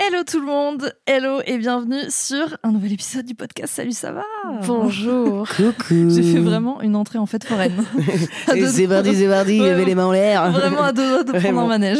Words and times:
Hello 0.00 0.22
tout 0.24 0.38
le 0.38 0.46
monde, 0.46 0.94
hello 1.06 1.40
et 1.44 1.58
bienvenue 1.58 2.02
sur 2.08 2.56
un 2.62 2.70
nouvel 2.70 2.92
épisode 2.92 3.26
du 3.26 3.34
podcast 3.34 3.74
Salut 3.74 3.90
ça 3.90 4.12
va? 4.12 4.22
Bonjour. 4.64 5.48
Coucou. 5.56 6.08
J'ai 6.10 6.22
fait 6.22 6.38
vraiment 6.38 6.80
une 6.82 6.94
entrée 6.94 7.18
en 7.18 7.26
fête 7.26 7.42
foraine. 7.42 7.72
C'est 8.46 8.86
parti, 8.86 9.14
c'est 9.16 9.28
parti, 9.28 9.58
levez 9.58 9.84
les 9.84 9.96
mains 9.96 10.06
en 10.06 10.12
l'air. 10.12 10.52
Vraiment 10.52 10.84
à 10.84 10.92
deux 10.92 11.08
doigts 11.08 11.24
de 11.24 11.32
prendre 11.32 11.58
un 11.58 11.66
manège. 11.66 11.98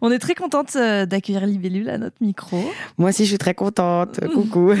On 0.00 0.10
est 0.10 0.18
très 0.18 0.34
contente 0.34 0.74
euh, 0.76 1.04
d'accueillir 1.04 1.44
Libellule 1.46 1.90
à 1.90 1.98
notre 1.98 2.16
micro. 2.22 2.58
Moi 2.96 3.10
aussi, 3.10 3.24
je 3.24 3.28
suis 3.28 3.38
très 3.38 3.54
contente. 3.54 4.18
Coucou. 4.34 4.72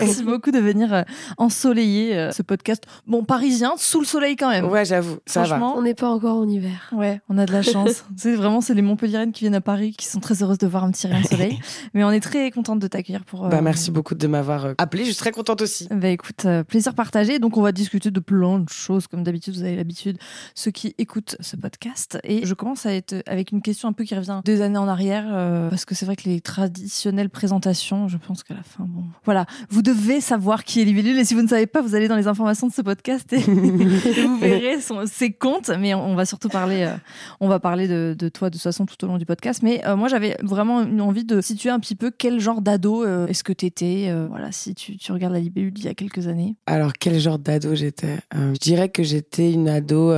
Merci 0.00 0.24
beaucoup 0.24 0.50
de 0.50 0.58
venir 0.58 0.94
euh, 0.94 1.02
ensoleiller 1.36 2.16
euh, 2.16 2.32
ce 2.32 2.42
podcast. 2.42 2.84
Bon, 3.06 3.22
parisien, 3.22 3.74
sous 3.76 4.00
le 4.00 4.06
soleil 4.06 4.36
quand 4.36 4.48
même. 4.48 4.64
Ouais, 4.64 4.86
j'avoue, 4.86 5.18
ça 5.26 5.40
va. 5.42 5.46
Franchement, 5.46 5.74
On 5.76 5.82
n'est 5.82 5.94
pas 5.94 6.08
encore 6.08 6.38
en 6.38 6.48
hiver. 6.48 6.90
Ouais, 6.92 7.20
on 7.28 7.36
a 7.36 7.44
de 7.44 7.52
la 7.52 7.62
chance. 7.62 8.06
c'est 8.16 8.34
vraiment 8.34 8.62
c'est 8.62 8.74
les 8.74 8.82
Montpelliéraines 8.82 9.32
qui 9.32 9.40
viennent 9.40 9.54
à 9.54 9.60
Paris 9.60 9.94
qui 9.96 10.06
sont 10.06 10.20
très 10.20 10.42
heureuses 10.42 10.58
de 10.58 10.66
voir 10.66 10.84
un 10.84 10.90
petit 10.90 11.06
rayon 11.06 11.20
de 11.20 11.26
soleil. 11.26 11.60
Mais 11.98 12.04
on 12.04 12.12
est 12.12 12.20
très 12.20 12.52
contente 12.52 12.78
de 12.78 12.86
t'accueillir 12.86 13.24
pour. 13.24 13.46
euh, 13.46 13.48
Bah, 13.48 13.60
merci 13.60 13.90
beaucoup 13.90 14.14
de 14.14 14.26
m'avoir 14.28 14.66
euh, 14.66 14.74
appelé. 14.78 15.04
Je 15.04 15.10
suis 15.10 15.18
très 15.18 15.32
contente 15.32 15.60
aussi. 15.62 15.88
Bah 15.90 16.08
écoute, 16.10 16.44
euh, 16.44 16.62
plaisir 16.62 16.94
partagé. 16.94 17.40
Donc 17.40 17.56
on 17.56 17.60
va 17.60 17.72
discuter 17.72 18.12
de 18.12 18.20
plein 18.20 18.60
de 18.60 18.68
choses 18.68 19.08
comme 19.08 19.24
d'habitude. 19.24 19.54
Vous 19.54 19.62
avez 19.64 19.74
l'habitude, 19.74 20.16
ceux 20.54 20.70
qui 20.70 20.94
écoutent 20.98 21.34
ce 21.40 21.56
podcast. 21.56 22.20
Et 22.22 22.46
je 22.46 22.54
commence 22.54 22.86
à 22.86 22.92
être 22.94 23.16
avec 23.26 23.50
une 23.50 23.62
question 23.62 23.88
un 23.88 23.92
peu 23.92 24.04
qui 24.04 24.14
revient 24.14 24.40
des 24.44 24.60
années 24.62 24.78
en 24.78 24.86
arrière 24.86 25.24
euh, 25.28 25.68
parce 25.70 25.84
que 25.84 25.96
c'est 25.96 26.06
vrai 26.06 26.14
que 26.14 26.28
les 26.28 26.40
traditionnelles 26.40 27.30
présentations, 27.30 28.06
je 28.06 28.16
pense 28.16 28.44
qu'à 28.44 28.54
la 28.54 28.62
fin, 28.62 28.84
bon, 28.88 29.02
voilà, 29.24 29.46
vous 29.68 29.82
devez 29.82 30.20
savoir 30.20 30.62
qui 30.62 30.80
est 30.80 30.84
Libellule. 30.84 31.18
Et 31.18 31.24
si 31.24 31.34
vous 31.34 31.42
ne 31.42 31.48
savez 31.48 31.66
pas, 31.66 31.82
vous 31.82 31.96
allez 31.96 32.06
dans 32.06 32.16
les 32.16 32.28
informations 32.28 32.68
de 32.68 32.72
ce 32.72 32.82
podcast 32.82 33.32
et, 33.32 33.38
et 33.40 33.40
vous 34.22 34.38
verrez 34.38 34.80
son- 34.80 35.06
ses 35.06 35.32
comptes. 35.32 35.70
Mais 35.80 35.94
on, 35.94 36.06
on 36.10 36.14
va 36.14 36.24
surtout 36.26 36.48
parler, 36.48 36.82
euh, 36.84 36.94
on 37.40 37.48
va 37.48 37.58
parler 37.58 37.88
de, 37.88 38.14
de 38.16 38.28
toi 38.28 38.50
de 38.50 38.54
toute 38.54 38.62
façon 38.62 38.86
tout 38.86 39.02
au 39.04 39.08
long 39.08 39.18
du 39.18 39.26
podcast. 39.26 39.62
Mais 39.64 39.84
euh, 39.86 39.96
moi 39.96 40.08
j'avais 40.08 40.36
vraiment 40.42 40.82
une 40.82 41.00
envie 41.00 41.24
de 41.24 41.40
situer 41.40 41.70
un 41.70 41.80
petit 41.80 41.87
peu 41.96 42.10
quel 42.10 42.40
genre 42.40 42.60
d'ado 42.60 43.04
euh, 43.04 43.26
est-ce 43.26 43.44
que 43.44 43.52
t'étais. 43.52 44.06
euh, 44.08 44.26
voilà, 44.28 44.52
si 44.52 44.74
tu, 44.74 44.96
tu 44.96 45.12
regardes 45.12 45.32
la 45.32 45.40
Libellule 45.40 45.72
d'il 45.72 45.84
y 45.84 45.88
a 45.88 45.94
quelques 45.94 46.28
années. 46.28 46.56
Alors, 46.66 46.92
quel 46.92 47.18
genre 47.18 47.38
d'ado 47.38 47.74
j'étais 47.74 48.18
Euh, 48.34 48.54
Je 48.54 48.58
dirais 48.58 48.88
que 48.88 49.02
j'étais 49.02 49.52
une 49.52 49.68
ado 49.68 50.12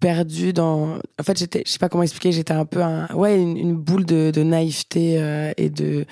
perdue 0.00 0.52
dans. 0.52 0.98
En 1.18 1.22
fait, 1.22 1.38
j'étais, 1.38 1.62
je 1.64 1.72
sais 1.72 1.78
pas 1.78 1.88
comment 1.88 2.02
expliquer, 2.02 2.32
j'étais 2.32 2.52
un 2.52 2.66
peu 2.66 2.82
un... 2.82 3.06
ouais, 3.14 3.40
une, 3.40 3.74
boule 3.74 4.04
de, 4.04 4.42
naïveté 4.42 5.52
et 5.56 5.70
de 5.70 6.04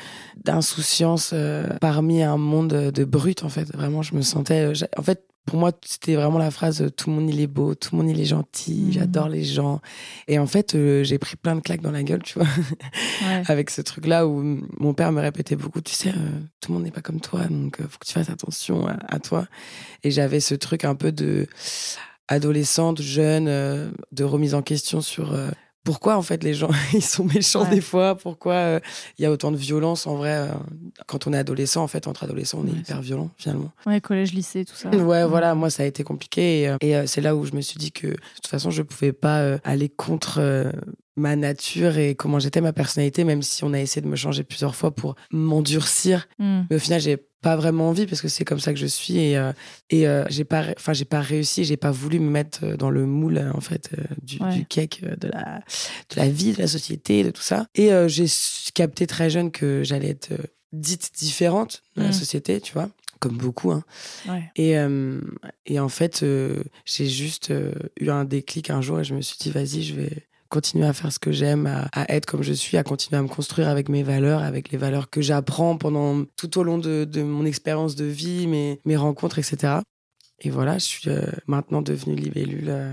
d'insouciance 0.42 1.34
parmi 1.80 2.22
un 2.22 2.36
monde 2.38 2.90
de 2.90 3.04
brutes, 3.04 3.44
en 3.44 3.48
fait. 3.48 3.70
Vraiment, 3.74 4.02
je 4.02 4.14
me 4.14 4.22
sentais. 4.22 4.72
En 4.96 5.02
fait, 5.02 5.24
pour 5.46 5.58
moi, 5.58 5.72
c'était 5.84 6.14
vraiment 6.14 6.38
la 6.38 6.50
phrase 6.50 6.80
euh, 6.82 6.90
tout 6.90 7.10
le 7.10 7.16
monde 7.16 7.28
il 7.30 7.40
est 7.40 7.46
beau, 7.46 7.74
tout 7.74 7.90
le 7.96 8.02
monde 8.02 8.10
il 8.10 8.20
est 8.20 8.24
gentil, 8.24 8.84
Mhm. 8.86 8.92
j'adore 8.92 9.28
les 9.28 9.44
gens. 9.44 9.80
Et 10.28 10.38
en 10.38 10.46
fait, 10.46 10.74
euh, 10.74 11.04
j'ai 11.04 11.18
pris 11.18 11.36
plein 11.36 11.54
de 11.56 11.60
claques 11.60 11.82
dans 11.82 11.90
la 11.90 12.02
gueule, 12.02 12.22
tu 12.22 12.38
vois. 12.38 12.48
Ouais. 13.22 13.42
avec 13.48 13.70
ce 13.70 13.82
truc-là 13.82 14.26
où 14.26 14.42
mon 14.78 14.94
père 14.94 15.12
me 15.12 15.20
répétait 15.20 15.56
beaucoup, 15.56 15.80
tu 15.80 15.92
sais, 15.94 16.10
euh, 16.10 16.40
tout 16.60 16.70
le 16.72 16.74
monde 16.74 16.84
n'est 16.84 16.90
pas 16.90 17.02
comme 17.02 17.20
toi, 17.20 17.44
donc 17.44 17.80
euh, 17.80 17.84
faut 17.88 17.98
que 17.98 18.06
tu 18.06 18.12
fasses 18.14 18.30
attention 18.30 18.86
à, 18.86 18.96
à 19.08 19.18
toi. 19.18 19.46
Et 20.02 20.10
j'avais 20.10 20.40
ce 20.40 20.54
truc 20.54 20.84
un 20.84 20.94
peu 20.94 21.12
de 21.12 21.46
adolescente, 22.28 23.02
jeune, 23.02 23.46
de 24.12 24.24
remise 24.24 24.54
en 24.54 24.62
question 24.62 25.00
sur 25.02 25.34
pourquoi 25.84 26.16
en 26.16 26.22
fait 26.22 26.42
les 26.42 26.54
gens 26.54 26.70
ils 26.94 27.02
sont 27.04 27.24
méchants 27.24 27.64
Ouais. 27.64 27.70
des 27.74 27.80
fois, 27.80 28.16
pourquoi 28.16 28.54
euh, 28.54 28.80
il 29.18 29.22
y 29.22 29.26
a 29.26 29.30
autant 29.30 29.52
de 29.52 29.56
violence 29.56 30.06
en 30.06 30.16
vrai. 30.16 30.34
euh, 30.34 30.48
quand 31.06 31.26
on 31.26 31.32
est 31.32 31.38
adolescent, 31.38 31.82
en 31.82 31.88
fait, 31.88 32.06
entre 32.08 32.24
adolescents, 32.24 32.58
on 32.62 32.66
est 32.66 32.70
Ouais, 32.70 32.78
hyper 32.78 33.00
violent 33.02 33.30
finalement. 33.36 33.70
Ouais, 33.86 34.00
collège, 34.00 34.32
lycée, 34.32 34.64
tout 34.64 34.74
ça. 34.74 34.88
Ouais, 34.90 35.24
voilà, 35.24 35.54
moi 35.54 35.70
ça 35.70 35.82
a 35.82 35.86
été 35.86 36.02
compliqué 36.02 36.62
et, 36.62 36.68
euh, 36.68 36.76
et, 36.80 36.96
euh, 36.96 37.06
c'est 37.06 37.20
là 37.20 37.36
où 37.36 37.44
je 37.44 37.52
me 37.52 37.60
suis 37.60 37.78
dit 37.78 37.92
que 37.92 38.06
de 38.08 38.14
toute 38.36 38.46
façon 38.48 38.70
je 38.70 38.82
pouvais 38.82 39.12
pas 39.12 39.58
aller 39.64 39.88
contre 39.88 40.40
ma 41.16 41.36
nature 41.36 41.96
et 41.98 42.14
comment 42.14 42.38
j'étais, 42.38 42.60
ma 42.60 42.72
personnalité, 42.72 43.24
même 43.24 43.42
si 43.42 43.62
on 43.64 43.72
a 43.72 43.80
essayé 43.80 44.02
de 44.02 44.08
me 44.08 44.16
changer 44.16 44.42
plusieurs 44.44 44.74
fois 44.74 44.94
pour 44.94 45.14
m'endurcir. 45.30 46.26
Mm. 46.38 46.62
Mais 46.70 46.76
au 46.76 46.78
final, 46.78 47.00
j'ai 47.00 47.16
pas 47.40 47.56
vraiment 47.56 47.90
envie 47.90 48.06
parce 48.06 48.22
que 48.22 48.28
c'est 48.28 48.44
comme 48.44 48.58
ça 48.58 48.72
que 48.72 48.78
je 48.78 48.86
suis 48.86 49.18
et, 49.18 49.36
euh, 49.36 49.52
et 49.90 50.08
euh, 50.08 50.24
j'ai 50.30 50.44
pas, 50.44 50.64
enfin 50.78 50.94
j'ai 50.94 51.04
pas 51.04 51.20
réussi, 51.20 51.64
j'ai 51.64 51.76
pas 51.76 51.90
voulu 51.90 52.18
me 52.18 52.30
mettre 52.30 52.64
euh, 52.64 52.76
dans 52.78 52.88
le 52.88 53.04
moule 53.04 53.38
en 53.54 53.60
fait 53.60 53.90
euh, 53.98 54.02
du, 54.22 54.42
Ouais. 54.42 54.54
du 54.54 54.64
cake 54.64 55.02
de 55.20 55.28
la 55.28 55.60
de 56.10 56.16
la 56.16 56.28
vie, 56.28 56.52
de 56.54 56.58
la 56.62 56.66
société, 56.68 57.22
de 57.22 57.30
tout 57.30 57.42
ça. 57.42 57.66
Et 57.74 57.90
j'ai 58.08 58.24
capté 58.74 59.06
très 59.06 59.28
jeune 59.30 59.50
que 59.50 59.82
j'allais 59.84 60.08
être 60.08 60.32
dite 60.72 61.10
différente 61.18 61.82
de 61.96 62.02
la 62.02 62.08
Mm. 62.08 62.12
société, 62.12 62.60
tu 62.62 62.72
vois, 62.72 62.88
comme 63.20 63.36
beaucoup. 63.36 63.70
Hein. 63.72 63.84
Ouais. 64.28 64.50
Et, 64.56 64.74
et 65.66 65.78
en 65.78 65.88
fait, 65.90 66.24
j'ai 66.86 67.06
juste 67.06 67.52
eu 68.00 68.08
un 68.10 68.24
déclic 68.24 68.70
un 68.70 68.80
jour 68.80 69.00
et 69.00 69.04
je 69.04 69.14
me 69.14 69.20
suis 69.20 69.36
dit, 69.38 69.50
vas-y, 69.50 69.82
je 69.82 69.94
vais 69.94 70.26
continuer 70.54 70.86
à 70.86 70.92
faire 70.92 71.12
ce 71.12 71.18
que 71.18 71.32
j'aime, 71.32 71.66
à, 71.92 72.14
être 72.14 72.26
comme 72.26 72.42
je 72.44 72.52
suis, 72.52 72.76
à 72.76 72.84
continuer 72.84 73.18
à 73.18 73.22
me 73.22 73.28
construire 73.28 73.68
avec 73.68 73.88
mes 73.88 74.04
valeurs, 74.04 74.40
avec 74.40 74.70
les 74.70 74.78
valeurs 74.78 75.10
que 75.10 75.20
j'apprends 75.20 75.76
pendant 75.76 76.24
tout 76.36 76.58
au 76.58 76.62
long 76.62 76.78
de, 76.78 77.22
mon 77.22 77.44
expérience 77.44 77.96
de 77.96 78.04
vie, 78.04 78.46
mes, 78.46 78.80
mes 78.84 78.96
rencontres, 78.96 79.40
etc. 79.40 79.78
Et 80.38 80.50
voilà, 80.50 80.78
je 80.78 80.84
suis 80.84 81.10
euh, 81.10 81.26
maintenant 81.48 81.82
devenue 81.82 82.14
libellule. 82.14 82.68
euh. 82.68 82.92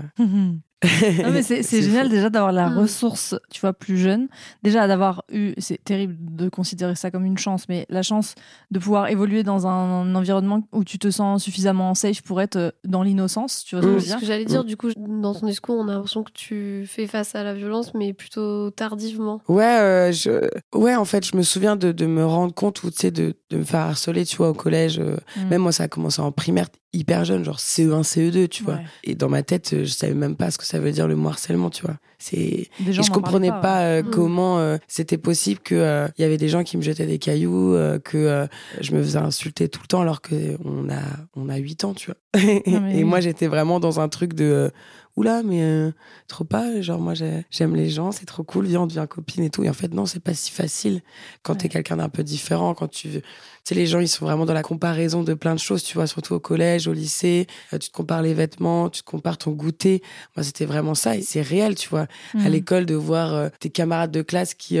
Non, 0.82 1.30
mais 1.30 1.42
c'est 1.42 1.62
c'est 1.62 1.82
génial 1.82 2.06
fou. 2.06 2.12
déjà 2.12 2.30
d'avoir 2.30 2.52
la 2.52 2.68
Mm. 2.70 2.78
ressource, 2.78 3.34
tu 3.50 3.60
vois, 3.60 3.72
plus 3.72 3.98
jeune. 3.98 4.28
Déjà 4.62 4.86
d'avoir 4.86 5.24
eu, 5.32 5.54
c'est 5.58 5.82
terrible 5.82 6.16
de 6.18 6.48
considérer 6.48 6.94
ça 6.94 7.10
comme 7.10 7.24
une 7.24 7.38
chance, 7.38 7.68
mais 7.68 7.86
la 7.88 8.02
chance 8.02 8.34
de 8.70 8.78
pouvoir 8.78 9.08
évoluer 9.08 9.42
dans 9.42 9.66
un, 9.66 10.14
environnement 10.14 10.62
où 10.72 10.84
tu 10.84 10.98
te 10.98 11.10
sens 11.10 11.42
suffisamment 11.42 11.94
safe 11.94 12.22
pour 12.22 12.40
être 12.40 12.56
euh, 12.56 12.70
dans 12.84 13.02
l'innocence, 13.02 13.64
tu 13.64 13.76
vois 13.76 13.82
ce 13.82 13.88
que 13.88 13.92
Mm. 13.92 13.98
je 13.98 13.98
veux 13.98 14.00
Ce 14.00 14.06
dire 14.08 14.20
que 14.20 14.26
j'allais 14.26 14.44
dire, 14.44 14.64
du 14.64 14.76
coup, 14.76 14.88
dans 14.96 15.34
ton 15.34 15.46
discours, 15.46 15.76
on 15.78 15.88
a 15.88 15.92
l'impression 15.94 16.22
que 16.22 16.32
tu 16.32 16.84
fais 16.88 17.06
face 17.06 17.34
à 17.34 17.42
la 17.44 17.54
violence, 17.54 17.94
mais 17.94 18.12
plutôt 18.12 18.70
tardivement. 18.70 19.40
Ouais, 19.48 19.64
euh, 19.64 20.12
je... 20.12 20.48
ouais, 20.74 20.94
en 20.96 21.04
fait, 21.04 21.24
je 21.26 21.36
me 21.36 21.42
souviens 21.42 21.76
de, 21.76 21.92
de 21.92 22.06
me 22.06 22.24
rendre 22.26 22.54
compte, 22.54 22.82
ou 22.82 22.90
tu 22.90 22.96
sais, 22.98 23.10
de, 23.10 23.34
de 23.50 23.56
me 23.58 23.64
faire 23.64 23.80
harceler, 23.80 24.24
tu 24.24 24.36
vois, 24.36 24.50
au 24.50 24.54
collège. 24.54 24.98
euh, 24.98 25.16
Mm. 25.36 25.48
Même 25.48 25.62
moi, 25.62 25.72
ça 25.72 25.84
a 25.84 25.88
commencé 25.88 26.20
en 26.20 26.32
primaire, 26.32 26.66
hyper 26.92 27.24
jeune, 27.24 27.44
genre 27.44 27.58
CE1, 27.58 28.02
CE2, 28.02 28.48
tu 28.48 28.62
vois. 28.64 28.74
Ouais. 28.74 28.84
Et 29.04 29.14
dans 29.14 29.28
ma 29.28 29.42
tête, 29.42 29.70
je 29.84 29.84
savais 29.90 30.14
même 30.14 30.36
pas 30.36 30.50
ce 30.50 30.58
que 30.58 30.64
ça 30.72 30.78
veut 30.78 30.90
dire 30.90 31.06
le 31.06 31.16
mot 31.16 31.28
harcèlement, 31.28 31.68
tu 31.68 31.82
vois. 31.82 31.96
C'est 32.18 32.36
et 32.38 32.68
je 32.88 33.10
comprenais 33.10 33.50
pas, 33.50 33.82
euh, 33.82 34.02
Mm. 34.02 34.10
comment 34.10 34.58
euh, 34.58 34.78
c'était 34.88 35.18
possible 35.18 35.60
que 35.60 35.74
euh, 35.74 36.08
il 36.16 36.22
y 36.22 36.24
avait 36.24 36.38
des 36.38 36.48
gens 36.48 36.64
qui 36.64 36.78
me 36.78 36.82
jetaient 36.82 37.04
des 37.06 37.18
cailloux, 37.18 37.74
euh, 37.74 37.98
que 37.98 38.16
euh, 38.16 38.46
je 38.80 38.94
me 38.94 39.02
faisais 39.02 39.18
insulter 39.18 39.68
tout 39.68 39.80
le 39.82 39.86
temps 39.88 40.00
alors 40.00 40.22
que 40.22 40.56
on 40.64 40.88
a 40.88 41.02
on 41.36 41.50
a 41.50 41.56
8 41.56 41.84
ans, 41.84 41.92
tu 41.92 42.06
vois. 42.06 42.16
mais 42.80 42.98
et 42.98 43.04
moi 43.04 43.20
j'étais 43.20 43.48
vraiment 43.48 43.80
dans 43.80 44.00
un 44.00 44.08
truc 44.08 44.32
de 44.32 44.44
euh, 44.46 44.68
oula 45.16 45.42
mais 45.42 45.62
euh, 45.62 45.92
trop 46.26 46.44
pas, 46.44 46.80
genre 46.80 46.98
moi 46.98 47.14
j'ai- 47.14 47.44
j'aime 47.50 47.74
les 47.76 47.90
gens, 47.90 48.12
c'est 48.12 48.24
trop 48.24 48.42
cool, 48.44 48.66
viens 48.66 48.82
on 48.82 48.86
devient 48.86 49.06
copine 49.08 49.44
et 49.44 49.50
tout. 49.50 49.62
Et 49.64 49.68
en 49.68 49.74
fait 49.74 49.92
non, 49.92 50.06
c'est 50.06 50.20
pas 50.20 50.34
si 50.34 50.50
facile 50.50 51.02
quand 51.42 51.56
t'es 51.56 51.68
quelqu'un 51.68 51.98
d'un 51.98 52.08
peu 52.08 52.22
différent, 52.24 52.74
quand 52.74 52.88
tu 52.88 53.08
tu 53.10 53.20
sais 53.64 53.74
les 53.74 53.86
gens 53.86 54.00
ils 54.00 54.08
sont 54.08 54.24
vraiment 54.24 54.46
dans 54.46 54.54
la 54.54 54.62
comparaison 54.62 55.22
de 55.22 55.34
plein 55.34 55.54
de 55.54 55.60
choses, 55.60 55.82
tu 55.82 55.94
vois, 55.94 56.06
surtout 56.06 56.34
au 56.34 56.40
collège, 56.40 56.88
au 56.88 56.92
lycée, 56.92 57.46
euh, 57.72 57.78
tu 57.78 57.90
te 57.90 57.94
compares 57.94 58.22
les 58.22 58.34
vêtements, 58.34 58.88
tu 58.90 59.02
te 59.02 59.10
compares 59.10 59.38
ton 59.38 59.50
goûter. 59.52 60.02
Moi 60.36 60.44
c'était 60.44 60.64
vraiment 60.66 60.94
ça 60.94 61.16
et 61.16 61.22
c'est 61.22 61.42
réel, 61.42 61.74
tu 61.74 61.88
vois 61.88 62.06
à 62.34 62.38
Mm. 62.38 62.46
l'école 62.48 62.86
de 62.86 62.94
voir 62.94 63.34
euh, 63.34 63.48
tes 63.60 63.70
camarades 63.70 64.10
de 64.12 64.22
classe 64.22 64.54
qui 64.54 64.78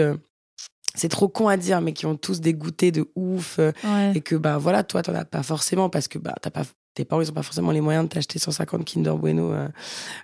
c'est 0.94 1.08
trop 1.08 1.28
con 1.28 1.48
à 1.48 1.56
dire 1.56 1.80
mais 1.80 1.92
qui 1.94 2.04
ont 2.06 2.16
tous 2.16 2.40
des 2.40 2.52
goûters 2.54 2.92
de 2.92 3.10
ouf 3.16 3.58
Ouais. 3.58 4.12
et 4.14 4.20
que 4.20 4.34
bah 4.36 4.58
voilà 4.58 4.82
toi 4.84 5.02
t'en 5.02 5.14
as 5.14 5.24
pas 5.24 5.42
forcément 5.42 5.88
parce 5.88 6.06
que 6.08 6.18
bah 6.18 6.34
t'as 6.42 6.50
pas 6.50 6.64
tes 6.94 7.04
parents, 7.04 7.22
ils 7.22 7.30
ont 7.30 7.34
pas 7.34 7.42
forcément 7.42 7.70
les 7.70 7.80
moyens 7.80 8.04
de 8.06 8.10
t'acheter 8.12 8.38
150 8.38 8.84
Kinder 8.84 9.12
Bueno 9.16 9.52
euh, 9.52 9.68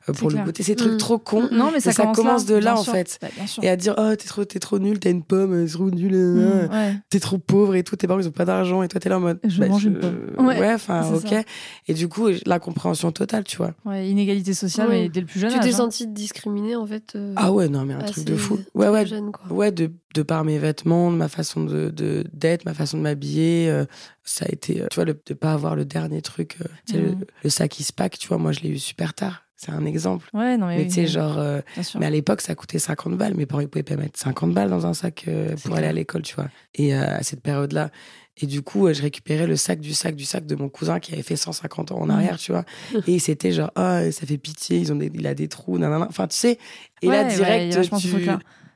euh, 0.09 0.13
pour 0.13 0.29
le 0.29 0.35
clair. 0.35 0.45
goûter. 0.45 0.63
C'est 0.63 0.73
des 0.73 0.77
trucs 0.77 0.93
Mm. 0.95 0.99
trop 0.99 1.19
cons. 1.19 1.49
Non, 1.51 1.71
mais 1.73 1.81
ça, 1.81 1.93
ça 1.93 2.07
commence 2.07 2.45
de 2.45 2.57
là, 2.57 2.77
en 2.79 2.83
sûr. 2.83 2.93
fait. 2.93 3.19
Bah. 3.23 3.29
Et 3.63 3.69
à 3.71 3.77
dire, 3.77 3.95
oh, 3.97 4.11
t'es 4.17 4.27
trop, 4.27 4.45
t'es 4.45 4.59
trop 4.59 4.79
nul, 4.79 4.99
t'as 5.01 5.11
une 5.11 5.23
pomme, 5.23 5.55
elle 5.55 5.65
est 5.65 5.73
trop 5.73 5.89
euh, 5.89 6.69
Mm, 6.69 6.73
ouais. 6.73 6.95
t'es 7.09 7.21
trop 7.21 7.39
pauvre 7.39 7.75
et 7.75 7.83
tout, 7.83 7.97
tes 7.97 8.07
parents, 8.07 8.21
ils 8.21 8.29
ont 8.29 8.33
pas 8.33 8.45
d'argent 8.45 8.83
et 8.83 8.89
toi, 8.89 9.01
t'es 9.01 9.09
là 9.09 9.17
en 9.17 9.21
mode. 9.21 9.39
bah, 9.43 9.49
Je 9.49 9.63
mange 9.65 9.85
une 9.85 9.99
pomme. 9.99 10.19
Ouais, 10.39 10.59
Ouais, 10.61 10.75
enfin, 10.75 11.03
c'est 11.05 11.15
ok. 11.27 11.29
ça. 11.31 11.43
Et 11.89 11.95
du 11.95 12.09
coup, 12.09 12.29
la 12.45 12.59
compréhension 12.59 13.13
totale, 13.13 13.45
tu 13.45 13.57
vois. 13.57 13.73
Ouais, 13.87 14.09
inégalité 14.09 14.53
sociale, 14.53 14.89
Ouais. 14.89 15.03
mais 15.05 15.09
dès 15.09 15.21
le 15.21 15.27
plus 15.27 15.41
jeune 15.41 15.53
Tu 15.53 15.61
t'es 15.61 15.69
hein. 15.69 15.77
senti 15.79 16.07
discriminée 16.07 16.77
en 16.77 16.87
fait 16.87 17.13
euh, 17.17 17.33
Ah 17.37 17.53
ouais, 17.53 17.69
non, 17.69 17.85
mais 17.87 17.95
un 17.95 18.03
truc 18.03 18.25
de 18.25 18.37
fou. 18.37 18.59
Ouais, 18.75 18.89
ouais. 18.89 19.07
jeune, 19.07 19.33
quoi. 19.33 19.57
Ouais, 19.57 19.73
de, 19.73 19.91
de 20.15 20.23
par 20.23 20.45
mes 20.45 20.59
vêtements, 20.59 21.11
de 21.13 21.17
ma 21.17 21.29
façon 21.29 21.65
de 21.65 21.91
de- 21.91 22.25
d'être, 22.33 22.65
ma 22.65 22.75
façon 22.75 22.97
de 22.97 23.03
m'habiller, 23.03 23.69
euh, 23.69 23.85
ça 24.25 24.47
a 24.47 24.53
été, 24.53 24.83
euh, 24.83 24.87
tu 24.91 24.95
vois, 24.97 25.05
le, 25.05 25.21
de 25.27 25.35
pas 25.35 25.53
avoir 25.53 25.77
le 25.77 25.85
dernier 25.85 26.23
truc, 26.23 26.57
euh, 26.61 26.65
tu 26.87 26.93
sais, 26.95 26.99
Mhm. 26.99 27.19
le, 27.21 27.27
le 27.45 27.51
sac 27.51 27.79
Ispac, 27.81 28.19
tu 28.19 28.29
vois, 28.29 28.39
moi 28.39 28.53
je 28.53 28.61
l'ai 28.61 28.71
eu 28.71 28.79
super 28.79 29.15
tard. 29.15 29.45
C'est 29.61 29.73
un 29.73 29.85
exemple. 29.87 30.29
Ouais, 30.35 30.57
non, 30.57 30.69
mais, 30.69 30.77
Mais 30.77 30.83
oui, 30.83 30.89
tu 30.89 30.95
sais, 30.95 31.07
genre, 31.09 31.37
euh, 31.39 31.61
mais 31.99 32.07
à 32.07 32.11
l'époque, 32.11 32.41
ça 32.43 32.55
coûtait 32.55 32.79
50 32.79 33.17
balles. 33.19 33.35
Mes 33.35 33.45
parents, 33.45 33.61
ils 33.61 33.67
pouvaient 33.69 33.83
pas 33.83 33.97
mettre 33.97 34.17
50 34.17 34.55
balles 34.55 34.71
dans 34.71 34.87
un 34.87 34.95
sac 34.95 35.25
euh, 35.27 35.57
pour 35.65 35.75
aller 35.75 35.89
à 35.89 35.93
l'école, 35.93 36.23
tu 36.23 36.37
vois. 36.37 36.47
Et 36.77 36.95
euh, 36.95 37.03
à 37.17 37.25
cette 37.25 37.41
période-là. 37.43 37.91
Et 38.37 38.47
du 38.47 38.63
coup, 38.63 38.87
je 38.93 39.03
récupérais 39.03 39.49
le 39.49 39.57
sac 39.57 39.81
du 39.81 39.95
sac 39.95 40.15
du 40.15 40.25
sac 40.25 40.47
de 40.47 40.55
mon 40.55 40.69
cousin 40.69 41.01
qui 41.01 41.13
avait 41.13 41.25
fait 41.25 41.35
150 41.35 41.91
ans 41.91 41.99
en 41.99 42.05
Mhm. 42.05 42.11
arrière, 42.13 42.39
tu 42.39 42.53
vois. 42.53 42.65
Et 43.09 43.19
c'était 43.19 43.51
genre, 43.51 43.73
ah, 43.75 44.09
ça 44.13 44.27
fait 44.27 44.39
pitié, 44.39 44.79
ils 44.79 44.93
ont 44.93 44.97
des, 44.97 45.11
il 45.13 45.27
a 45.27 45.35
des 45.35 45.49
trous, 45.49 45.77
nanana. 45.77 46.07
Enfin, 46.09 46.29
tu 46.29 46.37
sais. 46.37 46.59
Et 47.03 47.09
là, 47.09 47.25
Ouais, 47.25 47.33
y 47.33 47.35
direct, 47.35 47.89
tu... 47.99 48.31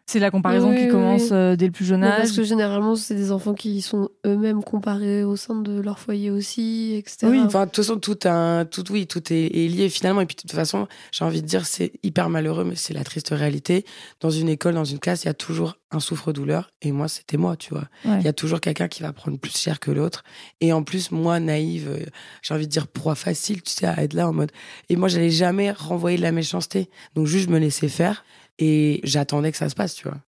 C'est 0.07 0.19
la 0.19 0.31
comparaison 0.33 0.71
Oui, 0.71 0.77
qui 0.79 0.85
oui, 0.85 0.91
commence 0.91 1.23
oui. 1.23 1.29
euh, 1.33 1.57
dès 1.57 1.67
le 1.67 1.73
plus 1.73 1.85
jeune 1.85 2.01
Mais 2.01 2.09
âge. 2.09 2.17
Parce 2.19 2.33
que 2.33 2.43
généralement, 2.43 2.97
c'est 2.97 3.15
des 3.15 3.31
enfants 3.31 3.55
qui 3.55 3.81
sont 3.81 4.11
eux-mêmes 4.27 4.63
comparés 4.63 5.23
au 5.25 5.37
sein 5.37 5.55
de 5.55 5.81
leur 5.81 5.99
foyer 6.01 6.31
aussi, 6.31 6.95
etc. 6.97 7.29
Oui, 7.31 7.41
enfin, 7.41 7.61
de 7.61 7.71
toute 7.71 7.77
façon, 7.85 7.99
tout, 7.99 8.19
un, 8.25 8.65
tout, 8.65 8.91
oui, 8.93 9.07
tout 9.07 9.33
est, 9.33 9.47
est 9.47 9.69
lié 9.69 9.89
finalement. 9.89 10.21
Et 10.21 10.27
puis, 10.27 10.35
de 10.37 10.41
toute 10.43 10.53
façon, 10.53 10.89
j'ai 11.13 11.25
envie 11.25 11.41
de 11.41 11.47
dire, 11.47 11.67
c'est 11.67 11.93
hyper 12.03 12.29
malheureux, 12.31 12.65
mais 12.65 12.75
c'est 12.75 12.93
la 12.93 13.05
triste 13.05 13.29
réalité. 13.31 13.87
Dans 14.21 14.31
une 14.31 14.49
école, 14.49 14.75
dans 14.75 14.85
une 14.85 14.99
classe, 14.99 15.23
il 15.23 15.29
y 15.29 15.31
a 15.31 15.35
toujours 15.35 15.77
un 15.93 16.01
souffre-douleur. 16.01 16.71
Et 16.83 16.91
moi, 16.91 17.07
c'était 17.09 17.37
moi, 17.37 17.57
tu 17.57 17.73
vois. 17.73 17.85
Ouais. 18.05 18.19
Il 18.19 18.25
y 18.25 18.29
a 18.29 18.33
toujours 18.33 18.61
quelqu'un 18.61 18.89
qui 18.89 19.03
va 19.03 19.13
prendre 19.13 19.39
plus 19.39 19.57
cher 19.57 19.79
que 19.79 19.91
l'autre. 19.93 20.25
Et 20.61 20.73
en 20.73 20.83
plus, 20.83 21.11
moi, 21.13 21.39
naïve, 21.39 21.89
euh, 21.89 22.05
j'ai 22.43 22.55
envie 22.55 22.67
de 22.67 22.73
dire 22.73 22.89
proie 22.89 23.15
facile, 23.15 23.63
tu 23.63 23.73
sais, 23.73 23.87
à 23.87 24.03
être 24.03 24.15
là 24.15 24.29
en 24.29 24.33
mode. 24.33 24.51
Et 24.89 24.97
moi, 24.97 25.09
j'allais 25.09 25.31
jamais 25.31 25.71
renvoyer 25.71 26.17
de 26.19 26.23
la 26.23 26.33
méchanceté. 26.33 26.91
Donc, 27.15 27.27
juste, 27.27 27.47
je 27.49 27.53
me 27.55 27.59
laissais 27.59 27.89
faire. 27.89 28.25
Et 28.59 29.01
j'attendais 29.05 29.51
que 29.51 29.59
ça 29.59 29.69
se 29.69 29.75
passe, 29.75 29.95
tu 29.95 30.09
vois. 30.09 30.21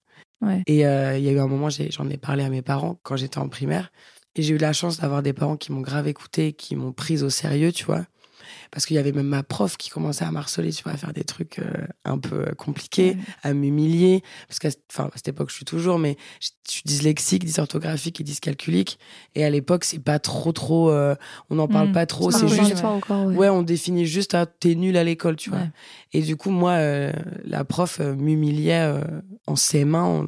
Ouais. 0.42 0.64
Et 0.68 0.86
euh, 0.86 1.18
il 1.18 1.24
y 1.24 1.30
a 1.30 1.32
eu 1.32 1.40
un 1.40 1.48
moment, 1.48 1.70
j'en 1.70 2.10
ai 2.10 2.18
parlé 2.18 2.44
à 2.44 2.50
mes 2.50 2.62
parents 2.62 3.00
quand 3.04 3.16
j'étais 3.16 3.38
en 3.38 3.50
primaire. 3.50 3.92
Et 4.36 4.42
j'ai 4.42 4.56
eu 4.56 4.58
la 4.58 4.74
chance 4.74 5.00
d'avoir 5.00 5.22
des 5.22 5.34
parents 5.34 5.58
qui 5.58 5.72
m'ont 5.72 5.82
grave 5.82 6.08
écouté, 6.08 6.54
qui 6.54 6.76
m'ont 6.76 6.92
prise 6.92 7.24
au 7.24 7.30
sérieux, 7.30 7.72
tu 7.72 7.86
vois. 7.86 8.06
Parce 8.74 8.88
qu'il 8.88 8.96
y 8.96 9.00
avait 9.00 9.12
même 9.12 9.28
ma 9.28 9.44
prof 9.44 9.78
qui 9.78 9.90
commençait 9.92 10.26
à 10.26 10.32
m'harceler, 10.32 10.72
tu 10.74 10.82
vois, 10.84 10.94
à 10.94 10.98
faire 10.98 11.14
des 11.14 11.24
trucs 11.24 11.60
euh, 11.60 11.86
un 12.06 12.18
peu 12.18 12.48
euh, 12.48 12.54
compliqués, 12.58 13.16
à 13.44 13.54
m'humilier. 13.54 14.24
Parce 14.48 14.58
qu'à 14.58 14.70
enfin, 14.92 15.06
à 15.06 15.12
cette 15.16 15.28
époque, 15.28 15.52
je 15.52 15.56
suis 15.56 15.66
toujours, 15.66 16.00
mais 16.00 16.18
je 16.42 16.50
je 16.66 16.72
suis 16.76 16.84
dyslexique, 16.86 17.44
dysorthographique 17.44 18.22
et 18.22 18.24
dyscalculique. 18.24 18.98
Et 19.36 19.44
à 19.44 19.50
l'époque, 19.50 19.84
c'est 19.84 20.00
pas 20.00 20.18
trop, 20.18 20.54
trop. 20.54 20.90
euh, 20.92 21.14
on 21.50 21.56
n'en 21.56 21.68
parle 21.68 21.90
Mm. 21.90 21.92
pas 21.92 22.06
trop. 22.06 22.32
C'est 22.32 22.48
juste. 22.48 22.76
Ouais. 22.76 22.84
encore. 22.86 23.26
Ouais. 23.26 23.36
Ouais, 23.36 23.50
on 23.50 23.64
définit 23.64 24.06
juste, 24.06 24.34
ah, 24.34 24.46
t'es 24.46 24.74
nul 24.76 24.96
à 24.96 25.04
l'école, 25.04 25.36
tu 25.36 25.50
vois. 25.50 25.60
Ouais. 25.60 25.70
Et 26.14 26.22
du 26.22 26.38
coup, 26.38 26.52
moi, 26.52 26.72
euh, 26.72 27.12
la 27.44 27.66
prof 27.66 28.00
m'humiliait 28.00 28.94
en 29.46 29.56
ses 29.58 29.84
mains, 29.84 30.26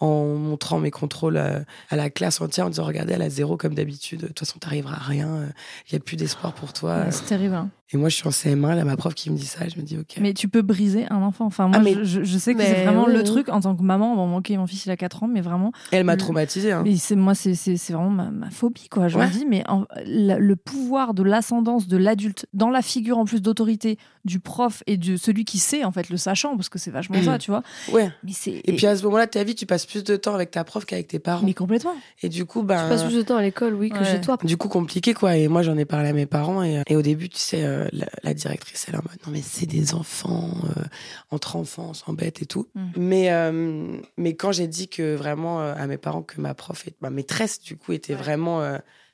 en, 0.00 0.06
en 0.06 0.34
montrant 0.34 0.78
mes 0.78 0.90
contrôles 0.90 1.38
euh, 1.38 1.60
à 1.88 1.96
la 1.96 2.10
classe 2.10 2.40
entière, 2.42 2.66
en 2.66 2.70
disant, 2.70 2.84
regardez, 2.84 3.14
elle 3.14 3.22
a 3.22 3.30
zéro 3.30 3.56
comme 3.56 3.74
d'habitude. 3.74 4.20
De 4.20 4.26
toute 4.26 4.40
façon, 4.40 4.58
t'arriveras 4.58 4.96
à 4.96 5.02
rien. 5.02 5.48
Il 5.88 5.94
y 5.94 5.96
a 5.96 6.00
plus 6.00 6.16
d'espoir 6.16 6.52
pour 6.52 6.74
toi. 6.74 7.10
C'est 7.10 7.24
terrible. 7.24 7.54
hein. 7.54 7.70
Et 7.92 7.96
moi, 7.96 8.10
je 8.10 8.16
suis 8.16 8.26
en 8.26 8.30
CM1, 8.30 8.74
là, 8.76 8.84
ma 8.84 8.96
prof 8.98 9.14
qui 9.14 9.30
me 9.30 9.36
dit 9.38 9.46
ça, 9.46 9.66
je 9.66 9.76
me 9.80 9.82
dis, 9.82 9.96
ok. 9.96 10.18
Mais 10.20 10.34
tu 10.34 10.46
peux 10.48 10.60
briser 10.60 11.06
un 11.08 11.22
enfant. 11.22 11.46
Enfin, 11.46 11.68
moi, 11.68 11.76
Ah, 11.78 11.82
mais- 11.82 11.96
je, 12.04 12.22
sais 12.38 12.52
que 12.52 12.58
Mais 12.58 12.66
c'est 12.66 12.84
vraiment 12.84 13.06
oui, 13.06 13.12
le 13.14 13.20
oui. 13.20 13.24
truc 13.24 13.48
en 13.48 13.60
tant 13.60 13.74
que 13.74 13.82
maman. 13.82 14.14
Bon, 14.14 14.36
ok, 14.36 14.50
mon 14.50 14.66
fils, 14.66 14.84
il 14.84 14.90
a 14.90 14.96
4 14.98 15.22
ans, 15.22 15.26
mais 15.28 15.40
vraiment. 15.40 15.72
Elle 15.90 16.04
m'a 16.04 16.16
traumatisée. 16.18 16.72
Hein. 16.72 16.82
Mais 16.84 16.96
c'est 16.96 17.16
moi, 17.16 17.34
c'est 17.34 17.54
c'est- 17.54 17.78
c'est 17.78 17.94
vraiment 17.94 18.10
ma, 18.10 18.30
ma 18.30 18.50
phobie, 18.50 18.88
quoi. 18.90 19.08
Je 19.08 19.16
Ouais. 19.16 19.26
me 19.26 19.32
dis, 19.32 19.46
mais 19.46 19.64
en- 19.70 19.86
la- 20.04 20.38
le 20.38 20.54
pouvoir 20.56 21.14
de 21.14 21.22
l'ascendance 21.22 21.88
de 21.88 21.96
l'adulte 21.96 22.44
dans 22.52 22.68
la 22.68 22.82
figure 22.82 23.16
en 23.16 23.24
plus 23.24 23.40
d'autorité 23.40 23.96
du 24.26 24.38
prof 24.38 24.82
et 24.86 24.98
de 24.98 25.16
celui 25.16 25.46
qui 25.46 25.58
sait, 25.58 25.84
en 25.84 25.90
fait, 25.92 26.10
le 26.10 26.18
sachant, 26.18 26.56
parce 26.56 26.68
que 26.68 26.78
c'est 26.78 26.90
vachement 26.90 27.16
Mhm. 27.16 27.24
ça, 27.24 27.38
tu 27.38 27.50
vois. 27.50 27.62
Ouais. 27.90 28.10
Mais 28.22 28.32
c'est. 28.34 28.60
Et 28.64 28.72
puis 28.74 28.86
à 28.86 28.96
ce 28.96 29.02
moment-là 29.04 29.24
de 29.24 29.30
ta 29.30 29.44
vie, 29.44 29.54
tu 29.54 29.64
passes 29.64 29.86
plus 29.86 30.04
de 30.04 30.14
temps 30.16 30.34
avec 30.34 30.50
ta 30.50 30.62
prof 30.62 30.84
qu'avec 30.84 31.08
tes 31.08 31.18
parents. 31.18 31.46
Mais 31.46 31.54
complètement. 31.54 31.94
Et 32.22 32.28
du 32.28 32.44
coup, 32.44 32.60
Tu 32.60 32.66
ben. 32.66 32.86
passes 32.86 33.04
plus 33.04 33.16
de 33.16 33.22
temps 33.22 33.36
à 33.38 33.42
l'école, 33.42 33.72
oui, 33.74 33.88
que 33.88 33.96
Ouais. 33.98 34.04
chez 34.04 34.20
toi. 34.20 34.36
Du 34.44 34.58
coup, 34.58 34.68
compliqué, 34.68 35.14
quoi. 35.14 35.38
Et 35.38 35.48
moi, 35.48 35.62
j'en 35.62 35.78
ai 35.78 35.86
parlé 35.86 36.10
à 36.10 36.12
mes 36.12 36.26
parents. 36.26 36.62
Et, 36.62 36.82
et 36.86 36.96
au 36.96 37.00
début, 37.02 37.30
tu 37.30 37.38
sais, 37.38 37.64
euh, 37.64 37.77
la, 37.92 38.06
la 38.22 38.34
directrice, 38.34 38.86
elle 38.88 38.94
est 38.94 38.98
en 38.98 39.02
mode, 39.02 39.18
non, 39.26 39.32
mais 39.32 39.42
c'est 39.42 39.66
des 39.66 39.94
enfants, 39.94 40.50
euh, 40.76 40.82
entre 41.30 41.56
enfants, 41.56 41.88
on 41.90 41.94
s'embête 41.94 42.42
et 42.42 42.46
tout. 42.46 42.68
Mm. 42.74 42.86
Mais, 42.96 43.32
euh, 43.32 44.00
mais 44.16 44.34
quand 44.34 44.52
j'ai 44.52 44.68
dit 44.68 44.88
que 44.88 45.14
vraiment 45.14 45.60
euh, 45.60 45.74
à 45.76 45.86
mes 45.86 45.98
parents 45.98 46.22
que 46.22 46.40
ma 46.40 46.54
prof, 46.54 46.86
et 46.86 46.94
ma 47.00 47.10
maîtresse, 47.10 47.60
du 47.60 47.76
coup, 47.76 47.92
était 47.92 48.14
vraiment. 48.14 48.60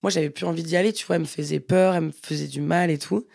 moi, 0.03 0.11
j'avais 0.11 0.31
plus 0.31 0.47
envie 0.47 0.63
d'y 0.63 0.77
aller, 0.77 0.93
tu 0.93 1.07
vois. 1.07 1.17
Elle 1.17 1.23
me 1.23 1.27
faisait 1.27 1.61
peur, 1.61 1.95
elle 1.95 2.05
me 2.05 2.13
faisait 2.13 2.49
du 2.49 2.61
mal 2.61 2.91
et 2.91 2.99
tout. 2.99 3.27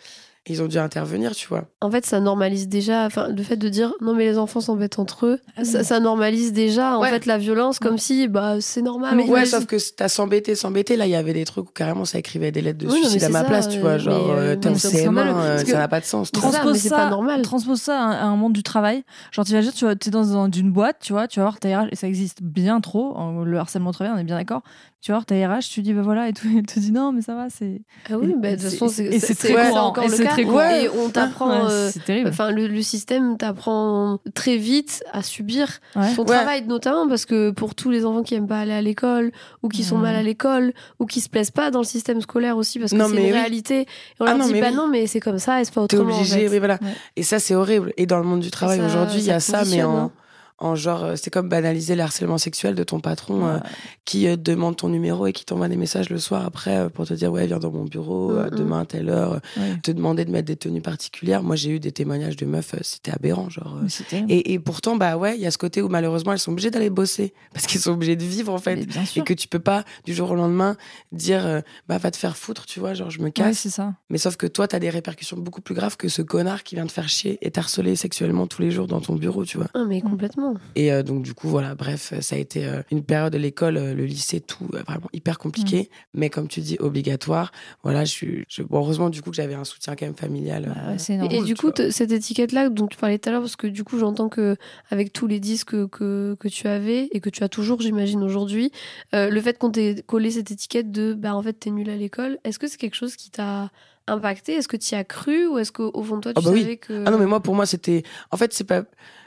Ils 0.50 0.62
ont 0.63 0.68
dû 0.68 0.78
intervenir, 0.80 1.36
tu 1.36 1.48
vois. 1.48 1.66
En 1.81 1.90
fait, 1.92 2.06
ça 2.06 2.19
normalise 2.19 2.68
déjà, 2.68 3.06
enfin, 3.06 3.28
le 3.30 3.44
fait 3.44 3.56
de 3.56 3.69
dire 3.69 3.94
non, 4.01 4.13
mais 4.16 4.25
les 4.25 4.38
enfants 4.38 4.60
s'embêtent 4.62 5.00
entre 5.00 5.25
eux, 5.28 5.40
Ah 5.56 5.63
ça, 5.63 5.84
ça 5.84 6.00
normalise 6.00 6.51
déjà, 6.54 6.98
en 6.98 7.01
Ouais. 7.01 7.10
fait, 7.10 7.25
la 7.25 7.38
violence, 7.38 7.80
comme 7.80 7.98
si, 7.98 8.28
bah, 8.28 8.56
c'est 8.60 8.81
normal. 8.81 9.16
Mais 9.16 9.30
Ouais, 9.30 9.46
sauf 9.46 9.66
que 9.66 9.75
t'as 9.96 10.10
s'embêté, 10.10 10.56
s'embêté. 10.56 10.96
Là, 10.98 11.06
il 11.06 11.12
y 11.12 11.16
avait 11.16 11.34
des 11.34 11.46
trucs 11.46 11.69
où 11.69 11.74
carrément 11.74 12.04
ça 12.06 12.18
écrivait 12.19 12.51
des 12.51 12.62
lettres 12.62 12.80
de 12.80 12.88
Oui, 12.88 12.94
suicide 13.00 13.24
à 13.24 13.28
c'est 13.28 13.31
ma 13.31 13.40
ça, 13.42 13.46
place, 13.46 13.69
tu 13.69 13.80
vois. 13.80 13.92
euh, 13.92 14.00
Genre, 14.00 14.31
euh, 14.31 14.36
euh, 14.54 14.56
t'es 14.56 14.68
en 14.69 14.72
mais 14.74 14.78
c'est 14.80 14.90
CM1, 14.90 15.06
normal, 15.13 15.28
euh, 15.38 15.66
ça 15.66 15.78
n'a 15.78 15.88
pas 15.88 16.00
de 16.00 16.06
sens. 16.06 16.30
C'est 16.34 16.40
ça, 16.42 16.50
Transpose 16.50 16.78
c'est 16.78 16.90
pas 16.90 17.10
normal. 17.10 17.42
Transpose 17.44 17.80
ça 17.81 18.00
à 18.02 18.24
un, 18.25 18.36
monde 18.36 18.54
du 18.54 18.63
travail. 18.63 19.04
Genre, 19.31 19.45
t'imagines, 19.45 19.72
tu 19.72 19.86
vois, 19.86 19.95
t'es 19.95 20.10
dans, 20.10 20.25
dans 20.25 20.50
une 20.52 20.72
boîte, 20.72 20.98
tu 21.02 21.13
vois, 21.13 21.28
tu 21.28 21.40
vas 21.40 21.45
voir 21.45 21.60
ta 21.60 21.69
RH, 21.84 21.88
et 21.92 21.95
ça 21.95 22.07
existe 22.07 22.42
bien 22.42 22.81
trop, 22.81 23.16
le 23.45 23.57
harcèlement 23.57 23.92
au 23.92 23.94
travail, 23.94 24.13
on 24.16 24.19
est 24.19 24.24
bien 24.24 24.38
d'accord. 24.38 24.63
Tu 25.02 25.12
vas 25.12 25.18
voir 25.19 25.25
ta 25.25 25.36
RH, 25.36 25.69
tu 25.72 25.81
dis, 25.81 25.94
bah 25.94 26.02
voilà, 26.02 26.28
et 26.28 26.34
tout, 26.34 26.48
elle 26.57 26.66
te 26.66 26.78
dit, 26.80 26.92
non, 26.92 27.13
mais 27.13 27.22
ça 27.22 27.34
va, 27.36 27.48
c'est. 27.50 27.81
Ah 28.12 28.18
oui, 28.19 28.34
bah, 28.38 28.50
de 28.50 28.56
toute 28.56 28.63
c'est- 28.63 28.69
façon, 28.78 28.88
c'est 28.90 29.18
c'est 29.19 29.34
très 29.36 29.48
c'est 29.50 29.54
courant, 29.69 29.94
le 29.95 30.18
c'est 30.44 30.45
courant. 30.50 30.69
Et 30.69 30.89
on 30.89 31.09
t'apprend. 31.09 31.50
Ouais, 31.50 31.71
euh, 31.71 31.89
c'est 31.91 32.03
terrible. 32.06 32.30
Enfin, 32.30 32.51
le, 32.51 32.68
le 32.68 32.81
système 32.81 33.38
t'apprend 33.38 34.19
très 34.33 34.57
vite 34.57 35.03
à 35.13 35.24
subir 35.24 35.68
Ouais. 35.95 36.01
Ouais. 36.18 36.25
travail, 36.25 36.65
notamment 36.68 37.07
parce 37.07 37.25
que 37.25 37.51
pour 37.51 37.75
tous 37.75 37.89
les 37.89 38.06
enfants 38.06 38.24
qui 38.24 38.36
aiment 38.36 38.47
pas 38.47 38.59
aller 38.59 38.74
à 38.74 38.81
l'école, 38.81 39.31
ou 39.63 39.69
qui 39.69 39.83
sont 39.83 39.95
Mhm. 39.97 40.01
mal 40.03 40.15
à 40.15 40.24
l'école, 40.24 40.74
ou 41.00 41.06
qui 41.06 41.21
se 41.21 41.30
plaisent 41.30 41.51
pas 41.51 41.71
dans 41.71 41.80
le 41.80 41.86
système 41.86 42.21
scolaire 42.21 42.57
aussi, 42.57 42.80
parce 42.80 42.91
que 42.91 42.97
Non, 42.97 43.06
c'est 43.07 43.15
une 43.18 43.24
oui. 43.24 43.31
réalité. 43.31 43.81
Et 43.81 43.86
on 44.19 44.25
Ah 44.25 44.30
leur 44.31 44.38
non, 44.39 44.45
dit, 44.47 44.53
mais 44.53 44.62
bah 44.62 44.68
oui. 44.71 44.75
non, 44.75 44.88
mais 44.88 45.07
c'est 45.07 45.19
comme 45.19 45.39
ça, 45.39 45.62
et 45.62 45.65
c'est 45.65 45.74
pas 45.74 45.86
T'es 45.88 45.97
autrement. 45.97 46.13
en 46.15 46.18
obligé, 46.19 46.39
fait. 46.42 46.50
oui, 46.50 46.59
voilà. 46.59 46.75
Ouais. 46.81 46.94
Et 47.15 47.24
ça, 47.24 47.39
c'est 47.39 47.56
horrible. 47.56 47.94
Et 47.97 48.06
dans 48.06 48.18
le 48.18 48.24
monde 48.24 48.39
du 48.42 48.51
travail 48.51 48.80
ça- 48.80 48.85
aujourd'hui, 48.85 49.19
il 49.19 49.25
y 49.25 49.31
a 49.31 49.39
ça 49.39 49.63
mais 49.69 49.83
en, 49.83 49.97
hein. 49.97 50.12
En 50.59 50.75
genre, 50.75 51.03
euh, 51.03 51.15
c'est 51.15 51.29
comme 51.29 51.50
banaliser 51.50 51.95
le 51.95 52.01
harcèlement 52.03 52.38
sexuel 52.38 52.75
de 52.75 52.83
ton 52.83 53.00
patron 53.00 53.45
euh, 53.45 53.56
Ouais. 53.56 53.61
qui 54.06 54.27
euh, 54.27 54.35
demande 54.35 54.75
ton 54.77 54.89
numéro 54.89 55.25
et 55.27 55.33
qui 55.33 55.45
t'envoie 55.45 55.67
des 55.69 55.75
messages 55.77 56.09
le 56.09 56.19
soir 56.19 56.45
après 56.45 56.77
euh, 56.77 56.89
pour 56.89 57.06
te 57.07 57.13
dire, 57.13 57.31
ouais, 57.31 57.47
viens 57.47 57.59
dans 57.59 57.71
mon 57.71 57.85
bureau, 57.85 58.33
demain 58.51 58.81
à 58.81 58.85
telle 58.85 59.09
heure, 59.09 59.33
euh, 59.33 59.39
Ouais. 59.59 59.77
te 59.81 59.91
demander 59.91 60.25
de 60.25 60.31
mettre 60.31 60.47
des 60.47 60.56
tenues 60.56 60.81
particulières. 60.81 61.44
Moi, 61.44 61.56
j'ai 61.56 61.71
eu 61.71 61.80
des 61.80 61.92
témoignages 61.92 62.35
de 62.35 62.45
meufs, 62.45 62.73
euh, 62.73 62.80
c'était 62.81 63.11
aberrant, 63.11 63.49
genre. 63.49 63.78
euh. 63.83 63.87
Et, 64.30 64.54
et 64.54 64.59
pourtant, 64.59 64.95
bah 64.95 65.18
ouais, 65.18 65.35
il 65.35 65.42
y 65.42 65.45
a 65.45 65.51
ce 65.51 65.57
côté 65.57 65.81
où 65.81 65.87
malheureusement, 65.89 66.31
elles 66.33 66.39
sont 66.39 66.51
obligées 66.51 66.71
d'aller 66.71 66.89
bosser 66.89 67.33
parce 67.54 67.66
qu'elles 67.66 67.81
sont 67.81 67.92
obligées 67.92 68.16
de 68.16 68.23
vivre, 68.23 68.54
en 68.54 68.57
fait. 68.57 68.85
Et 69.16 69.21
que 69.23 69.33
tu 69.33 69.47
peux 69.47 69.59
pas, 69.59 69.83
du 70.06 70.13
jour 70.13 70.31
au 70.31 70.35
lendemain, 70.35 70.75
dire, 71.11 71.45
euh, 71.45 71.61
bah 71.87 71.97
va 71.97 72.11
te 72.11 72.18
faire 72.18 72.37
foutre, 72.37 72.66
tu 72.66 72.80
vois, 72.80 72.94
genre 72.94 73.09
je 73.09 73.19
me 73.19 73.25
Ouais, 73.25 73.31
casse. 73.31 73.59
c'est 73.59 73.69
ça. 73.69 73.94
Mais 74.09 74.18
sauf 74.18 74.35
que 74.37 74.47
toi, 74.47 74.68
t'as 74.68 74.80
des 74.80 74.89
répercussions 74.89 75.37
beaucoup 75.37 75.61
plus 75.61 75.75
graves 75.75 75.97
que 75.97 76.07
ce 76.09 76.21
connard 76.21 76.63
qui 76.63 76.75
vient 76.75 76.85
te 76.85 76.92
faire 76.92 77.09
chier 77.09 77.37
et 77.42 77.51
t'harceler 77.51 77.95
sexuellement 77.95 78.47
tous 78.47 78.61
les 78.61 78.71
jours 78.71 78.87
dans 78.87 78.99
ton 79.01 79.16
bureau, 79.16 79.45
tu 79.45 79.57
vois. 79.57 79.68
Ah, 79.73 79.83
mais 79.87 80.01
complètement. 80.01 80.48
Et 80.75 80.91
euh, 80.91 81.03
donc, 81.03 81.23
du 81.23 81.33
coup, 81.33 81.47
voilà, 81.47 81.75
bref, 81.75 82.13
ça 82.21 82.35
a 82.35 82.39
été 82.39 82.65
euh, 82.65 82.81
une 82.91 83.03
période 83.03 83.33
de 83.33 83.37
l'école, 83.37 83.77
euh, 83.77 83.94
le 83.94 84.06
lycée, 84.06 84.39
tout, 84.41 84.68
euh, 84.73 84.81
vraiment 84.87 85.09
hyper 85.13 85.37
compliqué. 85.39 85.89
Mais 86.13 86.29
comme 86.29 86.47
tu 86.47 86.59
dis, 86.61 86.77
obligatoire. 86.79 87.51
Voilà, 87.83 88.06
je 88.06 88.11
suis. 88.11 88.45
je- 88.49 88.63
Bon, 88.63 88.77
heureusement, 88.79 89.09
du 89.09 89.21
coup, 89.21 89.29
que 89.29 89.35
j'avais 89.35 89.53
un 89.56 89.63
soutien 89.63 89.95
quand 89.95 90.06
même 90.06 90.15
familial. 90.15 90.65
Bah 90.75 90.81
euh, 90.91 90.95
c'est 90.97 91.13
Et, 91.13 91.15
énorme. 91.15 91.31
et 91.33 91.44
du 91.44 91.53
tu 91.53 91.61
coup, 91.65 91.71
cette 91.89 92.11
étiquette-là 92.11 92.69
dont 92.69 92.87
tu 92.87 92.97
parlais 92.97 93.18
tout 93.19 93.29
à 93.29 93.31
l'heure, 93.31 93.41
parce 93.41 93.56
que 93.56 93.68
du 93.68 93.83
coup, 93.83 93.97
j'entends 93.99 94.29
que 94.29 94.56
avec 94.89 95.13
tous 95.13 95.27
les 95.27 95.39
disques 95.39 95.71
que, 95.71 95.85
que, 95.85 96.35
que 96.39 96.47
tu 96.47 96.68
avais 96.68 97.07
et 97.11 97.19
que 97.19 97.29
tu 97.29 97.44
as 97.44 97.49
toujours, 97.49 97.81
j'imagine, 97.81 98.21
aujourd'hui, 98.23 98.71
euh, 99.15 99.29
le 99.29 99.41
fait 99.41 99.57
qu'on 99.57 99.71
t'ait 99.71 100.03
collé 100.06 100.31
cette 100.31 100.51
étiquette 100.51 100.91
de 100.91 101.13
bah 101.13 101.35
en 101.35 101.41
fait, 101.41 101.53
t'es 101.53 101.69
nul 101.71 101.89
à 101.89 101.95
l'école, 101.95 102.37
est-ce 102.44 102.59
que 102.59 102.68
c'est 102.68 102.77
quelque 102.77 102.95
chose 102.95 103.15
qui 103.15 103.29
t'a 103.31 103.71
impacté? 104.07 104.53
Est-ce 104.53 104.68
que 104.68 104.77
tu 104.77 104.94
y 104.94 104.97
as 104.97 105.03
cru? 105.03 105.45
Ou 105.47 105.57
est-ce 105.59 105.71
qu'au 105.71 106.01
fond 106.03 106.18
de 106.18 106.21
toi, 106.21 106.33
tu 106.33 106.39
Ah 106.39 106.41
bah 106.44 106.51
oui. 106.53 106.61
savais 106.61 106.77
que. 106.77 107.03
Ah 107.06 107.11
non, 107.11 107.18
mais 107.19 107.25
moi, 107.27 107.41
pour 107.41 107.53
moi, 107.56 107.65
c'était. 107.65 108.03
En 108.31 108.37
fait, 108.37 108.53
c'est 108.53 108.63
pas. 108.63 108.83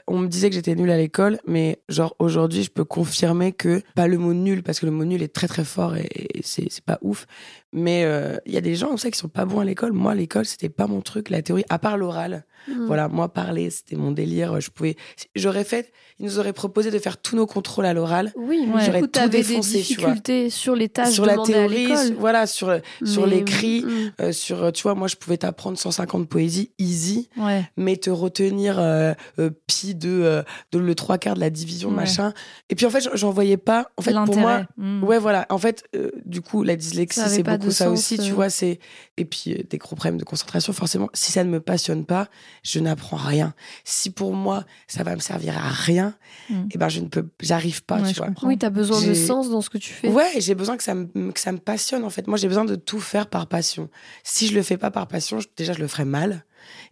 On 0.07 0.19
me 0.19 0.27
disait 0.27 0.49
que 0.49 0.55
j'étais 0.55 0.75
nulle 0.75 0.91
à 0.91 0.97
l'école, 0.97 1.39
mais 1.47 1.81
genre 1.89 2.15
aujourd'hui, 2.19 2.63
je 2.63 2.69
peux 2.69 2.83
confirmer 2.83 3.53
que 3.53 3.81
pas 3.95 4.07
le 4.07 4.17
mot 4.17 4.33
nul, 4.33 4.61
parce 4.63 4.79
que 4.79 4.85
le 4.85 4.91
mot 4.91 5.05
nul 5.05 5.23
est 5.23 5.33
très 5.33 5.47
très 5.47 5.63
fort 5.63 5.95
et, 5.95 6.09
et 6.13 6.41
c'est 6.43 6.67
c'est 6.69 6.83
pas 6.83 6.99
ouf. 7.01 7.25
Mais 7.73 8.03
euh, 8.05 8.37
il 8.45 8.53
y 8.53 8.57
a 8.57 8.61
des 8.61 8.75
gens 8.75 8.87
comme 8.87 8.97
ça 8.97 9.09
qui 9.09 9.17
sont 9.17 9.27
pas 9.29 9.45
bons 9.45 9.59
à 9.59 9.65
l'école. 9.65 9.93
Moi, 9.93 10.13
l'école, 10.15 10.45
c'était 10.45 10.69
pas 10.69 10.87
mon 10.87 11.01
truc, 11.01 11.29
la 11.29 11.41
théorie, 11.41 11.65
à 11.69 11.79
part 11.79 11.97
l'oral. 11.97 12.45
Mm. 12.67 12.85
Voilà, 12.85 13.07
moi, 13.09 13.33
parler, 13.33 13.69
c'était 13.71 13.95
mon 13.95 14.11
délire. 14.11 14.61
Je 14.61 14.69
pouvais, 14.69 14.95
j'aurais 15.35 15.63
fait, 15.65 15.91
ils 16.19 16.25
nous 16.25 16.39
auraient 16.39 16.53
proposé 16.53 16.91
de 16.91 16.99
faire 16.99 17.17
tous 17.17 17.35
nos 17.35 17.45
contrôles 17.45 17.85
à 17.85 17.93
l'oral. 17.93 18.31
Oui, 18.37 18.69
Ouais. 18.73 18.83
J'aurais 18.85 19.01
tout 19.01 19.07
t'avais 19.07 19.41
des 19.41 19.47
défoncé, 19.47 19.81
tu 19.81 19.95
vois. 19.95 20.11
difficultés 20.11 20.49
sur 20.49 20.75
les 20.75 20.87
tâches 20.87 21.09
sur 21.11 21.25
la 21.25 21.33
à 21.33 21.43
théorie, 21.43 21.87
l'école. 21.87 21.97
sur- 22.07 22.19
voilà, 22.19 22.47
sur, 22.47 22.79
sur 23.03 23.27
Mais- 23.27 23.35
l'écrit, 23.35 23.83
Mm. 23.83 24.11
euh, 24.21 24.31
sur, 24.31 24.71
tu 24.71 24.83
vois, 24.83 24.95
moi, 24.95 25.07
je 25.09 25.15
pouvais 25.17 25.37
t'apprendre 25.37 25.77
150 25.77 26.29
poésies 26.29 26.71
easy, 26.79 27.27
Ouais. 27.37 27.63
mais 27.75 27.97
te 27.97 28.09
retenir 28.09 28.79
euh, 28.79 29.13
euh, 29.39 29.49
pi 29.67 29.93
de, 29.95 30.09
euh, 30.09 30.43
de 30.71 30.79
le 30.79 30.95
trois 30.95 31.17
quarts 31.17 31.35
de 31.35 31.39
la 31.41 31.49
division, 31.49 31.89
Ouais. 31.89 31.95
machin. 31.95 32.33
Et 32.69 32.75
puis, 32.75 32.85
en 32.85 32.89
fait, 32.91 33.09
j'en- 33.13 33.31
voyais 33.31 33.57
pas. 33.57 33.89
En 33.97 34.03
fait, 34.03 34.13
pour 34.13 34.37
moi, 34.37 34.59
L'intérêt. 34.59 34.65
Mm. 34.77 35.03
Ouais, 35.03 35.17
voilà. 35.19 35.47
En 35.49 35.57
fait, 35.57 35.83
euh, 35.95 36.11
du 36.25 36.39
coup, 36.41 36.61
la 36.63 36.75
dyslexie, 36.75 37.19
c'est 37.27 37.43
pas 37.43 37.57
beaucoup 37.63 37.73
ça 37.73 37.85
sens, 37.85 37.99
aussi, 37.99 38.17
tu 38.17 38.31
euh. 38.31 38.33
vois. 38.35 38.49
C'est 38.49 38.79
et 39.17 39.25
puis 39.25 39.53
euh, 39.53 39.63
des 39.69 39.77
gros 39.77 39.95
problèmes 39.95 40.17
de 40.17 40.23
concentration. 40.23 40.73
Forcément, 40.73 41.09
si 41.13 41.31
ça 41.31 41.43
ne 41.43 41.49
me 41.49 41.59
passionne 41.59 42.05
pas, 42.05 42.27
je 42.63 42.79
n'apprends 42.79 43.17
rien. 43.17 43.53
Si 43.83 44.09
pour 44.09 44.33
moi, 44.33 44.65
ça 44.87 45.03
va 45.03 45.15
me 45.15 45.19
servir 45.21 45.57
à 45.57 45.69
rien, 45.69 46.15
Mm. 46.49 46.63
et 46.71 46.77
ben 46.77 46.89
je 46.89 46.99
ne 46.99 47.07
peux, 47.07 47.27
j'arrive 47.41 47.83
pas, 47.83 48.01
Ouais, 48.01 48.09
tu 48.09 48.15
vois. 48.15 48.27
comprends. 48.27 48.47
Oui, 48.47 48.57
t'as 48.57 48.69
besoin 48.69 49.01
de 49.01 49.13
sens 49.13 49.49
dans 49.49 49.61
ce 49.61 49.69
que 49.69 49.77
tu 49.77 49.93
fais. 49.93 50.09
Ouais, 50.09 50.31
j'ai 50.39 50.55
besoin 50.55 50.75
que 50.77 50.83
ça 50.83 50.93
me 50.95 51.31
que 51.31 51.39
ça 51.39 51.51
me 51.51 51.57
passionne 51.59 52.03
en 52.03 52.09
fait. 52.09 52.27
Moi, 52.27 52.37
j'ai 52.37 52.47
besoin 52.47 52.65
de 52.65 52.75
tout 52.75 52.99
faire 52.99 53.27
par 53.27 53.47
passion. 53.47 53.89
Si 54.23 54.47
je 54.47 54.53
le 54.55 54.61
fais 54.63 54.77
pas 54.77 54.91
par 54.91 55.07
passion, 55.07 55.39
je- 55.39 55.47
déjà 55.55 55.73
je 55.73 55.79
le 55.79 55.87
ferai 55.87 56.05
mal. 56.05 56.43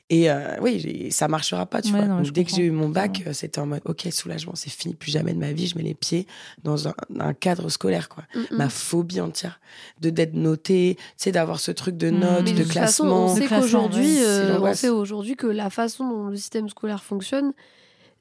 Et 0.10 0.30
euh, 0.30 0.58
oui, 0.62 1.10
ça 1.12 1.28
marchera 1.30 1.66
pas, 1.66 1.82
tu 1.82 1.92
Ouais, 1.94 2.00
vois. 2.00 2.08
non, 2.08 2.18
Donc, 2.18 2.26
je 2.26 2.32
dès 2.32 2.44
que 2.44 2.52
j'ai 2.52 2.64
eu 2.64 2.72
mon 2.72 2.90
bac, 2.90 3.24
euh, 3.28 3.34
c'était 3.34 3.60
en 3.60 3.66
mode 3.66 3.82
OK, 3.86 4.06
soulagement, 4.12 4.54
c'est 4.56 4.70
fini, 4.70 4.94
plus 4.94 5.10
jamais 5.12 5.34
de 5.34 5.40
ma 5.40 5.54
vie, 5.54 5.68
je 5.68 5.78
mets 5.78 5.84
les 5.84 5.94
pieds 5.94 6.28
dans 6.64 6.90
un, 6.90 6.94
un 7.20 7.34
cadre 7.34 7.70
scolaire 7.70 8.10
quoi. 8.10 8.26
Mm, 8.36 8.40
mm. 8.40 8.46
Ma 8.58 8.68
phobie 8.70 9.22
entière 9.22 9.62
de 10.02 10.10
d'être 10.10 10.34
noté, 10.34 10.96
tu 10.98 11.04
sais 11.16 11.32
d'avoir 11.32 11.60
ce 11.62 11.72
truc 11.72 11.96
de 11.96 12.10
Mm. 12.12 12.20
notes, 12.20 12.44
Mais 12.46 12.52
de, 12.52 12.58
de 12.58 12.64
toute 12.64 12.74
façon, 12.74 13.04
classement. 13.04 13.26
on 13.26 13.36
sait 13.36 13.46
classement, 13.46 13.62
qu'aujourd'hui, 13.62 14.18
euh, 14.24 14.60
on 14.62 14.74
sait 14.74 14.90
aujourd'hui 14.90 15.36
que 15.38 15.48
la 15.48 15.70
façon 15.70 16.10
dont 16.10 16.28
le 16.28 16.36
système 16.36 16.68
scolaire 16.68 17.04
fonctionne, 17.04 17.54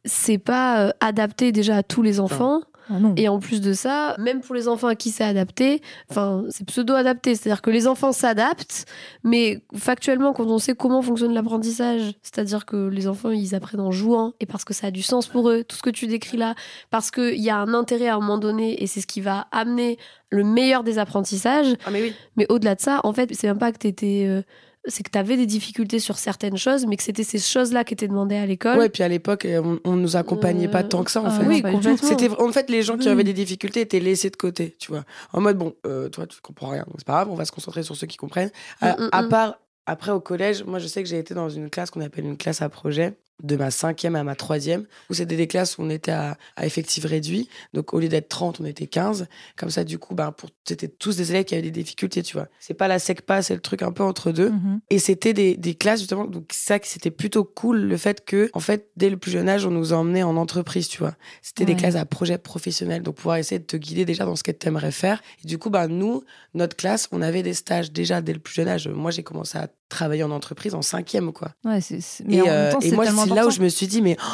c'est 0.04 0.38
pas 0.38 0.86
euh, 0.86 0.90
adapté 1.00 1.50
déjà 1.52 1.78
à 1.78 1.82
tous 1.82 2.02
les 2.02 2.20
enfants. 2.20 2.60
Ah. 2.88 2.94
Et 3.16 3.28
en 3.28 3.38
plus 3.38 3.60
de 3.60 3.72
ça, 3.72 4.16
même 4.18 4.40
pour 4.40 4.54
les 4.54 4.68
enfants 4.68 4.88
à 4.88 4.94
qui 4.94 5.10
c'est 5.10 5.24
adapté, 5.24 5.82
enfin, 6.10 6.44
c'est 6.48 6.64
pseudo-adapté. 6.66 7.34
C'est-à-dire 7.34 7.62
que 7.62 7.70
les 7.70 7.86
enfants 7.86 8.12
s'adaptent, 8.12 8.86
mais 9.24 9.62
factuellement, 9.76 10.32
quand 10.32 10.46
on 10.46 10.58
sait 10.58 10.74
comment 10.74 11.02
fonctionne 11.02 11.34
l'apprentissage, 11.34 12.12
c'est-à-dire 12.22 12.66
que 12.66 12.88
les 12.88 13.06
enfants, 13.06 13.30
ils 13.30 13.54
apprennent 13.54 13.80
en 13.80 13.90
jouant, 13.90 14.32
et 14.40 14.46
parce 14.46 14.64
que 14.64 14.74
ça 14.74 14.88
a 14.88 14.90
du 14.90 15.02
sens 15.02 15.26
pour 15.26 15.50
eux, 15.50 15.64
tout 15.64 15.76
ce 15.76 15.82
que 15.82 15.90
tu 15.90 16.06
décris 16.06 16.36
là, 16.36 16.54
parce 16.90 17.10
qu'il 17.10 17.40
y 17.40 17.50
a 17.50 17.58
un 17.58 17.74
intérêt 17.74 18.08
à 18.08 18.16
un 18.16 18.20
moment 18.20 18.38
donné, 18.38 18.82
et 18.82 18.86
c'est 18.86 19.00
ce 19.00 19.06
qui 19.06 19.20
va 19.20 19.46
amener 19.52 19.98
le 20.30 20.44
meilleur 20.44 20.84
des 20.84 20.98
apprentissages. 20.98 21.74
Ah 21.84 21.90
mais 21.90 22.02
oui. 22.02 22.14
Mais 22.36 22.46
au-delà 22.48 22.74
de 22.74 22.80
ça, 22.80 23.00
en 23.04 23.12
fait, 23.12 23.30
c'est 23.34 23.46
même 23.46 23.58
pas 23.58 23.72
que 23.72 23.78
t'étais... 23.78 24.26
euh, 24.28 24.42
c'est 24.86 25.02
que 25.02 25.10
t'avais 25.10 25.36
des 25.36 25.46
difficultés 25.46 25.98
sur 25.98 26.16
certaines 26.18 26.56
choses, 26.56 26.86
mais 26.86 26.96
que 26.96 27.02
c'était 27.02 27.22
ces 27.22 27.38
choses-là 27.38 27.84
qui 27.84 27.92
étaient 27.94 28.08
demandées 28.08 28.36
à 28.36 28.46
l'école. 28.46 28.78
Ouais, 28.78 28.88
puis 28.88 29.02
à 29.02 29.08
l'époque, 29.08 29.44
euh, 29.44 29.60
on, 29.84 29.90
on 29.92 29.96
nous 29.96 30.16
accompagnait 30.16 30.68
pas 30.68 30.80
Euh, 30.82 30.88
tant 30.88 31.04
que 31.04 31.10
ça 31.10 31.20
en 31.20 31.26
ah 31.26 31.30
fait. 31.38 31.46
oui, 31.46 31.60
complètement. 31.62 31.96
C'était 32.08 32.30
en 32.30 32.50
fait 32.52 32.70
les 32.70 32.82
gens 32.82 32.96
qui 32.96 33.06
Oui. 33.06 33.12
avaient 33.12 33.24
des 33.24 33.34
difficultés 33.34 33.80
étaient 33.82 34.00
laissés 34.00 34.30
de 34.30 34.36
côté, 34.36 34.76
tu 34.78 34.90
vois. 34.90 35.04
En 35.32 35.40
mode 35.40 35.58
bon, 35.58 35.74
euh, 35.86 36.08
toi 36.08 36.26
tu 36.26 36.40
comprends 36.40 36.68
rien, 36.70 36.84
donc 36.86 36.94
c'est 36.98 37.06
pas 37.06 37.12
grave, 37.12 37.28
on 37.30 37.34
va 37.34 37.44
se 37.44 37.52
concentrer 37.52 37.82
sur 37.82 37.94
ceux 37.96 38.06
qui 38.06 38.16
comprennent. 38.16 38.50
À, 38.80 38.92
Mm, 38.96 39.02
mm, 39.04 39.08
à 39.12 39.22
mm. 39.22 39.28
part 39.28 39.54
après 39.86 40.12
au 40.12 40.20
collège, 40.20 40.64
moi 40.64 40.78
je 40.78 40.86
sais 40.86 41.02
que 41.02 41.08
j'ai 41.08 41.18
été 41.18 41.34
dans 41.34 41.48
une 41.50 41.68
classe 41.68 41.90
qu'on 41.90 42.00
appelle 42.00 42.24
une 42.24 42.36
classe 42.36 42.62
à 42.62 42.68
projet 42.68 43.14
de 43.42 43.56
ma 43.56 43.70
cinquième 43.70 44.16
à 44.16 44.24
ma 44.24 44.34
troisième, 44.34 44.86
où 45.08 45.14
c'était 45.14 45.36
des 45.36 45.46
classes 45.46 45.78
où 45.78 45.82
on 45.82 45.90
était 45.90 46.12
à, 46.12 46.36
à 46.56 46.66
effectif 46.66 47.04
réduit. 47.04 47.48
Donc 47.74 47.94
au 47.94 48.00
lieu 48.00 48.08
d'être 48.08 48.28
30, 48.28 48.60
on 48.60 48.64
était 48.64 48.86
15. 48.86 49.26
Comme 49.56 49.70
ça, 49.70 49.84
du 49.84 49.98
coup, 49.98 50.14
ben, 50.14 50.32
pour, 50.32 50.50
c'était 50.66 50.88
tous 50.88 51.16
des 51.16 51.30
élèves 51.30 51.44
qui 51.44 51.54
avaient 51.54 51.62
des 51.62 51.70
difficultés, 51.70 52.22
tu 52.22 52.34
vois. 52.34 52.48
C'est 52.58 52.74
pas 52.74 52.88
la 52.88 52.98
SECPA, 52.98 53.42
c'est 53.42 53.54
le 53.54 53.60
truc 53.60 53.82
un 53.82 53.92
peu 53.92 54.02
entre 54.02 54.32
deux. 54.32 54.50
Mhm. 54.50 54.80
Et 54.90 54.98
c'était 54.98 55.32
des, 55.32 55.56
des 55.56 55.74
classes, 55.74 56.00
justement, 56.00 56.24
donc 56.24 56.50
ça, 56.52 56.78
que 56.78 56.86
c'était 56.86 57.10
plutôt 57.10 57.44
cool, 57.44 57.80
le 57.80 57.96
fait 57.96 58.24
que, 58.24 58.50
en 58.52 58.60
fait, 58.60 58.90
dès 58.96 59.10
le 59.10 59.16
plus 59.16 59.30
jeune 59.30 59.48
âge, 59.48 59.66
on 59.66 59.70
nous 59.70 59.92
a 59.92 59.96
emmenés 59.96 60.22
en 60.22 60.36
entreprise, 60.36 60.88
tu 60.88 60.98
vois. 60.98 61.14
C'était 61.42 61.64
des 61.64 61.76
classes 61.76 61.96
à 61.96 62.04
projet 62.04 62.38
professionnel, 62.38 63.02
donc 63.02 63.16
pouvoir 63.16 63.36
essayer 63.36 63.58
de 63.58 63.64
te 63.64 63.76
guider 63.76 64.04
déjà 64.04 64.24
dans 64.24 64.36
ce 64.36 64.42
que 64.42 64.50
tu 64.50 64.68
aimerais 64.68 64.92
faire. 64.92 65.22
Et 65.44 65.46
du 65.46 65.58
coup, 65.58 65.70
bah, 65.70 65.88
nous, 65.88 66.22
notre 66.54 66.76
classe, 66.76 67.08
on 67.12 67.22
avait 67.22 67.42
des 67.42 67.54
stages 67.54 67.92
déjà 67.92 68.20
dès 68.20 68.32
le 68.32 68.38
plus 68.38 68.54
jeune 68.54 68.68
âge. 68.68 68.88
Moi, 68.88 69.10
j'ai 69.10 69.22
commencé 69.22 69.58
à 69.58 69.68
travailler 69.90 70.22
en 70.22 70.30
entreprise 70.30 70.74
en 70.74 70.80
cinquième, 70.80 71.32
quoi. 71.34 71.50
Ouais, 71.64 71.82
c'est- 71.82 72.00
c'est- 72.00 72.24
mais 72.26 72.36
Et, 72.36 72.40
en 72.42 72.44
même 72.46 72.54
euh, 72.54 72.72
temps, 72.72 72.80
et 72.80 72.88
c'est 72.88 72.96
moi, 72.96 73.04
c'est 73.06 73.34
là 73.34 73.46
où 73.46 73.50
je 73.50 73.60
me 73.60 73.68
suis 73.68 73.86
dit, 73.86 74.00
mais, 74.00 74.16
oh, 74.18 74.26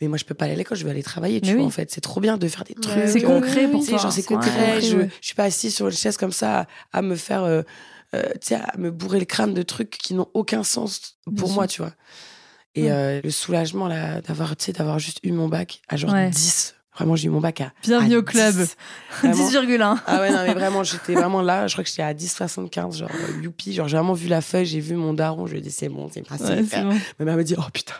mais 0.00 0.08
moi, 0.08 0.18
je 0.18 0.24
peux 0.24 0.34
pas 0.34 0.46
aller 0.46 0.54
à 0.54 0.56
l'école, 0.56 0.76
je 0.76 0.84
vais 0.84 0.90
aller 0.90 1.02
travailler, 1.04 1.40
tu 1.40 1.46
Mais 1.50 1.52
vois, 1.54 1.60
oui. 1.62 1.66
en 1.68 1.70
fait. 1.70 1.90
C'est 1.92 2.00
trop 2.00 2.20
bien 2.20 2.36
de 2.36 2.48
faire 2.48 2.64
des 2.64 2.74
trucs. 2.74 3.08
C'est 3.08 3.24
euh, 3.24 3.28
concret 3.28 3.68
pour 3.68 3.80
tu 3.80 3.86
sais, 3.86 3.92
toi. 3.92 4.02
genre, 4.02 4.12
c'est 4.12 4.22
C'est 4.22 4.26
concret. 4.34 4.50
concret, 4.50 4.80
je, 4.80 4.96
ouais. 4.96 5.08
suis 5.20 5.34
pas 5.36 5.44
assise 5.44 5.74
sur 5.74 5.86
une 5.86 5.92
chaise 5.92 6.16
comme 6.16 6.32
ça 6.32 6.60
à, 6.62 6.66
à 6.98 7.02
me 7.02 7.14
faire, 7.14 7.44
euh, 7.44 7.62
euh, 8.14 8.22
à 8.52 8.76
me 8.78 8.90
bourrer 8.90 9.20
le 9.20 9.24
crâne 9.24 9.54
de 9.54 9.62
trucs 9.62 9.90
qui 9.90 10.14
n'ont 10.14 10.28
aucun 10.34 10.64
sens 10.64 11.18
pour 11.24 11.32
Bien 11.48 11.54
moi, 11.54 11.68
sûr. 11.68 11.74
tu 11.76 11.82
vois. 11.82 11.92
Et 12.74 12.84
Ouais. 12.84 12.90
euh, 12.90 13.20
le 13.22 13.30
soulagement, 13.30 13.86
là, 13.86 14.20
d'avoir, 14.22 14.54
d'avoir 14.74 14.98
juste 14.98 15.18
eu 15.22 15.32
mon 15.32 15.48
bac 15.48 15.82
à 15.88 15.96
genre 15.96 16.10
Ouais. 16.12 16.30
10. 16.30 16.74
Vraiment, 16.94 17.16
j'ai 17.16 17.28
eu 17.28 17.30
mon 17.30 17.40
bac 17.40 17.60
à. 17.62 17.72
Bienvenue 17.82 18.16
à 18.16 18.18
au 18.18 18.22
club. 18.22 18.54
10. 18.54 18.76
Vraiment. 19.22 19.48
10,1. 19.48 19.98
Ah 20.06 20.20
ouais, 20.20 20.30
non, 20.30 20.42
mais 20.46 20.52
vraiment, 20.54 20.84
j'étais 20.84 21.14
vraiment 21.14 21.40
là. 21.40 21.66
Je 21.66 21.72
crois 21.74 21.84
que 21.84 21.88
j'étais 21.90 22.02
à 22.02 22.12
10,75. 22.12 22.98
Genre, 22.98 23.08
euh, 23.12 23.42
youpi. 23.42 23.72
Genre, 23.72 23.88
j'ai 23.88 23.96
vraiment 23.96 24.12
vu 24.12 24.28
la 24.28 24.40
feuille, 24.42 24.66
j'ai 24.66 24.80
vu 24.80 24.94
mon 24.94 25.14
daron. 25.14 25.46
Je 25.46 25.52
lui 25.52 25.58
ai 25.58 25.62
dit, 25.62 25.70
c'est 25.70 25.88
bon, 25.88 26.08
c'est 26.12 26.26
passé. 26.26 26.44
Ouais, 26.44 26.62
bon. 26.62 26.94
Ma 27.18 27.24
mère 27.24 27.36
me 27.36 27.44
dit, 27.44 27.54
oh 27.58 27.62
putain, 27.72 27.94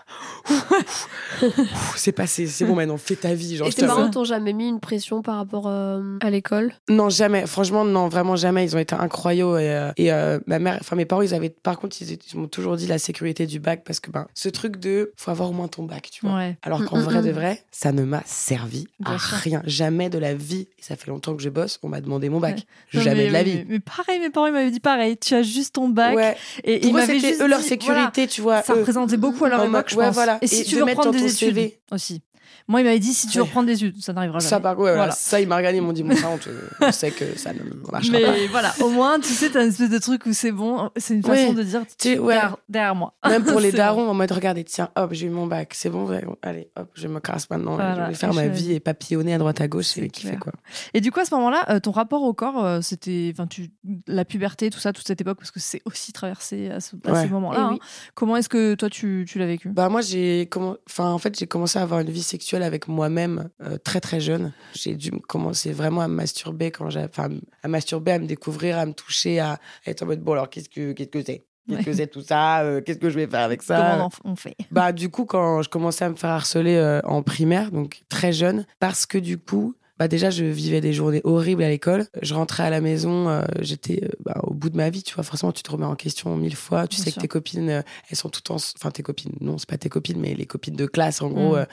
c'est 1.96 2.12
passé, 2.12 2.46
c'est 2.46 2.64
bon 2.64 2.74
maintenant, 2.74 2.96
fais 2.98 3.16
ta 3.16 3.34
vie. 3.34 3.56
Genre, 3.56 3.68
Et 3.68 3.72
tes 3.72 3.82
te- 3.82 3.86
parents 3.86 4.10
t'ont 4.10 4.24
jamais 4.24 4.52
mis 4.52 4.68
une 4.68 4.80
pression 4.80 5.22
par 5.22 5.36
rapport 5.36 5.66
euh, 5.68 6.18
à 6.20 6.30
l'école? 6.30 6.72
Non, 6.88 7.08
jamais. 7.08 7.46
Franchement, 7.46 7.84
non, 7.84 8.08
vraiment 8.08 8.36
jamais. 8.36 8.64
Ils 8.64 8.76
ont 8.76 8.78
été 8.80 8.94
incroyables. 8.94 9.58
Et, 9.60 9.70
euh, 9.70 9.92
et 9.96 10.12
euh, 10.12 10.38
ma 10.46 10.58
mère, 10.58 10.76
enfin 10.80 10.96
mes 10.96 11.04
parents, 11.06 11.22
ils 11.22 11.34
avaient. 11.34 11.50
Par 11.50 11.78
contre, 11.78 11.96
ils, 12.02 12.12
ils 12.12 12.38
m'ont 12.38 12.48
toujours 12.48 12.76
dit 12.76 12.86
la 12.86 12.98
sécurité 12.98 13.46
du 13.46 13.58
bac 13.58 13.82
parce 13.84 14.00
que 14.00 14.10
ben, 14.10 14.26
ce 14.34 14.48
truc 14.50 14.76
de, 14.78 15.12
faut 15.16 15.30
avoir 15.30 15.48
au 15.50 15.52
moins 15.52 15.68
ton 15.68 15.84
bac, 15.84 16.10
tu 16.12 16.26
vois. 16.26 16.36
Ouais. 16.36 16.58
Alors 16.62 16.84
qu'en 16.84 16.96
Mm, 16.98 17.00
mm, 17.00 17.04
vrai 17.04 17.22
mm. 17.22 17.24
de 17.26 17.30
vrai, 17.30 17.62
ça 17.70 17.92
ne 17.92 18.02
m'a 18.04 18.22
servi 18.26 18.81
Bien 19.00 19.14
à 19.14 19.18
sûr. 19.18 19.36
rien. 19.38 19.62
Jamais 19.64 20.08
de 20.10 20.18
la 20.18 20.34
vie. 20.34 20.68
Et 20.78 20.82
ça 20.82 20.96
fait 20.96 21.10
longtemps 21.10 21.34
que 21.36 21.42
je 21.42 21.48
bosse. 21.48 21.78
On 21.82 21.88
m'a 21.88 22.00
demandé 22.00 22.28
mon 22.28 22.40
bac. 22.40 22.64
Non, 22.94 23.00
Jamais 23.02 23.22
mais, 23.22 23.28
de 23.28 23.32
la 23.32 23.42
vie. 23.42 23.54
Mais, 23.56 23.66
mais 23.68 23.80
pareil, 23.80 24.20
mes 24.20 24.30
parents 24.30 24.50
m'avaient 24.52 24.70
dit 24.70 24.80
pareil. 24.80 25.16
Tu 25.16 25.34
as 25.34 25.42
juste 25.42 25.74
ton 25.74 25.88
bac. 25.88 26.14
Ouais. 26.16 26.36
Et 26.64 26.80
Pour 26.80 26.98
ils 27.00 27.10
eux, 27.10 27.18
juste 27.18 27.40
eux 27.40 27.46
leur 27.48 27.60
sécurité, 27.60 28.26
tu 28.26 28.40
vois. 28.42 28.62
ça 28.62 28.74
eux. 28.74 28.78
représentait 28.78 29.16
beaucoup 29.16 29.44
à 29.44 29.48
leur 29.48 29.64
époque, 29.64 29.88
je 29.90 29.96
ouais, 29.96 30.06
pense. 30.06 30.14
voilà. 30.14 30.38
Et 30.42 30.46
si 30.46 30.60
Et 30.60 30.64
tu 30.64 30.76
veux 30.76 30.84
mettre 30.84 30.98
reprendre 30.98 31.18
dans 31.18 31.24
des 31.26 31.32
ton 31.32 31.46
études 31.46 31.72
aussi. 31.90 32.20
Moi, 32.68 32.80
il 32.80 32.84
m'avait 32.84 32.98
dit 32.98 33.12
si 33.14 33.26
tu 33.26 33.38
veux 33.38 33.44
reprendre 33.44 33.66
des 33.66 33.74
études, 33.84 34.02
ça 34.02 34.12
n'arrivera 34.12 34.38
jamais. 34.38 34.48
Ça, 34.50 34.60
par 34.60 34.72
contre, 34.76 34.84
ouais, 34.86 34.90
voilà. 34.92 35.02
Voilà. 35.04 35.12
ça, 35.14 35.40
ils 35.40 35.48
m'ont 35.48 35.56
regardé, 35.56 35.78
ils 35.78 35.82
m'ont 35.82 35.92
dit, 35.92 36.02
bon, 36.02 36.16
ça, 36.16 36.28
on, 36.30 36.38
te- 36.38 36.50
on 36.80 36.92
sait 36.92 37.10
que 37.10 37.36
ça 37.38 37.52
ne 37.52 37.58
marchera 37.90 38.18
pas. 38.18 38.32
Mais 38.32 38.46
voilà, 38.48 38.72
au 38.80 38.88
moins, 38.90 39.18
tu 39.20 39.28
sais, 39.28 39.50
t'as 39.50 39.62
une 39.62 39.68
espèce 39.70 39.90
de 39.90 39.98
truc 39.98 40.26
où 40.26 40.32
c'est 40.32 40.52
bon. 40.52 40.90
C'est 40.96 41.14
une 41.14 41.22
façon 41.22 41.48
Ouais. 41.48 41.54
de 41.54 41.62
dire 41.62 41.82
Tu- 41.98 42.18
ouais. 42.18 42.34
derrière, 42.34 42.56
derrière 42.68 42.94
moi. 42.94 43.14
Même 43.28 43.44
pour 43.44 43.60
les 43.60 43.72
darons, 43.72 44.08
en 44.08 44.14
mode 44.14 44.30
regardez, 44.32 44.64
tiens, 44.64 44.90
hop, 44.96 45.12
j'ai 45.12 45.26
eu 45.26 45.30
mon 45.30 45.46
bac, 45.46 45.72
c'est 45.74 45.90
bon, 45.90 46.06
ouais, 46.08 46.24
allez, 46.42 46.68
hop, 46.76 46.88
je 46.94 47.08
me 47.08 47.20
casse 47.20 47.48
maintenant, 47.50 47.74
Voilà, 47.74 48.04
je 48.06 48.10
vais 48.10 48.14
faire 48.16 48.34
ma 48.34 48.46
vie 48.48 48.72
et 48.72 48.80
papillonner 48.80 49.34
à 49.34 49.38
droite 49.38 49.60
à 49.60 49.68
gauche, 49.68 49.86
C'est 49.86 50.08
qui 50.08 50.26
fait 50.26 50.36
quoi. 50.36 50.52
Et 50.94 51.00
du 51.00 51.10
coup, 51.10 51.20
à 51.20 51.24
ce 51.24 51.34
moment-là, 51.34 51.64
euh, 51.70 51.80
ton 51.80 51.90
rapport 51.90 52.22
au 52.22 52.32
corps, 52.34 52.64
euh, 52.64 52.80
c'était, 52.82 53.30
enfin, 53.34 53.46
tu, 53.46 53.70
la 54.06 54.24
puberté, 54.24 54.70
tout 54.70 54.78
ça, 54.78 54.92
toute 54.92 55.06
cette 55.06 55.20
époque, 55.20 55.38
parce 55.38 55.50
que 55.50 55.60
c'est 55.60 55.82
aussi 55.84 56.12
traversé 56.12 56.70
à 56.70 56.80
ce, 56.80 56.96
à 57.06 57.12
Ouais. 57.12 57.22
ces 57.22 57.28
moments-là. 57.28 57.58
Eh 57.58 57.62
hein. 57.62 57.68
oui. 57.72 57.78
Comment 58.14 58.36
est-ce 58.36 58.48
que 58.48 58.74
toi, 58.74 58.88
tu, 58.90 59.24
tu 59.28 59.38
l'as 59.38 59.46
vécu? 59.46 59.68
Bah 59.70 59.88
moi 59.88 60.00
j'ai 60.02 60.48
enfin 60.88 61.10
en 61.10 61.18
fait 61.18 61.38
j'ai 61.38 61.46
commencé 61.46 61.78
à 61.78 61.82
avoir 61.82 62.00
une 62.00 62.10
vie 62.10 62.22
sexuelle 62.22 62.51
avec 62.60 62.88
moi-même 62.88 63.48
euh, 63.62 63.78
très 63.78 64.00
très 64.00 64.20
jeune. 64.20 64.52
J'ai 64.74 64.94
dû 64.94 65.12
me 65.12 65.20
commencer 65.20 65.72
vraiment 65.72 66.02
à 66.02 66.08
me 66.08 66.14
masturber 66.14 66.70
quand 66.70 66.90
j'ai 66.90 67.00
enfin 67.04 67.30
à 67.62 67.68
masturber, 67.68 68.12
à 68.12 68.18
me 68.18 68.26
découvrir, 68.26 68.76
à 68.76 68.84
me 68.84 68.92
toucher, 68.92 69.40
à 69.40 69.58
être 69.86 70.02
en 70.02 70.06
mode 70.06 70.20
bon 70.20 70.32
alors 70.32 70.50
qu'est-ce 70.50 70.68
que 70.68 70.92
qu'est-ce 70.92 71.08
que 71.08 71.22
c'est? 71.24 71.46
Qu'est-ce 71.68 71.84
que 71.84 71.92
c'est 71.94 72.08
tout 72.08 72.22
ça? 72.22 72.62
Euh, 72.64 72.80
Qu'est-ce 72.80 72.98
que 72.98 73.08
je 73.08 73.14
vais 73.14 73.28
faire 73.28 73.40
avec 73.42 73.62
ça? 73.62 73.76
Comment 73.76 74.08
on 74.24 74.28
en- 74.28 74.32
on 74.32 74.36
fait? 74.36 74.56
Bah 74.72 74.92
du 74.92 75.08
coup 75.08 75.24
quand 75.24 75.62
je 75.62 75.68
commençais 75.70 76.04
à 76.04 76.10
me 76.10 76.16
faire 76.16 76.30
harceler 76.30 76.74
euh, 76.74 77.00
en 77.04 77.22
primaire, 77.22 77.70
donc 77.70 78.02
très 78.10 78.32
jeune, 78.32 78.66
parce 78.80 79.06
que 79.06 79.16
du 79.16 79.38
coup 79.38 79.74
bah 80.02 80.08
déjà 80.08 80.30
je 80.30 80.44
vivais 80.44 80.80
des 80.80 80.92
journées 80.92 81.20
horribles 81.22 81.62
à 81.62 81.68
l'école. 81.68 82.06
Je 82.22 82.34
rentrais 82.34 82.64
à 82.64 82.70
la 82.70 82.80
maison, 82.80 83.28
euh, 83.28 83.42
j'étais 83.60 84.02
euh, 84.02 84.08
bah, 84.24 84.40
au 84.42 84.52
bout 84.52 84.68
de 84.68 84.76
ma 84.76 84.90
vie, 84.90 85.04
tu 85.04 85.14
vois. 85.14 85.22
Forcément 85.22 85.52
tu 85.52 85.62
te 85.62 85.70
remets 85.70 85.86
en 85.86 85.94
question 85.94 86.36
mille 86.36 86.56
fois. 86.56 86.88
Tu 86.88 86.96
Bien 86.96 87.04
sais 87.04 87.10
sûr. 87.12 87.18
que 87.18 87.22
tes 87.22 87.28
copines, 87.28 87.68
euh, 87.70 87.82
elles 88.10 88.16
sont 88.16 88.28
toutes 88.28 88.50
en, 88.50 88.56
enfin 88.56 88.90
tes 88.90 89.04
copines, 89.04 89.30
non 89.40 89.58
c'est 89.58 89.68
pas 89.68 89.78
tes 89.78 89.88
copines, 89.88 90.18
mais 90.18 90.34
les 90.34 90.44
copines 90.46 90.74
de 90.74 90.86
classe 90.86 91.22
en 91.22 91.28
gros, 91.28 91.52
Mm. 91.54 91.58
euh, 91.58 91.64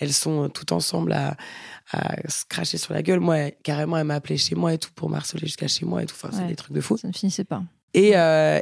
elles 0.00 0.12
sont 0.12 0.50
toutes 0.50 0.72
ensemble 0.72 1.12
à, 1.14 1.36
à 1.92 2.16
se 2.28 2.44
cracher 2.46 2.76
sur 2.76 2.92
la 2.92 3.02
gueule. 3.02 3.20
Moi 3.20 3.50
carrément 3.62 3.96
elle 3.96 4.04
m'a 4.04 4.16
appelé 4.16 4.36
chez 4.36 4.54
moi 4.54 4.74
et 4.74 4.78
tout 4.78 4.90
pour 4.94 5.08
m'harceler 5.08 5.46
jusqu'à 5.46 5.66
chez 5.68 5.86
moi 5.86 6.02
et 6.02 6.06
tout. 6.06 6.14
Enfin 6.22 6.28
c'est 6.36 6.46
des 6.46 6.56
trucs 6.56 6.72
de 6.74 6.82
fou. 6.82 6.98
Ça 6.98 7.08
ne 7.08 7.14
finissait 7.14 7.44
pas. 7.44 7.62
Et, 7.94 8.12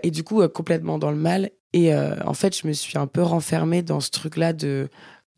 et 0.03 0.11
du 0.13 0.23
coup, 0.23 0.47
complètement 0.49 0.99
dans 0.99 1.11
le 1.11 1.17
mal. 1.17 1.51
Et 1.73 1.93
en 1.95 2.33
fait, 2.33 2.57
je 2.57 2.67
me 2.69 2.73
suis 2.73 2.97
un 2.97 3.07
peu 3.09 3.23
renfermée 3.23 3.83
dans 3.83 4.01
ce 4.01 4.11
truc-là 4.11 4.53
de, 4.53 4.89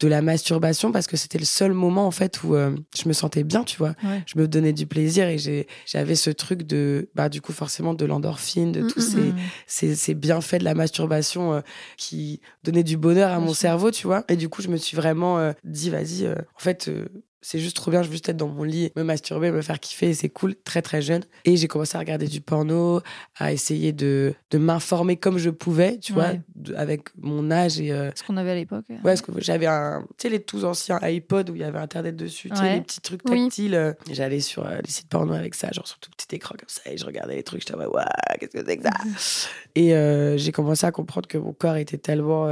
de 0.00 0.08
la 0.08 0.22
masturbation 0.22 0.92
parce 0.92 1.06
que 1.06 1.16
c'était 1.16 1.38
le 1.38 1.44
seul 1.44 1.72
moment, 1.72 2.06
en 2.06 2.10
fait, 2.10 2.42
où 2.44 2.54
euh, 2.54 2.76
je 2.96 3.08
me 3.08 3.12
sentais 3.12 3.42
bien, 3.42 3.64
tu 3.64 3.76
vois. 3.78 3.94
Ouais. 4.04 4.22
Je 4.26 4.38
me 4.38 4.46
donnais 4.46 4.72
du 4.72 4.86
plaisir 4.86 5.26
et 5.28 5.38
j'ai- 5.38 5.66
j'avais 5.86 6.14
ce 6.14 6.30
truc 6.30 6.62
de, 6.62 7.08
bah, 7.14 7.28
du 7.28 7.40
coup, 7.40 7.52
forcément, 7.52 7.94
de 7.94 8.04
l'endorphine, 8.04 8.70
de 8.72 8.82
Mm, 8.82 8.86
tous 8.86 9.00
mm, 9.00 9.02
ces, 9.10 9.20
Mm. 9.32 9.36
ces, 9.66 9.94
ces 9.96 10.14
bienfaits 10.14 10.58
de 10.58 10.64
la 10.64 10.74
masturbation 10.74 11.52
euh, 11.54 11.60
qui 11.96 12.40
donnaient 12.62 12.84
du 12.84 12.96
bonheur 12.96 13.30
à 13.30 13.36
Bien 13.38 13.46
mon 13.46 13.52
sûr. 13.54 13.56
cerveau, 13.56 13.90
tu 13.90 14.06
vois. 14.06 14.24
Et 14.28 14.36
du 14.36 14.48
coup, 14.48 14.62
je 14.62 14.68
me 14.68 14.76
suis 14.76 14.96
vraiment 14.96 15.38
euh, 15.38 15.52
dit, 15.64 15.90
vas-y, 15.90 16.26
euh, 16.26 16.34
en 16.56 16.60
fait, 16.60 16.88
euh, 16.88 17.06
c'est 17.40 17.58
juste 17.58 17.76
trop 17.76 17.90
bien, 17.90 18.02
je 18.02 18.08
veux 18.08 18.12
juste 18.12 18.28
être 18.28 18.36
dans 18.36 18.48
mon 18.48 18.64
lit, 18.64 18.90
me 18.96 19.02
masturber, 19.02 19.50
me 19.50 19.62
faire 19.62 19.78
kiffer, 19.80 20.12
c'est 20.14 20.28
cool, 20.28 20.54
très 20.64 20.82
très 20.82 21.00
jeune. 21.02 21.22
Et 21.44 21.56
j'ai 21.56 21.68
commencé 21.68 21.96
à 21.96 22.00
regarder 22.00 22.26
du 22.26 22.40
porno, 22.40 23.00
à 23.38 23.52
essayer 23.52 23.92
de, 23.92 24.34
de 24.50 24.58
m'informer 24.58 25.16
comme 25.16 25.38
je 25.38 25.50
pouvais, 25.50 25.98
tu 25.98 26.12
vois, 26.12 26.32
de- 26.56 26.74
avec 26.74 27.08
mon 27.16 27.50
âge 27.50 27.80
et. 27.80 27.92
euh, 27.92 28.10
Ce 28.14 28.22
qu'on 28.24 28.36
avait 28.36 28.50
à 28.50 28.54
l'époque. 28.54 28.84
Ouais, 28.88 28.96
parce 29.02 29.22
que 29.22 29.32
j'avais 29.40 29.66
un, 29.66 30.02
tu 30.18 30.22
sais, 30.22 30.28
les 30.28 30.42
tout 30.42 30.64
anciens 30.64 30.98
iPod 31.02 31.50
où 31.50 31.54
il 31.54 31.60
y 31.60 31.64
avait 31.64 31.78
Internet 31.78 32.16
dessus, 32.16 32.50
tu 32.50 32.56
sais, 32.56 32.74
les 32.74 32.80
petits 32.80 33.00
trucs 33.00 33.22
Oui. 33.28 33.44
tactiles. 33.44 33.74
euh, 33.74 33.92
J'allais 34.10 34.40
sur 34.40 34.66
euh, 34.66 34.78
les 34.84 34.90
sites 34.90 35.08
porno 35.08 35.32
avec 35.34 35.54
ça, 35.54 35.70
genre 35.72 35.86
sur 35.86 35.98
tout 35.98 36.10
petit 36.10 36.34
écran 36.36 36.54
comme 36.58 36.68
ça, 36.68 36.82
et 36.90 36.96
je 36.96 37.04
regardais 37.04 37.36
les 37.36 37.42
trucs, 37.42 37.60
j'étais 37.60 37.74
en 37.74 37.78
mode, 37.78 37.88
Ouah, 37.92 38.08
qu'est-ce 38.40 38.50
que 38.50 38.64
c'est 38.66 38.76
que 38.76 38.82
ça? 38.82 38.90
Et 39.74 39.92
j'ai 40.38 40.50
commencé 40.52 40.86
à 40.86 40.90
comprendre 40.92 41.28
que 41.28 41.38
mon 41.38 41.52
corps 41.52 41.76
était 41.76 41.98
tellement 41.98 42.48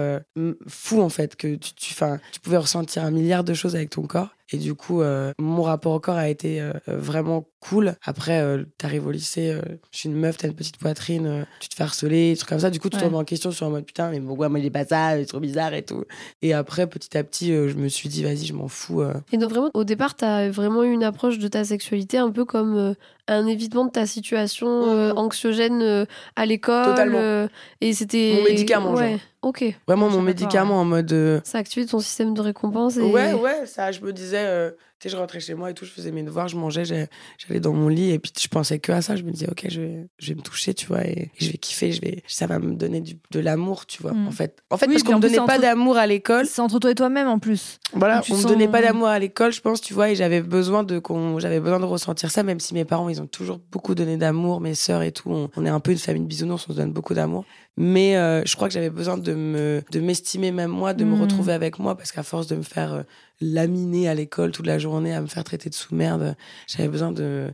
fou, 0.68 1.00
en 1.00 1.08
fait, 1.08 1.34
que 1.36 1.56
tu, 1.56 1.74
tu, 1.74 1.94
'fin, 1.94 2.20
tu 2.32 2.40
pouvais 2.40 2.56
ressentir 2.58 3.04
un 3.04 3.10
milliard 3.10 3.42
de 3.44 3.54
choses 3.54 3.74
avec 3.74 3.90
ton 3.90 4.02
corps. 4.02 4.35
Et 4.52 4.58
du 4.58 4.74
coup, 4.74 5.02
euh, 5.02 5.32
mon 5.38 5.62
rapport 5.62 5.92
au 5.92 6.00
corps 6.00 6.16
a 6.16 6.28
été 6.28 6.60
euh, 6.60 6.72
vraiment 6.86 7.48
cool. 7.60 7.96
Après, 8.04 8.40
euh, 8.40 8.64
t'arrives 8.78 9.06
au 9.06 9.10
lycée, 9.10 9.60
je 9.90 9.98
suis 9.98 10.08
une 10.08 10.14
meuf, 10.14 10.36
t'as 10.36 10.48
une 10.48 10.54
petite 10.54 10.76
poitrine, 10.76 11.46
tu 11.60 11.68
te 11.68 11.74
fais 11.74 11.82
harceler, 11.82 12.30
des 12.32 12.36
trucs 12.36 12.50
comme 12.50 12.60
ça. 12.60 12.70
Du 12.70 12.78
coup, 12.78 12.88
tu 12.88 12.96
te 12.96 13.04
remets 13.04 13.16
en 13.16 13.24
question 13.24 13.50
sur 13.50 13.66
un 13.66 13.70
mode 13.70 13.84
putain, 13.84 14.10
mais 14.10 14.20
pourquoi 14.20 14.48
moi 14.48 14.60
j'ai 14.60 14.70
pas 14.70 14.84
ça, 14.84 15.16
c'est 15.16 15.26
trop 15.26 15.40
bizarre 15.40 15.74
et 15.74 15.82
tout. 15.82 16.04
Et 16.42 16.52
après, 16.52 16.86
petit 16.86 17.16
à 17.18 17.24
petit, 17.24 17.48
je 17.48 17.74
me 17.74 17.88
suis 17.88 18.08
dit, 18.08 18.22
vas-y, 18.22 18.46
je 18.46 18.54
m'en 18.54 18.68
fous. 18.68 19.02
Et 19.32 19.38
donc 19.38 19.50
vraiment, 19.50 19.70
au 19.74 19.84
départ, 19.84 20.14
t'as 20.14 20.48
vraiment 20.48 20.84
eu 20.84 20.92
une 20.92 21.04
approche 21.04 21.38
de 21.38 21.48
ta 21.48 21.64
sexualité 21.64 22.18
un 22.18 22.30
peu 22.30 22.44
comme 22.44 22.94
un 23.28 23.46
évitement 23.46 23.84
de 23.84 23.90
ta 23.90 24.06
situation 24.06 24.66
euh, 24.88 25.12
Mhm. 25.12 25.18
anxiogène 25.18 25.82
euh, 25.82 26.04
à 26.36 26.46
l'école. 26.46 26.84
Totalement. 26.86 27.18
euh, 27.20 27.48
et 27.80 27.92
c'était 27.92 28.32
Mon 28.36 28.44
médicament, 28.44 28.94
Ouais. 28.94 29.10
genre. 29.12 29.20
Ok. 29.42 29.64
Vraiment, 29.86 30.08
Je 30.10 30.14
mon 30.14 30.20
pas, 30.20 30.26
médicament 30.26 30.80
en 30.80 30.84
mode. 30.84 31.12
euh, 31.12 31.40
Ça 31.44 31.58
a 31.58 31.60
activé 31.60 31.86
ton 31.86 31.98
système 32.00 32.34
de 32.34 32.40
récompense. 32.40 32.96
Et... 32.96 33.02
Ouais, 33.02 33.32
ouais, 33.34 33.66
ça, 33.66 33.92
je 33.92 34.00
me 34.00 34.12
disais, 34.12 34.44
euh, 34.44 34.70
tu 34.98 35.08
sais, 35.08 35.14
je 35.14 35.16
rentrais 35.20 35.40
chez 35.40 35.54
moi 35.54 35.70
et 35.70 35.74
tout, 35.74 35.84
je 35.84 35.90
faisais 35.90 36.10
mes 36.10 36.22
devoirs, 36.22 36.48
je 36.48 36.56
mangeais, 36.56 36.84
j'allais 36.84 37.60
dans 37.60 37.72
mon 37.74 37.88
lit 37.88 38.12
et 38.12 38.18
puis 38.18 38.32
je 38.40 38.48
pensais 38.48 38.78
que 38.78 38.92
à 38.92 39.02
ça. 39.02 39.14
Je 39.16 39.22
me 39.24 39.30
disais, 39.30 39.48
ok, 39.50 39.66
je 39.68 39.80
vais, 39.80 40.06
je 40.18 40.28
vais 40.28 40.34
me 40.36 40.40
toucher, 40.42 40.72
tu 40.74 40.86
vois, 40.86 41.04
et, 41.06 41.30
je 41.38 41.50
vais 41.50 41.58
kiffer, 41.58 41.92
je 41.92 42.00
vais, 42.00 42.22
ça 42.26 42.46
va 42.46 42.58
me 42.58 42.74
donner 42.74 43.00
du, 43.00 43.18
de 43.30 43.40
l'amour, 43.40 43.86
tu 43.86 44.02
vois, 44.02 44.12
Mm. 44.12 44.28
en 44.28 44.30
fait. 44.30 44.62
En 44.70 44.76
fait, 44.78 44.86
Oui, 44.86 44.94
parce 44.94 45.02
qu'on 45.02 45.16
me 45.16 45.20
donnait 45.20 45.36
pas 45.46 45.58
d'amour 45.58 45.96
à 45.98 46.06
l'école. 46.06 46.46
C'est 46.46 46.60
entre 46.62 46.78
toi 46.78 46.90
et 46.90 46.94
toi-même 46.94 47.28
en 47.28 47.38
plus. 47.38 47.78
Voilà, 47.92 48.22
on 48.30 48.34
me 48.34 48.40
sens- 48.40 48.50
donnait 48.50 48.68
pas 48.68 48.80
d'amour 48.82 49.08
à 49.08 49.18
l'école, 49.18 49.52
je 49.52 49.60
pense, 49.60 49.80
tu 49.80 49.92
vois, 49.94 50.10
et 50.10 50.14
j'avais 50.16 50.40
besoin 50.40 50.82
de 50.84 50.98
qu'on, 50.98 51.38
j'avais 51.38 51.60
besoin 51.60 51.78
de 51.80 51.84
ressentir 51.84 52.30
ça, 52.30 52.42
même 52.42 52.60
si 52.60 52.72
mes 52.74 52.84
parents, 52.84 53.08
ils 53.08 53.20
ont 53.20 53.26
toujours 53.26 53.60
beaucoup 53.70 53.94
donné 53.94 54.16
d'amour, 54.16 54.60
mes 54.60 54.74
sœurs 54.74 55.02
et 55.02 55.12
tout. 55.12 55.30
On, 55.30 55.50
on 55.56 55.66
est 55.66 55.70
un 55.70 55.80
peu 55.80 55.90
une 55.92 55.98
famille 55.98 56.22
de 56.22 56.26
bisounours, 56.28 56.66
on 56.68 56.72
se 56.72 56.76
donne 56.78 56.92
beaucoup 56.92 57.12
d'amour. 57.14 57.44
Mais 57.76 58.16
euh, 58.16 58.42
je 58.46 58.56
crois 58.56 58.68
que 58.68 58.74
j'avais 58.74 58.90
besoin 58.90 59.18
de 59.18 59.34
me, 59.34 59.82
de 59.90 60.00
m'estimer 60.00 60.50
même 60.50 60.70
moi, 60.70 60.94
de 60.94 61.04
me 61.04 61.12
Mhm. 61.14 61.20
retrouver 61.20 61.52
avec 61.52 61.78
moi, 61.78 61.94
parce 61.96 62.10
qu'à 62.12 62.22
force 62.22 62.46
de 62.46 62.56
me 62.56 62.62
faire 62.62 62.92
euh, 62.94 63.02
laminer 63.40 64.08
à 64.08 64.14
l'école 64.14 64.50
toute 64.52 64.66
la 64.66 64.78
journée, 64.78 65.14
à 65.14 65.20
me 65.20 65.26
faire 65.26 65.44
traiter 65.44 65.68
de 65.68 65.74
sous-merde, 65.74 66.36
j'avais 66.66 66.88
besoin 66.88 67.12
de, 67.12 67.52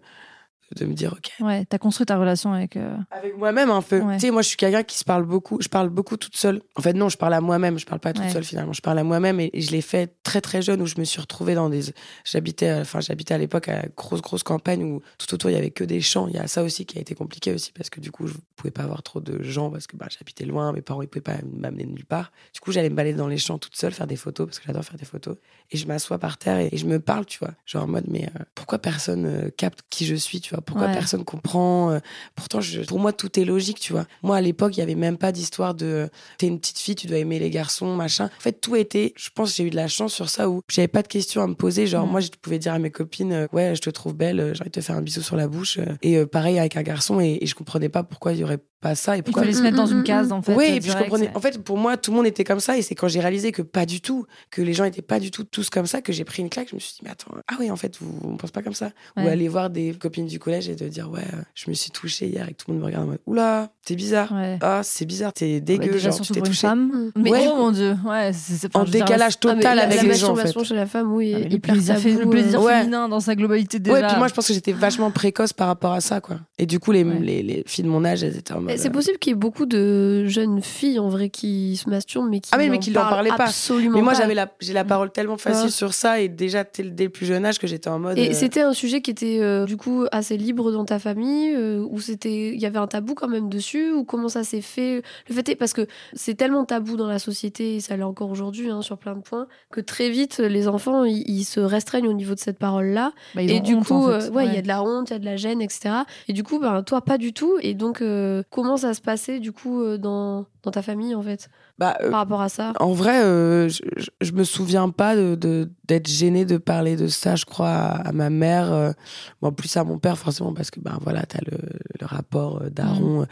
de 0.76 0.85
me 0.87 0.95
dire, 0.95 1.12
ok, 1.12 1.31
Ouais, 1.47 1.64
t'as 1.64 1.79
construit 1.79 2.07
ta 2.07 2.17
relation 2.19 2.52
avec. 2.52 2.76
euh, 2.76 2.97
avec 3.11 3.37
moi-même 3.37 3.71
un 3.71 3.83
peu. 3.83 4.00
Ouais. 4.00 4.14
Tu 4.17 4.21
sais, 4.26 4.31
moi, 4.31 4.43
je 4.43 4.49
suis 4.49 4.57
quelqu'un 4.57 4.83
qui 4.83 4.99
se 4.99 5.05
parle 5.05 5.25
beaucoup. 5.25 5.59
Je 5.61 5.69
parle 5.69 5.88
beaucoup 5.88 6.17
toute 6.17 6.37
seule. 6.37 6.62
En 6.76 6.83
fait, 6.83 6.93
non, 6.93 7.09
je 7.09 7.17
parle 7.17 7.35
à 7.35 7.41
moi-même. 7.41 7.79
Je 7.79 7.87
parle 7.87 8.00
pas 8.00 8.12
toute 8.12 8.25
Ouais. 8.25 8.31
seule 8.31 8.45
finalement. 8.45 8.73
Je 8.73 8.81
parle 8.83 8.99
à 8.99 9.05
moi-même 9.05 9.41
et, 9.41 9.50
et 9.52 9.61
je 9.61 9.71
l'ai 9.71 9.81
fait 9.83 10.14
très 10.23 10.41
très 10.41 10.62
jeune 10.62 10.81
où 10.83 10.87
je 10.87 10.95
me 10.99 11.05
suis 11.05 11.21
retrouvée 11.21 11.55
dans 11.55 11.69
des. 11.69 11.83
J'habitais, 12.25 12.69
euh, 12.69 12.81
enfin, 12.83 13.00
j'habitais 13.00 13.35
à 13.35 13.38
l'époque 13.38 13.69
à 13.69 13.83
la 13.83 13.88
grosse 13.97 14.21
grosse 14.23 14.43
campagne 14.43 14.83
où 14.85 15.00
tout 15.19 15.33
autour 15.35 15.50
il 15.50 15.55
y 15.55 15.57
avait 15.57 15.71
que 15.71 15.85
des 15.85 16.00
champs. 16.00 16.29
Il 16.29 16.35
y 16.35 16.38
a 16.38 16.47
ça 16.47 16.62
aussi 16.62 16.87
qui 16.87 16.99
a 16.99 17.00
été 17.00 17.14
compliqué 17.14 17.52
aussi 17.52 17.73
parce 17.73 17.91
que 17.91 18.00
du 18.00 18.11
coup, 18.11 18.26
je 18.26 18.35
pouvais 18.57 18.71
pas 18.71 18.83
avoir 18.83 19.02
trop 19.02 19.21
de 19.21 19.43
gens 19.43 19.71
parce 19.71 19.87
que 19.87 19.97
bah, 19.97 20.07
j'habitais 20.11 20.45
loin. 20.45 20.73
Mes 20.73 20.83
parents 20.83 21.02
ils 21.02 21.09
pouvaient 21.09 21.21
pas 21.23 21.37
m'amener 21.52 21.85
nulle 21.85 22.05
part. 22.07 22.33
Du 22.55 22.61
coup, 22.61 22.73
j'allais 22.73 22.91
me 22.91 22.95
balader 22.95 23.17
dans 23.17 23.29
les 23.29 23.38
champs 23.38 23.59
toute 23.59 23.76
seule, 23.76 23.93
faire 23.93 24.07
des 24.07 24.17
photos 24.17 24.47
parce 24.47 24.59
que 24.59 24.64
j'adore 24.67 24.85
faire 24.85 24.97
des 24.99 25.05
photos. 25.05 25.37
Et 25.71 25.76
je 25.76 25.87
m'assois 25.87 26.19
par 26.19 26.38
terre 26.38 26.59
et, 26.59 26.69
et 26.73 26.76
je 26.76 26.87
me 26.87 27.00
parle, 27.00 27.26
tu 27.26 27.38
vois, 27.38 27.52
genre 27.67 27.85
en 27.85 27.88
mode 27.88 28.05
mais 28.09 28.25
euh, 28.26 28.45
pourquoi 28.55 28.79
personne 28.79 29.26
euh, 29.26 29.50
capte 29.57 29.81
qui 29.91 30.07
je 30.07 30.14
suis, 30.14 30.41
tu 30.41 30.55
vois? 30.55 30.62
Pourquoi 30.62 30.87
Ouais. 30.87 30.92
personne 30.95 31.25
comprend 31.25 31.90
euh, 31.90 31.99
Pourtant, 32.37 32.61
je- 32.61 32.83
pour 32.83 32.99
moi, 32.99 33.12
tout 33.12 33.38
est 33.38 33.45
logique, 33.45 33.81
tu 33.81 33.92
vois. 33.92 34.07
Moi, 34.23 34.37
à 34.37 34.40
l'époque, 34.40 34.76
il 34.76 34.81
y 34.81 34.83
avait 34.83 34.95
même 34.95 35.19
pas 35.19 35.33
d'histoire 35.33 35.75
de 35.75 36.09
t'es 36.38 36.47
une 36.47 36.59
petite 36.59 36.78
fille, 36.78 36.95
tu 36.95 37.07
dois 37.07 37.19
aimer 37.19 37.38
les 37.38 37.50
garçons, 37.50 37.95
machin. 37.95 38.26
En 38.37 38.40
fait, 38.40 38.61
tout 38.61 38.76
était. 38.76 39.12
Je 39.16 39.28
pense 39.35 39.50
que 39.50 39.57
j'ai 39.57 39.64
eu 39.64 39.71
de 39.71 39.76
la 39.76 39.88
chance 39.88 40.12
sur 40.14 40.28
ça 40.28 40.49
où 40.49 40.61
j'avais 40.71 40.88
pas 40.88 41.02
de 41.02 41.09
questions 41.09 41.42
à 41.42 41.47
me 41.47 41.54
poser. 41.54 41.87
Genre, 41.87 42.07
Mm. 42.07 42.11
moi, 42.11 42.21
je 42.21 42.28
pouvais 42.40 42.59
dire 42.59 42.73
à 42.73 42.78
mes 42.78 42.90
copines, 42.90 43.33
euh, 43.33 43.47
ouais, 43.52 43.75
je 43.75 43.81
te 43.81 43.90
trouve 43.90 44.14
belle, 44.14 44.40
euh, 44.40 44.54
j'ai 44.54 44.61
envie 44.62 44.71
de 44.71 44.75
te 44.75 44.81
faire 44.81 44.97
un 44.97 45.02
bisou 45.02 45.23
sur 45.23 45.37
la 45.37 45.49
bouche. 45.49 45.78
et 46.02 46.16
euh, 46.19 46.26
pareil 46.26 46.59
avec 46.59 46.76
un 46.76 46.83
garçon, 46.83 47.21
et, 47.21 47.38
et 47.40 47.47
je 47.47 47.54
comprenais 47.54 47.88
pas 47.88 48.02
pourquoi 48.02 48.33
il 48.33 48.38
y 48.40 48.45
aurait 48.45 48.59
pas 48.83 48.95
ça 48.95 49.17
et 49.17 49.23
Il 49.27 49.33
fallait 49.33 49.53
se 49.55 49.62
mettre 49.62 49.77
dans 49.77 49.87
Mm, 49.87 49.95
mm, 49.95 49.99
une 49.99 50.05
case 50.05 50.29
mm. 50.29 50.33
en 50.33 50.43
fait. 50.43 50.55
Oui, 50.55 50.65
et 50.75 50.81
puis 50.81 50.91
je 50.91 50.97
comprenais. 50.99 51.31
En 51.35 51.41
fait, 51.41 51.59
pour 51.62 51.79
moi, 51.79 51.97
tout 51.97 52.11
le 52.11 52.17
monde 52.19 52.27
était 52.27 52.45
comme 52.45 52.61
ça. 52.61 52.77
Et 52.77 52.83
c'est 52.83 52.95
quand 52.95 53.09
j'ai 53.09 53.21
réalisé 53.21 53.51
que 53.53 53.62
pas 53.62 53.87
du 53.87 54.01
tout, 54.01 54.27
que 54.51 54.61
les 54.61 54.75
gens 54.75 54.85
étaient 54.85 55.01
pas 55.03 55.19
du 55.21 55.31
tout 55.31 55.45
tous 55.45 55.71
comme 55.71 55.87
ça, 55.87 56.03
que 56.03 56.12
j'ai 56.12 56.25
pris 56.25 56.43
une 56.43 56.51
claque. 56.51 56.69
Je 56.71 56.75
me 56.75 56.81
suis 56.81 56.93
dit, 56.95 57.01
mais 57.05 57.11
attends, 57.11 57.31
ah 57.49 57.55
oui, 57.59 57.71
en 57.71 57.77
fait, 57.77 57.97
vous, 58.01 58.12
on 58.25 58.37
pense 58.37 58.51
pas 58.51 58.62
comme 58.62 58.75
ça. 58.75 58.91
Ou 59.17 59.23
Ouais. 59.23 59.29
aller 59.31 59.49
voir 59.49 59.71
des 59.71 59.95
copines 59.95 60.27
du 60.27 60.39
collège 60.39 60.69
et 60.69 60.75
de 60.75 60.89
dire, 60.89 61.11
ouais, 61.11 61.21
euh, 61.33 61.43
je 61.55 61.71
me 61.71 61.75
suis 61.75 61.91
touchée 61.91 62.27
hier 62.27 62.47
et 62.49 62.53
que 62.53 62.62
tout 62.65 62.71
le 62.71 62.75
monde 62.75 62.83
me 62.83 62.87
regarde 62.87 63.05
en 63.05 63.11
mode, 63.12 63.21
oula, 63.27 63.71
t'es 63.85 63.95
bizarre. 63.95 64.33
Ouais. 64.33 64.59
Ah, 64.61 64.81
c'est 64.83 65.07
bizarre, 65.07 65.33
t'es 65.33 65.55
Ouais, 65.55 65.61
dégueu, 65.61 65.93
déjà, 65.93 66.11
genre, 66.11 66.21
tu 66.21 66.33
t'es 66.33 66.41
touchée. 66.41 66.67
femme. 66.67 67.11
Mm. 67.15 67.23
Mais 67.23 67.31
Ouais. 67.31 67.49
oh 67.53 67.57
mon 67.57 67.71
dieu, 67.71 67.97
ouais, 68.07 68.33
c'est 68.33 68.75
En 68.77 68.85
décalage 68.85 69.35
Ah, 69.37 69.39
total 69.41 69.79
avec 69.79 69.97
la 70.03 70.09
les 70.09 70.14
gens, 70.14 70.33
en 70.33 70.37
fait. 70.37 70.64
chez 70.64 70.75
la 70.75 70.87
femme, 70.87 71.12
oui, 71.12 71.33
Ah, 71.37 71.38
le 71.40 71.53
hyper 71.53 71.75
plaisir, 71.75 71.99
fait- 71.99 72.12
le 72.14 72.29
plaisir. 72.29 72.61
Ouais. 72.62 72.81
féminin 72.81 73.09
dans 73.09 73.21
sa 73.21 73.35
globalité 73.37 73.79
déjà. 73.79 73.95
Ouais, 74.01 74.07
puis 74.09 74.16
moi, 74.16 74.29
je 74.29 74.35
pense 74.35 74.49
que 74.49 74.55
j'étais 74.55 74.73
vachement 74.73 75.11
précoce 75.11 75.53
par 75.53 75.66
rapport 75.68 75.92
à 75.92 76.01
ça, 76.01 76.21
quoi. 76.21 76.40
Et 76.59 76.66
du 76.66 76.79
coup, 76.79 76.92
Ouais. 76.92 77.05
les 77.05 77.62
filles 77.66 77.85
de 77.85 77.88
mon 77.88 78.05
âge, 78.05 78.23
elles 78.25 78.37
étaient 78.37 78.53
en 78.55 78.61
mode. 78.61 78.72
C'est 78.77 78.89
euh, 78.89 78.93
possible 78.93 79.19
qu'il 79.19 79.31
y 79.31 79.35
ait 79.35 79.39
beaucoup 79.39 79.67
de 79.67 80.27
jeunes 80.27 80.63
filles 80.63 80.99
en 80.99 81.09
vrai 81.09 81.29
qui 81.29 81.77
se 81.77 81.89
masturbent 81.91 82.29
mais 82.31 82.41
qui 82.41 82.51
Ah 82.53 82.57
oui, 82.59 82.69
mais 82.71 82.79
qui 82.79 82.91
n'en 82.91 83.01
parlaient 83.03 83.31
pas. 83.31 83.45
absolument 83.45 83.97
Mais 83.97 84.03
moi, 84.03 84.15
j'avais 84.15 84.35
la, 84.35 84.53
j'ai 84.61 84.73
la 84.73 84.85
parole 84.85 85.11
tellement 85.11 85.37
facile 85.37 85.65
Ouais. 85.67 85.71
sur 85.71 85.95
ça 85.95 86.21
et 86.21 86.29
déjà 86.29 86.65
dès, 86.65 87.05
le- 87.05 87.09
plus 87.11 87.27
jeune 87.27 87.45
âge 87.45 87.59
que 87.59 87.67
j'étais 87.67 87.89
en 87.91 87.99
mode. 87.99 88.19
Et 88.19 88.31
euh, 88.31 88.33
c'était 88.33 88.63
un 88.63 88.73
sujet 88.73 89.01
qui 89.03 89.11
était 89.11 89.39
euh, 89.41 89.65
du 89.67 89.77
coup 89.77 90.05
assez 90.13 90.37
libre 90.37 90.73
dans 90.73 90.85
ta 90.85 90.99
famille 90.99 91.53
euh, 91.55 91.87
ou 91.91 92.01
c'était 92.01 92.49
il 92.55 92.61
y 92.61 92.67
avait 92.67 92.79
un 92.79 92.87
tabou 92.87 93.15
quand 93.15 93.29
même 93.29 93.49
dessus 93.49 93.91
ou 93.93 94.05
comment 94.05 94.29
ça 94.29 94.45
s'est 94.45 94.61
fait? 94.61 95.03
Le 95.29 95.35
fait 95.35 95.49
est 95.51 95.57
parce 95.57 95.73
que 95.73 95.87
c'est 96.15 96.35
tellement 96.35 96.65
tabou 96.65 96.97
dans 96.97 97.07
la 97.09 97.19
société 97.19 97.77
et 97.77 97.81
ça 97.81 97.97
l'est 97.97 98.03
encore 98.03 98.31
aujourd'hui 98.31 98.71
hein, 98.71 98.83
sur 98.83 98.99
plein 98.99 99.15
de 99.15 99.21
points 99.23 99.47
que 99.71 99.81
très 99.81 100.11
vite 100.11 100.39
les 100.39 100.69
enfants 100.69 101.05
ils, 101.05 101.45
se 101.45 101.61
restreignent 101.61 102.09
au 102.09 102.13
niveau 102.13 102.35
de 102.35 102.41
cette 102.41 102.59
parole 102.59 102.87
là 102.87 103.13
Bah, 103.35 103.43
et 103.43 103.61
du 103.61 103.75
honte, 103.75 103.87
coup 103.87 103.95
en 103.95 104.21
fait. 104.21 104.31
ouais 104.31 104.47
il 104.47 104.55
y 104.55 104.57
a 104.59 104.63
de 104.63 104.69
la 104.69 104.83
honte 104.83 105.11
il 105.11 105.13
y 105.13 105.17
a 105.17 105.19
de 105.19 105.25
la 105.25 105.37
gêne 105.37 105.61
etc 105.61 105.91
et 106.29 106.33
du 106.33 106.43
coup 106.45 106.59
ben 106.59 106.83
toi 106.83 107.01
pas 107.01 107.19
du 107.19 107.33
tout 107.33 107.55
et 107.61 107.75
donc 107.75 108.01
euh, 108.01 108.43
comment 108.62 108.77
ça 108.77 108.94
se 108.94 109.01
passait 109.01 109.40
du 109.40 109.53
coup 109.53 109.83
euh, 109.83 109.98
dans 109.98 110.46
dans 110.62 110.70
ta 110.70 110.83
famille 110.83 111.14
en 111.14 111.22
fait 111.22 111.48
bah, 111.79 111.96
euh, 112.01 112.11
par 112.11 112.20
rapport 112.20 112.40
à 112.40 112.48
ça? 112.48 112.72
En 112.81 112.92
vrai, 112.92 113.22
euh, 113.25 113.68
je, 113.68 113.83
je, 113.96 114.11
je 114.20 114.33
me 114.33 114.44
souviens 114.44 114.88
pas 114.90 115.16
de, 115.16 115.35
de- 115.35 115.70
d'être 115.85 116.07
gênée 116.09 116.44
de 116.44 116.57
parler 116.57 116.96
de 116.96 117.09
ça, 117.09 117.35
je 117.37 117.44
crois, 117.44 117.68
à, 117.70 118.09
à 118.09 118.12
ma 118.12 118.31
mère. 118.31 118.72
euh, 118.72 118.92
bon, 119.40 119.53
plus 119.53 119.77
à 119.77 119.85
mon 119.85 119.98
père, 119.98 120.16
forcément, 120.18 120.53
parce 120.55 120.70
que 120.70 120.81
ben 120.81 120.98
voilà, 121.03 121.25
t'as 121.27 121.40
le, 121.51 121.59
le 122.01 122.07
rapport 122.07 122.62
euh, 122.62 122.70
daron. 122.70 123.27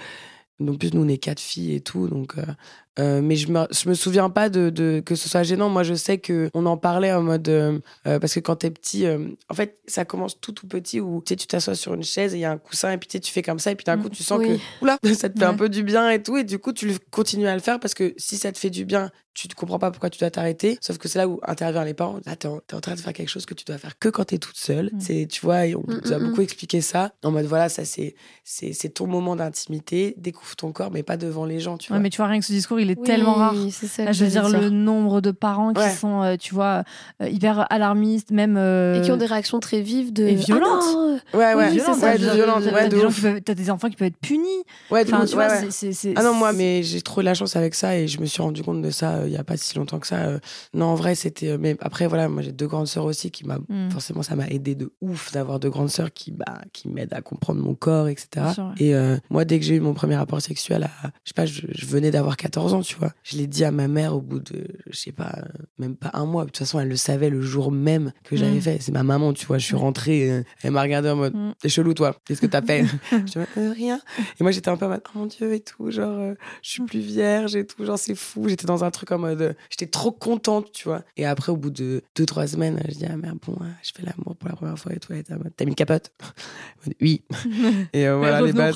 Donc, 0.59 0.79
plus 0.81 0.93
nous, 0.93 1.05
on 1.05 1.09
est 1.09 1.17
quatre 1.19 1.41
filles 1.41 1.75
et 1.77 1.81
tout. 1.81 2.09
Donc, 2.09 2.37
euh, 3.01 3.21
mais 3.23 3.37
je 3.37 3.51
me, 3.51 3.67
je 3.71 3.89
me 3.89 3.95
souviens 3.95 4.31
pas 4.31 4.49
de, 4.51 4.69
de 4.71 5.03
que 5.05 5.15
ce 5.15 5.29
soit 5.29 5.43
gênant. 5.43 5.69
Moi, 5.69 5.83
je 5.83 5.95
sais 5.95 6.19
que 6.19 6.51
on 6.55 6.67
en 6.67 6.77
parlait 6.77 7.13
en 7.13 7.23
mode 7.23 7.49
euh, 7.49 7.79
euh, 8.07 8.19
parce 8.19 8.35
que 8.35 8.41
quand 8.41 8.57
t'es 8.57 8.71
petit, 8.71 9.07
euh, 9.07 9.27
en 9.49 9.55
fait, 9.55 9.79
ça 9.87 10.05
commence 10.05 10.41
tout 10.41 10.53
tout 10.53 10.67
petit 10.69 11.01
où 11.01 11.23
tu 11.25 11.31
sais, 11.33 11.37
tu 11.37 11.47
t'assois 11.47 11.75
sur 11.75 11.95
une 11.95 12.03
chaise 12.05 12.35
et 12.35 12.39
il 12.39 12.41
y 12.41 12.45
a 12.45 12.51
un 12.53 12.59
coussin 12.59 12.93
et 12.93 12.99
puis 12.99 13.09
tu 13.09 13.13
sais, 13.17 13.21
tu 13.21 13.33
fais 13.33 13.43
comme 13.43 13.59
ça 13.59 13.71
et 13.73 13.75
puis 13.77 13.85
d'un 13.85 13.97
Mm. 13.97 14.03
coup, 14.03 14.09
tu 14.11 14.23
sens 14.23 14.39
Oui. 14.39 14.59
que 14.59 14.85
oula, 14.85 14.99
ça 15.15 15.29
te 15.31 15.39
fait 15.39 15.45
un 15.47 15.55
peu 15.55 15.69
du 15.69 15.83
bien 15.83 16.11
et 16.11 16.23
tout 16.23 16.37
et 16.37 16.45
du 16.45 16.59
coup, 16.59 16.73
tu 16.73 16.93
continues 17.11 17.49
à 17.49 17.55
le 17.55 17.61
faire 17.63 17.81
parce 17.81 17.95
que 17.95 18.13
si 18.19 18.37
ça 18.37 18.53
te 18.53 18.59
fait 18.59 18.71
du 18.71 18.85
bien, 18.85 19.11
tu 19.33 19.47
ne 19.49 19.55
comprends 19.55 19.79
pas 19.79 19.91
pourquoi 19.93 20.11
tu 20.11 20.19
dois 20.19 20.31
t'arrêter. 20.31 20.77
Sauf 20.81 20.99
que 20.99 21.09
c'est 21.09 21.19
là 21.19 21.29
où 21.29 21.41
interviennent 21.47 21.85
les 21.85 21.95
parents. 21.95 22.19
Là, 22.27 22.35
t'es 22.37 22.49
en, 22.49 22.61
en 22.73 22.81
train 22.81 22.95
de 22.97 23.01
faire 23.01 23.13
quelque 23.13 23.29
chose 23.29 23.47
que 23.47 23.55
tu 23.55 23.65
dois 23.65 23.79
faire 23.79 23.97
que 23.99 24.09
quand 24.09 24.25
t'es 24.25 24.39
toute 24.39 24.57
seule. 24.57 24.91
Mm. 24.93 25.01
C'est, 25.01 25.27
tu 25.31 25.41
vois, 25.43 25.67
et 25.67 25.75
on 25.77 25.81
Mm, 25.87 26.01
nous 26.05 26.13
a 26.13 26.19
beaucoup 26.19 26.41
expliqué 26.43 26.81
ça 26.81 27.13
en 27.25 27.31
mode 27.31 27.47
voilà, 27.47 27.69
ça 27.69 27.85
c'est, 27.85 28.15
c'est, 28.45 28.73
c'est 28.73 28.89
ton 28.91 29.07
moment 29.07 29.37
d'intimité. 29.37 30.15
Découvre 30.19 30.57
ton 30.57 30.73
corps, 30.73 30.91
mais 30.91 31.03
pas 31.03 31.17
devant 31.17 31.45
les 31.45 31.61
gens, 31.61 31.79
tu 31.79 31.91
Ouais, 31.93 31.97
vois. 31.99 32.03
mais 32.03 32.11
tu 32.11 32.17
vois, 32.19 32.27
rien 32.27 32.41
que 32.41 32.45
ce 32.47 32.53
discours, 32.53 32.81
il 32.81 32.90
est 32.91 32.99
Oui, 32.99 33.07
tellement 33.07 33.35
rare. 33.35 33.55
c'est 33.71 33.87
ça 33.87 34.07
que 34.07 34.13
je 34.13 34.25
veux 34.25 34.31
dire, 34.31 34.49
le 34.49 34.71
nombre 34.71 35.21
de 35.21 35.31
parents 35.31 35.73
qui 35.73 35.89
sont, 35.91 36.23
euh, 36.23 36.37
tu 36.39 36.55
vois, 36.55 36.85
euh, 37.23 37.29
hyper 37.29 37.67
alarmistes, 37.71 38.31
même. 38.31 38.57
euh, 38.57 38.99
et 39.01 39.03
qui 39.05 39.11
ont 39.13 39.17
des 39.17 39.27
réactions 39.27 39.61
très 39.61 39.81
vives 39.81 40.13
de 40.13 40.25
et 40.27 40.35
violentes. 40.35 40.83
Ah 41.33 41.37
Ouais, 41.37 41.55
ouais, 41.55 41.69
Oui, 41.71 41.81
c'est 41.85 41.93
ça, 41.95 42.07
ouais, 42.07 42.13
je 42.19 42.25
veux 42.25 42.25
dire, 42.27 42.35
violente, 42.35 42.65
de- 42.65 42.71
ouais, 42.71 42.85
de 42.89 42.95
des, 42.97 43.01
gens 43.01 43.09
ouf. 43.09 43.15
qui 43.17 43.21
peuvent- 43.23 43.41
t'as 43.41 43.55
des 43.55 43.71
enfants 43.71 43.89
qui 43.89 43.97
peuvent 43.97 44.09
être 44.09 44.17
punis. 44.21 44.41
Ouais, 44.91 45.05
de 45.05 45.13
Enfin, 45.13 45.25
tu 45.27 45.37
ouais, 45.37 45.47
vois, 45.47 45.61
ouais. 45.61 45.71
c'est- 45.71 46.15
Ah 46.17 46.23
non, 46.23 46.35
moi, 46.35 46.53
mais 46.53 46.83
j'ai 46.83 47.03
trop 47.03 47.21
eu 47.21 47.25
la 47.25 47.35
chance 47.35 47.57
avec 47.57 47.75
ça 47.75 47.97
et 47.97 48.09
je 48.09 48.21
me 48.21 48.27
suis 48.27 48.43
rendu 48.43 48.63
compte 48.63 48.83
de 48.83 48.91
ça 48.91 49.17
euh, 49.17 49.25
il 49.27 49.33
y 49.33 49.37
a 49.37 49.45
pas 49.45 49.57
si 49.57 49.77
longtemps 49.77 49.99
que 49.99 50.07
ça. 50.07 50.17
euh. 50.17 50.39
non, 50.75 50.87
en 50.87 50.95
vrai, 50.95 51.15
c'était. 51.15 51.57
mais 51.59 51.77
après, 51.81 52.07
voilà, 52.07 52.29
moi, 52.29 52.43
j'ai 52.43 52.53
deux 52.53 52.67
grandes 52.67 52.87
sœurs 52.87 53.05
aussi 53.05 53.31
qui 53.31 53.47
m'a. 53.47 53.59
Mm. 53.69 53.91
Forcément, 53.91 54.23
ça 54.23 54.35
m'a 54.37 54.47
aidé 54.49 54.75
de 54.75 54.93
ouf 55.01 55.33
d'avoir 55.33 55.61
deux 55.61 55.71
grandes 55.71 55.91
sœurs 55.91 56.13
qui, 56.13 56.31
bah, 56.33 56.61
qui 56.73 56.89
m'aident 56.89 57.13
à 57.15 57.21
comprendre 57.21 57.61
mon 57.61 57.75
corps, 57.75 58.09
etc. 58.09 58.47
Sûr. 58.55 58.73
Et 58.79 58.95
moi, 59.31 59.45
dès 59.45 59.59
que 59.59 59.65
j'ai 59.65 59.77
eu 59.77 59.81
mon 59.81 59.95
premier 59.95 60.17
rapport 60.17 60.41
sexuel, 60.41 60.85
à, 60.85 60.91
je 61.25 61.29
sais 61.31 61.35
pas, 61.35 61.47
je, 61.47 61.63
je 61.71 61.87
venais 61.87 62.11
d'avoir 62.11 62.37
14 62.37 62.70
14 62.71 62.75
ans, 62.75 62.83
tu 62.83 62.97
vois. 62.97 63.13
Je 63.23 63.37
l'ai 63.37 63.47
dit 63.47 63.65
à 63.65 63.71
ma 63.71 63.89
mère 63.89 64.15
au 64.15 64.21
bout 64.21 64.41
de, 64.41 64.67
je 64.89 64.97
sais 64.97 65.13
pas, 65.13 65.33
même 65.79 65.97
pas 65.97 66.11
un 66.15 66.25
mois. 66.27 66.43
De 66.45 66.49
toute 66.49 66.59
façon, 66.59 66.79
elle 66.81 66.89
le 66.89 66.97
savait 66.97 67.31
le 67.31 67.41
jour 67.43 67.71
même 67.73 68.13
que 68.25 68.37
j'avais 68.37 68.57
Mm. 68.57 68.61
fait. 68.61 68.79
C'est 68.81 68.93
ma 68.93 69.03
maman, 69.03 69.33
tu 69.33 69.47
vois. 69.47 69.59
Je 69.59 69.67
suis 69.67 69.77
rentrée, 69.77 70.31
euh, 70.31 70.43
elle 70.63 70.73
m'a 70.73 70.83
regardé 70.83 71.09
en 71.11 71.17
mode, 71.17 71.35
Mm. 71.35 71.53
t'es 71.61 71.69
chelou, 71.69 71.95
toi. 71.95 72.17
Qu'est-ce 72.25 72.41
que 72.41 72.47
t'as 72.47 72.63
fait? 72.63 72.85
Je 73.13 73.17
dis, 73.25 73.39
Euh, 73.57 73.73
rien. 73.73 74.01
Et 74.39 74.43
moi, 74.43 74.53
j'étais 74.53 74.69
un 74.69 74.77
peu 74.77 74.87
en 74.87 74.91
mode, 74.91 75.03
oh 75.15 75.19
mon 75.19 75.27
Dieu, 75.27 75.53
et 75.55 75.61
tout. 75.61 75.91
Genre, 75.91 76.19
euh, 76.19 76.35
je 76.63 76.71
suis 76.71 76.83
plus 76.85 77.01
vierge 77.01 77.57
et 77.57 77.67
tout. 77.67 77.85
Genre, 77.85 77.99
c'est 77.99 78.15
fou. 78.15 78.49
J'étais 78.49 78.67
dans 78.67 78.85
un 78.85 78.91
truc 78.91 79.11
en 79.13 79.19
mode, 79.19 79.43
euh, 79.43 79.53
j'étais 79.71 79.87
trop 79.87 80.13
contente, 80.13 80.73
tu 80.73 80.89
vois. 80.89 81.03
Et 81.17 81.27
après, 81.27 81.53
au 81.53 81.57
bout 81.57 81.71
de 81.71 82.03
deux, 82.17 82.27
trois 82.27 82.47
semaines, 82.47 82.81
je 82.89 82.95
dis, 82.95 83.07
ah 83.07 83.17
merde, 83.17 83.39
bon, 83.47 83.57
je 83.83 83.91
fais 83.95 84.03
l'amour 84.05 84.37
pour 84.37 84.49
la 84.49 84.57
première 84.57 84.79
fois 84.79 84.93
et 84.93 84.99
tout. 84.99 85.13
Elle 85.13 85.25
T'as 85.57 85.65
mis 85.65 85.71
une 85.71 85.75
capote? 85.75 86.13
Oui. 87.01 87.23
Et 87.93 88.07
euh, 88.09 88.17
voilà, 88.17 88.41
les 88.43 88.53
bases. 88.53 88.75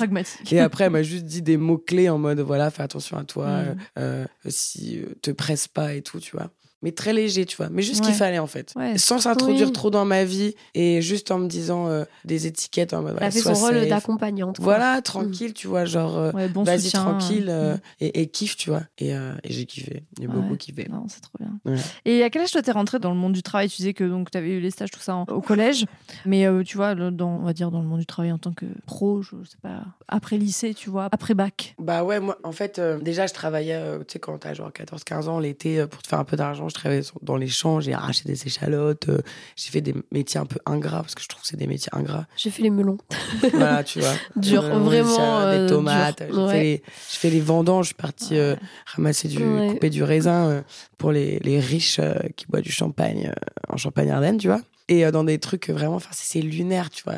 Et 0.51 0.61
après, 0.61 0.85
elle 0.85 0.91
m'a 0.91 1.03
juste 1.03 1.25
dit 1.25 1.41
des 1.43 1.57
mots-clés 1.57 2.09
en 2.11 2.19
mode 2.19 2.41
voilà, 2.41 2.71
fais 2.71 2.83
attention 2.83 3.17
à 3.17 3.25
toi, 3.25 3.45
Mm. 3.63 3.77
Euh, 3.99 4.27
si 4.49 5.01
euh, 5.01 5.15
te 5.23 5.31
presse 5.31 5.69
pas 5.69 5.95
et 5.95 6.03
tout, 6.03 6.21
tu 6.21 6.37
vois. 6.37 6.51
Mais 6.85 6.93
très 6.93 7.13
léger, 7.15 7.47
tu 7.47 7.57
vois. 7.57 7.69
Mais 7.71 7.81
juste 7.83 7.97
ce 7.97 8.01
Ouais. 8.03 8.07
qu'il 8.09 8.15
fallait 8.19 8.39
en 8.39 8.47
fait. 8.47 8.73
Ouais. 8.77 8.99
Sans 8.99 9.19
s'introduire 9.19 9.69
Oui. 9.69 9.73
trop 9.73 9.89
dans 9.91 10.05
ma 10.05 10.25
vie 10.25 10.55
et 10.75 11.01
juste 11.01 11.31
en 11.31 11.39
me 11.39 11.49
disant 11.49 11.89
euh, 11.89 12.05
des 12.27 12.47
étiquettes 12.47 12.93
en 12.93 13.01
mode 13.03 13.17
Elle 13.19 13.27
a 13.27 13.31
fait 13.31 13.41
son 13.41 13.55
rôle 13.55 13.89
d'accompagnante. 13.89 14.61
Voilà, 14.61 15.01
tranquille, 15.01 15.55
tu 15.55 15.67
vois, 15.67 15.87
genre 15.87 16.19
euh, 16.19 16.31
Ouais, 16.33 16.47
bon 16.49 16.63
vas-y 16.63 16.91
tranquille 16.93 17.47
euh, 17.49 17.73
euh, 17.75 17.77
et, 18.01 18.21
et 18.21 18.27
kiffe, 18.27 18.57
tu 18.57 18.69
vois. 18.71 18.83
Et, 18.99 19.15
euh, 19.15 19.33
et 19.45 19.53
j'ai 19.53 19.65
kiffé. 19.65 20.05
J'ai 20.21 20.27
beaucoup 20.29 20.57
kiffé. 20.57 20.87
Non, 20.91 21.07
c'est 21.09 21.23
trop 21.23 21.39
bien. 21.41 21.59
Et 22.05 22.23
à 22.23 22.29
quel 22.29 22.43
âge 22.43 22.53
toi 22.53 22.61
t'es 22.61 22.71
rentrée 22.73 22.99
dans 22.99 23.11
le 23.15 23.17
monde 23.19 23.33
du 23.33 23.43
travail? 23.43 23.69
Tu 23.71 23.77
disais 23.79 23.95
que 23.95 24.05
donc 24.05 24.31
tu 24.31 24.37
avais 24.37 24.51
eu 24.51 24.61
les 24.61 24.71
stages 24.71 24.91
tout 24.91 25.01
ça 25.01 25.17
en- 25.17 25.25
au 25.25 25.41
collège, 25.41 25.87
mais 26.27 26.47
tu 26.67 26.77
vois, 26.77 26.95
dans, 26.95 27.39
on 27.41 27.45
va 27.45 27.55
dire 27.55 27.71
dans 27.71 27.81
le 27.81 27.87
monde 27.89 28.01
du 28.01 28.07
travail 28.07 28.31
en 28.31 28.39
tant 28.39 28.53
que 28.53 28.67
pro, 28.85 29.23
je 29.23 29.31
sais 29.49 29.57
pas, 29.63 29.85
après 30.09 30.37
lycée, 30.37 30.75
tu 30.75 30.91
vois, 30.91 31.09
après 31.11 31.33
bac. 31.33 31.75
Bah 31.79 32.05
ouais, 32.05 32.21
moi, 32.21 32.37
en 32.45 32.53
fait, 32.53 32.79
déjà, 33.01 33.27
je 33.27 33.33
travaillais, 33.33 33.81
tu 34.01 34.13
sais, 34.15 34.19
quand 34.19 34.37
t'as 34.37 34.53
genre 34.53 34.71
14-15 34.71 35.29
ans, 35.29 35.39
l'été, 35.39 35.87
pour 35.87 36.03
te 36.03 36.09
faire 36.09 36.19
un 36.19 36.25
peu 36.25 36.37
d'argent, 36.37 36.69
je 36.75 36.81
travaillais 36.81 37.03
dans 37.23 37.37
les 37.37 37.47
champs, 37.47 37.81
j'ai 37.81 37.93
arraché 37.95 38.25
des 38.25 38.47
échalotes, 38.47 39.09
euh, 39.09 39.21
j'ai 39.57 39.71
fait 39.71 39.81
des 39.81 39.95
métiers 40.11 40.41
un 40.41 40.47
peu 40.47 40.59
ingrats, 40.67 41.03
parce 41.03 41.15
que 41.15 41.23
je 41.23 41.29
trouve 41.29 41.43
que 41.43 41.47
c'est 41.49 41.57
des 41.57 41.67
métiers 41.69 41.91
ingrats. 41.93 42.27
J'ai 42.37 42.51
fait 42.51 42.63
les 42.63 42.71
melons. 42.71 42.99
voilà, 43.53 43.85
tu 43.85 44.01
vois. 44.01 44.15
Dur, 44.37 44.65
Euh, 44.65 44.79
vraiment, 44.81 45.09
des 45.09 45.13
échalotes, 45.15 45.53
euh, 45.53 45.61
Des 45.61 45.67
tomates, 45.69 46.23
j'ai 46.29 46.35
Ouais. 46.35 46.83
fait 47.09 47.31
les, 47.31 47.41
vendanges, 47.41 47.85
je 47.85 47.89
suis 47.89 47.95
partie 47.95 48.37
euh, 48.37 48.57
ramasser 48.97 49.29
du, 49.29 49.39
Ouais. 49.39 49.69
couper 49.69 49.91
du 49.91 50.03
raisin 50.03 50.49
euh, 50.51 50.63
pour 50.99 51.13
les, 51.13 51.39
les 51.41 51.61
riches 51.61 52.01
qui 52.37 52.47
boivent 52.47 52.63
du 52.63 52.73
champagne 52.73 53.33
en 53.69 53.77
Champagne-Ardenne, 53.77 54.39
tu 54.39 54.49
vois. 54.49 54.61
Et 54.89 55.07
euh, 55.07 55.11
dans 55.11 55.25
des 55.25 55.39
trucs 55.39 55.71
vraiment, 55.71 55.97
enfin, 55.97 56.11
c'est 56.13 56.43
lunaire, 56.43 56.91
tu 56.91 57.05
vois. 57.05 57.15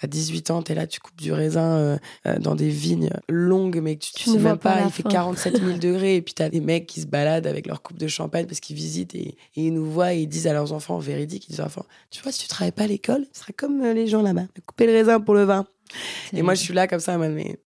À 0.00 0.06
18 0.06 0.50
ans, 0.52 0.62
t'es 0.62 0.74
là, 0.74 0.86
tu 0.86 1.00
coupes 1.00 1.20
du 1.20 1.32
raisin 1.32 1.76
euh, 1.76 1.98
euh, 2.26 2.38
dans 2.38 2.54
des 2.54 2.68
vignes 2.68 3.10
longues, 3.28 3.80
mais 3.82 3.96
que 3.96 4.04
tu, 4.04 4.12
Tu 4.12 4.22
tu 4.24 4.28
ne 4.30 4.34
sais 4.34 4.40
vois 4.40 4.50
même 4.50 4.58
pas 4.58 4.82
il 4.84 4.90
fait 4.90 5.02
fin. 5.02 5.08
47 5.08 5.58
000 5.58 5.78
degrés, 5.80 6.16
et 6.16 6.22
puis 6.22 6.34
t'as 6.34 6.48
des 6.48 6.60
mecs 6.60 6.86
qui 6.86 7.00
se 7.00 7.06
baladent 7.06 7.48
avec 7.48 7.66
leur 7.66 7.82
coupe 7.82 7.98
de 7.98 8.06
champagne 8.06 8.46
parce 8.46 8.60
qu'ils 8.60 8.76
visitent 8.76 9.16
et, 9.16 9.36
et 9.56 9.66
ils 9.66 9.74
nous 9.74 9.90
voient 9.90 10.14
et 10.14 10.20
ils 10.20 10.28
disent 10.28 10.46
à 10.46 10.52
leurs 10.52 10.72
enfants, 10.72 10.98
véridique, 10.98 11.46
ils 11.48 11.50
disent 11.50 11.60
aux 11.60 11.64
enfants, 11.64 11.86
tu 12.10 12.22
vois, 12.22 12.30
si 12.30 12.40
tu 12.42 12.48
travailles 12.48 12.72
pas 12.72 12.84
à 12.84 12.86
l'école, 12.86 13.26
ce 13.32 13.40
sera 13.40 13.52
comme 13.52 13.82
euh, 13.82 13.94
les 13.94 14.06
gens 14.06 14.22
là-bas, 14.22 14.44
couper 14.66 14.86
le 14.86 14.92
raisin 14.92 15.20
pour 15.20 15.34
le 15.34 15.42
vin. 15.42 15.66
Et 16.32 16.42
moi, 16.42 16.54
je 16.54 16.60
suis 16.62 16.74
là 16.74 16.86
comme 16.86 17.00
ça, 17.00 17.18
mais 17.18 17.58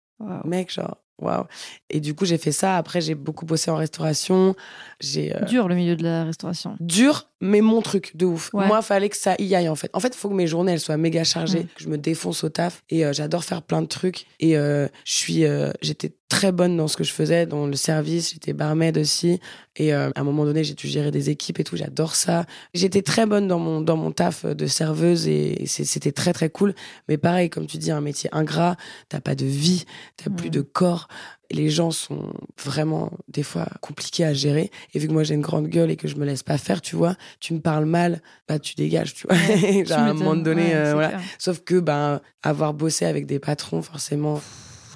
mec, 0.45 0.71
genre, 0.71 0.97
waouh. 1.21 1.45
Et 1.89 1.99
du 1.99 2.13
coup, 2.13 2.25
j'ai 2.25 2.37
fait 2.37 2.51
ça. 2.51 2.77
Après, 2.77 2.99
j'ai 3.01 3.15
beaucoup 3.15 3.45
bossé 3.45 3.71
en 3.71 3.75
restauration. 3.75 4.55
J'ai 4.99 5.35
euh, 5.35 5.45
dur 5.45 5.67
le 5.67 5.75
milieu 5.75 5.95
de 5.95 6.03
la 6.03 6.23
restauration. 6.25 6.75
dur, 6.79 7.27
mais 7.39 7.61
mon 7.61 7.81
truc 7.81 8.15
de 8.15 8.25
ouf. 8.25 8.51
Ouais. 8.53 8.67
Moi, 8.67 8.81
fallait 8.81 9.09
que 9.09 9.17
ça 9.17 9.35
y 9.39 9.55
aille 9.55 9.69
en 9.69 9.75
fait. 9.75 9.89
En 9.93 9.99
fait, 9.99 10.09
il 10.09 10.17
faut 10.17 10.29
que 10.29 10.33
mes 10.35 10.47
journées 10.47 10.73
elles 10.73 10.79
soient 10.79 10.97
méga 10.97 11.23
chargées, 11.23 11.61
Mm. 11.63 11.67
que 11.75 11.83
je 11.83 11.89
me 11.89 11.97
défonce 11.97 12.43
au 12.43 12.49
taf. 12.49 12.83
Et 12.89 13.05
euh, 13.05 13.13
j'adore 13.13 13.43
faire 13.43 13.61
plein 13.61 13.81
de 13.81 13.87
trucs. 13.87 14.25
Et 14.39 14.57
euh, 14.57 14.87
je 15.05 15.13
suis, 15.13 15.43
j'étais 15.81 16.11
très 16.29 16.51
bonne 16.53 16.77
dans 16.77 16.87
ce 16.87 16.95
que 16.95 17.03
je 17.03 17.11
faisais, 17.11 17.45
dans 17.45 17.65
le 17.67 17.75
service. 17.75 18.31
J'étais 18.33 18.53
barmaid 18.53 18.97
aussi. 18.97 19.39
Et 19.75 19.91
à 19.93 20.11
un 20.15 20.23
moment 20.23 20.45
donné, 20.45 20.63
j'ai 20.63 20.73
dû 20.75 20.87
gérer 20.87 21.11
des 21.11 21.29
équipes 21.29 21.59
et 21.59 21.63
tout. 21.63 21.75
J'adore 21.77 22.15
ça. 22.15 22.45
J'étais 22.73 23.01
très 23.01 23.25
bonne 23.25 23.47
dans 23.47 23.59
mon 23.59 23.81
dans 23.81 23.95
mon 23.97 24.11
taf 24.11 24.45
de 24.45 24.67
serveuse 24.67 25.27
et 25.27 25.63
c'était 25.65 26.11
très 26.11 26.33
très 26.33 26.49
cool. 26.49 26.73
Mais 27.09 27.17
pareil, 27.17 27.49
comme 27.49 27.67
tu 27.67 27.77
dis, 27.77 27.91
un 27.91 28.01
métier 28.01 28.29
ingrat. 28.33 28.75
T'as 29.09 29.19
pas 29.21 29.35
de 29.35 29.45
vie, 29.45 29.85
t'as 30.17 30.29
plus 30.29 30.47
Mm. 30.49 30.51
de 30.51 30.61
corps. 30.61 31.07
Les 31.51 31.69
gens 31.69 31.91
sont 31.91 32.31
vraiment 32.63 33.11
des 33.27 33.43
fois 33.43 33.67
compliqués 33.81 34.23
à 34.23 34.33
gérer. 34.33 34.71
Et 34.93 34.99
vu 34.99 35.07
que 35.07 35.13
moi 35.13 35.23
j'ai 35.23 35.33
une 35.35 35.41
grande 35.41 35.67
gueule 35.67 35.91
et 35.91 35.97
que 35.97 36.07
je 36.07 36.15
me 36.15 36.25
laisse 36.25 36.43
pas 36.43 36.57
faire, 36.57 36.81
tu 36.81 36.95
vois, 36.95 37.15
tu 37.39 37.53
me 37.53 37.59
parles 37.59 37.85
mal, 37.85 38.21
bah 38.47 38.57
tu 38.59 38.75
dégages, 38.75 39.13
tu 39.13 39.27
vois. 39.27 39.35
Ouais, 39.35 39.83
Genre, 39.87 39.99
à 39.99 40.03
un 40.09 40.13
moment 40.13 40.35
donné, 40.35 40.71
Ouais, 40.71 40.75
euh, 40.75 40.93
voilà. 40.93 41.09
clair. 41.09 41.21
Sauf 41.39 41.59
que 41.61 41.79
ben 41.79 42.21
avoir 42.43 42.73
bossé 42.73 43.05
avec 43.05 43.25
des 43.25 43.39
patrons, 43.39 43.81
forcément, 43.81 44.41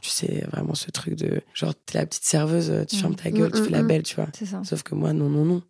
tu 0.01 0.09
sais 0.09 0.45
vraiment 0.51 0.75
ce 0.75 0.91
truc 0.91 1.15
de 1.15 1.41
genre 1.53 1.73
t'es 1.85 1.97
la 1.97 2.05
petite 2.05 2.23
serveuse, 2.25 2.85
tu 2.87 2.95
fermes 2.97 3.15
ta 3.15 3.31
gueule, 3.31 3.51
tu 3.51 3.59
Mm, 3.61 3.65
fais 3.65 3.71
la 3.71 3.83
mm, 3.83 3.87
belle, 3.87 4.03
tu 4.03 4.15
vois. 4.15 4.27
Ça. 4.45 4.61
Sauf 4.63 4.83
que 4.83 4.95
moi, 4.95 5.11
non, 5.13 5.27
non, 5.29 5.43
non. 5.45 5.61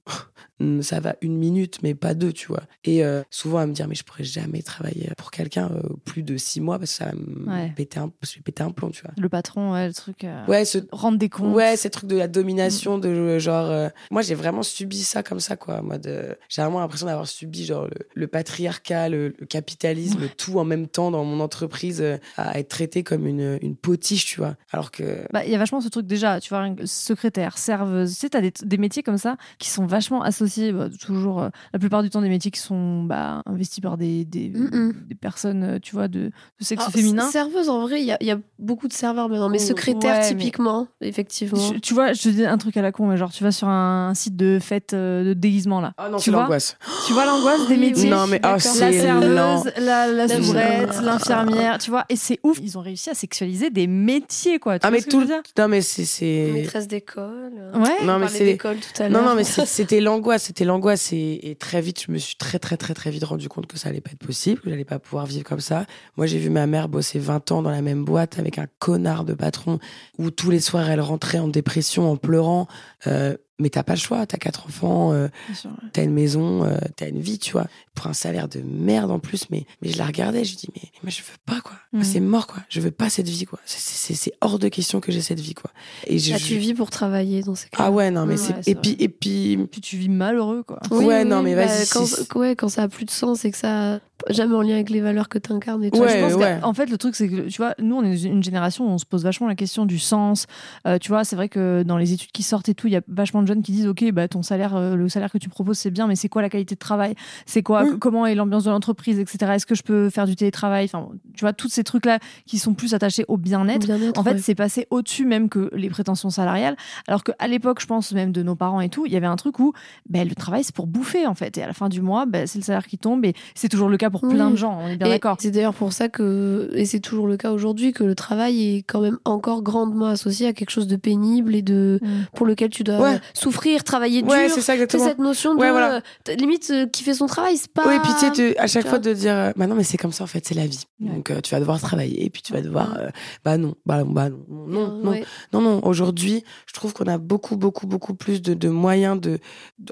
Mm, 0.60 0.82
Ça 0.82 1.00
va 1.00 1.16
une 1.22 1.38
minute, 1.38 1.80
mais 1.84 1.96
pas 1.96 2.14
deux, 2.14 2.32
tu 2.32 2.48
vois. 2.48 2.64
Et 2.84 3.04
euh, 3.04 3.24
souvent 3.30 3.58
à 3.60 3.66
me 3.66 3.74
dire, 3.74 3.88
mais 3.88 3.96
je 3.96 4.04
pourrais 4.04 4.24
jamais 4.24 4.62
travailler 4.62 5.10
pour 5.18 5.32
quelqu'un 5.32 5.70
euh, 5.72 5.82
plus 6.06 6.24
de 6.24 6.38
six 6.38 6.62
mois 6.62 6.80
parce 6.80 6.92
que 6.92 6.98
ça 6.98 7.06
va 7.08 7.12
me 7.14 7.50
Ouais. 7.50 7.74
péter, 7.76 8.00
un, 8.00 8.12
je 8.24 8.36
vais 8.36 8.42
péter 8.42 8.64
un 8.64 8.72
plomb, 8.72 8.90
tu 8.90 9.02
vois. 9.02 9.12
Le 9.18 9.28
patron, 9.30 9.74
ouais, 9.74 9.88
le 9.88 9.94
truc. 9.94 10.24
euh, 10.24 10.46
Ouais, 10.48 10.64
ce, 10.66 10.78
Rendre 10.92 11.18
des 11.18 11.30
comptes. 11.30 11.54
Ouais, 11.56 11.76
ces 11.78 11.90
trucs 11.90 12.10
de 12.10 12.16
la 12.18 12.28
domination, 12.28 12.98
de 12.98 13.38
genre. 13.40 13.70
euh, 13.70 13.90
moi, 14.12 14.22
j'ai 14.22 14.36
vraiment 14.36 14.64
subi 14.64 15.02
ça 15.04 15.24
comme 15.24 15.40
ça, 15.40 15.58
quoi. 15.58 15.82
Mode, 15.82 16.08
euh, 16.08 16.34
j'ai 16.50 16.62
vraiment 16.62 16.80
l'impression 16.80 17.08
d'avoir 17.08 17.28
subi, 17.28 17.66
genre, 17.66 17.86
le, 17.86 18.08
le 18.14 18.28
patriarcat, 18.28 19.10
le, 19.10 19.34
le 19.38 19.46
capitalisme, 19.46 20.30
tout 20.38 20.58
en 20.60 20.64
même 20.64 20.88
temps 20.88 21.12
dans 21.12 21.24
mon 21.26 21.40
entreprise, 21.42 22.04
à 22.38 22.60
être 22.60 22.70
traité 22.70 23.04
comme 23.04 23.28
une, 23.28 23.60
une 23.62 23.76
potiche, 23.76 24.26
tu 24.26 24.40
vois. 24.40 24.56
Alors 24.72 24.92
que. 24.92 25.26
Bah, 25.34 25.44
il 25.46 25.52
y 25.52 25.56
a 25.56 25.58
vachement 25.58 25.82
ce 25.82 25.90
truc 25.90 26.08
déjà, 26.08 26.40
tu 26.40 26.50
vois, 26.50 26.66
secrétaire, 26.86 27.58
serveuse. 27.58 28.14
Tu 28.14 28.20
sais, 28.22 28.30
t'as 28.30 28.42
des, 28.42 28.54
des 28.64 28.78
métiers 28.78 29.04
comme 29.04 29.18
ça 29.18 29.38
qui 29.60 29.70
sont 29.70 29.86
vachement 29.86 30.22
associés, 30.22 30.45
bah, 30.72 30.88
toujours, 31.00 31.42
euh, 31.44 31.50
la 31.74 31.80
plupart 31.80 32.04
du 32.04 32.10
temps, 32.10 32.22
des 32.22 32.30
métiers 32.30 32.52
qui 32.52 32.60
sont 32.60 33.04
bah, 33.04 33.42
investis 33.46 33.80
par 33.82 33.98
des, 33.98 34.26
des, 34.26 34.50
Mm-mm. 34.50 34.94
des 35.08 35.16
personnes, 35.16 35.64
euh, 35.64 35.80
tu 35.82 35.94
vois, 35.96 36.08
de, 36.08 36.26
de 36.26 36.32
sexe 36.64 36.82
Alors, 36.84 36.94
féminin. 36.94 37.30
Serveuse, 37.30 37.70
en 37.70 37.82
vrai, 37.82 38.02
il 38.02 38.06
y, 38.06 38.12
a- 38.12 38.18
il 38.22 38.28
y 38.28 38.32
a 38.32 38.38
beaucoup 38.60 38.88
de 38.88 38.94
serveurs 38.94 39.30
maintenant. 39.30 39.50
Mais 39.50 39.58
Oh, 39.62 39.66
secrétaire, 39.66 40.16
ouais, 40.16 40.20
mais- 40.22 40.28
typiquement, 40.38 40.88
effectivement. 41.02 41.58
Je- 41.74 41.80
tu 41.80 41.94
vois, 41.94 42.14
je 42.14 42.22
te 42.24 42.30
dis 42.30 42.46
un 42.46 42.58
truc 42.58 42.78
à 42.78 42.82
la 42.82 42.92
con, 42.92 43.08
mais 43.08 43.18
genre, 43.18 43.32
tu 43.32 43.44
vas 43.44 43.52
sur 43.52 43.68
un, 43.68 44.14
site 44.16 44.36
de 44.36 44.60
fête 44.62 44.94
euh, 44.94 45.24
de 45.24 45.34
déguisement, 45.34 45.82
là. 45.82 45.94
Oh 46.00 46.04
non, 46.12 46.18
Tu 46.18 46.26
c'est 46.26 46.32
vois 46.32 46.42
l'angoisse. 46.42 46.78
Tu 47.08 47.14
vois 47.14 47.26
l'angoisse 47.26 47.68
des 47.68 47.78
métiers 47.78 48.10
Non, 48.10 48.28
mais 48.28 48.38
oh, 48.38 48.48
d'accord. 48.48 48.62
c'est 48.62 48.92
la 48.92 49.02
serveuse, 49.02 49.72
la, 49.78 50.08
la 50.08 50.28
soubrette, 50.28 50.94
soubrette. 50.94 51.02
l'infirmière, 51.06 51.78
tu 51.80 51.90
vois, 51.90 52.06
et 52.10 52.16
c'est 52.16 52.40
ouf. 52.44 52.60
Ils 52.62 52.78
ont 52.78 52.82
réussi 52.82 53.10
à 53.10 53.14
sexualiser 53.14 53.70
des 53.70 53.88
métiers, 53.88 54.60
quoi. 54.60 54.80
Tu 54.80 54.86
Ah, 54.86 54.90
vois 54.90 54.96
mais 54.98 55.02
ce 55.02 55.06
que 55.06 55.12
tout 55.12 55.20
je 55.22 55.26
veux 55.26 55.36
le. 55.36 55.42
dire 55.42 55.52
Non, 55.58 55.68
mais 55.68 55.82
c'est. 55.82 56.06
c'est- 56.06 56.52
Maîtresse 56.54 56.88
d'école. 56.88 57.54
Ouais. 57.76 57.90
On 58.02 58.06
Non, 58.06 58.20
mais 58.20 58.28
c'est- 58.28 58.46
d'école 58.46 58.78
tout 58.78 59.02
à 59.02 59.10
l'heure. 59.10 59.22
Non, 59.22 59.30
non, 59.30 59.36
mais 59.36 59.44
c'était 59.44 60.00
l'angoisse, 60.02 60.35
c'était 60.38 60.66
l'angoisse. 60.66 61.12
Et, 61.14 61.58
très 61.60 61.82
vite, 61.82 62.04
je 62.06 62.12
me 62.12 62.18
suis 62.18 62.36
très, 62.36 62.60
très, 62.60 62.78
très, 62.78 62.94
très 62.94 63.12
vite 63.12 63.24
rendu 63.24 63.50
compte 63.50 63.68
que 63.68 63.78
ça 63.78 63.90
allait 63.90 64.02
pas 64.02 64.12
être 64.12 64.26
possible, 64.26 64.62
que 64.62 64.70
j'allais 64.70 64.86
pas 64.86 65.00
pouvoir 65.00 65.26
vivre 65.26 65.44
comme 65.44 65.60
ça. 65.60 65.86
Moi, 66.18 66.26
j'ai 66.26 66.40
vu 66.40 66.50
ma 66.50 66.68
mère 66.68 66.90
bosser 66.90 67.20
20 67.20 67.52
ans 67.52 67.62
dans 67.62 67.72
la 67.72 67.82
même 67.82 68.06
boîte 68.06 68.40
avec 68.40 68.58
un 68.58 68.68
connard 68.80 69.26
de 69.26 69.34
patron 69.34 69.80
où 70.18 70.32
tous 70.32 70.52
les 70.52 70.60
soirs, 70.60 70.90
elle 70.90 71.02
rentrait 71.02 71.40
en 71.40 71.48
dépression, 71.48 72.12
en 72.12 72.18
pleurant. 72.18 72.68
Euh, 73.08 73.36
mais 73.60 73.70
t'as 73.70 73.84
pas 73.84 73.94
le 73.94 74.00
choix, 74.00 74.26
t'as 74.26 74.38
quatre 74.38 74.66
enfants, 74.66 75.14
euh, 75.14 75.28
Bien 75.48 75.56
sûr, 75.56 75.70
ouais. 75.72 75.90
t'as 75.94 76.04
une 76.04 76.14
maison, 76.14 76.66
euh, 76.66 76.78
t'as 76.96 77.08
une 77.10 77.22
vie, 77.22 77.40
tu 77.40 77.52
vois. 77.54 77.68
Pour 77.94 78.08
un 78.08 78.14
salaire 78.14 78.50
de 78.50 78.60
merde 78.62 79.12
en 79.12 79.20
plus, 79.20 79.46
mais, 79.50 79.66
mais 79.82 79.90
je 79.90 79.98
la 79.98 80.06
regardais, 80.06 80.44
je 80.44 80.56
dis, 80.58 80.68
mais, 80.76 80.82
mais 80.84 81.00
moi, 81.04 81.10
je 81.12 81.20
veux 81.22 81.38
pas, 81.46 81.62
quoi. 81.62 81.74
Mhm. 81.94 82.04
c'est 82.04 82.20
mort, 82.20 82.48
quoi. 82.48 82.58
Je 82.68 82.82
veux 82.82 82.92
pas 82.92 83.10
cette 83.10 83.30
vie, 83.30 83.46
quoi. 83.46 83.60
C'est- 83.66 84.34
hors 84.42 84.60
de 84.60 84.68
question 84.68 85.00
que 85.00 85.12
j'ai 85.12 85.22
cette 85.22 85.40
vie, 85.40 85.54
quoi. 85.54 85.72
Et 86.08 86.20
je, 86.20 86.32
Là, 86.34 86.40
tu 86.40 86.58
vis 86.58 86.74
pour 86.74 86.90
travailler 86.90 87.42
dans 87.44 87.56
ces 87.56 87.70
cas. 87.70 87.78
Ah 87.80 87.92
ouais, 87.92 88.12
non, 88.12 88.26
mais 88.26 88.34
Ouais, 88.40 88.54
c'est. 88.64 88.68
Et 88.70 88.76
puis, 88.76 88.96
et 89.00 89.08
puis, 89.10 89.58
Puis 89.72 89.82
tu 89.82 89.96
vis 89.98 90.10
malheureux, 90.10 90.64
quoi. 90.64 90.80
Ouais, 90.92 91.24
non, 91.24 91.42
mais 91.42 91.56
vas-y, 91.56 91.68
bah, 91.68 91.86
Quand, 91.92 92.06
c'est- 92.06 92.34
ouais, 92.36 92.56
quand 92.56 92.68
ça 92.70 92.84
a 92.84 92.88
plus 92.90 93.06
de 93.06 93.12
sens 93.12 93.46
et 93.46 93.52
que 93.52 93.58
ça 93.58 94.00
jamais 94.30 94.56
en 94.56 94.62
lien 94.62 94.76
avec 94.76 94.90
les 94.90 95.02
valeurs 95.02 95.30
que 95.30 95.38
tu 95.38 95.52
incarnes 95.52 95.84
et 95.84 95.92
tout. 95.92 96.00
Ouais, 96.00 96.18
je 96.18 96.22
pense 96.22 96.34
ouais. 96.34 96.60
qu'en 96.62 96.74
fait, 96.74 96.90
le 96.90 96.98
truc, 96.98 97.16
c'est 97.16 97.28
que, 97.28 97.48
tu 97.48 97.58
vois, 97.58 97.76
nous, 97.80 97.96
on 97.96 98.04
est 98.04 98.24
une 98.24 98.44
génération 98.44 98.86
où 98.86 98.90
on 98.90 98.98
se 98.98 99.06
pose 99.06 99.24
vachement 99.24 99.48
la 99.48 99.56
question 99.56 99.86
du 99.86 100.00
sens. 100.00 100.48
Euh, 100.88 100.98
tu 100.98 101.10
vois, 101.10 101.24
c'est 101.24 101.36
vrai 101.36 101.50
que 101.50 101.84
dans 101.84 101.98
les 101.98 102.14
études 102.14 102.32
qui 102.32 102.44
sortent 102.44 102.70
et 102.70 102.74
tout, 102.74 102.88
il 102.88 102.94
y 102.94 102.96
a 102.96 103.02
vachement 103.08 103.42
de 103.42 103.48
jeunes 103.48 103.62
qui 103.62 103.72
disent, 103.72 103.88
OK, 103.88 104.10
bah, 104.12 104.28
ton 104.28 104.42
salaire, 104.42 104.76
euh, 104.76 104.96
le 104.96 105.10
salaire 105.10 105.32
que 105.32 105.38
tu 105.38 105.50
proposes, 105.50 105.78
c'est 105.78 105.92
bien, 105.92 106.08
mais 106.08 106.16
c'est 106.16 106.30
quoi 106.30 106.42
la 106.42 106.50
qualité 106.50 106.76
de 106.76 106.80
travail? 106.80 107.16
C'est 107.46 107.64
quoi? 107.64 107.84
Mm. 107.84 108.00
Comment 108.00 108.26
est 108.26 108.36
l'ambiance 108.36 108.64
de 108.64 108.70
l'entreprise, 108.70 109.20
etc. 109.20 109.54
Est-ce 109.56 109.66
que 109.66 109.76
je 109.76 109.84
peux 109.84 110.10
faire 110.10 110.26
du 110.26 110.36
télétravail? 110.36 110.86
Enfin, 110.86 111.10
tu 111.34 111.42
vois, 111.42 111.54
tous 111.54 111.70
ces 111.70 111.84
trucs-là 111.84 112.20
qui 112.46 112.58
sont 112.58 112.74
plus 112.74 112.94
attachés 112.94 113.26
au 113.28 113.38
bien-être. 113.38 113.90
En 114.18 114.24
fait, 114.24 114.32
ouais. 114.32 114.38
c'est 114.40 114.56
passé 114.56 114.88
au-dessus 114.90 115.26
même 115.26 115.50
que 115.50 115.70
les 115.74 115.90
prétentions 115.90 116.30
salariales. 116.30 116.76
Alors 117.08 117.24
qu'à 117.24 117.48
l'époque, 117.48 117.82
je 117.82 117.88
pense 117.88 118.12
même 118.14 118.32
de 118.32 118.44
nos 118.44 118.56
parents 118.56 118.82
et 118.82 118.90
tout, 118.90 119.06
il 119.06 119.12
y 119.12 119.18
avait 119.18 119.28
un 119.28 119.36
truc 119.36 119.60
où 119.60 119.74
ben, 120.10 120.28
le 120.28 120.36
travail, 120.36 120.64
c'est 120.64 120.76
pour 120.76 120.88
bouffer, 120.88 121.28
en 121.28 121.36
fait. 121.36 121.58
Et 121.58 121.64
à 121.64 121.68
la 121.68 121.74
fin 121.74 121.90
du 121.90 122.02
mois, 122.02 122.26
ben, 122.26 122.48
c'est 122.48 122.60
le 122.60 122.64
salaire 122.64 122.88
qui 122.88 122.98
tombe. 122.98 123.26
Et 123.26 123.34
c'est 123.54 123.70
toujours 123.70 123.90
le 123.90 123.98
cas 123.98 124.05
cas 124.06 124.10
pour 124.10 124.22
plein 124.22 124.50
de 124.52 124.56
gens, 124.56 124.80
on 124.82 124.88
est 124.88 124.98
bien 124.98 125.08
Et 125.08 125.10
d'accord. 125.10 125.38
C'est 125.40 125.52
d'ailleurs 125.52 125.74
pour 125.74 125.94
ça 125.94 126.10
que, 126.10 126.70
et 126.74 126.86
c'est 126.86 127.00
toujours 127.00 127.28
le 127.28 127.38
cas 127.38 127.52
aujourd'hui, 127.52 127.92
que 127.94 128.04
le 128.04 128.16
travail 128.16 128.78
est 128.78 128.84
quand 128.84 129.02
même 129.02 129.18
encore 129.26 129.62
grandement 129.64 130.08
associé 130.08 130.48
à 130.48 130.54
quelque 130.54 130.70
chose 130.70 130.88
de 130.88 130.96
pénible 130.96 131.56
et 131.56 131.62
de 131.62 132.00
Mm. 132.02 132.08
pour 132.36 132.46
lequel 132.46 132.70
tu 132.70 132.84
dois 132.84 133.00
Ouais. 133.00 133.20
souffrir, 133.34 133.84
travailler 133.84 134.22
dur. 134.22 134.32
C'est 134.32 134.50
ça 134.50 134.62
C'est 134.62 134.74
exactement. 134.74 135.06
cette 135.06 135.20
notion 135.20 135.56
de 135.56 135.60
Ouais, 135.60 135.72
voilà. 135.72 136.02
euh, 136.30 136.36
limite 136.36 136.70
euh, 136.72 136.86
qui 136.88 137.04
fait 137.04 137.14
son 137.14 137.26
travail, 137.28 137.58
c'est 137.58 137.72
pas. 137.72 137.84
Oui, 137.88 137.96
puis 138.04 138.12
tu 138.14 138.20
sais, 138.20 138.32
tu- 138.32 138.58
à 138.58 138.68
chaque 138.68 138.84
tu 138.84 138.90
fois 138.90 139.00
vois. 139.00 139.08
de 139.10 139.14
dire, 139.14 139.34
euh, 139.34 139.52
bah 139.56 139.68
non, 139.68 139.76
mais 139.76 139.84
c'est 139.84 139.98
comme 139.98 140.12
ça 140.12 140.24
en 140.24 140.28
fait, 140.28 140.46
c'est 140.46 140.56
la 140.56 140.66
vie. 140.68 140.84
Ouais. 141.00 141.10
Donc 141.14 141.32
euh, 141.32 141.42
tu 141.42 141.52
vas 141.52 141.60
devoir 141.60 141.80
travailler, 141.80 142.26
et 142.26 142.30
puis 142.30 142.42
tu 142.42 142.54
vas 142.54 142.62
devoir, 142.62 142.96
euh, 143.00 143.10
bah 143.44 143.58
non, 143.58 143.76
bah, 143.86 144.04
bah 144.06 144.30
non, 144.30 144.38
non, 144.50 144.68
non, 144.68 145.02
non, 145.04 145.12
Ouais. 145.12 145.26
non, 145.54 145.62
non. 145.62 145.80
Aujourd'hui, 145.86 146.44
je 146.68 146.74
trouve 146.74 146.94
qu'on 146.94 147.06
a 147.08 147.18
beaucoup, 147.18 147.56
beaucoup, 147.58 147.88
beaucoup 147.88 148.14
plus 148.14 148.42
de, 148.42 148.54
de 148.54 148.70
moyens 148.70 149.20
de, 149.20 149.40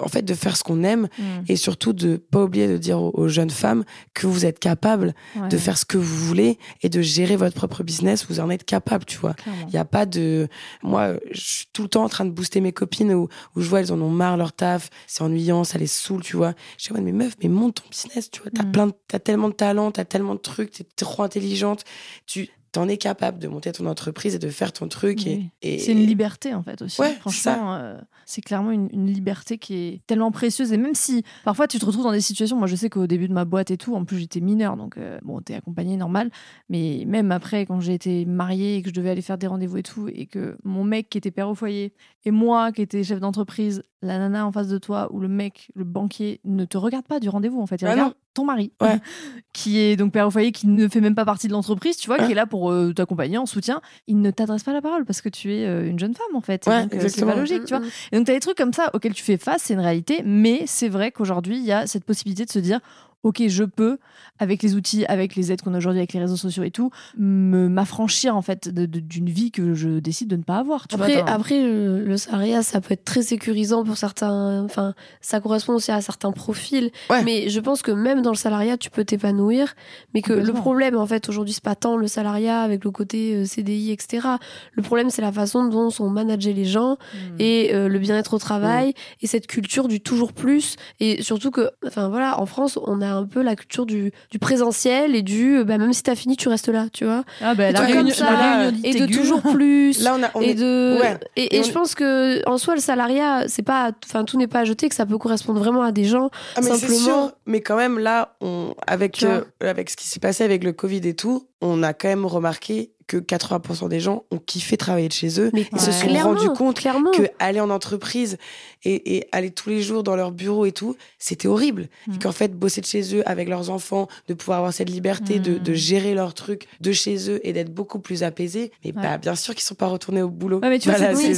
en 0.02 0.08
fait, 0.08 0.22
de 0.24 0.34
faire 0.34 0.56
ce 0.58 0.64
qu'on 0.64 0.84
aime, 0.84 1.08
Mm. 1.18 1.24
et 1.50 1.56
surtout 1.56 1.94
de 1.94 2.18
pas 2.18 2.44
oublier 2.44 2.68
de 2.68 2.78
dire 2.78 3.02
aux, 3.02 3.12
aux 3.14 3.28
jeunes 3.28 3.50
femmes 3.50 3.84
que 4.14 4.28
vous 4.28 4.46
êtes 4.46 4.60
capables 4.60 5.14
Ouais, 5.36 5.48
de 5.50 5.58
faire 5.58 5.78
ce 5.78 5.86
que 5.86 5.98
vous 5.98 6.16
voulez 6.26 6.60
et 6.82 6.90
de 6.90 7.02
gérer 7.02 7.36
votre 7.36 7.56
propre 7.56 7.84
business. 7.84 8.26
Vous 8.30 8.40
en 8.40 8.50
êtes 8.50 8.64
capable, 8.64 9.06
tu 9.06 9.18
vois. 9.18 9.36
Il 9.68 9.68
n'y 9.74 9.78
a 9.78 9.86
pas 9.86 10.06
de. 10.06 10.48
Moi, 10.84 11.14
je 11.32 11.40
suis 11.42 11.66
tout 11.74 11.82
le 11.84 11.88
temps 11.90 12.04
en 12.04 12.10
train 12.10 12.26
de 12.26 12.30
booster 12.32 12.62
mes 12.62 12.72
copines 12.74 13.12
où, 13.14 13.28
où 13.56 13.62
je 13.62 13.68
vois, 13.70 13.80
elles 13.80 13.92
en 13.92 14.00
ont 14.02 14.10
marre 14.10 14.38
leur 14.38 14.54
taf, 14.54 14.90
c'est 15.08 15.24
ennuyant, 15.24 15.64
ça 15.64 15.78
les 15.78 15.88
saoule, 15.88 16.22
tu 16.22 16.36
vois. 16.36 16.54
Je 16.78 16.86
dis, 16.88 16.94
ouais, 16.94 17.02
mais 17.02 17.12
meuf, 17.12 17.34
mais 17.42 17.50
monte 17.50 17.76
ton 17.82 17.90
business, 17.90 18.30
tu 18.30 18.42
vois. 18.42 18.52
T'as 18.54 18.64
Mm. 18.64 18.72
plein 18.72 18.88
de- 18.88 18.94
t'as 19.08 19.20
tellement 19.20 19.50
de 19.50 19.54
talent, 19.56 19.92
t'as 19.92 20.06
tellement 20.06 20.36
de 20.36 20.40
trucs, 20.40 20.72
t'es 20.72 20.86
trop 20.96 21.24
intelligente. 21.24 21.84
Tu 22.28 22.50
t'en 22.74 22.90
es 22.90 22.98
capable 22.98 23.40
de 23.40 23.48
monter 23.48 23.72
ton 23.72 23.86
entreprise 23.86 24.36
et 24.36 24.40
de 24.40 24.50
faire 24.50 24.74
ton 24.74 24.90
truc. 24.90 25.22
Oui. 25.26 25.50
Et, 25.62 25.76
et- 25.76 25.80
C'est 25.80 25.94
une 25.94 26.06
liberté 26.06 26.54
en 26.54 26.62
fait 26.64 26.82
aussi. 26.82 27.00
Ouais, 27.00 27.14
Franchement, 27.22 27.76
euh, 27.76 27.98
c'est 28.26 28.42
clairement 28.42 28.72
une, 28.72 28.90
une 28.92 29.06
liberté 29.08 29.58
qui 29.58 29.76
est 29.76 30.02
tellement 30.08 30.32
précieuse. 30.32 30.74
Et 30.74 30.78
même 30.78 30.96
si 30.96 31.24
parfois 31.46 31.68
tu 31.68 31.80
te 31.80 31.86
retrouves 31.86 32.04
dans 32.04 32.12
des 32.12 32.20
situations, 32.20 32.58
moi 32.58 32.68
je 32.68 32.76
sais 32.76 32.90
qu'au 32.90 33.08
début 33.08 33.28
de 33.28 33.34
ma 33.34 33.46
boîte 33.46 33.70
et 33.72 33.78
tout, 33.78 33.96
en 33.96 34.04
plus 34.06 34.18
j'étais 34.18 34.40
mineure, 34.42 34.76
donc 34.76 34.98
euh, 34.98 35.20
bon, 35.24 35.40
t'es 35.40 35.54
accompagnée 35.54 35.98
normal. 35.98 36.32
Mais 36.68 37.04
même 37.08 37.32
après, 37.32 37.66
quand 37.66 37.80
j'ai 37.80 37.94
été 37.94 38.26
mariée 38.26 38.78
et 38.78 38.82
que 38.82 38.90
je 38.90 38.94
devais 38.94 39.12
aller 39.12 39.22
faire 39.22 39.38
des 39.38 39.48
rendez-vous 39.48 39.78
et 39.78 39.84
tout, 39.84 40.08
et 40.12 40.26
que 40.26 40.58
mon 40.64 40.84
mec 40.84 41.10
qui 41.10 41.20
était 41.20 41.32
père 41.32 41.48
au 41.50 41.56
foyer 41.56 41.94
et 42.26 42.32
moi 42.32 42.72
qui 42.72 42.82
étais 42.82 43.04
chef 43.04 43.20
d'entreprise, 43.20 43.84
la 44.04 44.20
nana 44.20 44.46
en 44.46 44.52
face 44.52 44.68
de 44.68 44.78
toi 44.78 45.08
ou 45.12 45.20
le 45.20 45.28
mec, 45.28 45.70
le 45.76 45.84
banquier, 45.84 46.40
ne 46.46 46.66
te 46.66 46.78
regarde 46.78 47.06
pas 47.08 47.20
du 47.20 47.30
rendez-vous 47.30 47.62
en 47.62 47.66
fait. 47.66 47.82
Il 47.82 47.88
Ah 47.88 47.92
regarde 47.92 48.10
non. 48.10 48.16
ton 48.34 48.46
mari, 48.46 48.72
Ouais. 48.82 49.00
qui 49.54 49.80
est 49.80 49.96
donc 49.96 50.12
père 50.14 50.28
au 50.28 50.32
foyer, 50.32 50.52
qui 50.52 50.68
ne 50.68 50.88
fait 50.88 51.02
même 51.02 51.16
pas 51.16 51.26
partie 51.26 51.48
de 51.48 51.54
l'entreprise, 51.54 51.98
tu 51.98 52.08
vois, 52.08 52.20
Ouais. 52.20 52.26
qui 52.26 52.32
est 52.32 52.36
là 52.36 52.46
pour 52.46 52.72
euh, 52.72 52.94
t'accompagner 52.94 53.38
en 53.38 53.46
soutien. 53.46 53.82
Il 54.08 54.22
ne 54.22 54.30
t'adresse 54.32 54.64
pas 54.64 54.74
la 54.74 54.82
parole 54.82 55.06
parce 55.06 55.22
que 55.22 55.30
tu 55.30 55.54
es 55.56 55.66
euh, 55.66 55.88
une 55.90 55.98
jeune 56.00 56.14
femme 56.14 56.36
en 56.36 56.42
fait. 56.42 56.66
Ouais, 56.68 56.84
donc, 56.84 56.94
euh, 56.96 57.08
c'est 57.08 57.26
pas 57.26 57.36
logique, 57.36 57.66
tu 57.66 57.76
vois. 57.76 57.80
Mm, 57.80 57.90
Et 58.12 58.18
donc, 58.18 58.26
tu 58.26 58.32
as 58.32 58.36
des 58.36 58.40
trucs 58.42 58.58
comme 58.58 58.74
ça 58.74 58.90
auxquels 58.94 59.14
tu 59.14 59.24
fais 59.24 59.38
face, 59.38 59.64
c'est 59.64 59.74
une 59.74 59.80
réalité, 59.80 60.22
mais 60.26 60.64
c'est 60.68 60.90
vrai 60.90 61.12
qu'aujourd'hui, 61.12 61.58
il 61.58 61.66
y 61.66 61.72
a 61.72 61.88
cette 61.88 62.04
possibilité 62.04 62.46
de 62.46 62.52
se 62.52 62.60
dire 62.60 62.80
Ok, 63.24 63.42
je 63.48 63.64
peux, 63.64 63.98
avec 64.40 64.62
les 64.64 64.76
outils, 64.76 65.06
avec 65.06 65.36
les 65.36 65.52
aides 65.52 65.62
qu'on 65.62 65.74
a 65.74 65.78
aujourd'hui, 65.78 66.00
avec 66.00 66.14
les 66.14 66.20
réseaux 66.20 66.36
sociaux 66.36 66.64
et 66.64 66.72
tout, 66.72 66.92
m'affranchir 67.18 68.36
en 68.36 68.42
fait 68.42 68.70
d'une 68.70 69.30
vie 69.30 69.52
que 69.52 69.74
je 69.74 70.00
décide 70.00 70.28
de 70.28 70.36
ne 70.36 70.44
pas 70.44 70.58
avoir. 70.58 70.88
Tu 70.88 70.96
Après, 70.96 71.22
vois, 71.22 71.30
après 71.30 71.62
le, 71.62 72.04
le 72.04 72.18
salariat, 72.18 72.64
ça 72.64 72.82
peut 72.82 72.94
être 72.94 73.06
très 73.06 73.22
sécurisant 73.22 73.84
pour 73.84 73.98
certains. 73.98 74.64
Enfin, 74.64 74.94
ça 75.22 75.40
correspond 75.40 75.74
aussi 75.76 75.92
à 75.92 76.02
certains 76.02 76.32
profils. 76.32 76.92
Ouais. 77.10 77.24
Mais 77.24 77.50
je 77.50 77.60
pense 77.60 77.82
que 77.82 77.92
même 77.92 78.22
dans 78.22 78.32
le 78.32 78.36
salariat, 78.38 78.78
tu 78.78 78.90
peux 78.90 79.06
t'épanouir. 79.06 79.74
Mais 80.14 80.22
que 80.22 80.34
le 80.34 80.54
problème, 80.54 80.98
en 80.98 81.06
fait, 81.08 81.30
aujourd'hui, 81.30 81.54
c'est 81.54 81.64
pas 81.64 81.76
tant 81.76 81.98
le 81.98 82.08
salariat 82.08 82.62
avec 82.62 82.84
le 82.84 82.92
côté 82.92 83.36
euh, 83.36 83.46
CDI, 83.46 83.92
etc. 83.92 84.28
Le 84.74 84.84
problème, 84.84 85.10
c'est 85.10 85.22
la 85.22 85.32
façon 85.32 85.66
dont 85.68 85.90
sont 85.90 86.10
managés 86.10 86.54
les 86.54 86.66
gens 86.66 86.98
Mm. 87.14 87.36
et 87.40 87.74
euh, 87.74 87.88
le 87.88 88.00
bien-être 88.00 88.34
au 88.34 88.40
travail 88.40 88.94
et 89.22 89.28
cette 89.28 89.48
culture 89.48 89.88
du 89.88 90.02
toujours 90.02 90.34
plus. 90.34 90.76
Et 91.00 91.22
surtout 91.22 91.52
que, 91.52 91.70
enfin 91.86 92.10
voilà, 92.10 92.40
en 92.40 92.46
France, 92.46 92.80
on 92.86 93.02
a 93.02 93.13
un 93.14 93.26
peu 93.26 93.42
la 93.42 93.56
culture 93.56 93.86
du, 93.86 94.12
du 94.32 94.40
présentiel 94.40 95.16
et 95.16 95.22
du 95.22 95.58
euh, 95.58 95.64
bah, 95.64 95.78
même 95.78 95.94
si 95.94 96.04
t'as 96.04 96.16
fini, 96.16 96.36
tu 96.38 96.50
restes 96.50 96.68
là, 96.70 96.88
tu 96.92 97.06
vois. 97.06 97.24
Ah, 97.42 97.56
bah, 97.56 97.72
la 97.72 97.80
réunion, 97.82 98.02
comme 98.04 98.12
ça, 98.12 98.32
la 98.32 98.58
réunion 98.64 98.80
Et 98.84 98.94
de 98.96 99.06
toujours 99.06 99.42
plus. 99.42 100.02
Là, 100.04 100.16
on 100.20 100.24
a. 100.24 100.30
on 100.36 100.42
et 100.42 100.50
est- 100.50 100.54
de 100.56 100.98
ouais. 101.02 101.18
et, 101.36 101.44
et 101.44 101.60
Et 101.60 101.64
je 101.64 101.72
pense 101.72 101.96
que 101.96 102.48
en 102.48 102.58
soi 102.58 102.76
le 102.76 102.82
salariat 102.82 103.48
c'est 103.48 103.62
pas 103.64 103.92
enfin 104.06 104.24
tout 104.24 104.38
n'est 104.38 104.48
pas 104.48 104.60
à 104.60 104.66
jeter 104.66 104.90
que 104.90 104.96
ça 104.96 105.06
peut 105.06 105.18
correspondre 105.18 105.60
vraiment 105.60 105.82
à 105.84 105.92
des 105.92 106.06
gens 106.06 106.30
Ah, 106.56 106.62
mais 106.62 106.70
c'est 106.72 106.78
simplement- 106.88 107.00
sûr. 107.28 107.32
Mais 107.46 107.62
quand 107.62 107.76
même, 107.78 108.00
là, 108.00 108.36
on, 108.42 108.74
avec, 108.88 109.24
euh, 109.24 109.42
avec 109.62 109.90
ce 109.90 109.96
qui 109.98 110.08
s'est 110.08 110.20
passé 110.20 110.44
avec 110.44 110.64
le 110.64 110.74
Covid 110.74 111.02
et 111.08 111.14
tout, 111.16 111.48
on 111.62 111.84
a 111.84 111.94
quand 111.94 112.08
même 112.08 112.26
remarqué 112.26 112.92
que 113.08 113.18
80% 113.18 113.90
des 113.90 114.00
gens 114.00 114.24
ont 114.32 114.38
kiffé 114.38 114.78
travailler 114.78 115.08
de 115.08 115.14
chez 115.14 115.40
eux. 115.40 115.50
mais 115.54 115.66
Ils 115.72 115.80
se 115.80 115.92
sont 115.92 116.08
clairement, 116.08 116.34
rendus 116.34 116.50
compte 116.58 116.78
clairement 116.78 117.12
que 117.12 117.24
aller 117.40 117.60
en 117.60 117.70
entreprise 117.70 118.38
et, 118.86 119.18
et 119.18 119.28
aller 119.32 119.52
tous 119.52 119.70
les 119.70 119.82
jours 119.82 120.04
dans 120.04 120.16
leur 120.16 120.32
bureau 120.32 120.66
et 120.66 120.72
tout, 120.72 120.96
c'était 121.20 121.48
horrible. 121.48 121.88
Mm. 122.08 122.14
Et 122.14 122.18
qu'en 122.20 122.32
fait, 122.32 122.54
bosser 122.54 122.82
de 122.82 122.86
chez 122.86 123.16
eux 123.16 123.24
avec 123.28 123.48
leurs 123.50 123.70
enfants, 123.70 124.08
de 124.28 124.34
pouvoir 124.34 124.58
avoir 124.60 124.74
cette 124.74 124.90
liberté 124.90 125.40
de, 125.40 125.54
Mm. 125.56 125.60
de 125.60 125.74
gérer 125.74 126.14
leurs 126.14 126.34
trucs 126.34 126.68
de 126.82 126.92
chez 126.92 127.30
eux 127.30 127.40
et 127.48 127.54
d'être 127.54 127.74
beaucoup 127.74 128.00
plus 128.00 128.24
apaisés. 128.24 128.72
Mais 128.84 128.94
Ouais. 128.96 129.02
bah, 129.02 129.18
bien 129.18 129.36
sûr 129.36 129.54
qu'ils 129.56 129.64
sont 129.64 129.76
pas 129.76 129.88
retournés 129.88 130.22
au 130.22 130.30
boulot. 130.30 130.60
Ouais, 130.62 130.70
mais 130.70 130.80
tu 130.80 130.90
vois, 130.90 130.98
Voilà, 130.98 131.16
c'est- 131.16 131.28
Oui, 131.28 131.36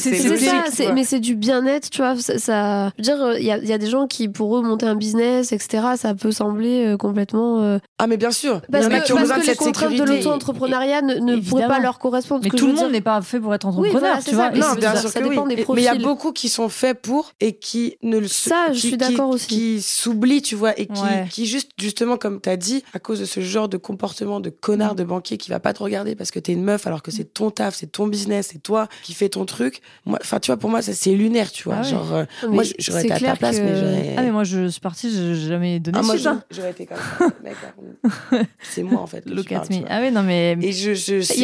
ça, 0.72 0.94
mais 0.94 1.04
c'est 1.04 1.20
du 1.20 1.36
bien-être, 1.36 1.90
tu 1.90 1.98
vois. 2.02 2.16
Ça, 2.18 2.38
ça- 2.40 2.92
je 2.98 3.10
veux 3.10 3.18
dire, 3.18 3.38
il 3.40 3.46
y 3.46 3.52
a, 3.52 3.58
il 3.58 3.68
y 3.68 3.74
a 3.74 3.78
des 3.78 3.88
gens 3.88 4.08
qui, 4.08 4.28
pour 4.30 4.58
eux, 4.58 4.62
monter 4.62 4.86
un 4.86 4.96
business, 4.96 5.52
etc., 5.52 5.84
ça 5.98 6.16
peut 6.16 6.32
sembler 6.32 6.86
euh, 6.86 6.98
complètement. 6.98 7.62
euh, 7.62 7.78
Ah, 8.00 8.08
mais 8.08 8.18
bien 8.18 8.32
sûr. 8.32 8.62
Il 8.64 8.70
y 8.70 8.72
parce 8.72 8.86
en 8.86 8.92
a 8.92 9.00
que, 9.00 9.06
qui 9.06 9.12
ont 9.14 9.16
parce 9.16 9.28
besoin 9.30 9.38
de 9.40 9.44
cette 9.44 9.60
de 9.60 9.64
sécurité. 9.64 10.06
l'auto-entrepreneuriat 10.06 11.02
ne, 11.02 11.16
ne 11.16 11.36
pas 11.62 11.80
leur 11.80 12.00
correspondre. 12.00 12.42
Mais 12.44 12.50
tout 12.50 12.68
le 12.68 12.74
monde 12.74 12.92
n'est 12.92 13.02
pas 13.02 13.22
fait 13.22 13.40
pour 13.40 13.54
être 13.54 13.66
Oui, 13.68 13.90
entrepreneur, 13.90 14.00
voilà, 14.00 14.18
tu 14.18 14.30
c'est 14.30 14.36
vois. 14.36 14.50
ça. 14.52 14.56
et 14.56 14.60
Non, 14.60 14.66
c'est- 14.74 14.80
bien 14.80 14.94
ça- 14.96 15.02
sûr 15.02 15.10
ça 15.10 15.20
que 15.22 15.28
dépend 15.30 15.44
oui. 15.46 15.56
des 15.56 15.66
Mais 15.74 15.82
il 15.82 15.84
y 15.84 15.88
a 15.88 15.92
profils. 15.92 16.06
beaucoup 16.06 16.32
qui 16.32 16.50
sont 16.50 16.70
faits 16.70 17.02
pour 17.02 17.32
et 17.40 17.54
qui 17.58 17.98
ne 18.04 18.18
le 18.18 18.28
Ça, 18.28 18.68
je 18.74 18.80
suis 18.80 18.98
d'accord 18.98 19.30
aussi. 19.30 19.48
Qui 19.48 19.82
s'oublient, 19.82 20.42
tu 20.42 20.56
vois, 20.56 20.78
et 20.80 20.86
qui, 20.88 21.02
Ouais. 21.02 21.28
qui 21.30 21.46
juste, 21.46 21.72
justement, 21.80 22.18
comme 22.18 22.42
tu 22.42 22.50
as 22.50 22.58
dit, 22.58 22.84
à 22.94 23.00
cause 23.00 23.20
de 23.20 23.26
ce 23.26 23.40
genre 23.40 23.70
de 23.70 23.78
comportement 23.78 24.40
de 24.40 24.50
connard 24.50 24.94
Mm. 24.94 24.98
de 24.98 25.04
banquier 25.04 25.38
qui 25.38 25.50
va 25.50 25.60
pas 25.60 25.74
te 25.74 25.82
regarder 25.84 26.16
parce 26.16 26.32
que 26.32 26.40
t'es 26.40 26.54
une 26.54 26.64
meuf 26.64 26.86
alors 26.88 27.02
que 27.04 27.12
c'est 27.12 27.26
ton 27.34 27.52
taf, 27.52 27.76
c'est 27.76 27.88
ton 27.92 28.08
business, 28.08 28.50
c'est 28.52 28.62
toi 28.62 28.88
qui 29.04 29.14
fais 29.14 29.30
ton 29.30 29.46
truc. 29.46 29.82
Enfin, 30.08 30.40
tu 30.40 30.48
vois, 30.52 30.58
pour 30.58 30.70
moi, 30.70 30.82
ça, 30.82 30.94
c'est 30.94 31.12
lunaire, 31.12 31.52
tu 31.52 31.64
vois. 31.64 31.76
Ah 31.78 31.82
ouais. 31.82 31.90
Genre, 31.90 32.14
euh, 32.14 32.26
moi, 32.50 32.64
j'aurais 32.80 33.04
été 33.06 33.14
à 33.14 33.20
ta 33.20 33.36
place, 33.36 33.58
que- 33.58 33.64
mais 33.64 33.76
j'aurais. 33.76 34.16
Ah, 34.18 34.22
mais 34.22 34.32
moi, 34.32 34.44
je 34.44 34.68
suis 34.68 34.82
partie, 34.82 35.12
j'ai 35.12 35.36
jamais 35.48 35.80
donné 35.80 35.98
Ah, 36.00 36.04
moi, 36.04 36.16
hein. 36.26 36.44
j'aurais 36.52 36.72
été 36.72 36.86
comme 36.86 36.98
ça. 36.98 37.26
Mec, 37.44 37.56
c'est 38.62 38.84
moi, 38.84 39.02
en 39.02 39.08
fait. 39.08 39.24
Look 39.26 39.52
at 39.52 39.64
me. 39.70 39.84
Ah, 39.90 40.00
oui, 40.02 40.12
non, 40.12 40.24
mais. 40.24 40.58
Et 40.62 40.72
je, 40.72 40.94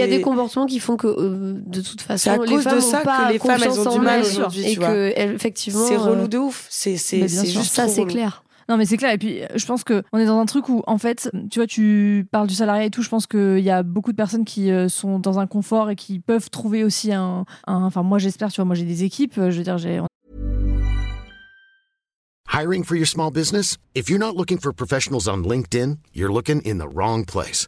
y 0.02 0.14
a 0.14 0.18
des 0.18 0.22
comportements 0.22 0.66
qui 0.66 0.80
font 0.80 0.98
que, 0.98 1.08
euh, 1.08 1.62
de 1.66 1.82
toute 1.82 2.02
façon, 2.02 2.24
C'est 2.24 2.30
à 2.30 2.38
les 2.38 2.46
cause 2.54 2.64
de 2.66 2.70
femmes 2.70 2.82
ça 2.82 3.00
ont 3.02 3.04
pas 3.04 3.28
que 3.28 3.34
les 3.34 3.40
femmes, 3.40 3.62
elles 3.64 3.80
ont 3.80 3.92
du 3.94 4.00
mal 4.00 4.22
aujourd'hui, 4.22 4.66
et 4.66 4.74
tu 4.74 4.80
vois. 4.80 4.90
que, 4.90 5.14
elles, 5.16 5.34
effectivement, 5.34 5.86
C'est 5.88 5.96
euh, 5.96 6.00
relou 6.00 6.28
de 6.28 6.38
ouf. 6.38 6.68
C'est 6.70 6.98
c'est 6.98 7.28
juste 7.28 7.74
ça, 7.74 7.88
c'est 7.88 8.06
clair. 8.06 8.44
Non, 8.70 8.78
mais 8.78 8.86
c'est 8.86 8.96
clair. 8.96 9.12
Et 9.12 9.18
puis, 9.18 9.42
je 9.54 9.66
pense 9.66 9.84
que 9.84 10.02
on 10.14 10.18
est 10.20 10.26
dans 10.26 10.40
un 10.40 10.46
truc 10.46 10.70
où, 10.70 10.82
en 10.88 10.98
fait, 10.98 11.30
tu 11.50 11.60
vois, 11.60 11.68
tu 11.68 12.26
parles 12.32 12.48
du 12.48 12.54
salariat 12.56 12.86
et 12.86 12.90
tout. 12.90 13.02
Je 13.02 13.10
pense 13.10 13.28
qu'il 13.28 13.60
y 13.60 13.70
a 13.72 13.84
beaucoup 13.84 14.12
de 14.12 14.16
personnes 14.16 14.46
qui 14.46 14.72
euh, 14.72 14.88
sont 14.88 15.20
dans 15.20 15.40
un 15.40 15.48
confort 15.48 15.90
et 15.90 15.96
qui 15.98 16.20
peuvent 16.20 16.50
trouver 16.50 16.84
aussi 16.86 17.12
un. 17.12 17.44
un- 17.68 17.84
Enfin, 17.84 18.02
moi, 18.04 18.18
j'espère, 18.18 18.50
tu 18.50 18.58
vois, 18.58 18.66
moi, 18.66 18.76
j'ai 18.76 18.86
des 18.86 19.04
équipes. 19.04 19.38
euh, 19.40 19.52
Je 19.52 19.58
veux 19.58 19.64
dire, 19.64 19.78
j'ai. 19.78 20.00
Hiring 22.54 22.84
for 22.84 22.96
your 22.96 23.08
small 23.08 23.32
business? 23.32 23.78
If 23.96 24.10
you're 24.10 24.20
not 24.20 24.36
looking 24.38 24.60
for 24.60 24.74
professionals 24.74 25.28
on 25.28 25.42
LinkedIn, 25.44 25.98
you're 26.14 26.32
looking 26.32 26.62
in 26.66 26.78
the 26.78 26.88
wrong 26.94 27.26
place. 27.26 27.68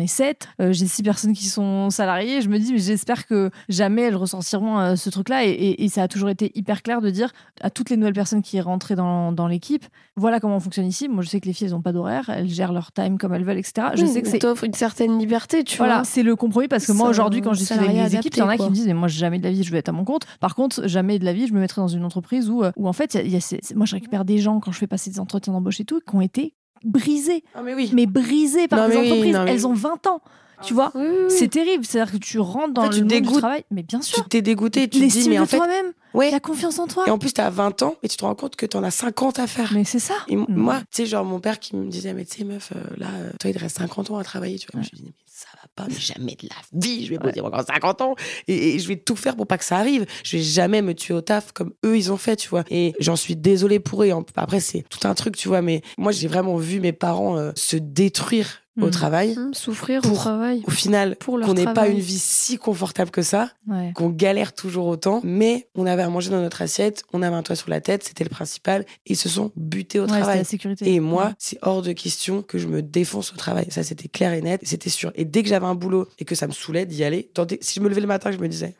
On 0.00 0.02
est 0.02 0.06
sept, 0.06 0.48
euh, 0.62 0.72
j'ai 0.72 0.86
six 0.86 1.02
personnes 1.02 1.34
qui 1.34 1.44
sont 1.44 1.90
salariées. 1.90 2.40
Je 2.40 2.48
me 2.48 2.58
dis, 2.58 2.72
mais 2.72 2.78
j'espère 2.78 3.26
que 3.26 3.50
jamais 3.68 4.00
elles 4.02 4.16
ressentiront 4.16 4.78
euh, 4.78 4.96
ce 4.96 5.10
truc-là. 5.10 5.44
Et, 5.44 5.50
et- 5.50 5.84
et 5.84 5.88
ça 5.90 6.02
a 6.04 6.08
toujours 6.08 6.30
été 6.30 6.50
hyper 6.54 6.82
clair 6.82 7.02
de 7.02 7.10
dire 7.10 7.30
à 7.60 7.68
toutes 7.68 7.90
les 7.90 7.98
nouvelles 7.98 8.14
personnes 8.14 8.40
qui 8.40 8.58
rentraient 8.62 8.94
dans, 8.96 9.30
dans 9.30 9.46
l'équipe, 9.46 9.84
voilà 10.16 10.40
comment 10.40 10.56
on 10.56 10.60
fonctionne 10.60 10.86
ici. 10.86 11.06
Moi, 11.10 11.22
je 11.22 11.28
sais 11.28 11.38
que 11.38 11.46
les 11.46 11.52
filles, 11.52 11.66
elles 11.66 11.74
n'ont 11.74 11.82
pas 11.82 11.92
d'horaire, 11.92 12.30
elles 12.30 12.48
gèrent 12.48 12.72
leur 12.72 12.92
time 12.92 13.18
comme 13.18 13.34
elles 13.34 13.44
veulent, 13.44 13.58
etc. 13.58 13.88
Je 13.94 14.06
sais 14.06 14.22
que 14.22 14.28
c'est 14.28 14.38
t'offre 14.38 14.64
une 14.64 14.72
certaine 14.72 15.18
liberté, 15.18 15.64
tu 15.64 15.76
Voilà, 15.76 15.96
vois. 15.96 16.04
c'est 16.04 16.22
le 16.22 16.34
compromis 16.34 16.68
parce 16.68 16.86
que 16.86 16.92
moi 16.92 17.10
aujourd'hui 17.10 17.42
quand 17.42 17.52
je 17.52 17.58
discute 17.58 17.76
avec 17.78 17.92
les 17.94 18.16
équipes, 18.16 18.34
il 18.36 18.38
y 18.38 18.42
en 18.42 18.48
a 18.48 18.56
qui 18.56 18.64
me 18.64 18.70
disent 18.70 18.86
mais 18.86 18.94
moi 18.94 19.08
jamais 19.08 19.38
de 19.38 19.44
la 19.44 19.50
vie 19.50 19.62
je 19.64 19.70
vais 19.70 19.78
être 19.78 19.90
à 19.90 19.92
mon 19.92 20.04
compte. 20.04 20.22
Par 20.40 20.54
contre, 20.54 20.88
jamais 20.88 21.18
de 21.18 21.26
la 21.26 21.34
vie 21.34 21.46
je 21.46 21.52
me 21.52 21.60
mettrai 21.60 21.82
dans 21.82 21.88
une 21.88 22.04
entreprise 22.06 22.48
où, 22.48 22.62
euh, 22.64 22.72
où 22.76 22.88
en 22.88 22.94
fait, 22.94 23.12
il 23.12 23.18
y 23.18 23.20
a- 23.20 23.24
il 23.24 23.32
y 23.32 23.36
a 23.36 23.40
ces- 23.40 23.60
moi 23.74 23.84
je 23.84 23.94
récupère 23.96 24.24
des 24.24 24.38
gens 24.38 24.60
quand 24.60 24.72
je 24.72 24.78
fais 24.78 24.86
passer 24.86 25.10
des 25.10 25.20
entretiens 25.20 25.52
d'embauche 25.52 25.80
et 25.80 25.84
tout 25.84 26.00
qui 26.00 26.16
ont 26.16 26.22
été 26.22 26.54
brisés, 26.84 27.44
Ah, 27.54 27.62
mais 27.62 27.74
oui. 27.74 27.90
mais 27.92 28.06
brisés 28.06 28.68
par 28.68 28.80
Non, 28.80 28.88
des 28.88 28.94
mais 28.94 29.00
oui, 29.00 29.10
entreprises. 29.12 29.34
non, 29.34 29.44
mais 29.44 29.52
Elles 29.52 29.66
ont 29.66 29.74
20 29.74 30.06
ans. 30.06 30.20
Tu 30.62 30.74
vois, 30.74 30.92
Oui, 30.94 31.00
oui, 31.08 31.16
oui. 31.22 31.30
c'est 31.30 31.48
terrible. 31.48 31.86
C'est-à-dire 31.86 32.12
que 32.12 32.18
tu 32.18 32.38
rentres 32.38 32.74
dans 32.74 32.82
En 32.82 32.84
fait, 32.84 32.90
tu 32.90 32.96
le 32.96 33.00
monde 33.04 33.08
du 33.08 33.20
dégoûtes. 33.22 33.38
travail, 33.38 33.64
mais 33.70 33.82
bien 33.82 34.00
Tu 34.00 34.12
sûr. 34.12 34.28
t'es 34.28 34.42
dégoûté, 34.42 34.88
tu 34.88 35.00
te 35.00 35.04
dis, 35.06 35.28
mais 35.30 35.38
en 35.38 35.46
fait, 35.46 35.56
toi-même, 35.56 35.92
ouais. 36.12 36.30
la 36.30 36.38
confiance 36.38 36.78
en 36.78 36.86
toi. 36.86 37.04
Et 37.06 37.10
en 37.10 37.16
plus, 37.16 37.32
t'as 37.32 37.48
20 37.48 37.80
ans 37.82 37.96
et 38.02 38.08
tu 38.08 38.18
te 38.18 38.24
rends 38.26 38.34
compte 38.34 38.56
que 38.56 38.66
t'en 38.66 38.82
as 38.82 38.90
50 38.90 39.38
à 39.38 39.46
faire. 39.46 39.70
Mais 39.74 39.84
c'est 39.84 39.98
ça. 40.00 40.12
Et 40.28 40.36
Mm. 40.36 40.44
moi, 40.50 40.80
tu 40.80 40.84
sais, 40.92 41.06
genre, 41.06 41.24
mon 41.24 41.40
père 41.40 41.60
qui 41.60 41.76
me 41.76 41.88
disait, 41.88 42.12
mais 42.12 42.26
tu 42.26 42.36
sais, 42.40 42.44
meuf, 42.44 42.72
euh, 42.76 42.80
là, 42.98 43.06
euh, 43.10 43.30
toi, 43.40 43.48
il 43.48 43.54
te 43.54 43.58
reste 43.58 43.78
50 43.78 44.10
ans 44.10 44.18
à 44.18 44.22
travailler, 44.24 44.58
tu 44.58 44.66
vois. 44.70 44.80
Ouais. 44.82 44.86
Je 44.86 44.90
lui 44.96 44.98
dis, 44.98 45.04
mais 45.06 45.12
ça 45.26 45.46
va 45.59 45.59
pas, 45.80 45.86
mais 45.88 45.98
jamais 45.98 46.36
de 46.40 46.48
la 46.48 46.80
vie, 46.80 47.06
je 47.06 47.14
vais 47.14 47.40
encore 47.40 47.64
50 47.64 48.00
ans 48.00 48.14
et, 48.48 48.74
et 48.74 48.78
je 48.78 48.88
vais 48.88 48.96
tout 48.96 49.16
faire 49.16 49.36
pour 49.36 49.46
pas 49.46 49.58
que 49.58 49.64
ça 49.64 49.78
arrive. 49.78 50.06
Je 50.24 50.36
vais 50.36 50.42
jamais 50.42 50.82
me 50.82 50.94
tuer 50.94 51.14
au 51.14 51.20
taf 51.20 51.52
comme 51.52 51.72
eux, 51.84 51.96
ils 51.96 52.12
ont 52.12 52.16
fait, 52.16 52.36
tu 52.36 52.48
vois. 52.48 52.64
Et 52.70 52.94
j'en 53.00 53.16
suis 53.16 53.36
désolée 53.36 53.80
pour 53.80 54.02
eux. 54.02 54.10
Après, 54.36 54.60
c'est 54.60 54.84
tout 54.88 55.06
un 55.06 55.14
truc, 55.14 55.36
tu 55.36 55.48
vois, 55.48 55.62
mais 55.62 55.82
moi, 55.98 56.12
j'ai 56.12 56.28
vraiment 56.28 56.56
vu 56.56 56.80
mes 56.80 56.92
parents 56.92 57.36
euh, 57.36 57.52
se 57.54 57.76
détruire 57.76 58.59
au 58.80 58.86
Mm. 58.86 58.90
travail. 58.90 59.34
Hum, 59.36 59.52
souffrir 59.54 60.00
au 60.06 60.14
travail. 60.14 60.62
Au 60.66 60.70
final, 60.70 61.16
qu'on 61.24 61.54
n'ait 61.54 61.64
pas 61.72 61.88
une 61.88 61.98
vie 61.98 62.18
si 62.18 62.56
confortable 62.56 63.10
que 63.10 63.22
ça, 63.22 63.50
Ouais. 63.66 63.92
qu'on 63.94 64.08
galère 64.10 64.52
toujours 64.54 64.86
autant, 64.86 65.20
mais 65.24 65.68
on 65.74 65.86
avait 65.86 66.02
à 66.02 66.08
manger 66.08 66.30
dans 66.30 66.40
notre 66.40 66.62
assiette, 66.62 67.02
on 67.12 67.22
avait 67.22 67.34
un 67.36 67.42
toit 67.42 67.56
sur 67.56 67.68
la 67.70 67.80
tête, 67.80 68.04
c'était 68.04 68.24
le 68.24 68.30
principal. 68.30 68.86
Ils 69.06 69.16
se 69.16 69.28
sont 69.28 69.50
butés 69.56 69.98
au 69.98 70.04
Ouais, 70.04 70.08
travail. 70.20 70.38
la 70.38 70.44
sécurité. 70.44 70.94
Et 70.94 71.00
moi, 71.00 71.26
Ouais. 71.26 71.32
c'est 71.38 71.58
hors 71.62 71.82
de 71.82 71.92
question 71.92 72.42
que 72.42 72.58
je 72.58 72.68
me 72.68 72.80
défonce 72.82 73.32
au 73.32 73.36
travail. 73.36 73.66
Ça, 73.70 73.82
c'était 73.82 74.08
clair 74.08 74.32
et 74.32 74.40
net. 74.42 74.60
C'était 74.64 74.90
sûr. 74.90 75.12
Et 75.14 75.24
dès 75.24 75.42
que 75.42 75.48
j'avais 75.48 75.66
un 75.66 75.74
boulot 75.74 76.08
et 76.18 76.24
que 76.24 76.34
ça 76.34 76.46
me 76.46 76.52
saoulait 76.52 76.86
d'y 76.86 77.02
aller, 77.04 77.30
des- 77.48 77.58
si 77.60 77.74
je 77.76 77.80
me 77.80 77.88
levais 77.88 78.00
le 78.00 78.06
matin, 78.06 78.30
je 78.30 78.38
me 78.38 78.48
disais, 78.48 78.74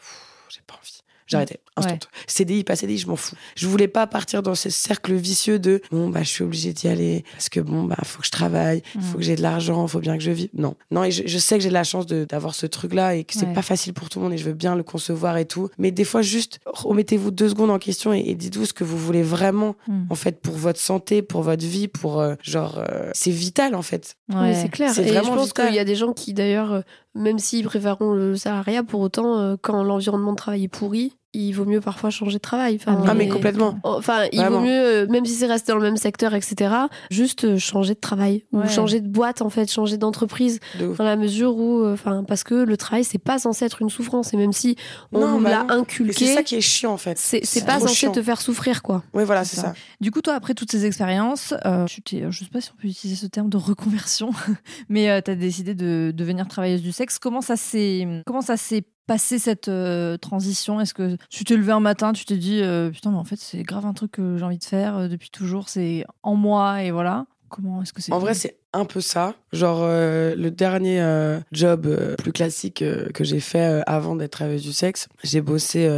j'ai 0.48 0.60
pas 0.66 0.74
envie. 0.74 0.99
J'arrêtais. 1.30 1.60
Instant. 1.76 1.92
Ouais. 1.94 1.98
CDI, 2.26 2.64
pas 2.64 2.76
CDI, 2.76 2.98
je 2.98 3.06
m'en 3.06 3.16
fous. 3.16 3.36
Je 3.56 3.66
voulais 3.68 3.88
pas 3.88 4.06
partir 4.06 4.42
dans 4.42 4.54
ce 4.54 4.68
cercle 4.70 5.14
vicieux 5.14 5.58
de 5.58 5.80
bon, 5.90 6.08
bah, 6.10 6.22
je 6.22 6.28
suis 6.28 6.44
obligée 6.44 6.72
d'y 6.72 6.88
aller 6.88 7.24
parce 7.32 7.48
que 7.48 7.60
bon, 7.60 7.84
bah, 7.84 7.96
faut 8.04 8.20
que 8.20 8.26
je 8.26 8.30
travaille, 8.30 8.82
Mm. 8.94 9.00
faut 9.00 9.18
que 9.18 9.24
j'ai 9.24 9.36
de 9.36 9.42
l'argent, 9.42 9.86
faut 9.86 10.00
bien 10.00 10.16
que 10.18 10.22
je 10.24 10.30
vive. 10.30 10.48
Non. 10.54 10.74
Non, 10.90 11.04
et 11.04 11.10
je, 11.10 11.22
je 11.26 11.38
sais 11.38 11.56
que 11.56 11.62
j'ai 11.62 11.68
de 11.68 11.74
la 11.74 11.84
chance 11.84 12.06
de- 12.06 12.24
d'avoir 12.24 12.54
ce 12.54 12.66
truc-là 12.66 13.14
et 13.14 13.24
que 13.24 13.34
c'est 13.34 13.46
Ouais. 13.46 13.52
pas 13.54 13.62
facile 13.62 13.92
pour 13.94 14.08
tout 14.08 14.18
le 14.18 14.24
monde 14.24 14.32
et 14.34 14.38
je 14.38 14.44
veux 14.44 14.52
bien 14.54 14.74
le 14.74 14.82
concevoir 14.82 15.36
et 15.38 15.44
tout. 15.46 15.68
Mais 15.78 15.90
des 15.90 16.04
fois, 16.04 16.22
juste 16.22 16.58
remettez-vous 16.66 17.30
deux 17.30 17.48
secondes 17.48 17.70
en 17.70 17.78
question 17.78 18.12
et, 18.12 18.20
et 18.26 18.34
dites-vous 18.34 18.66
ce 18.66 18.72
que 18.72 18.84
vous 18.84 18.98
voulez 18.98 19.22
vraiment 19.22 19.76
Mm. 19.86 20.02
en 20.10 20.14
fait 20.14 20.40
pour 20.40 20.54
votre 20.54 20.80
santé, 20.80 21.22
pour 21.22 21.42
votre 21.42 21.64
vie, 21.64 21.88
pour 21.88 22.20
euh, 22.20 22.34
genre 22.42 22.78
euh, 22.78 23.10
c'est 23.14 23.30
vital 23.30 23.74
en 23.74 23.82
fait. 23.82 24.16
Oui, 24.30 24.36
Ouais. 24.36 24.54
c'est 24.54 24.68
clair. 24.68 24.90
Et 24.98 25.06
je 25.08 25.20
pense 25.20 25.52
qu'il 25.52 25.74
y 25.74 25.78
a 25.78 25.84
des 25.84 25.94
gens 25.94 26.12
qui, 26.12 26.34
d'ailleurs, 26.34 26.72
euh, 26.72 26.80
même 27.14 27.38
s'ils 27.38 27.64
préféreront 27.64 28.12
le 28.12 28.36
salariat, 28.36 28.82
pour 28.82 29.00
autant, 29.00 29.38
euh, 29.38 29.56
quand 29.60 29.82
l'environnement 29.82 30.32
de 30.32 30.36
travail 30.36 30.64
est 30.64 30.68
pourri, 30.68 31.16
il 31.32 31.52
vaut 31.52 31.64
mieux 31.64 31.80
parfois 31.80 32.10
changer 32.10 32.38
de 32.38 32.42
travail. 32.42 32.76
Enfin, 32.80 33.02
Ah 33.06 33.14
mais 33.14 33.28
complètement. 33.28 33.78
Enfin, 33.84 34.24
il 34.32 34.40
Vraiment. 34.40 34.58
vaut 34.58 34.64
mieux, 34.64 34.70
euh, 34.72 35.06
même 35.08 35.24
si 35.24 35.34
c'est 35.34 35.46
resté 35.46 35.72
dans 35.72 35.78
le 35.78 35.84
même 35.84 35.96
secteur, 35.96 36.34
etc., 36.34 36.74
juste 37.10 37.44
euh, 37.44 37.58
changer 37.58 37.94
de 37.94 38.00
travail 38.00 38.44
Ouais. 38.52 38.64
ou 38.64 38.68
changer 38.68 39.00
de 39.00 39.08
boîte, 39.08 39.40
en 39.42 39.50
fait, 39.50 39.70
changer 39.70 39.96
d'entreprise, 39.96 40.58
De 40.78 40.86
ouf. 40.88 40.98
dans 40.98 41.04
la 41.04 41.16
mesure 41.16 41.56
où, 41.56 41.82
euh, 41.84 41.94
enfin, 41.94 42.24
parce 42.26 42.42
que 42.44 42.54
le 42.54 42.76
travail, 42.76 43.04
c'est 43.04 43.18
pas 43.18 43.38
censé 43.38 43.64
être 43.64 43.80
une 43.82 43.90
souffrance, 43.90 44.34
et 44.34 44.36
même 44.36 44.52
si 44.52 44.76
on 45.12 45.20
Non, 45.20 45.40
bah 45.40 45.50
l'a 45.50 45.58
non. 45.58 45.64
Mais 45.66 45.72
c'est 45.74 45.80
inculqué, 45.80 46.34
ça 46.34 46.42
qui 46.42 46.56
est 46.56 46.60
chiant 46.60 46.92
en 46.92 46.96
fait. 46.96 47.16
c'est 47.18 47.40
c'est 47.44 47.60
c'est 47.60 47.66
pas 47.66 47.78
censé 47.80 47.94
chiant. 47.94 48.12
te 48.12 48.22
faire 48.22 48.40
souffrir, 48.40 48.82
quoi. 48.82 49.02
Oui 49.14 49.24
voilà 49.24 49.44
C'est 49.44 49.56
c'est 49.56 49.62
ça. 49.62 49.68
ça. 49.68 49.74
Du 50.00 50.10
coup, 50.10 50.20
toi, 50.22 50.34
après 50.34 50.54
toutes 50.54 50.70
ces 50.72 50.84
expériences, 50.86 51.54
euh, 51.64 51.84
tu 51.86 52.02
t'es, 52.02 52.24
je 52.30 52.38
sais 52.40 52.50
pas 52.50 52.60
si 52.60 52.70
on 52.76 52.80
peut 52.80 52.88
utiliser 52.88 53.20
ce 53.20 53.26
terme 53.26 53.48
de 53.48 53.56
reconversion, 53.56 54.30
mais 54.88 55.22
tu 55.22 55.30
as 55.30 55.34
décidé 55.36 55.74
de 55.74 56.12
devenir 56.14 56.48
travailleuse 56.48 56.82
du 56.82 56.92
sexe. 56.92 57.18
Comment 57.18 57.40
ça 57.40 57.56
s'est, 57.56 58.06
comment 58.26 58.40
ça 58.42 58.56
s'est 58.56 58.82
passé 59.10 59.40
cette 59.40 59.66
euh, 59.66 60.16
transition? 60.18 60.80
Est-ce 60.80 60.94
que 60.94 61.16
tu 61.30 61.42
t'es 61.42 61.56
levé 61.56 61.72
un 61.72 61.80
matin, 61.80 62.12
tu 62.12 62.24
t'es 62.24 62.36
dit 62.36 62.62
euh, 62.62 62.90
putain, 62.90 63.10
mais 63.10 63.16
en 63.16 63.24
fait, 63.24 63.40
c'est 63.40 63.64
grave 63.64 63.84
un 63.84 63.92
truc 63.92 64.12
que 64.12 64.36
j'ai 64.36 64.44
envie 64.44 64.58
de 64.58 64.64
faire 64.64 64.96
euh, 64.96 65.08
depuis 65.08 65.30
toujours, 65.30 65.68
c'est 65.68 66.04
en 66.22 66.36
moi 66.36 66.84
et 66.84 66.92
voilà. 66.92 67.26
Comment 67.48 67.82
est-ce 67.82 67.92
que 67.92 68.00
c'est 68.02 68.12
En 68.12 68.20
vrai 68.20 68.34
c'est 68.34 68.59
un 68.72 68.84
peu 68.84 69.00
ça. 69.00 69.34
Genre 69.52 69.80
euh, 69.82 70.36
le 70.36 70.50
dernier 70.52 71.00
euh, 71.02 71.40
job 71.50 71.86
euh, 71.86 72.14
plus 72.14 72.32
classique 72.32 72.84
que 73.14 73.24
j'ai 73.24 73.40
fait 73.40 73.82
avant 73.86 74.14
d'être 74.14 74.30
travailleuse 74.32 74.62
du 74.62 74.72
sexe, 74.72 75.08
j'ai 75.24 75.40
bossé 75.40 75.88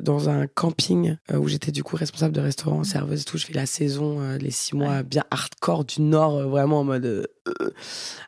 dans 0.00 0.28
un 0.28 0.46
camping 0.46 1.16
où 1.32 1.48
j'étais 1.48 1.72
du 1.72 1.82
coup 1.82 1.96
responsable 1.96 2.34
de 2.34 2.40
restaurant, 2.40 2.82
serveuse 2.84 3.22
et 3.22 3.24
tout. 3.24 3.38
Je 3.38 3.46
fais 3.46 3.52
la 3.52 3.66
saison, 3.66 4.20
les 4.40 4.50
six 4.50 4.74
mois 4.74 5.02
bien 5.02 5.24
hardcore 5.30 5.84
du 5.84 6.02
Nord, 6.02 6.48
vraiment 6.48 6.80
en 6.80 6.84
mode 6.84 7.28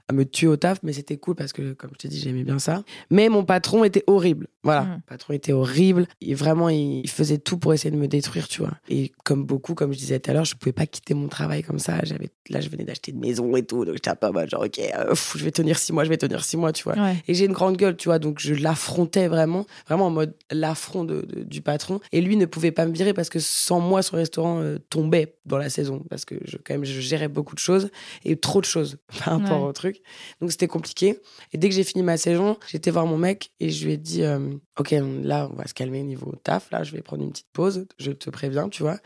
à 0.08 0.12
me 0.12 0.24
tuer 0.24 0.46
au 0.46 0.56
taf, 0.56 0.78
mais 0.84 0.92
c'était 0.92 1.16
cool 1.16 1.34
parce 1.34 1.52
que 1.52 1.72
comme 1.72 1.90
je 1.94 1.98
t'ai 1.98 2.08
dit 2.08 2.18
j'aimais 2.20 2.44
bien 2.44 2.58
ça. 2.60 2.84
Mais 3.10 3.28
mon 3.28 3.44
patron 3.44 3.82
était 3.84 4.04
horrible. 4.06 4.46
Voilà, 4.62 4.82
Mm. 4.82 4.88
mon 4.90 5.00
patron 5.00 5.34
était 5.34 5.52
horrible. 5.52 6.06
Et 6.20 6.34
vraiment 6.34 6.68
il, 6.68 7.00
il 7.00 7.10
faisait 7.10 7.38
tout 7.38 7.58
pour 7.58 7.74
essayer 7.74 7.90
de 7.90 7.96
me 7.96 8.06
détruire, 8.08 8.46
tu 8.48 8.60
vois. 8.60 8.72
Et 8.88 9.12
comme 9.24 9.44
beaucoup, 9.44 9.74
comme 9.74 9.92
je 9.92 9.98
disais 9.98 10.20
tout 10.20 10.30
à 10.30 10.34
l'heure, 10.34 10.44
je 10.44 10.54
pouvais 10.54 10.72
pas 10.72 10.86
quitter 10.86 11.14
mon 11.14 11.28
travail 11.28 11.62
comme 11.62 11.78
ça. 11.80 11.98
J'avais 12.04 12.30
là 12.48 12.60
je 12.60 12.68
venais 12.68 12.84
d'acheter 12.84 13.10
une 13.12 13.20
maison 13.20 13.47
et 13.56 13.64
tout, 13.64 13.84
donc 13.84 13.94
j'étais 13.94 14.10
un 14.10 14.14
peu 14.16 14.26
en 14.28 14.32
mode 14.32 14.48
genre 14.50 14.62
ok, 14.64 14.78
euh, 14.78 15.08
pff, 15.08 15.34
je 15.36 15.44
vais 15.44 15.50
tenir 15.50 15.78
six 15.78 15.92
mois, 15.92 16.04
je 16.04 16.08
vais 16.08 16.16
tenir 16.16 16.44
six 16.44 16.56
mois, 16.56 16.72
tu 16.72 16.84
vois. 16.84 16.94
Ouais. 16.94 17.16
Et 17.26 17.34
j'ai 17.34 17.44
une 17.46 17.52
grande 17.52 17.76
gueule, 17.76 17.96
tu 17.96 18.08
vois, 18.08 18.18
donc 18.18 18.38
je 18.40 18.54
l'affrontais 18.54 19.28
vraiment, 19.28 19.66
vraiment 19.86 20.06
en 20.06 20.10
mode 20.10 20.34
l'affront 20.50 21.04
de, 21.04 21.22
de- 21.22 21.42
du 21.42 21.60
patron. 21.62 22.00
Et 22.12 22.20
lui 22.20 22.36
ne 22.36 22.46
pouvait 22.46 22.72
pas 22.72 22.86
me 22.86 22.92
virer 22.92 23.14
parce 23.14 23.28
que 23.30 23.38
sans 23.38 23.80
moi, 23.80 24.02
son 24.02 24.16
restaurant 24.16 24.60
euh, 24.60 24.78
tombait 24.90 25.36
dans 25.46 25.58
la 25.58 25.70
saison 25.70 26.04
parce 26.10 26.24
que 26.24 26.34
je, 26.44 26.56
quand 26.56 26.74
même, 26.74 26.84
je 26.84 27.00
gérais 27.00 27.28
beaucoup 27.28 27.54
de 27.54 27.60
choses 27.60 27.90
et 28.24 28.36
trop 28.36 28.60
de 28.60 28.66
choses 28.66 28.98
par 29.24 29.40
rapport 29.40 29.62
Ouais. 29.62 29.68
au 29.68 29.72
truc. 29.72 30.02
Donc 30.40 30.50
c'était 30.52 30.68
compliqué. 30.68 31.18
Et 31.52 31.58
dès 31.58 31.68
que 31.68 31.74
j'ai 31.74 31.84
fini 31.84 32.02
ma 32.02 32.16
saison, 32.16 32.56
j'étais 32.68 32.90
voir 32.90 33.06
mon 33.06 33.18
mec 33.18 33.50
et 33.60 33.70
je 33.70 33.84
lui 33.86 33.92
ai 33.94 33.96
dit, 33.96 34.22
euh, 34.22 34.38
ok, 34.78 34.94
là, 35.22 35.48
on 35.52 35.56
va 35.56 35.66
se 35.66 35.74
calmer 35.74 36.02
niveau 36.02 36.32
taf. 36.42 36.70
Là, 36.70 36.82
je 36.84 36.92
vais 36.92 37.02
prendre 37.02 37.22
une 37.22 37.30
petite 37.30 37.46
pause. 37.52 37.86
Je 37.98 38.12
te 38.12 38.30
préviens, 38.30 38.68
tu 38.68 38.82
vois. 38.82 38.98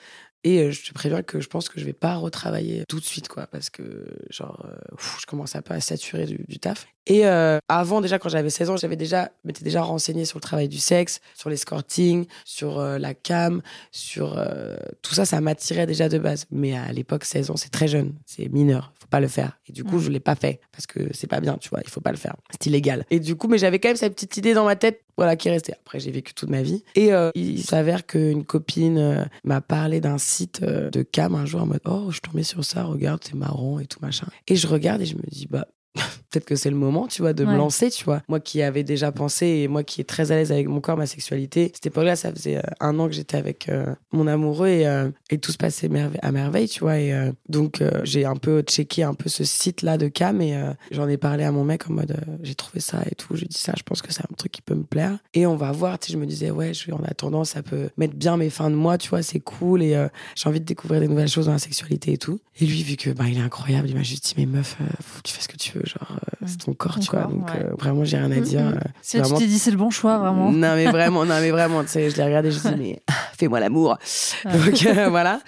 Et 0.44 0.60
euh, 0.60 0.70
je 0.70 0.84
te 0.84 0.92
préviens 0.92 1.22
que 1.22 1.40
je 1.40 1.48
pense 1.48 1.68
que 1.68 1.78
je 1.78 1.84
vais 1.84 1.92
pas 1.92 2.16
retravailler 2.16 2.84
tout 2.88 3.00
de 3.00 3.04
suite, 3.04 3.28
quoi, 3.28 3.46
parce 3.46 3.70
que, 3.70 4.06
genre, 4.30 4.66
euh, 4.66 4.96
pff, 4.96 5.18
je 5.20 5.26
commence 5.26 5.54
un 5.54 5.62
peu 5.62 5.74
à 5.74 5.80
saturer 5.80 6.26
du, 6.26 6.44
du 6.48 6.58
taf. 6.58 6.86
Et 7.06 7.26
euh, 7.26 7.58
avant, 7.68 8.00
déjà, 8.00 8.18
quand 8.18 8.28
j'avais 8.28 8.50
16 8.50 8.70
ans, 8.70 8.76
j'avais 8.76 8.96
déjà, 8.96 9.32
m'étais 9.44 9.64
déjà 9.64 9.82
renseigné 9.82 10.24
sur 10.24 10.38
le 10.38 10.42
travail 10.42 10.68
du 10.68 10.78
sexe, 10.78 11.20
sur 11.34 11.50
l'escorting, 11.50 12.26
sur 12.44 12.78
euh, 12.78 12.98
la 12.98 13.12
cam, 13.14 13.60
sur 13.90 14.38
euh, 14.38 14.76
tout 15.02 15.14
ça, 15.14 15.24
ça 15.24 15.40
m'attirait 15.40 15.86
déjà 15.86 16.08
de 16.08 16.18
base. 16.18 16.46
Mais 16.52 16.76
à 16.76 16.92
l'époque, 16.92 17.24
16 17.24 17.50
ans, 17.50 17.56
c'est 17.56 17.70
très 17.70 17.88
jeune, 17.88 18.14
c'est 18.24 18.48
mineur, 18.52 18.92
faut 19.00 19.08
pas 19.08 19.20
le 19.20 19.26
faire. 19.26 19.58
Et 19.66 19.72
du 19.72 19.82
coup, 19.82 19.98
je 19.98 20.10
l'ai 20.10 20.20
pas 20.20 20.36
fait 20.36 20.60
parce 20.70 20.86
que 20.86 21.08
c'est 21.12 21.26
pas 21.26 21.40
bien, 21.40 21.56
tu 21.58 21.70
vois, 21.70 21.80
il 21.84 21.90
faut 21.90 22.00
pas 22.00 22.12
le 22.12 22.16
faire, 22.16 22.36
c'est 22.52 22.66
illégal. 22.66 23.04
Et 23.10 23.18
du 23.18 23.34
coup, 23.34 23.48
mais 23.48 23.58
j'avais 23.58 23.80
quand 23.80 23.88
même 23.88 23.96
cette 23.96 24.14
petite 24.14 24.36
idée 24.36 24.54
dans 24.54 24.64
ma 24.64 24.76
tête, 24.76 25.02
voilà, 25.16 25.34
qui 25.34 25.48
est 25.48 25.52
restée. 25.52 25.72
Après, 25.72 25.98
j'ai 25.98 26.12
vécu 26.12 26.34
toute 26.34 26.50
ma 26.50 26.62
vie. 26.62 26.84
Et 26.94 27.10
il 27.34 27.62
s'avère 27.62 28.06
qu'une 28.06 28.44
copine 28.44 29.28
m'a 29.44 29.60
parlé 29.60 30.00
d'un 30.00 30.18
site 30.18 30.31
euh, 30.62 30.90
de 30.90 31.02
cam 31.02 31.34
un 31.34 31.44
jour 31.44 31.62
en 31.62 31.66
mode, 31.66 31.80
oh, 31.84 32.10
je 32.10 32.20
tombée 32.20 32.42
sur 32.42 32.64
ça, 32.64 32.84
regarde, 32.84 33.22
c'est 33.24 33.34
marrant 33.34 33.78
et 33.78 33.86
tout 33.86 33.98
machin. 34.02 34.26
Et 34.46 34.56
je 34.56 34.66
regarde 34.66 35.00
et 35.02 35.06
je 35.06 35.16
me 35.16 35.22
dis, 35.28 35.46
bah, 35.46 35.66
peut-être 35.94 36.44
que 36.46 36.56
c'est 36.56 36.70
le 36.70 36.76
moment, 36.76 37.06
tu 37.06 37.20
vois, 37.22 37.32
de 37.34 37.44
Ouais. 37.44 37.52
me 37.52 37.56
lancer, 37.58 37.90
tu 37.90 38.04
vois. 38.04 38.22
Moi 38.28 38.40
qui 38.40 38.62
avais 38.62 38.84
déjà 38.84 39.12
pensé 39.12 39.46
et 39.46 39.68
moi 39.68 39.82
qui 39.84 40.00
est 40.00 40.04
très 40.04 40.32
à 40.32 40.36
l'aise 40.36 40.50
avec 40.52 40.66
mon 40.68 40.80
corps, 40.80 40.96
ma 40.96 41.06
sexualité, 41.06 41.70
cette 41.74 41.86
époque-là, 41.86 42.16
ça 42.16 42.32
faisait 42.32 42.56
euh, 42.56 42.62
un 42.80 42.98
an 42.98 43.06
que 43.08 43.12
j'étais 43.14 43.36
avec 43.36 43.68
euh, 43.68 43.94
mon 44.12 44.26
amoureux 44.26 44.68
et, 44.68 44.86
euh, 44.86 45.10
et 45.28 45.38
tout 45.38 45.52
se 45.52 45.58
passait 45.58 45.88
merve- 45.88 46.16
à 46.22 46.32
merveille, 46.32 46.68
tu 46.68 46.80
vois. 46.80 46.98
Et 46.98 47.12
euh, 47.12 47.30
donc, 47.48 47.82
j'ai 48.04 48.24
un 48.24 48.36
peu 48.36 48.62
checké 48.62 49.02
un 49.02 49.14
peu 49.14 49.28
ce 49.28 49.44
site-là 49.44 49.98
de 49.98 50.08
cam 50.08 50.40
et 50.40 50.58
j'en 50.90 51.08
ai 51.08 51.16
parlé 51.18 51.44
à 51.44 51.52
mon 51.52 51.64
mec 51.64 51.90
en 51.90 51.92
mode, 51.92 52.16
j'ai 52.42 52.54
trouvé 52.54 52.80
ça 52.80 53.02
et 53.10 53.14
tout. 53.14 53.34
Je 53.34 53.40
lui 53.40 53.44
ai 53.46 53.48
dit 53.48 53.58
ça, 53.58 53.74
je 53.76 53.82
pense 53.82 54.00
que 54.02 54.12
c'est 54.12 54.22
un 54.22 54.34
truc 54.36 54.52
qui 54.52 54.62
peut 54.62 54.74
me 54.74 54.84
plaire. 54.84 55.18
Et 55.34 55.46
on 55.46 55.56
va 55.56 55.70
voir, 55.72 55.98
tu 55.98 56.06
sais, 56.06 56.12
je 56.14 56.18
me 56.18 56.26
disais, 56.26 56.50
ouais, 56.50 56.72
je, 56.72 56.90
en 56.92 57.02
attendant, 57.04 57.44
ça 57.44 57.62
peut 57.62 57.90
mettre 57.98 58.14
bien 58.14 58.36
mes 58.36 58.50
fins 58.50 58.70
de 58.70 58.74
mois, 58.76 58.96
tu 58.98 59.10
vois, 59.10 59.22
c'est 59.22 59.40
cool 59.40 59.82
et 59.82 60.06
j'ai 60.34 60.48
envie 60.48 60.60
de 60.60 60.64
découvrir 60.64 61.00
des 61.00 61.08
nouvelles 61.08 61.28
choses 61.28 61.46
dans 61.46 61.52
la 61.52 61.58
sexualité 61.58 62.12
et 62.12 62.18
tout. 62.18 62.40
Et 62.60 62.66
lui, 62.66 62.82
vu 62.82 62.96
que 62.96 63.10
bah, 63.10 63.24
il 63.28 63.38
est 63.38 63.42
incroyable, 63.42 63.88
il 63.88 63.96
m'a 63.96 64.02
juste 64.02 64.24
dit, 64.26 64.34
mais 64.36 64.46
meuf, 64.46 64.76
faut 65.02 65.18
que 65.18 65.28
tu 65.28 65.34
fais 65.34 65.42
ce 65.42 65.48
que 65.48 65.56
tu 65.56 65.72
veux, 65.72 65.81
genre, 65.84 66.18
euh, 66.42 66.46
c'est 66.46 66.58
ton 66.58 66.74
corps, 66.74 66.94
Ton 66.96 67.00
tu 67.00 67.10
vois. 67.10 67.22
Donc, 67.24 67.46
ouais. 67.48 67.60
euh, 67.64 67.74
vraiment, 67.78 68.04
j'ai 68.04 68.16
rien 68.16 68.30
à 68.30 68.36
Mhm. 68.36 68.40
dire. 68.42 68.60
euh, 68.66 68.72
c'est 69.02 69.18
Là, 69.18 69.24
tu 69.24 69.28
vraiment 69.28 69.40
t'es 69.40 69.46
dit 69.46 69.58
c'est 69.58 69.70
le 69.70 69.76
bon 69.76 69.90
choix, 69.90 70.18
vraiment. 70.18 70.50
non 70.52 70.74
mais 70.74 70.86
vraiment, 70.90 71.24
non 71.24 71.40
mais 71.40 71.50
vraiment, 71.50 71.82
tu 71.84 71.90
sais, 71.90 72.10
je 72.10 72.16
l'ai 72.16 72.24
regardé, 72.24 72.50
je 72.50 72.56
me 72.56 72.60
suis 72.60 72.70
dit 72.70 72.76
mais 72.82 73.02
fais-moi 73.38 73.60
l'amour. 73.60 73.96
Donc 74.44 74.86
euh, 74.86 75.08
voilà. 75.08 75.40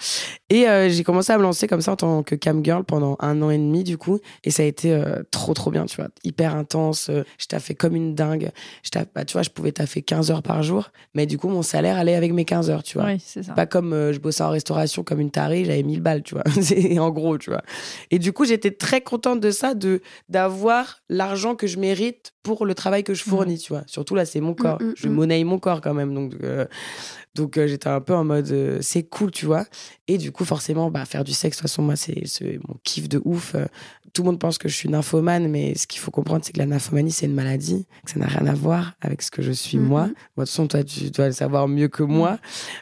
Et 0.51 0.69
euh, 0.69 0.89
j'ai 0.89 1.03
commencé 1.03 1.33
à 1.33 1.37
me 1.37 1.43
lancer 1.43 1.67
comme 1.67 1.81
ça 1.81 1.93
en 1.93 1.95
tant 1.95 2.21
que 2.23 2.35
cam 2.35 2.63
girl 2.63 2.83
pendant 2.83 3.17
un 3.19 3.41
an 3.41 3.49
et 3.49 3.57
demi 3.57 3.83
du 3.83 3.97
coup, 3.97 4.19
et 4.43 4.51
ça 4.51 4.61
a 4.61 4.65
été 4.65 4.93
euh, 4.93 5.23
trop 5.31 5.55
trop 5.55 5.71
bien, 5.71 5.85
tu 5.85 5.95
vois, 5.95 6.09
hyper 6.23 6.55
intense. 6.55 7.09
euh, 7.09 7.23
je 7.39 7.47
taffais 7.47 7.73
comme 7.73 7.95
une 7.95 8.13
dingue. 8.13 8.51
Je 8.83 8.89
bah, 9.15 9.25
tu 9.25 9.33
vois, 9.33 9.41
je 9.41 9.49
pouvais 9.49 9.71
taffer 9.71 10.03
15 10.03 10.29
heures 10.29 10.43
par 10.43 10.61
jour, 10.61 10.91
mais 11.15 11.25
du 11.25 11.39
coup 11.39 11.49
mon 11.49 11.63
salaire 11.63 11.97
allait 11.97 12.13
avec 12.13 12.31
mes 12.31 12.45
15 12.45 12.69
heures, 12.69 12.83
tu 12.83 12.99
vois. 12.99 13.07
Oui, 13.07 13.17
c'est 13.23 13.41
ça. 13.41 13.53
Pas 13.53 13.65
comme 13.65 13.93
euh, 13.93 14.13
je 14.13 14.19
bossais 14.19 14.43
en 14.43 14.51
restauration 14.51 15.03
comme 15.03 15.19
une 15.19 15.31
tarée, 15.31 15.65
j'avais 15.65 15.81
1000 15.83 16.01
balles, 16.01 16.21
tu 16.21 16.35
vois. 16.35 16.43
C'est 16.61 16.99
en 16.99 17.09
gros, 17.09 17.37
tu 17.37 17.49
vois. 17.49 17.63
Et 18.11 18.19
du 18.19 18.31
coup, 18.31 18.45
j'étais 18.45 18.71
très 18.71 19.01
contente 19.01 19.39
de 19.39 19.49
ça, 19.51 19.73
de 19.73 20.01
d'avoir 20.29 21.01
l'argent 21.09 21.55
que 21.55 21.65
je 21.65 21.79
mérite 21.79 22.34
pour 22.53 22.65
le 22.65 22.75
travail 22.75 23.03
que 23.03 23.13
je 23.13 23.23
fournis, 23.23 23.57
tu 23.57 23.73
vois. 23.73 23.83
Surtout 23.87 24.13
là, 24.13 24.25
c'est 24.25 24.39
mon 24.39 24.53
corps. 24.53 24.81
mm, 24.81 24.93
je 24.95 25.07
mm. 25.07 25.11
monnaie 25.11 25.43
mon 25.43 25.57
corps 25.57 25.81
quand 25.81 25.93
même. 25.93 26.13
Donc, 26.13 26.33
euh, 26.43 26.65
donc 27.33 27.57
euh, 27.57 27.67
j'étais 27.67 27.89
un 27.89 28.01
peu 28.01 28.13
en 28.13 28.23
mode, 28.23 28.49
euh, 28.51 28.77
c'est 28.81 29.03
cool, 29.03 29.31
tu 29.31 29.45
vois. 29.45 29.65
Et 30.07 30.17
du 30.17 30.31
coup, 30.31 30.45
forcément, 30.45 30.91
bah, 30.91 31.05
faire 31.05 31.23
du 31.23 31.33
sexe, 31.33 31.57
de 31.57 31.61
toute 31.61 31.69
façon, 31.69 31.81
moi, 31.81 31.95
c'est 31.95 32.23
mon 32.67 32.75
kiff 32.83 33.09
de 33.09 33.19
ouf. 33.25 33.55
Tout 34.13 34.21
le 34.21 34.27
monde 34.27 34.39
pense 34.39 34.57
que 34.57 34.69
je 34.69 34.75
suis 34.75 34.87
nymphomane, 34.87 35.49
mais 35.49 35.75
ce 35.75 35.87
qu'il 35.87 35.99
faut 35.99 36.11
comprendre, 36.11 36.45
c'est 36.45 36.53
que 36.53 36.59
la 36.59 36.67
nymphomanie, 36.67 37.11
c'est 37.11 37.25
une 37.25 37.33
maladie, 37.33 37.85
que 38.05 38.11
ça 38.11 38.19
n'a 38.19 38.27
rien 38.27 38.45
à 38.45 38.53
voir 38.53 38.93
avec 39.01 39.21
ce 39.21 39.31
que 39.31 39.41
je 39.41 39.51
suis 39.51 39.77
moi. 39.77 40.03
De 40.03 40.09
toute 40.09 40.17
façon, 40.37 40.67
toi, 40.67 40.83
tu 40.83 41.09
dois 41.09 41.25
le 41.25 41.33
savoir 41.33 41.67
mieux 41.67 41.89
que 41.89 42.03
moi. 42.03 42.37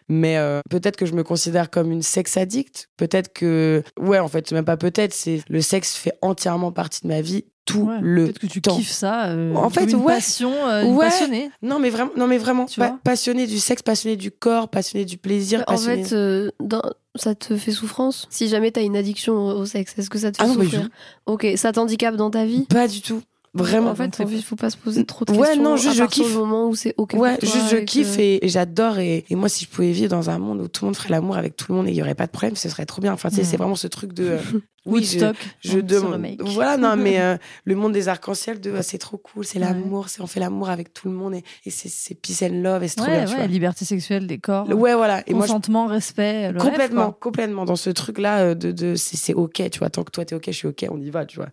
Mais 0.09 0.37
peut-être 0.69 0.97
que 0.97 1.07
je 1.07 1.13
me 1.13 1.23
considère 1.23 1.71
comme 1.71 1.91
une 1.91 2.03
sexe 2.03 2.37
addict. 2.37 2.89
Peut-être 2.97 3.33
que, 3.33 3.81
ouais, 3.99 4.19
en 4.19 4.27
fait, 4.27 4.51
même 4.51 4.65
pas 4.65 4.77
peut-être, 4.77 5.13
c'est 5.13 5.41
le 5.49 5.61
sexe 5.61 5.95
fait 5.95 6.13
entièrement 6.21 6.71
partie 6.71 7.01
de 7.01 7.07
ma 7.07 7.21
vie 7.21 7.45
tout 7.65 7.81
Ouais, 7.83 7.99
le 8.01 8.25
Peut-être 8.25 8.39
que 8.39 8.47
tu 8.47 8.61
temps. 8.61 8.75
kiffes 8.75 8.91
ça. 8.91 9.27
euh, 9.27 9.53
En 9.55 9.69
fait, 9.69 9.85
une 9.85 9.95
ouais. 9.99 10.13
passion, 10.13 10.51
euh, 10.67 10.83
Ouais. 10.85 11.05
passionnée. 11.07 11.49
Non, 11.61 11.79
mais 11.79 11.89
vraiment, 11.89 12.11
non, 12.17 12.27
mais 12.27 12.37
vraiment, 12.37 12.65
Tu 12.65 12.79
pa- 12.79 12.89
vois 12.89 12.99
passionné 13.03 13.47
du 13.47 13.57
sexe, 13.59 13.81
passionné 13.81 14.15
du 14.17 14.31
corps, 14.31 14.67
passionné 14.69 15.05
du 15.05 15.17
plaisir, 15.17 15.63
En 15.67 15.77
fait, 15.77 16.11
euh, 16.13 16.51
dans- 16.59 16.81
ça 17.15 17.35
te 17.35 17.55
fait 17.55 17.71
souffrance 17.71 18.27
Si 18.29 18.47
jamais 18.49 18.71
t'as 18.71 18.81
une 18.83 18.97
addiction 18.97 19.33
au 19.33 19.65
sexe, 19.65 19.93
est-ce 19.97 20.09
que 20.09 20.17
ça 20.19 20.31
te 20.31 20.37
fait 20.37 20.43
Ah 20.43 20.47
non, 20.47 20.53
souffrir? 20.55 20.89
Ok, 21.25 21.47
ça 21.55 21.71
t'handicape 21.71 22.15
dans 22.15 22.29
ta 22.31 22.45
vie? 22.45 22.65
Pas 22.65 22.87
du 22.87 23.01
tout. 23.01 23.21
Vraiment. 23.55 23.91
En 23.91 23.95
fait, 23.95 24.19
il 24.29 24.41
faut 24.43 24.55
pas 24.55 24.69
se 24.71 24.77
poser 24.77 25.05
trop 25.05 25.25
de 25.25 25.31
Ouais, 25.33 25.39
questions. 25.47 25.63
non, 25.63 25.75
juste 25.77 25.89
à 25.89 25.93
je 25.93 25.99
partir 25.99 26.23
kiffe. 26.23 26.33
du 26.33 26.39
moment 26.39 26.67
où 26.69 26.75
c'est 26.75 26.95
ok 26.97 27.13
Ouais, 27.13 27.31
pour 27.37 27.39
toi 27.41 27.49
juste 27.49 27.69
je 27.69 27.75
et 27.77 27.79
que- 27.81 27.85
kiffe 27.85 28.17
et, 28.17 28.43
et 28.45 28.49
j'adore. 28.49 28.97
Et, 28.97 29.25
et 29.29 29.35
moi, 29.35 29.47
si 29.49 29.65
je 29.65 29.69
pouvais 29.69 29.91
vivre 29.91 30.09
dans 30.09 30.29
un 30.31 30.39
monde 30.39 30.61
où 30.61 30.67
tout 30.67 30.85
le 30.85 30.87
monde 30.87 30.95
ferait 30.95 31.09
l'amour 31.09 31.37
avec 31.37 31.55
tout 31.55 31.71
le 31.71 31.77
monde 31.77 31.87
et 31.87 31.91
il 31.91 31.95
y 31.95 32.01
aurait 32.01 32.15
pas 32.15 32.25
de 32.25 32.31
problème, 32.31 32.55
ce 32.55 32.67
serait 32.69 32.85
trop 32.87 33.01
bien. 33.01 33.13
Enfin, 33.13 33.29
tu 33.29 33.35
sais, 33.35 33.41
Mm. 33.43 33.45
c'est 33.45 33.57
vraiment 33.57 33.75
ce 33.75 33.87
truc 33.87 34.13
de. 34.13 34.23
euh, 34.23 34.37
oui, 34.85 35.05
je, 35.05 35.17
Woodstock. 35.19 35.35
je 35.61 35.77
hein, 35.77 35.81
demande. 35.81 36.35
Voilà, 36.41 36.75
non, 36.75 36.97
mais 36.97 37.21
euh, 37.21 37.37
le 37.63 37.75
monde 37.75 37.93
des 37.93 38.09
arcs-en-ciel, 38.09 38.59
de 38.59 38.73
ah, 38.77 38.83
c'est 38.83 38.97
trop 38.97 39.15
cool, 39.17 39.45
c'est 39.45 39.57
Ouais. 39.59 39.63
l'amour, 39.65 40.09
c'est 40.09 40.19
on 40.21 40.27
fait 40.27 40.41
l'amour 40.41 40.67
avec 40.69 40.93
tout 40.93 41.07
le 41.07 41.13
monde 41.13 41.35
et, 41.35 41.43
et 41.65 41.69
c'est, 41.69 41.87
c'est 41.87 42.15
peace 42.15 42.43
and 42.45 42.61
love 42.61 42.83
et 42.83 42.89
c'est 42.89 42.95
trop 42.97 43.05
Ouais, 43.05 43.23
bien, 43.23 43.25
tu 43.33 43.37
ouais, 43.39 43.47
liberté 43.47 43.85
sexuelle 43.85 44.27
des 44.27 44.39
corps. 44.39 44.67
Ouais, 44.67 44.93
voilà. 44.93 45.23
Et 45.25 45.33
moi, 45.33 45.45
je- 45.45 45.51
consentement, 45.53 45.85
respect. 45.87 46.51
le 46.51 46.59
complètement, 46.59 47.11
complètement 47.13 47.63
dans 47.63 47.77
ce 47.77 47.91
truc-là 47.91 48.39
euh, 48.39 48.55
de, 48.55 48.73
de 48.73 48.95
c'est, 48.95 49.15
c'est 49.15 49.33
ok, 49.33 49.69
tu 49.71 49.79
vois. 49.79 49.89
Tant 49.89 50.03
que 50.03 50.11
toi 50.11 50.25
t'es 50.25 50.35
ok, 50.35 50.43
je 50.47 50.51
suis 50.51 50.67
ok, 50.67 50.85
on 50.91 50.99
y 50.99 51.09
va, 51.11 51.25
tu 51.25 51.37
vois. 51.37 51.47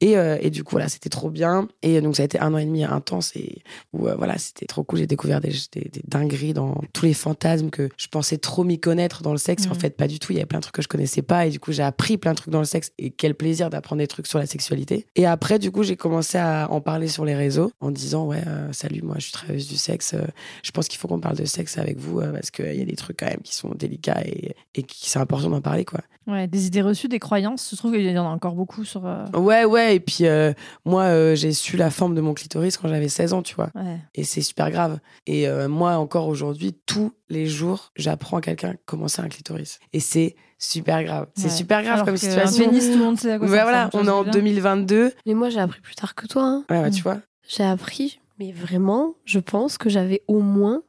Et, 0.00 0.18
euh, 0.18 0.36
et 0.40 0.50
du 0.50 0.64
coup, 0.64 0.72
voilà, 0.72 0.88
c'était 0.88 1.10
trop 1.10 1.30
bien. 1.34 1.68
Et 1.82 2.00
donc, 2.00 2.16
ça 2.16 2.22
a 2.22 2.24
été 2.24 2.38
un 2.38 2.54
an 2.54 2.58
et 2.58 2.64
demi 2.64 2.84
intense 2.84 3.36
et 3.36 3.62
où, 3.92 4.08
euh, 4.08 4.14
voilà, 4.16 4.38
c'était 4.38 4.64
trop 4.64 4.82
cool. 4.84 5.00
J'ai 5.00 5.06
découvert 5.06 5.42
des, 5.42 5.52
des, 5.72 5.82
des 5.92 6.02
dingueries 6.08 6.54
dans 6.54 6.80
tous 6.94 7.04
les 7.04 7.12
fantasmes 7.12 7.68
que 7.68 7.90
je 7.98 8.06
pensais 8.08 8.38
trop 8.38 8.64
m'y 8.64 8.80
connaître 8.80 9.22
dans 9.22 9.32
le 9.32 9.38
sexe. 9.38 9.66
En 9.66 9.70
Mhm. 9.70 9.80
fait, 9.80 9.96
pas 9.96 10.08
du 10.08 10.18
tout. 10.18 10.32
Il 10.32 10.36
y 10.36 10.38
avait 10.38 10.46
plein 10.46 10.60
de 10.60 10.62
trucs 10.62 10.76
que 10.76 10.82
je 10.82 10.88
connaissais 10.88 11.20
pas. 11.22 11.46
Et 11.46 11.50
du 11.50 11.60
coup, 11.60 11.72
j'ai 11.72 11.82
appris 11.82 12.16
plein 12.16 12.32
de 12.32 12.36
trucs 12.38 12.52
dans 12.52 12.60
le 12.60 12.64
sexe. 12.64 12.92
Et 12.98 13.10
quel 13.10 13.34
plaisir 13.34 13.68
d'apprendre 13.68 13.98
des 14.00 14.06
trucs 14.06 14.26
sur 14.26 14.38
la 14.38 14.46
sexualité. 14.46 15.04
Et 15.16 15.26
après, 15.26 15.58
du 15.58 15.70
coup, 15.70 15.82
j'ai 15.82 15.96
commencé 15.96 16.38
à 16.38 16.68
en 16.70 16.80
parler 16.80 17.08
sur 17.08 17.24
les 17.26 17.34
réseaux 17.34 17.70
en 17.80 17.90
disant, 17.90 18.26
ouais, 18.26 18.42
euh, 18.46 18.72
salut, 18.72 19.02
moi, 19.02 19.16
je 19.18 19.24
suis 19.24 19.32
travailleuse 19.32 19.68
du 19.68 19.76
sexe. 19.76 20.14
euh, 20.14 20.24
je 20.62 20.70
pense 20.70 20.88
qu'il 20.88 20.98
faut 20.98 21.08
qu'on 21.08 21.20
parle 21.20 21.36
de 21.36 21.44
sexe 21.44 21.76
avec 21.78 21.98
vous 21.98 22.20
parce 22.20 22.50
qu'il 22.50 22.74
y 22.74 22.80
a 22.80 22.84
des 22.84 22.96
trucs 22.96 23.18
quand 23.18 23.26
même 23.26 23.40
qui 23.42 23.54
sont 23.54 23.70
délicats 23.74 24.22
et, 24.24 24.54
et 24.74 24.82
qui 24.84 25.10
c'est 25.10 25.18
important 25.18 25.50
d'en 25.50 25.60
parler, 25.60 25.84
quoi. 25.84 26.00
Ouais, 26.26 26.46
des 26.46 26.66
idées 26.66 26.82
reçues, 26.82 27.08
des 27.08 27.18
croyances. 27.18 27.68
Je 27.72 27.76
trouve 27.76 27.92
qu'il 27.92 28.02
y 28.04 28.18
en 28.18 28.24
a 28.24 28.28
encore 28.28 28.54
beaucoup 28.54 28.84
sur. 28.84 29.04
euh, 29.06 29.24
Ouais, 29.34 29.64
ouais. 29.64 29.96
Et 29.96 30.00
puis, 30.00 30.26
euh, 30.26 30.52
moi, 30.84 31.02
euh, 31.04 31.34
j'ai 31.34 31.52
su 31.52 31.76
la 31.76 31.90
forme 31.90 32.14
de 32.14 32.20
mon 32.20 32.32
clitoris 32.34 32.76
quand 32.78 32.88
j'avais 32.88 33.08
16 33.08 33.32
ans, 33.34 33.42
tu 33.42 33.54
vois. 33.54 33.70
Ouais. 33.74 33.98
Et 34.14 34.24
c'est 34.24 34.40
super 34.42 34.70
grave. 34.70 34.98
Et 35.26 35.48
euh, 35.48 35.68
moi, 35.68 35.96
encore 35.98 36.28
aujourd'hui, 36.28 36.74
tous 36.86 37.12
les 37.28 37.46
jours, 37.46 37.92
j'apprends 37.96 38.38
à 38.38 38.40
quelqu'un 38.40 38.74
comment 38.86 39.08
c'est 39.08 39.22
un 39.22 39.28
clitoris. 39.28 39.80
Et 39.92 40.00
c'est 40.00 40.34
super 40.58 41.04
grave. 41.04 41.26
C'est 41.36 41.44
Ouais. 41.44 41.50
super 41.50 41.82
grave 41.82 41.94
Alors 41.94 42.06
comme 42.06 42.14
que 42.14 42.20
situation. 42.20 42.64
Un 42.64 42.68
pénis, 42.68 42.86
tout 42.90 42.98
le 42.98 43.04
monde 43.04 43.18
sait 43.18 43.32
à 43.32 43.38
quoi 43.38 43.46
Ouais, 43.48 43.56
ça 43.58 43.62
voilà, 43.64 43.90
on 43.92 44.06
est 44.06 44.08
en 44.10 44.20
ce 44.22 44.28
que 44.30 44.32
je 44.32 44.38
veux 44.38 44.42
dire 44.44 44.62
2022. 44.62 45.12
Mais 45.26 45.34
moi, 45.34 45.50
j'ai 45.50 45.60
appris 45.60 45.80
plus 45.80 45.94
tard 45.94 46.14
que 46.14 46.26
toi. 46.26 46.42
hein. 46.44 46.64
Ouais, 46.70 46.80
ouais, 46.80 46.88
Mm. 46.88 46.92
tu 46.94 47.02
vois. 47.02 47.18
J'ai 47.46 47.64
appris, 47.64 48.20
mais 48.38 48.50
vraiment, 48.52 49.14
je 49.26 49.38
pense 49.40 49.76
que 49.76 49.90
j'avais 49.90 50.22
au 50.26 50.40
moins 50.40 50.80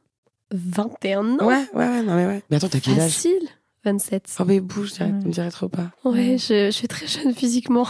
21 0.52 1.38
ans. 1.38 1.44
Ouais, 1.46 1.64
ouais, 1.74 1.88
ouais, 1.88 2.02
non, 2.02 2.14
mais 2.14 2.26
ouais. 2.26 2.42
Mais 2.50 2.56
attends, 2.56 2.68
t'as 2.68 2.80
quel 2.80 2.94
âge 3.00 3.10
Facile 3.12 3.48
27. 3.90 4.36
Oh, 4.40 4.44
mais 4.44 4.60
bouge, 4.60 4.88
je 4.90 4.94
dirais- 4.94 5.10
Ouais. 5.10 5.30
dirait 5.30 5.50
trop 5.50 5.68
pas. 5.68 5.90
Ouais, 6.04 6.36
je, 6.38 6.66
je 6.66 6.70
suis 6.70 6.88
très 6.88 7.06
jeune 7.06 7.32
physiquement. 7.34 7.86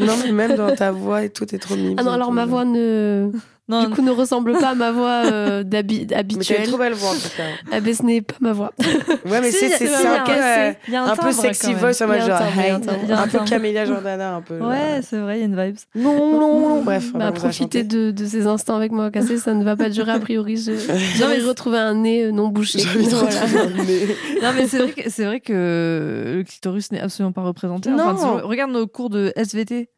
non, 0.00 0.14
mais 0.24 0.32
même 0.32 0.56
dans 0.56 0.74
ta 0.74 0.90
voix 0.90 1.22
et 1.24 1.30
tout, 1.30 1.46
t'es 1.46 1.58
trop 1.58 1.76
mimi. 1.76 1.94
Ah 1.98 2.02
non, 2.02 2.10
alors 2.12 2.32
ma 2.32 2.46
voix 2.46 2.64
ne, 2.64 3.30
Non, 3.68 3.82
du 3.82 3.90
coup, 3.90 4.00
ne 4.02 4.12
ressemble 4.12 4.52
pas 4.52 4.68
à 4.70 4.74
ma 4.76 4.92
voix 4.92 5.24
euh, 5.26 5.62
d'habi- 5.64 6.00
Mais 6.00 6.06
t'as 6.06 6.14
une 6.14 6.20
habituelle. 6.20 6.66
trop 6.68 6.78
belle 6.78 6.92
voix, 6.94 7.10
en 7.10 7.14
tout 7.14 7.30
cas. 7.36 7.42
Ah 7.72 7.80
ben, 7.80 7.92
ce 7.94 8.02
n'est 8.04 8.22
pas 8.22 8.36
ma 8.40 8.52
voix. 8.52 8.72
Ouais, 9.26 9.40
mais 9.40 9.50
Si, 9.50 9.68
c'est 9.68 9.88
c'est 9.88 10.06
un 10.06 10.14
un 10.14 10.18
peu. 10.20 10.26
cassé. 10.32 10.76
euh, 10.92 10.96
un, 10.96 11.04
un 11.08 11.16
peu 11.16 11.32
sexy 11.32 11.74
voice 11.74 11.88
un 11.88 11.92
genre, 12.20 12.38
timbre, 12.38 12.58
hey, 12.60 12.70
un 12.70 12.76
un 12.76 13.22
un 13.24 13.26
peu. 13.28 13.38
Camélia 13.44 13.84
Jordana, 13.84 14.36
un 14.36 14.40
peu. 14.42 14.58
genre. 14.58 14.68
Ouais, 14.68 15.00
c'est 15.02 15.18
vrai, 15.18 15.38
il 15.38 15.40
y 15.40 15.42
a 15.42 15.46
une 15.46 15.60
vibe. 15.60 15.76
Non, 15.96 16.38
non, 16.38 16.60
non, 16.60 16.82
bref. 16.82 17.12
Bah, 17.12 17.32
chanter. 17.50 17.82
de, 17.82 18.12
de 18.12 18.24
ces 18.24 18.46
instants 18.46 18.76
avec 18.76 18.92
moi 18.92 19.10
cassé, 19.10 19.36
ça 19.38 19.52
ne 19.52 19.64
va 19.64 19.74
pas 19.74 19.88
durer 19.88 20.12
a 20.12 20.20
priori. 20.20 20.56
Je- 20.56 20.70
Non, 20.70 20.98
J'aurais 21.16 21.38
mais- 21.38 21.44
retrouvé 21.44 21.78
un 21.78 21.94
nez 21.94 22.24
euh, 22.26 22.30
non 22.30 22.48
bouché. 22.48 22.78
J'ai 22.78 22.88
envie 22.88 23.06
de 23.08 23.10
Voilà. 23.14 23.40
retrouver 23.40 23.60
un 23.80 23.84
nez. 23.84 24.06
Non, 24.42 24.48
mais 24.54 24.68
c'est 24.68 24.78
vrai, 24.78 24.92
que, 24.92 25.10
c'est 25.10 25.24
vrai 25.24 25.40
que 25.40 26.34
le 26.36 26.42
clitoris 26.44 26.92
n'est 26.92 27.00
absolument 27.00 27.32
pas 27.32 27.42
représenté. 27.42 27.90
Enfin, 27.92 28.14
tu- 28.14 28.44
regarde 28.46 28.70
nos 28.70 28.86
cours 28.86 29.10
de 29.10 29.32
SVT. 29.34 29.88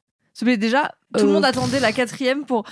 Plaît, 0.45 0.57
déjà, 0.57 0.93
tout 1.17 1.25
le 1.25 1.31
Euh. 1.31 1.33
monde 1.35 1.45
attendait 1.45 1.81
la 1.81 1.93
quatrième 1.93 2.45
pour. 2.45 2.65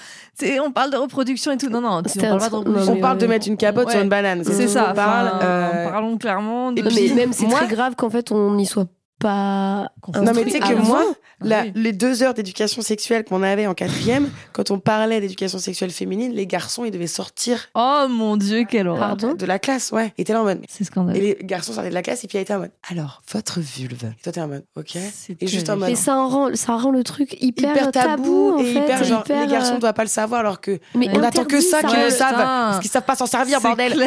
On 0.64 0.70
parle 0.70 0.90
de 0.92 0.96
reproduction 0.96 1.52
et 1.52 1.56
tout. 1.56 1.68
Non, 1.68 1.80
non, 1.80 1.98
on 1.98 2.02
parle 2.02 2.38
pas 2.38 2.48
de 2.50 2.54
reproduction. 2.56 2.92
On 2.92 3.00
parle 3.00 3.18
de 3.18 3.26
mettre 3.26 3.48
une 3.48 3.56
capote 3.56 3.86
Ouais. 3.86 3.92
sur 3.92 4.00
une 4.02 4.08
banane. 4.08 4.44
C'est 4.44 4.68
ça. 4.68 4.88
On 4.92 4.94
parle. 4.94 5.28
enfin, 5.34 5.44
euh, 5.46 5.90
Parlons 5.90 6.16
clairement. 6.18 6.72
De... 6.72 6.80
et 6.80 6.82
Non, 6.82 6.90
puis, 6.90 7.08
mais 7.08 7.14
même 7.14 7.32
c'est 7.32 7.46
moi- 7.46 7.58
très 7.58 7.68
grave 7.68 7.94
qu'en 7.96 8.10
fait 8.10 8.30
on 8.32 8.54
n'y 8.54 8.66
soit 8.66 8.86
pas. 9.18 9.90
Non, 10.14 10.32
mais 10.34 10.44
tu 10.44 10.50
sais 10.50 10.60
que 10.60 10.64
avant. 10.66 10.84
moi, 10.84 11.04
Ah 11.08 11.14
la- 11.40 11.62
oui. 11.62 11.72
les 11.74 11.92
deux 11.92 12.22
heures 12.22 12.34
d'éducation 12.34 12.82
sexuelle 12.82 13.24
qu'on 13.24 13.42
avait 13.42 13.66
en 13.66 13.74
quatrième, 13.74 14.30
quand 14.52 14.70
on 14.70 14.78
parlait 14.78 15.20
d'éducation 15.20 15.58
sexuelle 15.58 15.90
féminine, 15.90 16.32
les 16.32 16.46
garçons, 16.46 16.84
ils 16.84 16.90
devaient 16.90 17.06
sortir 17.06 17.68
Oh 17.74 18.06
mon 18.08 18.36
dieu, 18.36 18.64
quelle 18.68 18.88
horreur. 18.88 19.08
Pardon 19.08 19.34
de 19.34 19.46
la 19.46 19.58
classe, 19.58 19.92
ouais. 19.92 20.12
Et 20.18 20.24
t'es 20.24 20.32
là 20.32 20.40
en 20.42 20.44
mode. 20.44 20.60
C'est 20.68 20.84
scandaleux. 20.84 21.18
Et 21.18 21.36
les 21.38 21.44
garçons 21.46 21.72
sortaient 21.72 21.88
de 21.90 21.94
la 21.94 22.02
classe 22.02 22.24
et 22.24 22.28
puis 22.28 22.38
ils 22.38 22.42
étaient 22.42 22.54
en 22.54 22.60
mode. 22.60 22.70
Alors, 22.90 23.22
votre 23.32 23.60
vulve. 23.60 24.04
Et 24.04 24.22
toi, 24.22 24.32
t'es 24.32 24.40
en 24.40 24.48
mode, 24.48 24.64
ok. 24.76 24.96
C'est 25.12 25.42
Et 25.42 25.46
juste 25.46 25.68
en 25.70 25.76
mode. 25.76 25.88
Mais 25.90 25.94
ça 25.96 26.16
en 26.16 26.28
rend, 26.28 26.48
ça 26.54 26.76
rend 26.76 26.90
le 26.90 27.02
truc 27.04 27.36
hyper, 27.40 27.70
Hyper 27.72 27.90
tabou, 27.92 28.52
en 28.54 28.58
et 28.58 28.64
fait, 28.72 28.80
hyper 28.80 29.04
genre 29.04 29.20
hyper, 29.24 29.40
les 29.46 29.52
garçons 29.52 29.72
euh, 29.72 29.76
ne 29.76 29.80
doivent 29.80 29.94
pas 29.94 30.02
le 30.04 30.08
savoir 30.08 30.40
alors 30.40 30.60
que 30.60 30.78
mais 30.94 31.08
on 31.12 31.22
attend 31.22 31.44
que 31.44 31.60
ça 31.60 31.82
qu'ils 31.82 32.00
le 32.02 32.10
savent 32.10 32.34
parce 32.36 32.80
qu'ils 32.80 32.90
savent 32.90 33.02
pas 33.04 33.16
s'en 33.16 33.26
servir 33.26 33.60
bordel 33.60 34.06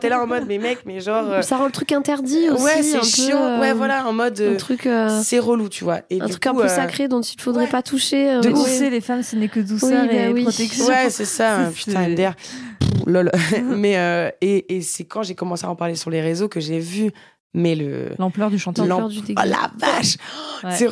t'es 0.00 0.08
là 0.08 0.22
en 0.22 0.26
mode 0.26 0.44
mais 0.46 0.58
mec 0.58 0.80
mais 0.86 1.00
genre 1.00 1.24
euh, 1.30 1.42
Ça 1.42 1.56
rend 1.56 1.66
le 1.66 1.72
truc 1.72 1.92
interdit 1.92 2.48
aussi. 2.50 2.62
ouais 2.64 2.82
c'est 2.82 3.02
chiant 3.04 3.42
euh, 3.42 3.60
ouais 3.60 3.72
voilà 3.72 4.06
en 4.06 4.12
mode 4.12 4.40
euh, 4.48 4.54
Un 4.54 4.56
truc, 4.56 4.86
euh, 4.86 5.20
c'est 5.22 5.38
relou 5.38 5.68
tu 5.68 5.84
vois 5.84 6.00
et 6.10 6.20
un 6.20 6.24
du 6.26 6.30
truc 6.32 6.46
un 6.46 6.54
peu 6.54 6.64
euh, 6.64 6.68
sacré 6.68 7.08
dont 7.08 7.20
il 7.20 7.36
ne 7.36 7.42
faudrait 7.42 7.64
ouais. 7.64 7.70
pas 7.70 7.82
toucher. 7.82 8.30
euh, 8.30 8.40
De 8.40 8.50
ouf, 8.50 8.80
les 8.80 9.00
femmes, 9.00 9.22
ce 9.22 9.36
n'est 9.36 9.48
que 9.48 9.60
douceur 9.60 10.02
Oui, 10.02 10.08
bah 10.08 10.14
et 10.14 10.32
oui. 10.32 10.42
protection. 10.42 10.86
Ouais, 10.86 11.10
c'est 11.10 11.24
ça, 11.24 11.70
C'est- 11.74 11.90
putain, 11.90 12.08
MDR. 12.08 12.34
Lol. 13.06 13.30
mais 13.64 13.96
euh, 13.98 14.30
et, 14.40 14.76
et 14.76 14.80
c'est 14.82 15.04
quand 15.04 15.22
j'ai 15.22 15.34
commencé 15.34 15.64
à 15.64 15.70
en 15.70 15.76
parler 15.76 15.94
sur 15.94 16.10
les 16.10 16.20
réseaux 16.20 16.48
que 16.48 16.60
j'ai 16.60 16.78
vu, 16.80 17.10
mais 17.54 17.74
le. 17.74 18.10
L'ampleur 18.18 18.50
du 18.50 18.58
chantier. 18.58 18.84
L'ampleur 18.86 19.08
l'am- 19.08 19.16
du 19.16 19.20
dégueu. 19.22 19.40
Oh 19.44 19.48
la 19.48 19.70
vache 19.78 20.16
Ouais. 20.64 20.88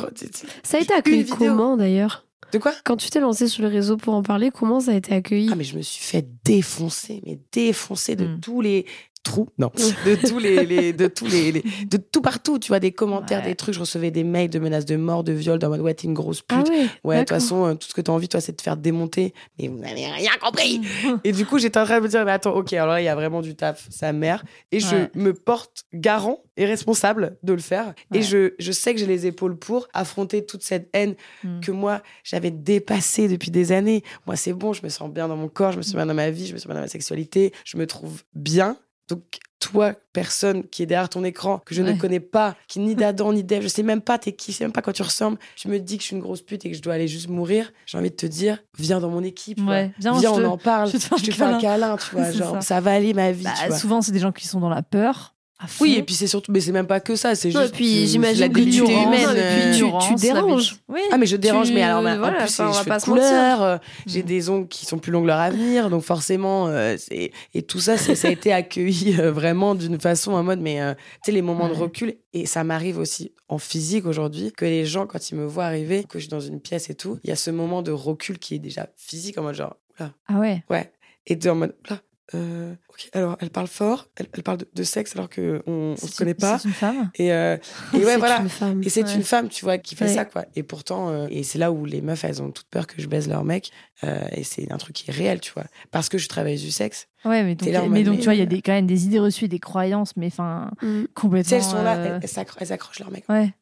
Ça 0.63 0.77
a 0.77 0.79
été 0.81 0.93
accueilli 0.93 1.25
comment 1.25 1.75
d'ailleurs? 1.77 2.23
De 2.53 2.59
quoi? 2.59 2.71
Quand 2.85 2.95
tu 2.95 3.09
t'es 3.09 3.19
lancé 3.19 3.49
sur 3.49 3.61
les 3.63 3.67
réseaux 3.69 3.97
pour 3.97 4.13
en 4.13 4.23
parler, 4.23 4.51
comment 4.51 4.79
ça 4.79 4.91
a 4.91 4.93
été 4.95 5.13
accueilli? 5.13 5.49
Ah, 5.51 5.55
mais 5.57 5.65
je 5.65 5.75
me 5.75 5.81
suis 5.81 6.01
fait 6.01 6.25
défoncer, 6.45 7.21
mais 7.25 7.39
défoncer 7.51 8.15
de 8.15 8.25
Mm. 8.25 8.39
tous 8.39 8.61
les 8.61 8.85
trous, 9.27 9.47
non, 9.59 9.71
de 10.05 10.15
tous 10.27 10.39
les, 10.39 10.65
les- 10.65 10.93
de 10.93 11.07
tous 11.07 11.25
les, 11.27 11.51
les- 11.51 11.63
de 11.89 11.97
tout 11.97 12.21
partout, 12.21 12.57
tu 12.59 12.69
vois, 12.69 12.79
des 12.79 12.91
commentaires, 12.91 13.39
Ouais. 13.41 13.49
des 13.49 13.55
trucs, 13.55 13.75
je 13.75 13.79
recevais 13.79 14.09
des 14.11 14.23
mails 14.23 14.49
de 14.49 14.59
menaces 14.59 14.85
de 14.85 14.95
mort, 14.95 15.23
de 15.23 15.31
viol, 15.33 15.59
dans 15.59 15.69
mode 15.69 15.81
ouais, 15.81 15.93
t'es 15.93 16.07
une 16.07 16.13
grosse 16.13 16.41
pute. 16.41 16.65
Ah 16.67 16.71
ouais, 16.71 16.87
Ouais, 17.03 17.15
de 17.15 17.19
toute 17.21 17.29
façon, 17.29 17.65
euh, 17.65 17.73
tout 17.75 17.87
ce 17.87 17.93
que 17.93 18.01
t'as 18.01 18.11
envie, 18.11 18.27
toi, 18.27 18.41
c'est 18.41 18.53
de 18.53 18.57
te 18.57 18.61
faire 18.63 18.77
démonter. 18.77 19.33
Mais 19.59 19.67
vous 19.67 19.77
n'avez 19.77 20.05
rien 20.07 20.31
compris. 20.41 20.81
et 21.23 21.31
du 21.31 21.45
coup, 21.45 21.59
j'étais 21.59 21.79
en 21.79 21.85
train 21.85 21.97
de 21.99 22.03
me 22.03 22.07
dire, 22.09 22.25
mais 22.25 22.31
attends, 22.31 22.55
ok, 22.55 22.73
alors 22.73 22.87
là, 22.87 23.01
il 23.01 23.05
y 23.05 23.09
a 23.09 23.15
vraiment 23.15 23.41
du 23.41 23.55
taf, 23.55 23.87
sa 23.89 24.11
mère. 24.13 24.43
Et 24.71 24.79
je 24.79 24.95
Ouais. 24.95 25.11
me 25.15 25.33
porte 25.33 25.83
garant 25.93 26.39
et 26.55 26.65
responsable 26.65 27.37
de 27.43 27.53
le 27.53 27.59
faire. 27.59 27.93
Ouais. 28.11 28.19
Et 28.19 28.21
je, 28.21 28.53
je 28.57 28.71
sais 28.71 28.93
que 28.93 28.99
j'ai 28.99 29.05
les 29.05 29.25
épaules 29.27 29.57
pour 29.57 29.87
affronter 29.93 30.45
toute 30.45 30.63
cette 30.63 30.89
haine 30.93 31.15
Mm. 31.43 31.59
que 31.61 31.71
moi, 31.71 32.01
j'avais 32.23 32.51
dépassée 32.51 33.27
depuis 33.27 33.51
des 33.51 33.71
années. 33.71 34.03
Moi, 34.25 34.35
c'est 34.35 34.53
bon, 34.53 34.73
je 34.73 34.81
me 34.83 34.89
sens 34.89 35.11
bien 35.11 35.27
dans 35.27 35.35
mon 35.37 35.47
corps, 35.49 35.71
je 35.71 35.77
me 35.77 35.81
sens 35.81 35.95
bien 35.95 36.05
dans 36.05 36.13
ma 36.13 36.29
vie, 36.31 36.47
je 36.47 36.53
me 36.53 36.57
sens 36.57 36.65
bien 36.67 36.75
dans 36.75 36.81
ma 36.81 36.87
sexualité, 36.87 37.53
je 37.65 37.77
me 37.77 37.85
trouve 37.87 38.23
bien. 38.33 38.77
Donc, 39.07 39.21
toi, 39.59 39.93
personne 40.13 40.63
qui 40.67 40.83
est 40.83 40.85
derrière 40.85 41.09
ton 41.09 41.23
écran, 41.23 41.59
que 41.65 41.73
je 41.73 41.81
ne 41.81 41.93
connais 41.93 42.19
pas, 42.19 42.55
qui 42.67 42.79
ni 42.79 42.93
d'Adam 42.95 43.33
ni 43.33 43.43
d'Ève, 43.43 43.63
je 43.63 43.67
sais 43.67 43.81
même 43.83 44.01
pas 44.01 44.17
t'es 44.19 44.33
qui, 44.33 44.51
je 44.51 44.57
sais 44.57 44.63
même 44.65 44.71
pas 44.71 44.81
quoi 44.83 44.93
tu 44.93 45.01
ressembles, 45.01 45.37
tu 45.55 45.67
me 45.67 45.79
dis 45.79 45.97
que 45.97 46.03
je 46.03 46.07
suis 46.07 46.15
une 46.15 46.21
grosse 46.21 46.41
pute 46.41 46.65
et 46.65 46.71
que 46.71 46.77
je 46.77 46.81
dois 46.81 46.93
aller 46.93 47.07
juste 47.07 47.27
mourir, 47.29 47.71
j'ai 47.85 47.97
envie 47.97 48.11
de 48.11 48.15
te 48.15 48.25
dire, 48.27 48.59
viens 48.77 48.99
dans 48.99 49.09
mon 49.09 49.23
équipe. 49.23 49.59
Ouais, 49.67 49.91
viens, 49.97 50.19
viens, 50.19 50.31
on 50.31 50.37
te- 50.37 50.43
en 50.45 50.57
parle, 50.57 50.89
je 50.91 50.97
te 51.25 51.31
fais 51.31 51.43
un 51.43 51.59
câlin, 51.59 51.97
tu 51.97 52.15
vois, 52.15 52.31
genre, 52.31 52.55
ça. 52.55 52.61
ça. 52.61 52.79
va 52.81 52.91
aller 52.93 53.13
ma 53.13 53.31
vie, 53.31 53.45
Bah, 53.45 53.53
tu 53.59 53.67
vois. 53.69 53.77
souvent, 53.79 54.01
c'est 54.01 54.11
des 54.11 54.19
gens 54.19 54.31
qui 54.31 54.47
sont 54.47 54.59
dans 54.59 54.69
la 54.69 54.83
peur. 54.83 55.33
Oui, 55.81 55.95
et 55.97 56.03
puis 56.03 56.13
c'est 56.13 56.27
surtout, 56.27 56.51
mais 56.51 56.59
c'est 56.61 56.71
même 56.71 56.85
pas 56.85 56.99
que 56.99 57.15
ça, 57.15 57.33
c'est 57.33 57.49
Non, 57.49 57.61
juste 57.61 57.73
et 57.73 57.75
puis 57.77 58.05
j'imagine 58.07 58.41
la 58.41 58.49
tu- 58.49 58.91
humaine. 58.91 59.25
non, 59.25 59.31
et 59.33 59.71
puis 59.71 59.79
tu- 59.79 60.11
la 60.11 60.15
déranges. 60.17 60.75
Oui. 60.87 60.99
Ah 61.11 61.17
mais 61.17 61.25
je 61.25 61.35
dérange 61.35 61.67
Tu- 61.69 61.73
mais 61.73 61.81
alors 61.81 62.03
mais 62.03 62.11
en 62.11 62.17
voilà, 62.19 62.37
plus 62.43 62.59
enfin, 62.59 62.67
on 62.69 62.71
va 62.83 62.99
je 62.99 63.03
couleur, 63.05 63.61
euh, 63.63 63.75
Mm. 63.77 63.79
j'ai 64.05 64.21
des 64.23 64.49
ongles 64.49 64.67
qui 64.67 64.85
sont 64.85 64.99
plus 64.99 65.11
longs 65.11 65.21
que 65.23 65.27
leur 65.27 65.39
avenir 65.39 65.89
donc 65.89 66.03
forcément 66.03 66.67
euh, 66.67 66.95
c'est 66.99 67.31
et 67.55 67.61
tout 67.63 67.79
ça 67.79 67.97
c'est- 67.97 68.13
ça 68.13 68.27
a 68.27 68.31
été 68.31 68.53
accueilli 68.53 69.15
euh, 69.19 69.31
vraiment 69.31 69.73
d'une 69.73 69.99
façon 69.99 70.33
en 70.33 70.43
mode 70.43 70.59
mais 70.59 70.79
euh, 70.79 70.93
tu 70.93 71.01
sais 71.25 71.31
les 71.31 71.41
moments 71.41 71.67
de 71.69 71.73
recul 71.73 72.15
et 72.33 72.45
ça 72.45 72.63
m'arrive 72.63 72.99
aussi 72.99 73.31
en 73.49 73.57
physique 73.57 74.05
aujourd'hui 74.05 74.51
que 74.51 74.65
les 74.65 74.85
gens 74.85 75.07
quand 75.07 75.31
ils 75.31 75.35
me 75.35 75.45
voient 75.45 75.65
arriver 75.65 76.03
que 76.03 76.19
je 76.19 76.25
suis 76.25 76.29
dans 76.29 76.39
une 76.39 76.59
pièce 76.59 76.89
et 76.91 76.95
tout 76.95 77.17
il 77.23 77.29
y 77.29 77.33
a 77.33 77.35
ce 77.35 77.49
moment 77.49 77.81
de 77.81 77.91
recul 77.91 78.37
qui 78.37 78.53
est 78.55 78.59
déjà 78.59 78.87
physique 78.95 79.37
en 79.39 79.41
mode 79.41 79.55
genre 79.55 79.75
là 79.99 80.11
Ah 80.27 80.37
ouais. 80.37 80.63
ouais 80.69 80.91
et 81.25 81.35
de 81.35 81.49
en 81.49 81.55
mode 81.55 81.75
là 81.89 81.99
euh, 82.33 82.75
alors 83.13 83.37
elle 83.39 83.49
parle 83.49 83.67
fort 83.67 84.07
elle, 84.17 84.27
elle 84.33 84.43
parle 84.43 84.57
de, 84.57 84.67
de 84.73 84.83
sexe 84.83 85.15
alors 85.15 85.29
que 85.29 85.61
on, 85.65 85.95
se 85.95 86.17
connaît 86.17 86.33
pas 86.33 86.59
C'est 86.59 86.67
une 86.67 86.73
femme. 86.73 87.09
et, 87.15 87.31
euh, 87.31 87.55
et 87.93 87.97
ouais 87.97 88.03
C'est 88.05 88.17
voilà 88.17 88.41
une 88.41 88.49
femme. 88.49 88.83
et 88.83 88.89
c'est 88.89 89.03
Ouais. 89.03 89.15
une 89.15 89.23
femme, 89.23 89.47
tu 89.49 89.63
vois, 89.63 89.77
qui 89.77 89.95
fait 89.95 90.05
Ouais. 90.05 90.13
ça, 90.13 90.25
quoi. 90.25 90.45
Et 90.55 90.63
pourtant, 90.63 91.09
euh, 91.09 91.27
et 91.29 91.43
c'est 91.43 91.57
là 91.59 91.71
où 91.71 91.85
les 91.85 92.01
meufs, 92.01 92.23
elles 92.25 92.41
ont 92.41 92.51
toute 92.51 92.67
peur 92.67 92.85
que 92.87 93.01
je 93.01 93.07
baise 93.07 93.29
leur 93.29 93.43
mec. 93.45 93.71
euh, 94.03 94.19
et 94.33 94.43
c'est 94.43 94.71
un 94.71 94.77
truc 94.77 94.95
qui 94.95 95.09
est 95.09 95.13
réel, 95.13 95.39
tu 95.39 95.51
vois. 95.53 95.63
Parce 95.91 96.09
que 96.09 96.17
je 96.17 96.27
travaille 96.27 96.57
du 96.57 96.69
sexe. 96.71 97.07
Ouais, 97.25 97.43
mais 97.43 97.55
donc, 97.55 97.69
là 97.69 97.87
mais 97.87 98.03
donc 98.03 98.17
tu 98.19 98.25
vois, 98.25 98.33
il 98.35 98.39
y 98.39 98.43
a 98.43 98.45
des, 98.45 98.61
quand 98.61 98.73
même 98.73 98.87
des 98.87 99.05
idées 99.05 99.19
reçues, 99.19 99.47
des 99.47 99.59
croyances, 99.59 100.15
mais 100.17 100.27
enfin, 100.27 100.71
Mm. 100.81 101.03
Tu 101.03 101.07
complètement. 101.15 101.49
sais, 101.49 101.55
elles 101.57 101.63
sont 101.63 101.81
là, 101.83 101.95
elles, 102.21 102.29
elles 102.59 102.71
accrochent 102.73 102.99
leur 102.99 103.09
mec. 103.11 103.23
Ouais. 103.29 103.53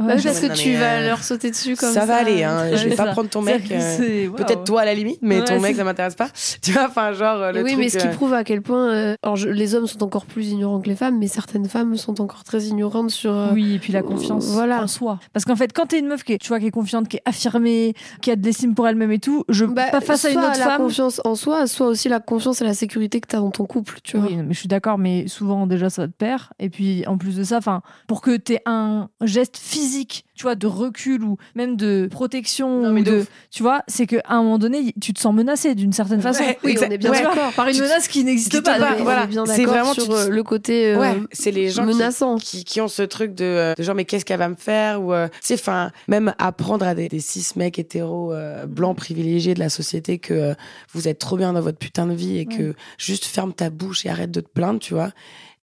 Ouais, 0.00 0.14
parce 0.22 0.24
non, 0.42 0.48
que 0.48 0.54
tu 0.54 0.74
euh, 0.76 0.80
vas 0.80 1.00
leur 1.06 1.22
sauter 1.22 1.50
dessus 1.50 1.76
comme 1.76 1.92
ça. 1.92 2.00
ça 2.00 2.06
va 2.06 2.16
aller, 2.16 2.42
hein. 2.42 2.74
je 2.74 2.88
vais 2.88 2.96
pas 2.96 3.06
ça. 3.06 3.12
prendre 3.12 3.28
ton 3.28 3.42
mec. 3.42 3.70
euh. 3.70 4.30
Peut-être 4.30 4.64
toi 4.64 4.80
à 4.82 4.84
la 4.84 4.94
limite, 4.94 5.18
mais 5.22 5.38
Ouais, 5.40 5.44
ton 5.44 5.60
mec 5.60 5.76
ça 5.76 5.84
m'intéresse 5.84 6.14
pas. 6.14 6.28
Tu 6.62 6.72
vois, 6.72 6.86
enfin 6.88 7.12
genre 7.12 7.40
euh, 7.40 7.52
le 7.52 7.62
oui, 7.62 7.72
truc. 7.72 7.78
mais 7.84 7.88
ce 7.88 7.98
qui 7.98 8.06
euh, 8.06 8.12
prouve 8.12 8.32
à 8.34 8.44
quel 8.44 8.62
point 8.62 8.90
euh, 8.92 9.14
alors 9.22 9.36
je- 9.36 9.48
les 9.48 9.74
hommes 9.74 9.86
sont 9.86 10.02
encore 10.02 10.24
plus 10.26 10.48
ignorants 10.48 10.80
que 10.80 10.88
les 10.88 10.96
femmes, 10.96 11.18
mais 11.18 11.26
certaines 11.28 11.68
femmes 11.68 11.96
sont 11.96 12.20
encore 12.20 12.44
très 12.44 12.62
ignorantes 12.64 13.10
sur. 13.10 13.32
euh, 13.32 13.48
Oui, 13.52 13.74
et 13.74 13.78
puis 13.78 13.92
la 13.92 14.02
confiance 14.02 14.46
Voilà. 14.48 14.82
en 14.82 14.86
soi. 14.86 15.18
Parce 15.32 15.44
qu'en 15.44 15.56
fait, 15.56 15.72
quand 15.72 15.86
t'es 15.86 15.98
une 15.98 16.06
meuf 16.08 16.22
qui 16.24 16.32
est, 16.34 16.38
tu 16.38 16.48
vois, 16.48 16.60
qui 16.60 16.66
est 16.66 16.70
confiante, 16.70 17.08
qui 17.08 17.16
est 17.18 17.22
affirmée, 17.24 17.94
qui 18.22 18.30
a 18.30 18.36
de 18.36 18.44
l'estime 18.44 18.74
pour 18.74 18.88
elle-même 18.88 19.12
et 19.12 19.18
tout, 19.18 19.44
je 19.48 19.64
bah, 19.64 19.86
pas 19.90 20.00
face 20.00 20.24
à 20.24 20.30
une 20.30 20.38
autre 20.38 20.48
la 20.58 20.64
femme. 20.64 20.76
confiance 20.82 21.20
en 21.24 21.34
soi, 21.34 21.66
soit 21.66 21.86
aussi 21.88 22.08
la 22.08 22.20
confiance 22.20 22.60
et 22.60 22.64
la 22.64 22.74
sécurité 22.74 23.20
que 23.20 23.28
tu 23.28 23.36
as 23.36 23.40
dans 23.40 23.50
ton 23.50 23.66
couple, 23.66 23.98
tu 24.02 24.16
vois. 24.16 24.26
Oui, 24.28 24.36
mais 24.36 24.54
je 24.54 24.58
suis 24.58 24.68
d'accord, 24.68 24.98
mais 24.98 25.26
souvent 25.28 25.66
déjà 25.66 25.90
ça 25.90 26.06
te 26.06 26.12
perd. 26.12 26.42
Et 26.58 26.70
puis 26.70 27.04
en 27.06 27.18
plus 27.18 27.36
de 27.36 27.44
ça, 27.44 27.58
enfin, 27.58 27.82
pour 28.06 28.20
que 28.22 28.36
t'aies 28.36 28.62
un 28.66 29.08
geste 29.22 29.56
physique, 29.56 29.89
tu 30.34 30.42
vois, 30.42 30.54
de 30.54 30.66
recul 30.66 31.22
ou 31.22 31.36
même 31.54 31.76
de 31.76 32.08
protection, 32.10 32.82
Non, 32.82 32.92
mais 32.92 33.00
ou 33.00 33.04
de 33.04 33.26
tu 33.50 33.62
vois, 33.62 33.82
c'est 33.88 34.06
qu'à 34.06 34.22
un 34.28 34.42
moment 34.42 34.58
donné, 34.58 34.94
tu 35.00 35.12
te 35.12 35.20
sens 35.20 35.34
menacé 35.34 35.74
d'une 35.74 35.92
certaine 35.92 36.20
façon. 36.22 36.42
Ouais, 36.42 36.58
Oui, 36.64 36.76
on 36.80 36.90
est 36.90 36.98
bien 36.98 37.10
ouais. 37.10 37.22
D'accord. 37.22 37.52
par 37.54 37.66
une 37.68 37.74
Tu- 37.74 37.82
menace 37.82 38.08
qui 38.08 38.24
n'existe 38.24 38.60
pas. 38.62 38.78
voilà. 39.02 39.26
C'est 39.46 39.64
vraiment, 39.64 39.92
sur 39.92 40.08
te- 40.08 40.12
euh, 40.12 40.28
le 40.28 40.42
côté 40.42 40.94
euh, 40.94 40.98
Ouais, 41.00 41.16
c'est 41.32 41.50
les 41.50 41.68
gens 41.70 41.86
qui- 41.86 41.94
menaçant. 41.94 42.36
qui, 42.36 42.64
qui 42.64 42.80
ont 42.80 42.88
ce 42.88 43.02
truc 43.02 43.34
de, 43.34 43.44
euh, 43.44 43.74
de 43.74 43.82
genre 43.82 43.94
mais 43.94 44.04
qu'est-ce 44.04 44.24
qu'elle 44.24 44.38
va 44.38 44.48
me 44.48 44.54
faire 44.56 45.02
ou 45.02 45.12
euh, 45.12 45.28
tu 45.44 45.54
enfin 45.54 45.90
même 46.08 46.34
apprendre 46.38 46.86
à 46.86 46.94
des, 46.94 47.08
des 47.08 47.20
cis 47.20 47.44
mecs 47.56 47.78
hétéros 47.78 48.32
euh, 48.32 48.66
blancs 48.66 48.96
privilégiés 48.96 49.54
de 49.54 49.60
la 49.60 49.68
société 49.68 50.18
que 50.18 50.32
euh, 50.34 50.54
vous 50.92 51.08
êtes 51.08 51.18
trop 51.18 51.36
bien 51.36 51.52
dans 51.52 51.60
votre 51.60 51.78
putain 51.78 52.06
de 52.06 52.14
vie 52.14 52.38
et 52.38 52.46
que 52.46 52.74
juste 52.98 53.24
ferme 53.24 53.52
ta 53.52 53.68
bouche 53.70 54.06
et 54.06 54.08
arrête 54.10 54.30
de 54.30 54.40
te 54.40 54.48
plaindre 54.48 54.78
tu 54.80 54.94
vois 54.94 55.10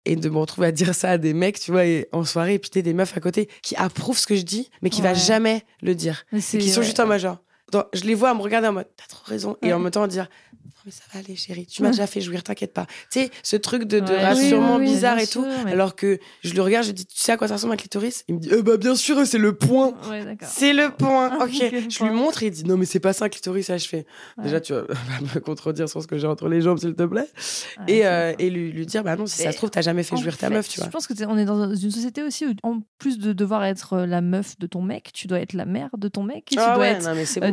et 0.06 0.16
de 0.16 0.30
me 0.30 0.38
retrouver 0.38 0.68
à 0.68 0.72
dire 0.72 0.94
ça 0.96 1.12
à 1.12 1.18
des 1.18 1.34
mecs 1.34 1.60
tu 1.60 1.72
vois 1.72 1.86
et 1.86 2.08
en 2.12 2.24
soirée 2.24 2.56
et 2.56 2.60
puis 2.60 2.70
t'es 2.70 2.82
des 2.82 2.94
meufs 2.94 3.16
à 3.18 3.20
côté 3.20 3.50
qui 3.62 3.76
approuvent 3.76 4.18
ce 4.18 4.28
que 4.28 4.36
je 4.36 4.44
dis 4.44 4.70
mais 4.82 4.90
qui 4.90 5.02
va 5.02 5.10
Ouais. 5.14 5.16
jamais 5.16 5.64
le 5.82 5.96
dire 5.96 6.26
et 6.34 6.38
qui 6.40 6.70
sont 6.70 6.80
ouais. 6.82 6.86
juste 6.86 7.00
en 7.00 7.06
genre 7.18 7.38
dans- 7.72 7.86
je 7.94 8.04
les 8.04 8.14
vois 8.16 8.34
me 8.34 8.42
regarder 8.42 8.68
en 8.68 8.74
mode 8.74 8.88
t'as 8.98 9.06
trop 9.08 9.24
raison. 9.26 9.58
Et 9.62 9.74
en 9.74 9.80
même 9.80 9.92
temps 9.92 10.08
dire 10.08 10.28
non 10.64 10.72
mais 10.86 10.92
ça 10.92 11.04
va 11.14 11.20
aller 11.20 11.36
chérie 11.36 11.66
tu 11.66 11.82
m'as 11.84 11.90
déjà 11.92 12.06
fait 12.08 12.22
jouir 12.22 12.44
t'inquiète 12.44 12.74
pas. 12.74 12.86
Tu 13.12 13.20
sais 13.22 13.32
ce 13.44 13.56
truc 13.56 13.84
de, 13.86 14.00
de 14.00 14.12
Ouais. 14.12 14.24
rassurement 14.24 14.76
Oui, 14.76 14.82
oui, 14.84 14.88
oui, 14.90 14.94
bizarre 14.94 15.18
et 15.20 15.28
tout. 15.28 15.46
alors 15.68 15.96
que 15.96 16.20
je 16.44 16.54
le 16.54 16.62
regarde 16.62 16.86
je 16.86 16.92
dis 16.92 17.06
tu 17.06 17.18
sais 17.20 17.32
à 17.32 17.38
quoi 17.38 17.48
ça 17.48 17.56
ressemble 17.56 17.74
un 17.74 17.78
clitoris 17.78 18.24
il 18.28 18.36
me 18.36 18.40
dit 18.40 18.50
eh 18.52 18.62
bah 18.62 18.78
bien 18.78 18.96
sûr 18.96 19.26
c'est 19.26 19.38
le 19.40 19.56
point. 19.56 19.94
Ouais, 20.10 20.24
c'est 20.44 20.74
le 20.74 20.92
point. 20.92 21.32
Ah, 21.40 21.46
ok. 21.46 21.52
je 21.90 22.04
lui 22.04 22.12
montre 22.12 22.44
et 22.44 22.48
il 22.48 22.52
dit 22.52 22.64
non 22.66 22.78
mais 22.78 22.86
c'est 22.86 23.00
pas 23.00 23.14
ça 23.14 23.26
un 23.26 23.30
clitoris 23.30 23.66
ça 23.66 23.78
je 23.78 23.88
fais 23.88 24.06
déjà 24.42 24.60
tu 24.62 24.74
vas 24.74 24.84
me 25.36 25.40
contredire 25.40 25.90
sur 25.90 26.02
ce 26.02 26.08
que 26.08 26.18
j'ai 26.18 26.28
entre 26.28 26.48
les 26.50 26.62
jambes 26.62 26.78
s'il 26.80 26.94
te 26.96 27.04
plaît. 27.04 27.28
Et, 27.88 28.06
euh, 28.06 28.34
et 28.40 28.50
lui, 28.50 28.72
lui 28.72 28.86
dire 28.86 29.04
bah 29.04 29.16
non 29.16 29.26
si 29.26 29.42
ça 29.42 29.52
se 29.52 29.58
trouve 29.58 29.70
t'as 29.72 29.82
jamais 29.82 30.04
fait 30.04 30.18
jouir 30.18 30.38
ta 30.38 30.50
meuf 30.50 30.68
tu 30.70 30.80
vois. 30.80 30.86
Je 30.88 30.92
pense 30.92 31.08
que 31.08 31.14
t'es- 31.14 31.26
on 31.26 31.38
est 31.38 31.46
dans 31.46 31.74
une 31.74 31.92
société 31.92 32.22
aussi 32.24 32.46
où, 32.46 32.54
en 32.64 32.80
plus 33.00 33.18
de 33.18 33.34
devoir 33.34 33.64
être 33.66 33.94
euh, 33.94 34.06
la 34.06 34.22
meuf 34.22 34.58
de 34.60 34.68
ton 34.68 34.82
mec, 34.82 35.12
tu 35.14 35.28
dois 35.28 35.40
être 35.40 35.54
la 35.54 35.66
mère 35.66 35.90
de 35.98 36.08
ton 36.08 36.24
mec. 36.24 36.52
Et 36.52 36.56
tu 36.56 36.62
ah 36.62 36.76
dois 36.76 36.88
être. 36.88 37.04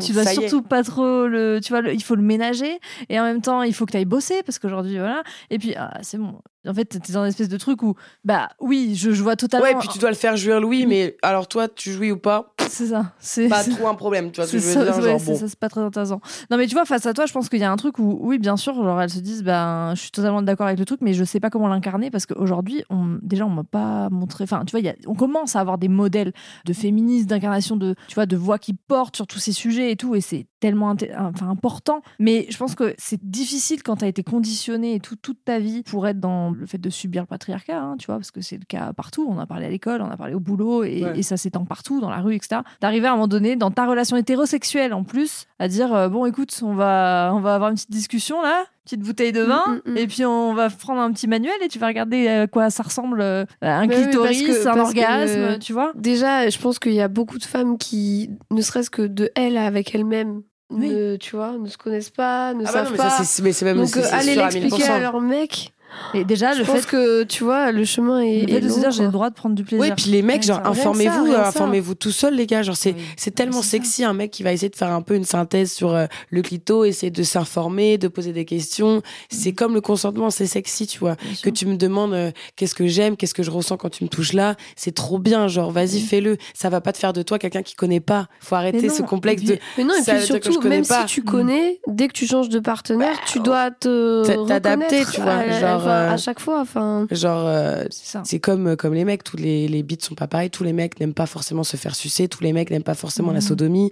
Tu 0.05 0.13
dois 0.13 0.25
surtout 0.41 0.63
pas 0.63 0.83
trop 0.83 1.27
le. 1.27 1.61
Tu 1.63 1.71
vois, 1.73 1.81
le- 1.81 1.95
il 1.95 2.03
faut 2.03 2.15
le 2.15 2.23
ménager. 2.23 2.79
Et 3.09 3.19
en 3.21 3.25
même 3.25 3.41
temps, 3.41 3.63
il 3.63 3.75
faut 3.75 3.87
que 3.87 3.93
tu 3.93 3.97
ailles 3.99 4.05
bosser 4.05 4.43
parce 4.45 4.59
qu'aujourd'hui, 4.59 4.99
voilà. 4.99 5.23
Et 5.51 5.59
puis, 5.59 5.75
ah, 5.77 5.99
c'est 6.03 6.19
bon. 6.19 6.35
En 6.67 6.75
fait, 6.75 6.85
t'es 6.85 7.13
dans 7.13 7.23
une 7.25 7.29
espèce 7.31 7.49
de 7.49 7.57
truc 7.57 7.83
où, 7.83 7.97
bah 8.25 8.49
oui, 8.61 8.95
je, 8.95 9.11
je 9.11 9.23
vois 9.23 9.35
totalement. 9.35 9.67
ouais 9.67 9.75
puis 9.81 9.89
tu 9.89 9.99
dois 9.99 10.11
le 10.11 10.15
faire 10.17 10.37
jouir 10.37 10.61
Louis 10.61 10.87
mais 10.87 11.17
alors 11.23 11.49
toi 11.49 11.67
tu 11.69 11.91
jouis 11.93 12.13
ou 12.13 12.19
pas? 12.19 12.52
C'est 12.69 12.87
ça. 12.87 13.13
C'est 13.19 13.49
pas 13.49 13.65
trop 13.65 13.89
un 13.89 13.95
problème 13.95 14.31
tu 14.31 14.41
vois 14.41 14.47
ce 14.47 14.53
que 14.53 14.59
c'est 14.59 14.73
je 14.73 14.79
veux 14.79 14.85
ça, 14.87 14.93
dire 14.93 15.03
ouais, 15.03 15.11
genre 15.11 15.21
c'est 15.21 15.33
bon 15.33 15.39
ça, 15.39 15.49
c'est 15.49 15.59
pas 15.59 15.69
très 15.69 15.81
intéressant. 15.81 16.21
Non, 16.51 16.57
mais 16.57 16.67
tu 16.67 16.75
vois, 16.75 16.85
face 16.85 17.07
à 17.07 17.15
toi, 17.15 17.27
je 17.27 17.33
pense 17.33 17.49
qu'il 17.49 17.61
y 17.61 17.65
a 17.65 17.71
un 17.71 17.77
truc 17.77 17.99
où, 17.99 18.19
oui, 18.23 18.39
bien 18.39 18.57
sûr, 18.57 18.75
genre, 18.75 19.01
elles 19.01 19.11
se 19.11 19.21
disent, 19.21 19.43
ben, 19.43 19.95
je 19.95 20.01
suis 20.01 20.11
totalement 20.11 20.43
d'accord 20.43 20.67
avec 20.67 20.79
le 20.79 20.85
truc, 20.85 21.01
mais 21.03 21.13
je 21.15 21.25
sais 21.25 21.41
pas 21.41 21.51
comment 21.51 21.69
l'incarner 21.69 22.11
parce 22.11 22.27
qu'aujourd'hui, 22.27 22.85
on, 22.91 23.19
déjà, 23.23 23.47
on 23.47 23.51
m'a 23.51 23.65
pas 23.65 24.09
montré. 24.11 24.45
Enfin, 24.45 24.65
tu 24.65 24.73
vois, 24.73 24.81
il 24.81 24.87
y 24.87 24.89
a, 24.89 24.95
on 25.07 25.15
commence 25.15 25.57
à 25.57 25.61
avoir 25.61 25.79
des 25.79 25.89
modèles 25.89 26.33
de 26.65 26.73
féministes, 26.73 27.29
d'incarnation 27.29 27.77
de, 27.77 27.95
tu 28.09 28.15
vois, 28.15 28.27
de 28.27 28.37
voix 28.37 28.59
qui 28.59 28.75
portent 28.75 29.17
sur 29.17 29.27
tous 29.27 29.39
ces 29.39 29.53
sujets 29.53 29.91
et 29.93 29.97
tout, 29.97 30.15
et 30.15 30.21
c'est 30.21 30.47
tellement 30.63 30.95
enfin, 31.19 31.49
important. 31.51 32.03
Mais 32.21 32.47
je 32.49 32.57
pense 32.57 32.75
que 32.77 32.95
c'est 32.97 33.19
difficile 33.23 33.83
quand 33.83 33.97
tu 33.97 34.05
as 34.05 34.09
été 34.09 34.23
conditionné 34.23 34.95
et 34.95 35.01
tout, 35.01 35.17
toute 35.17 35.45
ta 35.45 35.59
vie 35.59 35.83
pour 35.83 36.07
être 36.07 36.21
dans 36.21 36.51
le 36.53 36.65
fait 36.67 36.79
de 36.79 36.89
subir 36.89 37.23
le 37.25 37.27
patriarcat, 37.27 37.79
hein, 37.81 37.97
tu 37.99 38.07
vois, 38.07 38.15
parce 38.17 38.31
que 38.31 38.41
c'est 38.41 38.57
le 38.59 38.65
cas 38.65 38.93
partout. 38.93 39.27
On 39.29 39.39
a 39.41 39.47
parlé 39.47 39.67
à 39.67 39.71
l'école, 39.71 40.01
on 40.03 40.11
a 40.11 40.17
parlé 40.17 40.35
au 40.35 40.41
boulot, 40.41 40.85
et, 40.85 41.03
Ouais. 41.05 41.19
et 41.19 41.23
ça 41.25 41.37
s'étend 41.37 41.65
partout, 41.65 42.01
dans 42.01 42.11
la 42.11 42.21
rue, 42.21 42.37
etc. 42.37 42.61
D'arriver 42.81 43.09
à 43.09 43.11
un 43.11 43.15
moment 43.15 43.27
donné, 43.29 43.57
dans 43.57 43.73
ta 43.73 43.87
relation 43.87 44.17
hétérosexuelle 44.17 44.95
en 44.95 45.03
plus, 45.03 45.47
à 45.59 45.67
dire 45.67 45.93
euh, 45.93 46.09
bon, 46.09 46.25
écoute, 46.27 46.57
on 46.63 46.75
va, 46.75 47.33
on 47.35 47.41
va 47.41 47.55
avoir 47.57 47.71
une 47.71 47.75
petite 47.77 47.91
discussion 47.91 48.41
là, 48.41 48.65
petite 48.85 49.01
bouteille 49.01 49.33
de 49.33 49.43
vin, 49.43 49.63
Mm, 49.67 49.91
mm, 49.91 49.93
mm. 49.93 49.97
et 49.97 50.07
puis 50.07 50.25
on 50.25 50.55
va 50.55 50.71
prendre 50.71 51.01
un 51.01 51.13
petit 51.13 51.27
manuel 51.29 51.55
et 51.65 51.69
tu 51.69 51.79
vas 51.81 51.89
regarder 51.89 52.29
à 52.29 52.47
quoi 52.47 52.71
ça 52.71 52.83
ressemble 52.85 53.21
euh, 53.21 53.45
un 53.63 53.89
clitoris, 53.89 54.43
que- 54.43 54.69
un 54.69 54.75
que, 54.75 54.79
orgasme, 54.79 55.39
euh, 55.41 55.59
tu 55.59 55.73
vois. 55.73 55.93
Déjà, 55.97 56.49
je 56.49 56.59
pense 56.59 56.79
qu'il 56.79 56.93
y 56.95 57.01
a 57.01 57.09
beaucoup 57.09 57.39
de 57.39 57.45
femmes 57.45 57.79
qui, 57.79 58.31
ne 58.51 58.61
serait-ce 58.61 58.91
que 58.91 59.03
de 59.03 59.31
elles 59.35 59.57
avec 59.57 59.95
elles-mêmes, 59.95 60.43
Oui. 60.73 60.89
ne, 60.89 61.17
tu 61.17 61.37
vois, 61.37 61.53
ne 61.59 61.69
se 61.69 61.77
connaissent 61.79 62.11
pas, 62.11 62.55
ne 62.55 62.61
ah 62.63 62.65
bah 62.67 62.73
savent 62.73 62.85
non, 62.87 62.91
mais 62.93 62.97
pas. 62.97 63.11
ça 63.11 63.43
mais 63.43 63.53
c'est 63.53 63.65
même 63.65 63.77
Donc 63.77 63.97
euh, 63.97 64.03
aller 64.13 64.39
à 64.39 64.49
l'expliquer 64.51 64.85
1000%. 64.85 64.91
à 64.91 64.99
leur 65.01 65.21
mec, 65.21 65.73
Et 66.15 66.25
déjà, 66.25 66.53
je 66.53 66.61
le 66.61 66.65
pense 66.65 66.81
fait, 66.81 66.87
que 66.91 67.23
tu 67.25 67.45
vois, 67.45 67.73
le 67.73 67.85
chemin 67.85 68.21
est, 68.21 68.43
le 68.43 68.47
fait 68.49 68.53
est 68.57 68.61
de 68.61 68.69
se 68.69 68.75
long, 68.75 68.81
dire 68.81 68.91
j'ai 68.91 69.05
le 69.05 69.11
droit 69.11 69.31
de 69.31 69.35
prendre 69.35 69.55
du 69.55 69.65
plaisir. 69.65 69.81
Oui, 69.83 69.93
puis 69.97 70.11
les 70.11 70.23
mecs, 70.23 70.43
Ouais, 70.43 70.47
genre, 70.49 70.61
informez-vous, 70.65 71.33
informez-vous 71.33 71.95
tout 71.95 72.11
seul, 72.11 72.35
les 72.35 72.47
gars. 72.47 72.63
Genre, 72.63 72.77
c'est, 72.77 72.95
Oui. 72.95 73.33
tellement 73.33 73.63
ça. 73.63 73.69
sexy, 73.71 74.05
un 74.05 74.13
mec 74.13 74.31
qui 74.31 74.43
va 74.43 74.53
essayer 74.53 74.69
de 74.69 74.77
faire 74.77 74.91
un 74.91 75.03
peu 75.03 75.15
une 75.15 75.25
synthèse 75.25 75.73
sur 75.73 75.95
euh, 75.95 76.07
le 76.31 76.43
clito, 76.43 76.85
essayer 76.85 77.11
de 77.11 77.23
s'informer, 77.23 77.99
de 77.99 78.09
poser 78.09 78.33
des 78.33 78.45
questions. 78.45 79.01
C'est 79.31 79.53
comme 79.53 79.75
le 79.75 79.81
consentement, 79.81 80.31
c'est 80.31 80.47
sexy, 80.47 80.87
tu 80.87 80.99
vois. 80.99 81.15
Bien 81.23 81.31
Que 81.33 81.37
sûr. 81.39 81.53
tu 81.53 81.67
me 81.67 81.77
demandes 81.77 82.13
euh, 82.15 82.31
qu'est-ce 82.57 82.75
que 82.75 82.87
j'aime, 82.87 83.17
qu'est-ce 83.17 83.35
que 83.35 83.43
je 83.43 83.51
ressens 83.51 83.77
quand 83.77 83.91
tu 83.91 84.05
me 84.05 84.09
touches 84.09 84.33
là. 84.35 84.57
C'est 84.77 84.95
trop 84.95 85.19
bien, 85.19 85.49
genre, 85.49 85.71
vas-y, 85.71 85.99
Mm. 86.03 86.07
fais-le. 86.07 86.37
Ça 86.55 86.69
va 86.69 86.81
pas 86.81 86.93
te 86.93 86.99
faire 86.99 87.13
de 87.13 87.23
toi 87.23 87.39
quelqu'un 87.39 87.63
qui 87.63 87.75
connaît 87.75 88.01
pas. 88.01 88.27
Faut 88.41 88.55
arrêter 88.57 88.89
ce 88.89 89.03
complexe 89.03 89.43
de. 89.45 89.59
Mais 89.79 89.85
non, 89.85 89.95
et 89.95 90.03
puis 90.03 90.23
surtout, 90.27 90.61
même 90.69 90.85
si 90.85 90.93
tu 91.07 91.21
Mm. 91.23 91.25
connais, 91.25 91.81
dès 91.87 92.09
que 92.09 92.13
tu 92.13 92.27
changes 92.27 92.49
de 92.49 92.59
partenaire, 92.61 93.17
tu 93.27 93.41
dois 93.41 93.71
te 93.71 94.25
T'a- 94.27 94.61
t'adapter, 94.61 95.05
tu 95.13 95.21
vois, 95.21 95.43
enfin, 95.83 95.91
euh, 95.91 96.11
à 96.13 96.17
chaque 96.17 96.41
fois. 96.41 96.61
Enfin, 96.61 97.07
Genre, 97.11 97.47
euh, 97.47 97.85
C'est 97.91 98.07
ça. 98.07 98.23
c'est 98.25 98.41
comme, 98.41 98.77
comme 98.77 98.95
les 98.95 99.05
mecs, 99.05 99.25
tous 99.25 99.37
les, 99.37 99.69
les 99.69 99.83
beats 99.83 99.97
sont 100.01 100.15
pas 100.15 100.27
pareils, 100.27 100.51
tous 100.51 100.65
les 100.65 100.73
mecs 100.73 100.99
n'aiment 101.01 101.15
pas 101.15 101.27
forcément 101.27 101.65
se 101.65 101.77
faire 101.77 101.95
sucer, 101.95 102.29
tous 102.29 102.43
les 102.43 102.53
mecs 102.53 102.71
n'aiment 102.71 102.83
pas 102.83 102.95
forcément 102.95 103.29
la 103.33 103.41
Mhm. 103.41 103.47
sodomie. 103.47 103.91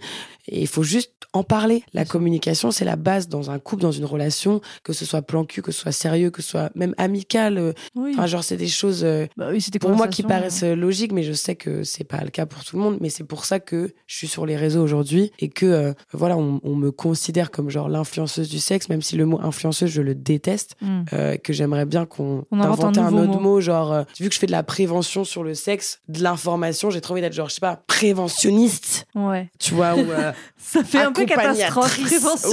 Et 0.49 0.61
il 0.63 0.67
faut 0.67 0.83
juste 0.83 1.13
en 1.33 1.45
parler. 1.45 1.85
La 1.95 2.05
communication, 2.05 2.71
c'est 2.73 2.85
la 2.85 2.97
base 2.97 3.29
dans 3.29 3.51
un 3.53 3.59
couple, 3.61 3.83
dans 3.83 3.93
une 3.93 4.05
relation, 4.05 4.61
que 4.83 4.93
ce 4.93 5.05
soit 5.05 5.23
plan 5.23 5.45
cul, 5.45 5.63
que 5.63 5.71
ce 5.71 5.81
soit 5.81 5.93
sérieux, 5.93 6.31
que 6.31 6.43
ce 6.43 6.49
soit 6.51 6.71
même 6.75 6.95
amical. 6.99 7.59
euh, 7.59 7.73
Oui. 7.95 8.13
Enfin, 8.15 8.27
genre, 8.27 8.43
c'est 8.43 8.57
des 8.57 8.67
choses, 8.67 9.05
euh, 9.05 9.27
Bah 9.37 9.49
oui, 9.53 9.65
pour 9.81 9.91
moi, 9.93 10.09
qui 10.09 10.23
paraissent 10.25 10.65
euh, 10.65 10.75
logiques, 10.75 11.13
mais 11.13 11.23
je 11.23 11.33
sais 11.33 11.55
que 11.55 11.85
c'est 11.85 12.03
pas 12.05 12.25
le 12.25 12.31
cas 12.31 12.47
pour 12.47 12.65
tout 12.65 12.77
le 12.77 12.83
monde. 12.83 12.99
Mais 13.01 13.11
c'est 13.11 13.23
pour 13.25 13.45
ça 13.45 13.61
que 13.61 13.93
je 14.07 14.17
suis 14.17 14.27
sur 14.29 14.45
les 14.47 14.57
réseaux 14.57 14.83
aujourd'hui 14.83 15.31
et 15.39 15.49
que, 15.49 15.67
euh, 15.67 15.93
voilà, 16.13 16.37
on, 16.37 16.61
on 16.65 16.75
me 16.75 16.91
considère 16.91 17.51
comme 17.53 17.71
genre 17.71 17.89
l'influenceuse 17.89 18.49
du 18.49 18.59
sexe, 18.59 18.89
même 18.89 19.03
si 19.03 19.17
le 19.17 19.27
mot 19.27 19.41
influenceuse, 19.41 19.91
je 19.91 20.03
le 20.03 20.15
déteste 20.15 20.75
Mm. 20.81 21.05
euh, 21.13 21.37
que 21.37 21.53
j'aimerais 21.53 21.80
bien 21.85 22.07
qu'on 22.07 22.45
On 22.51 22.61
invente 22.61 22.99
un 22.99 23.13
autre 23.13 23.35
mot. 23.35 23.41
mot. 23.41 23.61
genre 23.61 23.93
euh, 23.93 24.03
vu 24.19 24.29
que 24.29 24.35
je 24.35 24.39
fais 24.41 24.47
de 24.47 24.53
la 24.53 24.63
prévention 24.63 25.25
sur 25.25 25.43
le 25.45 25.55
sexe, 25.55 26.01
de 26.09 26.23
l'information, 26.23 26.91
j'ai 26.91 27.01
trop 27.01 27.13
envie 27.15 27.21
d'être 27.23 27.33
genre 27.33 27.49
je 27.49 27.55
sais 27.55 27.61
pas 27.61 27.83
préventionniste, 27.87 29.07
Ouais. 29.15 29.51
tu 29.59 29.75
vois 29.75 29.95
ou 29.95 30.01
euh, 30.01 30.33
Ça 30.57 30.85
fait 30.85 30.99
un 31.01 31.11
peu 31.13 31.25
catastrophe. 31.25 31.99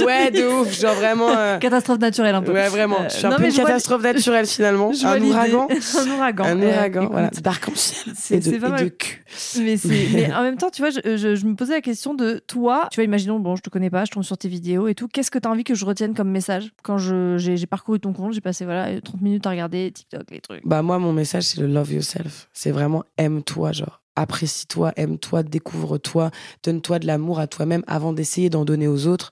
Ouais, 0.04 0.30
de 0.30 0.44
ouf, 0.46 0.80
genre 0.80 0.94
vraiment 0.94 1.28
euh, 1.30 1.58
Catastrophe 1.58 1.98
naturelle 2.00 2.34
un 2.34 2.42
peu. 2.42 2.52
Ouais, 2.52 2.68
vraiment, 2.68 3.00
Euh, 3.02 3.08
je 3.08 3.16
suis 3.16 3.26
un 3.26 3.30
non, 3.30 3.36
peu 3.36 3.44
une 3.44 3.50
vois- 3.50 3.64
catastrophe 3.64 4.02
naturelle 4.02 4.46
finalement, 4.46 4.92
Je 4.98 5.06
un 5.06 5.20
ouragan. 5.22 5.68
un 5.70 6.10
ouragan. 6.16 6.44
Un 6.44 6.60
Euh, 6.62 6.72
ouragan, 6.72 7.00
écoute, 7.02 7.12
voilà, 7.12 7.30
c'est- 7.74 8.34
et 8.34 8.40
de, 8.40 8.44
c'est 8.44 8.58
pas 8.58 8.70
mal. 8.70 8.84
de 8.84 8.88
cul. 8.88 9.24
Mais, 9.60 9.76
mais 10.14 10.32
en 10.34 10.42
même 10.42 10.56
temps, 10.56 10.70
tu 10.70 10.82
vois, 10.82 10.90
je, 10.90 11.00
je- 11.16 11.34
je 11.36 11.46
me 11.46 11.54
posais 11.54 11.74
la 11.74 11.80
question 11.80 12.14
de 12.14 12.42
toi. 12.46 12.88
Tu 12.90 12.96
vois, 12.96 13.04
imaginons, 13.04 13.38
bon, 13.38 13.56
je 13.56 13.62
te 13.62 13.70
connais 13.70 13.90
pas, 13.90 14.04
je 14.04 14.10
tombe 14.10 14.24
sur 14.24 14.38
tes 14.38 14.48
vidéos 14.48 14.88
et 14.88 14.94
tout. 14.94 15.06
Qu'est-ce 15.06 15.30
que 15.30 15.38
tu 15.38 15.46
as 15.46 15.50
envie 15.50 15.64
que 15.64 15.74
je 15.74 15.84
retienne 15.84 16.14
comme 16.14 16.30
message 16.30 16.72
Quand 16.82 16.98
j'ai 16.98 17.66
parcouru 17.66 18.00
ton 18.00 18.12
compte, 18.12 18.32
j'ai 18.32 18.40
passé 18.40 18.64
voilà 18.64 19.00
30 19.00 19.17
minutes 19.22 19.46
à 19.46 19.50
regarder 19.50 19.90
TikTok, 19.92 20.30
les 20.30 20.40
trucs. 20.40 20.66
Bah 20.66 20.82
moi 20.82 20.98
mon 20.98 21.12
message 21.12 21.44
c'est 21.44 21.60
le 21.60 21.66
love 21.66 21.92
yourself, 21.92 22.48
c'est 22.52 22.70
vraiment 22.70 23.04
aime-toi 23.16 23.72
genre 23.72 24.02
apprécie-toi, 24.16 24.92
aime-toi, 24.96 25.44
découvre-toi, 25.44 26.32
donne-toi 26.64 26.98
de 26.98 27.06
l'amour 27.06 27.38
à 27.38 27.46
toi-même 27.46 27.84
avant 27.86 28.12
d'essayer 28.12 28.50
d'en 28.50 28.64
donner 28.64 28.88
aux 28.88 29.06
autres. 29.06 29.30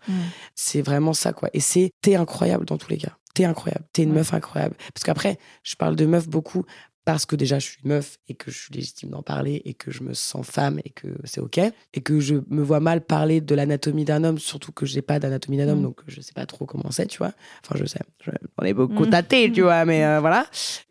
C'est 0.55 0.80
vraiment 0.80 1.12
ça, 1.12 1.32
quoi. 1.32 1.51
Et 1.55 1.59
c'est, 1.59 1.91
t'es 2.03 2.14
incroyable 2.14 2.64
dans 2.66 2.78
tous 2.78 2.91
les 2.91 2.97
cas. 2.97 3.16
T'es 3.34 3.45
incroyable. 3.45 3.84
T'es 3.93 4.05
une 4.05 4.11
Ouais. 4.11 4.18
meuf 4.18 4.32
incroyable. 4.32 4.76
Parce 4.95 5.03
qu'après, 5.03 5.39
je 5.64 5.74
parle 5.74 5.97
de 5.97 6.07
meuf 6.07 6.28
beaucoup 6.28 6.64
parce 7.07 7.25
que 7.25 7.35
déjà, 7.37 7.59
je 7.59 7.65
suis 7.67 7.79
une 7.85 7.91
meuf 7.91 8.19
et 8.29 8.35
que 8.35 8.51
je 8.51 8.59
suis 8.59 8.75
légitime 8.75 9.09
d'en 9.11 9.23
parler 9.23 9.63
et 9.65 9.73
que 9.73 9.91
je 9.91 10.03
me 10.03 10.13
sens 10.13 10.45
femme 10.47 10.79
et 10.85 10.91
que 10.91 11.07
c'est 11.25 11.41
OK. 11.41 11.59
Et 11.95 12.01
que 12.03 12.21
je 12.21 12.35
me 12.51 12.63
vois 12.63 12.81
mal 12.81 13.01
parler 13.01 13.41
de 13.41 13.55
l'anatomie 13.55 14.05
d'un 14.05 14.23
homme, 14.25 14.39
surtout 14.39 14.73
que 14.73 14.85
j'ai 14.85 15.01
pas 15.03 15.19
d'anatomie 15.19 15.57
d'un 15.57 15.69
homme, 15.69 15.79
Mm. 15.79 15.85
donc 15.85 16.01
je 16.09 16.21
sais 16.21 16.35
pas 16.35 16.45
trop 16.45 16.67
comment 16.67 16.91
c'est, 16.91 17.07
tu 17.07 17.17
vois. 17.19 17.33
Enfin, 17.65 17.77
je 17.79 17.87
sais. 17.87 18.01
Je- 18.25 18.33
On 18.59 18.65
est 18.65 18.75
beaucoup 18.75 19.05
Mm. 19.07 19.11
tâtés, 19.11 19.51
tu 19.53 19.63
vois, 19.63 19.85
mais 19.87 20.05
euh, 20.05 20.21
voilà. 20.21 20.47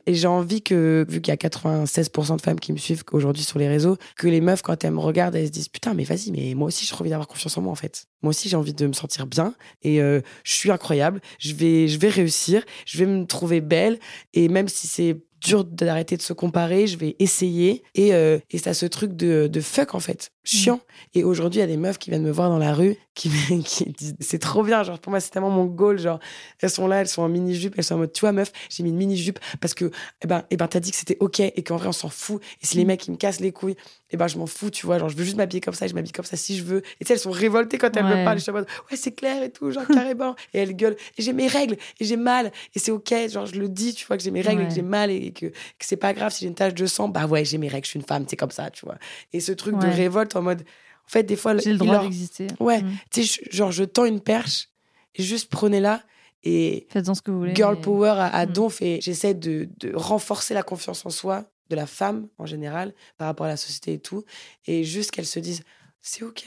Et 0.08 0.14
j'ai 0.14 0.28
envie 0.28 0.62
que, 0.62 1.06
vu 1.10 1.20
qu'il 1.20 1.32
y 1.32 1.34
a 1.34 1.38
96% 1.38 2.36
de 2.38 2.42
femmes 2.42 2.60
qui 2.60 2.72
me 2.72 2.78
suivent 2.78 3.04
aujourd'hui 3.12 3.44
sur 3.44 3.60
les 3.60 3.68
réseaux, 3.68 3.98
que 4.18 4.28
les 4.28 4.40
meufs, 4.40 4.62
quand 4.62 4.84
elles 4.84 4.92
me 4.94 5.00
regardent, 5.00 5.36
elles 5.36 5.48
se 5.48 5.52
disent 5.52 5.68
Putain, 5.68 5.94
mais 5.96 6.04
vas-y, 6.06 6.32
mais 6.32 6.54
moi 6.54 6.68
aussi, 6.68 6.86
j'ai 6.86 6.96
envie 6.96 7.10
d'avoir 7.10 7.28
confiance 7.28 7.58
en 7.58 7.62
moi, 7.62 7.72
en 7.72 7.76
fait. 7.76 8.06
Moi 8.22 8.30
aussi, 8.30 8.48
j'ai 8.50 8.56
envie 8.56 8.74
de 8.74 8.88
me 8.88 8.94
sentir 8.94 9.28
bien 9.28 9.54
et 9.84 10.02
euh, 10.02 10.22
je 10.44 10.54
suis 10.54 10.72
incroyable. 10.72 11.20
Je 11.40 11.54
vais, 11.54 11.88
je 11.88 12.00
vais 12.00 12.10
réussir. 12.10 12.64
Je 12.86 12.98
vais 13.00 13.06
me 13.06 13.26
trouver 13.26 13.60
belle. 13.62 14.00
Et 14.34 14.48
même 14.48 14.68
si 14.70 14.88
c'est 14.88 15.18
dur 15.46 15.64
d'arrêter 15.66 16.18
de 16.18 16.22
se 16.22 16.34
comparer, 16.34 16.88
je 16.88 16.98
vais 16.98 17.16
essayer. 17.20 17.84
Et, 17.96 18.14
euh, 18.14 18.40
et 18.52 18.58
ça 18.58 18.74
ce 18.74 18.86
truc 18.86 19.14
de, 19.16 19.48
de 19.48 19.62
fuck, 19.62 19.96
en 19.96 20.00
fait, 20.00 20.32
chiant. 20.44 20.80
Et 21.14 21.24
aujourd'hui, 21.24 21.60
il 21.60 21.62
y 21.62 21.64
a 21.64 21.68
des 21.68 21.78
meufs 21.78 21.98
qui 21.98 22.10
viennent 22.10 22.24
me 22.24 22.32
voir 22.32 22.50
dans 22.50 22.58
la 22.58 22.74
rue, 22.74 22.96
qui, 23.14 23.30
me- 23.30 23.62
qui 23.64 23.86
disent, 23.86 24.16
c'est 24.20 24.40
trop 24.40 24.64
bien, 24.64 24.84
genre, 24.84 25.00
pour 25.00 25.10
moi, 25.12 25.20
c'est 25.20 25.30
tellement 25.32 25.50
mon 25.50 25.66
goal, 25.66 26.00
genre, 26.00 26.20
elles 26.62 26.70
sont 26.70 26.88
là, 26.88 27.02
elles 27.02 27.08
sont 27.08 27.22
en 27.22 27.30
mini-jupe, 27.30 27.74
elles 27.78 27.84
sont 27.84 27.96
en 27.96 28.00
mode, 28.00 28.14
tu 28.14 28.22
vois, 28.22 28.32
meuf, 28.32 28.52
j'ai 28.70 28.84
mis 28.84 28.90
une 28.90 28.98
mini-jupe 28.98 29.40
parce 29.62 29.74
que, 29.74 29.92
eh 30.24 30.28
ben, 30.28 30.44
eh 30.50 30.58
ben, 30.58 30.68
t'as 30.68 30.80
dit 30.80 30.92
que 30.92 30.98
c'était 30.98 31.18
ok 31.20 31.40
et 31.40 31.64
qu'en 31.64 31.78
vrai, 31.78 31.88
on 31.88 31.92
s'en 31.94 32.10
fout. 32.10 32.42
Et 32.62 32.66
si 32.66 32.78
les 32.78 32.86
mecs, 32.86 33.06
ils 33.08 33.12
me 33.12 33.18
cassent 33.18 33.40
les 33.40 33.52
couilles, 33.52 33.76
eh 34.12 34.18
ben, 34.18 34.28
je 34.28 34.38
m'en 34.38 34.46
fous, 34.46 34.70
tu 34.70 34.86
vois, 34.86 35.00
genre, 35.00 35.10
je 35.10 35.16
veux 35.18 35.24
juste 35.24 35.38
m'habiller 35.38 35.62
comme 35.62 35.74
ça 35.74 35.86
et 35.86 35.90
je 35.90 35.96
m'habille 35.96 36.12
comme 36.12 36.26
ça 36.26 36.38
si 36.38 36.58
je 36.58 36.64
veux. 36.64 36.78
Et 37.00 37.06
tu 37.06 37.08
sais, 37.08 37.14
elles 37.14 37.20
sont 37.20 37.32
révoltées 37.32 37.78
quand 37.78 37.96
elles 37.98 38.06
Ouais. 38.06 38.18
me 38.20 38.24
parlent, 38.24 38.38
je 38.38 38.44
suis 38.44 38.52
en 38.52 38.56
mode, 38.56 38.68
ouais, 38.92 38.98
c'est 38.98 39.12
clair 39.14 39.42
et 39.44 39.52
tout, 39.52 39.72
genre, 39.72 39.86
carrément. 39.88 40.36
Et 40.54 40.60
elles 40.60 40.76
gueulent, 40.76 40.96
et 41.18 41.22
j'ai 41.22 41.34
mes 41.34 41.48
règles, 41.48 41.76
et 42.00 42.06
j'ai 42.06 42.18
mal, 42.18 42.52
et 42.76 42.80
c'est 42.80 42.92
ok, 42.92 43.14
genre, 43.30 43.46
je 43.46 43.56
le 43.60 43.68
dis, 43.70 43.94
tu 43.94 44.06
vois, 44.06 44.18
que 44.18 44.24
j'ai 44.24 44.32
mes 44.32 44.42
règles 44.42 44.62
et 44.64 44.68
que 44.68 44.74
j'ai 44.74 44.82
mal 44.82 45.10
et 45.12 45.32
que, 45.36 45.46
que 45.48 45.54
c'est 45.82 45.98
pas 45.98 46.14
grave 46.14 46.32
si 46.34 46.42
j'ai 46.42 46.48
une 46.48 46.56
tache 46.56 46.74
de 46.74 46.86
sang, 46.88 47.10
bah 47.10 47.28
ouais, 47.28 47.46
j'ai 47.46 47.60
mes 47.60 47.68
règles, 47.68 47.86
je 47.86 47.92
suis 47.92 48.00
une 48.00 48.06
femme, 48.06 48.26
c'est 48.28 48.36
comme 48.38 48.50
ça, 48.52 48.72
tu 48.72 48.86
vois. 48.86 48.98
Et 49.34 49.40
ce 49.40 49.52
truc 49.52 49.78
de 49.78 49.86
révolte 49.88 50.36
en 50.36 50.42
mode, 50.42 50.62
en 50.62 51.10
fait, 51.10 51.22
des 51.24 51.36
fois, 51.36 51.56
J'ai 51.58 51.72
le 51.74 51.78
droit 51.78 51.94
leur- 51.94 52.04
d'exister. 52.04 52.48
Ouais, 52.60 52.82
Mm. 52.82 52.92
tu 53.12 53.24
sais, 53.26 53.42
genre, 53.52 53.72
je 53.72 53.84
tends 53.84 54.06
une 54.06 54.22
perche, 54.22 54.70
juste 55.18 55.52
prenez-la, 55.52 56.02
et 56.44 56.88
Faites-en 56.90 57.14
ce 57.16 57.22
que 57.22 57.30
vous 57.32 57.40
voulez. 57.40 57.56
girl 57.56 57.76
mais- 57.76 57.82
power 57.82 58.10
à, 58.18 58.26
à 58.28 58.46
Mm. 58.46 58.52
donf, 58.54 58.82
et 58.82 59.00
j'essaie 59.02 59.34
de, 59.36 59.70
de 59.78 59.94
renforcer 59.96 60.54
la 60.56 60.64
confiance 60.64 61.06
en 61.06 61.10
soi 61.12 61.46
de 61.70 61.76
la 61.76 61.86
femme 61.88 62.28
en 62.38 62.46
général 62.46 62.94
par 63.18 63.28
rapport 63.28 63.46
à 63.48 63.50
la 63.50 63.58
société 63.58 63.94
et 63.94 64.00
tout, 64.00 64.24
et 64.68 64.84
juste 64.84 65.12
qu'elle 65.12 65.26
se 65.26 65.40
dise, 65.40 65.64
c'est 66.02 66.24
ok. 66.24 66.46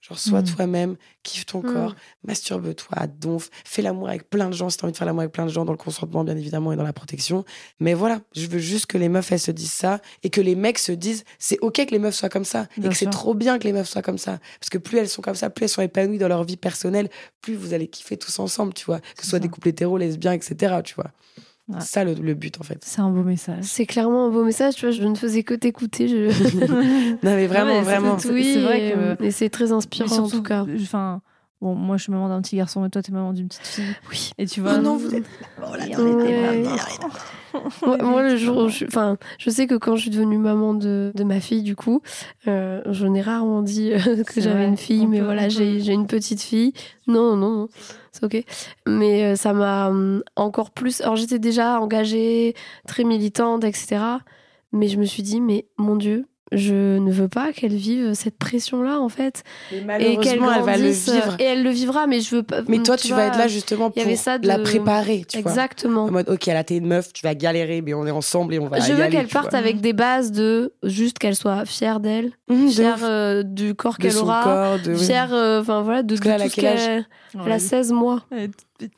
Genre, 0.00 0.18
sois 0.18 0.40
Mm. 0.40 0.44
toi-même, 0.54 0.96
kiffe 1.22 1.44
ton 1.44 1.60
Mm. 1.60 1.72
corps, 1.74 1.94
masturbe-toi 2.24 3.06
donf, 3.18 3.50
fais 3.64 3.82
l'amour 3.82 4.08
avec 4.08 4.30
plein 4.30 4.48
de 4.48 4.54
gens 4.54 4.70
si 4.70 4.78
t'as 4.78 4.84
envie 4.84 4.92
de 4.92 4.96
faire 4.96 5.06
l'amour 5.06 5.20
avec 5.20 5.32
plein 5.32 5.44
de 5.44 5.50
gens, 5.50 5.64
dans 5.66 5.72
le 5.72 5.78
consentement, 5.78 6.24
bien 6.24 6.36
évidemment, 6.36 6.72
et 6.72 6.76
dans 6.76 6.82
la 6.84 6.92
protection. 6.94 7.44
Mais 7.80 7.92
voilà, 7.92 8.20
je 8.34 8.46
veux 8.46 8.58
juste 8.58 8.86
que 8.86 8.96
les 8.96 9.08
meufs, 9.10 9.30
elles 9.30 9.38
se 9.40 9.50
disent 9.50 9.72
ça, 9.72 10.00
et 10.22 10.30
que 10.30 10.40
les 10.40 10.54
mecs 10.54 10.78
se 10.78 10.92
disent, 10.92 11.24
c'est 11.38 11.58
ok 11.60 11.84
que 11.86 11.90
les 11.90 11.98
meufs 11.98 12.14
soient 12.14 12.30
comme 12.30 12.44
ça, 12.46 12.66
et 12.78 12.88
que 12.88 12.94
c'est 12.94 13.10
trop 13.10 13.34
bien 13.34 13.58
que 13.58 13.64
les 13.64 13.72
meufs 13.72 13.88
soient 13.90 14.02
comme 14.02 14.18
ça. 14.18 14.38
Parce 14.58 14.70
que 14.70 14.78
plus 14.78 14.96
elles 14.98 15.08
sont 15.08 15.22
comme 15.22 15.34
ça, 15.34 15.50
plus 15.50 15.64
elles 15.64 15.68
sont 15.68 15.82
épanouies 15.82 16.18
dans 16.18 16.28
leur 16.28 16.44
vie 16.44 16.56
personnelle, 16.56 17.10
plus 17.42 17.54
vous 17.54 17.74
allez 17.74 17.88
kiffer 17.88 18.16
tous 18.16 18.38
ensemble, 18.38 18.72
tu 18.72 18.86
vois. 18.86 19.00
Que 19.00 19.22
ce 19.22 19.28
soit 19.28 19.38
ça. 19.38 19.40
des 19.40 19.48
couples 19.48 19.68
hétéros, 19.68 19.98
lesbiens, 19.98 20.32
etc., 20.32 20.76
tu 20.84 20.94
vois. 20.94 21.10
Ouais. 21.70 21.76
C'est 21.80 21.92
ça 21.92 22.04
le, 22.04 22.14
le 22.14 22.34
but, 22.34 22.60
en 22.60 22.64
fait. 22.64 22.78
C'est 22.84 23.00
un 23.00 23.10
beau 23.10 23.22
message. 23.22 23.62
C'est 23.62 23.86
clairement 23.86 24.26
un 24.26 24.30
beau 24.30 24.44
message, 24.44 24.74
tu 24.74 24.86
vois, 24.86 24.90
je 24.90 25.02
ne 25.02 25.14
faisais 25.14 25.42
que 25.42 25.54
t'écécouter. 25.54 26.08
Je... 26.08 26.26
Non, 27.24 27.34
mais 27.36 27.46
vraiment, 27.46 27.70
Ouais, 27.72 27.76
c'est 27.78 27.82
vraiment. 27.84 28.18
c'est 28.18 28.28
vrai 28.60 28.88
et, 28.88 28.92
que- 28.92 28.98
euh, 28.98 29.16
et 29.20 29.30
c'est 29.30 29.50
très 29.50 29.72
inspirant 29.72 30.18
en 30.18 30.28
tout 30.28 30.42
cas. 30.42 30.64
Enfin, 30.82 31.22
bon, 31.60 31.74
moi 31.74 31.96
je 31.96 32.02
suis 32.04 32.12
maman 32.12 32.28
d'un 32.28 32.40
petit 32.42 32.56
garçon, 32.56 32.80
mais 32.82 32.88
toi 32.90 33.02
t'es 33.02 33.12
maman 33.12 33.32
d'une 33.32 33.48
petite 33.48 33.66
fille. 33.66 33.84
Oui. 34.10 34.30
Et 34.38 34.46
tu 34.46 34.60
vois. 34.60 34.74
Oh 34.78 34.80
non, 34.80 34.96
vous 34.96 35.14
êtes. 35.14 35.24
Oh 35.62 35.74
là, 35.76 35.86
non, 35.96 36.16
Ouais. 36.16 36.62
non, 36.62 36.70
non. 36.70 38.10
moi, 38.10 38.22
le 38.22 38.36
jour 38.36 38.56
où 38.64 38.68
je, 38.68 38.84
enfin, 38.86 39.16
je 39.38 39.50
sais 39.50 39.66
que 39.66 39.74
quand 39.74 39.96
je 39.96 40.02
suis 40.02 40.10
devenue 40.10 40.38
maman 40.38 40.74
de, 40.74 41.12
de 41.14 41.24
ma 41.24 41.40
fille, 41.40 41.62
du 41.62 41.76
coup, 41.76 42.00
euh, 42.48 42.80
je 42.90 43.06
n'ai 43.06 43.20
rarement 43.22 43.62
dit 43.62 43.92
euh, 43.92 44.22
que 44.26 44.40
j'avais 44.40 44.66
une 44.66 44.76
fille, 44.76 45.02
on 45.04 45.08
mais 45.08 45.20
voilà, 45.20 45.44
on 45.46 45.48
j'ai 45.50 45.92
une 45.92 46.06
petite 46.06 46.40
fille. 46.42 46.72
Non, 47.06 47.36
non, 47.36 47.50
non, 47.50 47.68
c'est 48.12 48.24
ok. 48.24 48.44
Mais 48.86 49.24
euh, 49.24 49.36
ça 49.36 49.52
m'a 49.52 49.88
hum, 49.88 50.22
encore 50.36 50.70
plus. 50.70 51.00
Alors, 51.00 51.16
j'étais 51.16 51.38
déjà 51.38 51.80
engagée, 51.80 52.54
très 52.86 53.04
militante, 53.04 53.64
etc. 53.64 53.98
Mais 54.72 54.88
je 54.88 54.98
me 54.98 55.04
suis 55.04 55.22
dit, 55.22 55.40
mais 55.40 55.66
mon 55.78 55.96
Dieu, 55.96 56.26
je 56.52 56.98
ne 56.98 57.12
veux 57.12 57.28
pas 57.28 57.52
qu'elle 57.52 57.74
vive 57.74 58.14
cette 58.14 58.36
pression-là, 58.38 58.98
en 59.00 59.08
fait. 59.08 59.44
Mais 59.70 59.78
Et 59.78 60.16
qu'elle 60.18 60.40
malheureusement, 60.40 60.52
elle 60.52 60.62
va 60.64 60.76
le 60.76 60.88
vivre. 60.90 61.36
Et 61.38 61.44
elle 61.44 61.62
le 61.62 61.70
vivra, 61.70 62.06
mais 62.06 62.20
je 62.20 62.36
veux 62.36 62.42
pas. 62.42 62.62
Mais 62.68 62.78
toi, 62.82 62.96
tu, 62.96 63.08
vas 63.08 63.14
vois, 63.16 63.24
être 63.26 63.38
là 63.38 63.48
justement 63.48 63.90
pour 63.90 64.02
la 64.42 64.58
préparer, 64.58 65.24
tu 65.28 65.40
vois. 65.40 65.50
Exactement. 65.50 66.04
En 66.04 66.10
mode, 66.10 66.28
ok, 66.28 66.46
là, 66.46 66.64
t'es 66.64 66.76
une 66.78 66.86
meuf, 66.86 67.12
tu 67.12 67.22
vas 67.24 67.34
galérer, 67.34 67.82
mais 67.82 67.94
on 67.94 68.06
est 68.06 68.10
ensemble 68.10 68.54
et 68.54 68.58
on 68.58 68.66
va 68.66 68.80
je 68.80 68.92
y 68.92 68.94
veux 68.94 69.06
qu'elle 69.08 69.28
parte 69.28 69.50
vois. 69.50 69.58
avec 69.58 69.80
des 69.80 69.92
bases 69.92 70.32
de 70.32 70.72
juste 70.82 71.18
qu'elle 71.18 71.36
soit 71.36 71.64
fière 71.66 72.00
d'elle, 72.00 72.32
Mhm, 72.48 72.70
fière 72.70 72.98
euh, 73.04 73.42
du 73.44 73.74
corps 73.74 73.98
qu'elle 73.98 74.16
aura, 74.16 74.42
corps, 74.42 74.78
de... 74.84 74.94
fière, 74.96 75.32
euh, 75.32 75.60
enfin 75.60 75.82
voilà, 75.82 76.02
de, 76.02 76.14
là, 76.24 76.38
de 76.38 76.42
tout 76.44 76.50
ce 76.50 76.56
qu'elle. 76.56 77.06
Ouais, 77.34 77.42
Elle 77.46 77.52
a 77.52 77.58
16 77.58 77.92
mois. 77.92 78.22
elle 78.32 78.50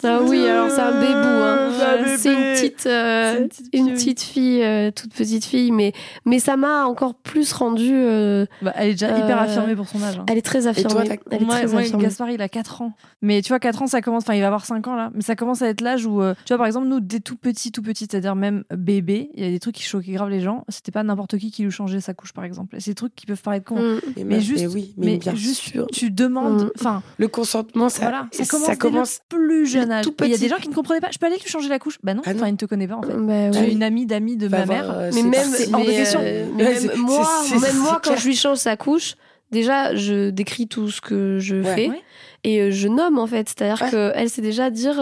Ah 0.05 0.21
oui, 0.23 0.47
alors 0.47 0.71
c'est 0.71 0.81
un 0.81 1.01
bébou. 1.01 1.13
Hein. 1.15 1.71
C'est 1.79 1.85
un 1.85 1.97
bébé. 2.03 2.17
C'est 2.19 2.33
une 2.33 2.55
petite, 2.55 2.87
euh, 2.87 3.33
C'est 3.35 3.41
une 3.41 3.49
petite 3.49 3.75
une 3.75 3.93
petite 3.95 4.21
fille, 4.23 4.63
euh, 4.63 4.91
toute 4.91 5.15
petite 5.15 5.45
fille, 5.45 5.73
mais 5.73 5.93
mais 6.25 6.39
ça 6.39 6.57
m'a 6.57 6.85
encore 6.87 7.15
plus 7.15 7.53
rendue. 7.53 7.91
euh, 7.93 8.47
Bah, 8.63 8.73
elle 8.77 8.89
est 8.91 8.93
déjà 8.93 9.17
hyper 9.19 9.39
affirmée 9.41 9.75
pour 9.77 9.89
son 9.89 10.03
âge. 10.03 10.19
hein. 10.19 10.25
elle 10.29 10.39
est 10.39 10.43
très 10.43 10.67
affirmée. 10.67 10.93
toi, 10.95 11.05
t'as- 11.05 11.17
elle 11.31 11.43
est 11.43 11.45
moi, 11.45 11.57
très 11.57 11.67
moi, 11.67 11.81
affirmée. 11.81 12.05
Gaspard, 12.05 12.31
il 12.31 12.43
a 12.43 12.49
4 12.49 12.83
ans. 12.83 12.93
Mais 13.23 13.43
tu 13.43 13.49
vois, 13.49 13.59
4 13.61 13.83
ans, 13.83 13.87
ça 13.87 14.01
commence. 14.01 14.25
Enfin, 14.25 14.35
il 14.35 14.41
va 14.41 14.47
avoir 14.49 14.65
5 14.65 14.87
ans 14.89 14.97
là. 14.97 15.11
Mais 15.15 15.23
ça 15.23 15.37
commence 15.37 15.63
à 15.63 15.69
être 15.69 15.81
l'âge 15.81 16.07
où, 16.07 16.23
euh, 16.23 16.35
tu 16.45 16.53
vois, 16.53 16.59
par 16.59 16.67
exemple, 16.67 16.87
nous, 16.89 17.01
dès 17.01 17.21
tout 17.21 17.37
petit, 17.37 17.73
tout 17.73 17.83
petit, 17.83 18.07
c'est-à-dire 18.11 18.35
même 18.37 18.65
bébé, 18.75 19.31
il 19.35 19.45
y 19.45 19.47
a 19.47 19.51
des 19.51 19.61
trucs 19.61 19.75
qui 19.75 19.83
choquaient 19.83 20.13
grave 20.13 20.29
les 20.31 20.41
gens. 20.41 20.65
C'était 20.69 20.93
pas 20.93 21.03
n'importe 21.03 21.39
qui 21.39 21.51
qui 21.51 21.63
lui 21.63 21.71
changeait 21.71 22.01
sa 22.01 22.15
couche, 22.15 22.33
par 22.33 22.45
exemple. 22.45 22.77
C'est 22.79 22.91
des 22.93 22.95
trucs 22.95 23.15
qui 23.15 23.27
peuvent 23.27 23.43
paraître 23.43 23.65
cons. 23.67 23.81
Mm. 23.81 24.01
Mais, 24.25 24.41
juste, 24.41 24.61
mais 24.63 24.67
oui, 24.69 24.95
mais, 24.97 25.07
mais 25.07 25.17
bien 25.19 25.35
juste, 25.35 25.61
sûr. 25.63 25.87
tu 25.93 26.11
demandes. 26.11 26.65
Mm. 26.65 26.71
Enfin, 26.79 27.03
Le 27.19 27.29
consentement, 27.29 27.89
ça, 27.89 28.03
voilà, 28.03 28.29
ça 28.33 28.45
commence, 28.47 28.67
ça 28.67 28.73
dès 28.73 28.79
commence 28.79 29.21
le 29.31 29.37
plus 29.37 29.67
jeune 29.81 29.91
âge. 29.93 30.05
tout 30.05 30.15
Et 30.23 30.27
Il 30.27 30.31
y 30.31 30.35
a 30.35 30.39
des 30.39 30.49
gens 30.49 30.57
qui 30.57 30.69
ne 30.69 30.75
comprenaient 30.75 31.01
pas. 31.01 31.11
Je 31.13 31.19
peux 31.19 31.27
aller 31.27 31.37
lui 31.37 31.49
changer 31.49 31.69
la 31.69 31.79
couche 31.79 31.99
Bah 32.03 32.15
non, 32.15 32.23
Ah 32.25 32.33
non. 32.33 32.39
enfin, 32.41 32.49
il 32.49 32.53
ne 32.53 32.57
te 32.57 32.67
connaît 32.67 32.87
pas 32.89 32.97
en 32.97 33.03
fait. 33.03 33.15
Bah 33.15 33.59
es 33.61 33.73
une 33.73 33.83
amie 33.83 34.07
d'amis 34.07 34.37
de 34.37 34.49
ma 34.49 34.65
mère. 34.67 34.91
euh, 34.91 35.11
Mais 35.15 35.23
même, 35.23 35.49
hors 35.73 35.81
de 35.81 35.87
question. 35.91 36.21
euh, 36.23 36.47
Ouais, 36.57 36.97
moi, 36.97 37.27
même 37.61 37.77
quand 38.03 38.17
je 38.17 38.27
lui 38.27 38.37
change 38.37 38.59
sa 38.59 38.77
couche, 38.77 39.15
déjà, 39.51 39.95
je 39.95 40.31
décris 40.31 40.67
tout 40.69 40.91
ce 40.91 41.01
que 41.01 41.39
je 41.41 41.57
Ouais. 41.57 41.75
fais 41.75 41.89
Ouais. 41.89 42.01
et 42.45 42.61
euh, 42.63 42.71
je 42.71 42.89
nomme 42.89 43.19
en 43.19 43.27
fait. 43.27 43.49
C'est-à-dire 43.49 43.83
Ouais. 43.83 43.91
qu'elle 44.15 44.31
sait 44.31 44.43
déjà 44.43 44.71
dire. 44.71 44.95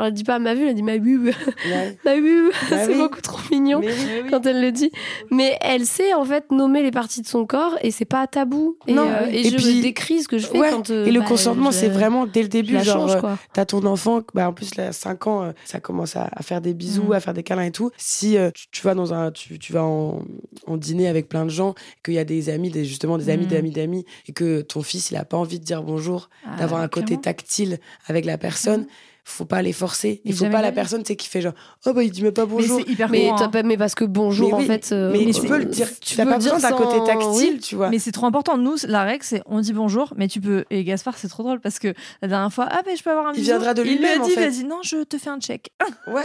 Alors, 0.00 0.06
elle 0.08 0.14
dit 0.14 0.24
pas 0.24 0.38
ma 0.38 0.54
vue, 0.54 0.66
elle 0.66 0.74
dit 0.74 0.82
ma. 0.82 0.92
Ouais. 0.96 1.32
ma 2.04 2.16
vue. 2.16 2.50
Bah 2.70 2.84
c'est 2.84 2.88
oui. 2.92 2.98
beaucoup 2.98 3.20
trop 3.20 3.38
mignon. 3.50 3.80
Mais 3.80 3.88
oui. 3.88 4.30
Quand 4.30 4.44
elle 4.46 4.60
le 4.60 4.72
dit, 4.72 4.90
mais 5.30 5.56
elle 5.60 5.86
sait 5.86 6.14
en 6.14 6.24
fait 6.24 6.50
nommer 6.50 6.82
les 6.82 6.90
parties 6.90 7.20
de 7.22 7.26
son 7.26 7.44
corps 7.46 7.76
et 7.82 7.90
c'est 7.90 8.04
pas 8.04 8.26
tabou. 8.26 8.76
Et, 8.86 8.92
Non, 8.94 9.06
euh, 9.08 9.26
et 9.30 9.46
Et 9.46 9.50
je 9.50 9.56
puis- 9.56 9.80
décris 9.80 10.22
ce 10.22 10.28
que 10.28 10.38
je 10.38 10.46
fais 10.46 10.58
Ouais, 10.58 10.70
quand. 10.70 10.90
euh, 10.90 11.06
Et 11.06 11.12
le 11.12 11.20
bah, 11.20 11.26
consentement, 11.26 11.70
je- 11.70 11.76
c'est 11.76 11.88
vraiment 11.88 12.26
dès 12.26 12.42
le 12.42 12.48
début. 12.48 12.72
la 12.74 12.82
Genre, 12.82 13.08
change 13.08 13.16
euh, 13.16 13.20
quoi. 13.20 13.38
t'as 13.52 13.64
ton 13.64 13.84
enfant, 13.86 14.20
bah, 14.34 14.48
en 14.48 14.52
plus, 14.52 14.74
là, 14.76 14.88
à 14.88 14.92
5 14.92 15.26
ans, 15.26 15.42
euh, 15.44 15.52
ça 15.64 15.80
commence 15.80 16.16
à, 16.16 16.28
à 16.32 16.42
faire 16.42 16.60
des 16.60 16.74
bisous, 16.74 17.04
Mm. 17.08 17.12
à 17.12 17.20
faire 17.20 17.34
des 17.34 17.42
câlins 17.42 17.62
et 17.64 17.70
tout. 17.72 17.90
Si 17.96 18.36
euh, 18.36 18.50
tu, 18.54 18.66
tu 18.70 18.82
vas 18.82 18.94
dans 18.94 19.12
un, 19.14 19.30
tu, 19.30 19.58
tu 19.58 19.72
vas 19.72 19.84
en, 19.84 20.22
en 20.66 20.76
dîner 20.76 21.08
avec 21.08 21.28
plein 21.28 21.44
de 21.44 21.50
gens, 21.50 21.74
qu'il 22.04 22.14
y 22.14 22.18
a 22.18 22.24
des 22.24 22.48
amis, 22.48 22.70
des, 22.70 22.84
justement 22.84 23.18
des 23.18 23.28
amis 23.30 23.44
Mm. 23.46 23.48
d'amis 23.48 23.70
d'amis, 23.70 24.04
et 24.28 24.32
que 24.32 24.60
ton 24.62 24.82
fils, 24.82 25.10
il 25.10 25.16
a 25.16 25.24
pas 25.24 25.36
envie 25.36 25.58
de 25.60 25.64
dire 25.64 25.82
bonjour, 25.82 26.30
Ah, 26.46 26.56
d'avoir 26.58 26.80
un 26.80 26.88
côté 26.88 27.16
tactile 27.18 27.78
avec 28.06 28.24
la 28.24 28.38
personne, 28.38 28.86
faut 29.30 29.44
pas 29.44 29.62
les 29.62 29.72
forcer. 29.72 30.20
Il 30.24 30.30
Mais 30.32 30.36
faut 30.36 30.48
pas 30.50 30.62
la 30.62 30.72
personne, 30.72 31.04
sais, 31.04 31.16
qui 31.16 31.28
fait 31.28 31.40
genre, 31.40 31.52
oh 31.86 31.92
bah 31.92 32.02
il 32.02 32.10
dit 32.10 32.22
même 32.22 32.32
pas 32.32 32.44
Mais 32.46 32.50
bonjour. 32.52 32.80
c'est 32.84 32.90
hyper 32.90 33.08
Mais, 33.10 33.26
courant, 33.28 33.42
hein. 33.42 33.62
mais 33.64 33.76
parce 33.76 33.94
que 33.94 34.04
bonjour 34.04 34.48
Mais 34.48 34.54
en 34.54 34.58
oui, 34.58 34.66
fait. 34.66 34.90
euh, 34.92 35.12
mais 35.12 35.32
tu 35.32 35.42
peux 35.46 35.58
le 35.58 35.64
dire, 35.66 35.88
tu 36.00 36.16
n'as 36.18 36.26
pas 36.26 36.36
besoin 36.36 36.58
d'un 36.58 36.72
côté 36.72 36.96
tactile, 37.04 37.54
oui. 37.54 37.60
tu 37.60 37.76
vois. 37.76 37.88
Mais 37.90 37.98
c'est 37.98 38.12
trop 38.12 38.26
important. 38.26 38.56
Nous, 38.58 38.76
la 38.84 39.02
règle, 39.04 39.24
c'est 39.24 39.42
on 39.46 39.60
dit 39.60 39.72
bonjour, 39.72 40.12
mais 40.16 40.28
tu 40.28 40.40
peux. 40.40 40.64
Et 40.70 40.84
Gaspard, 40.84 41.16
c'est 41.18 41.28
trop 41.28 41.42
drôle 41.42 41.60
parce 41.60 41.78
que 41.78 41.94
la 42.22 42.28
dernière 42.28 42.52
fois, 42.52 42.68
ah, 42.70 42.80
mais 42.86 42.96
je 42.96 43.02
peux 43.02 43.10
avoir 43.10 43.28
un 43.28 43.32
Il 43.34 43.42
viendra 43.42 43.74
de 43.74 43.82
Il 43.82 43.88
lui 43.88 43.94
lui-même, 43.96 44.20
a 44.20 44.24
en 44.24 44.26
dit, 44.26 44.32
fait. 44.34 44.48
vas-y, 44.48 44.64
non, 44.64 44.80
je 44.82 45.02
te 45.04 45.16
fais 45.18 45.30
un 45.30 45.38
check. 45.40 45.70
Ouais. 46.06 46.22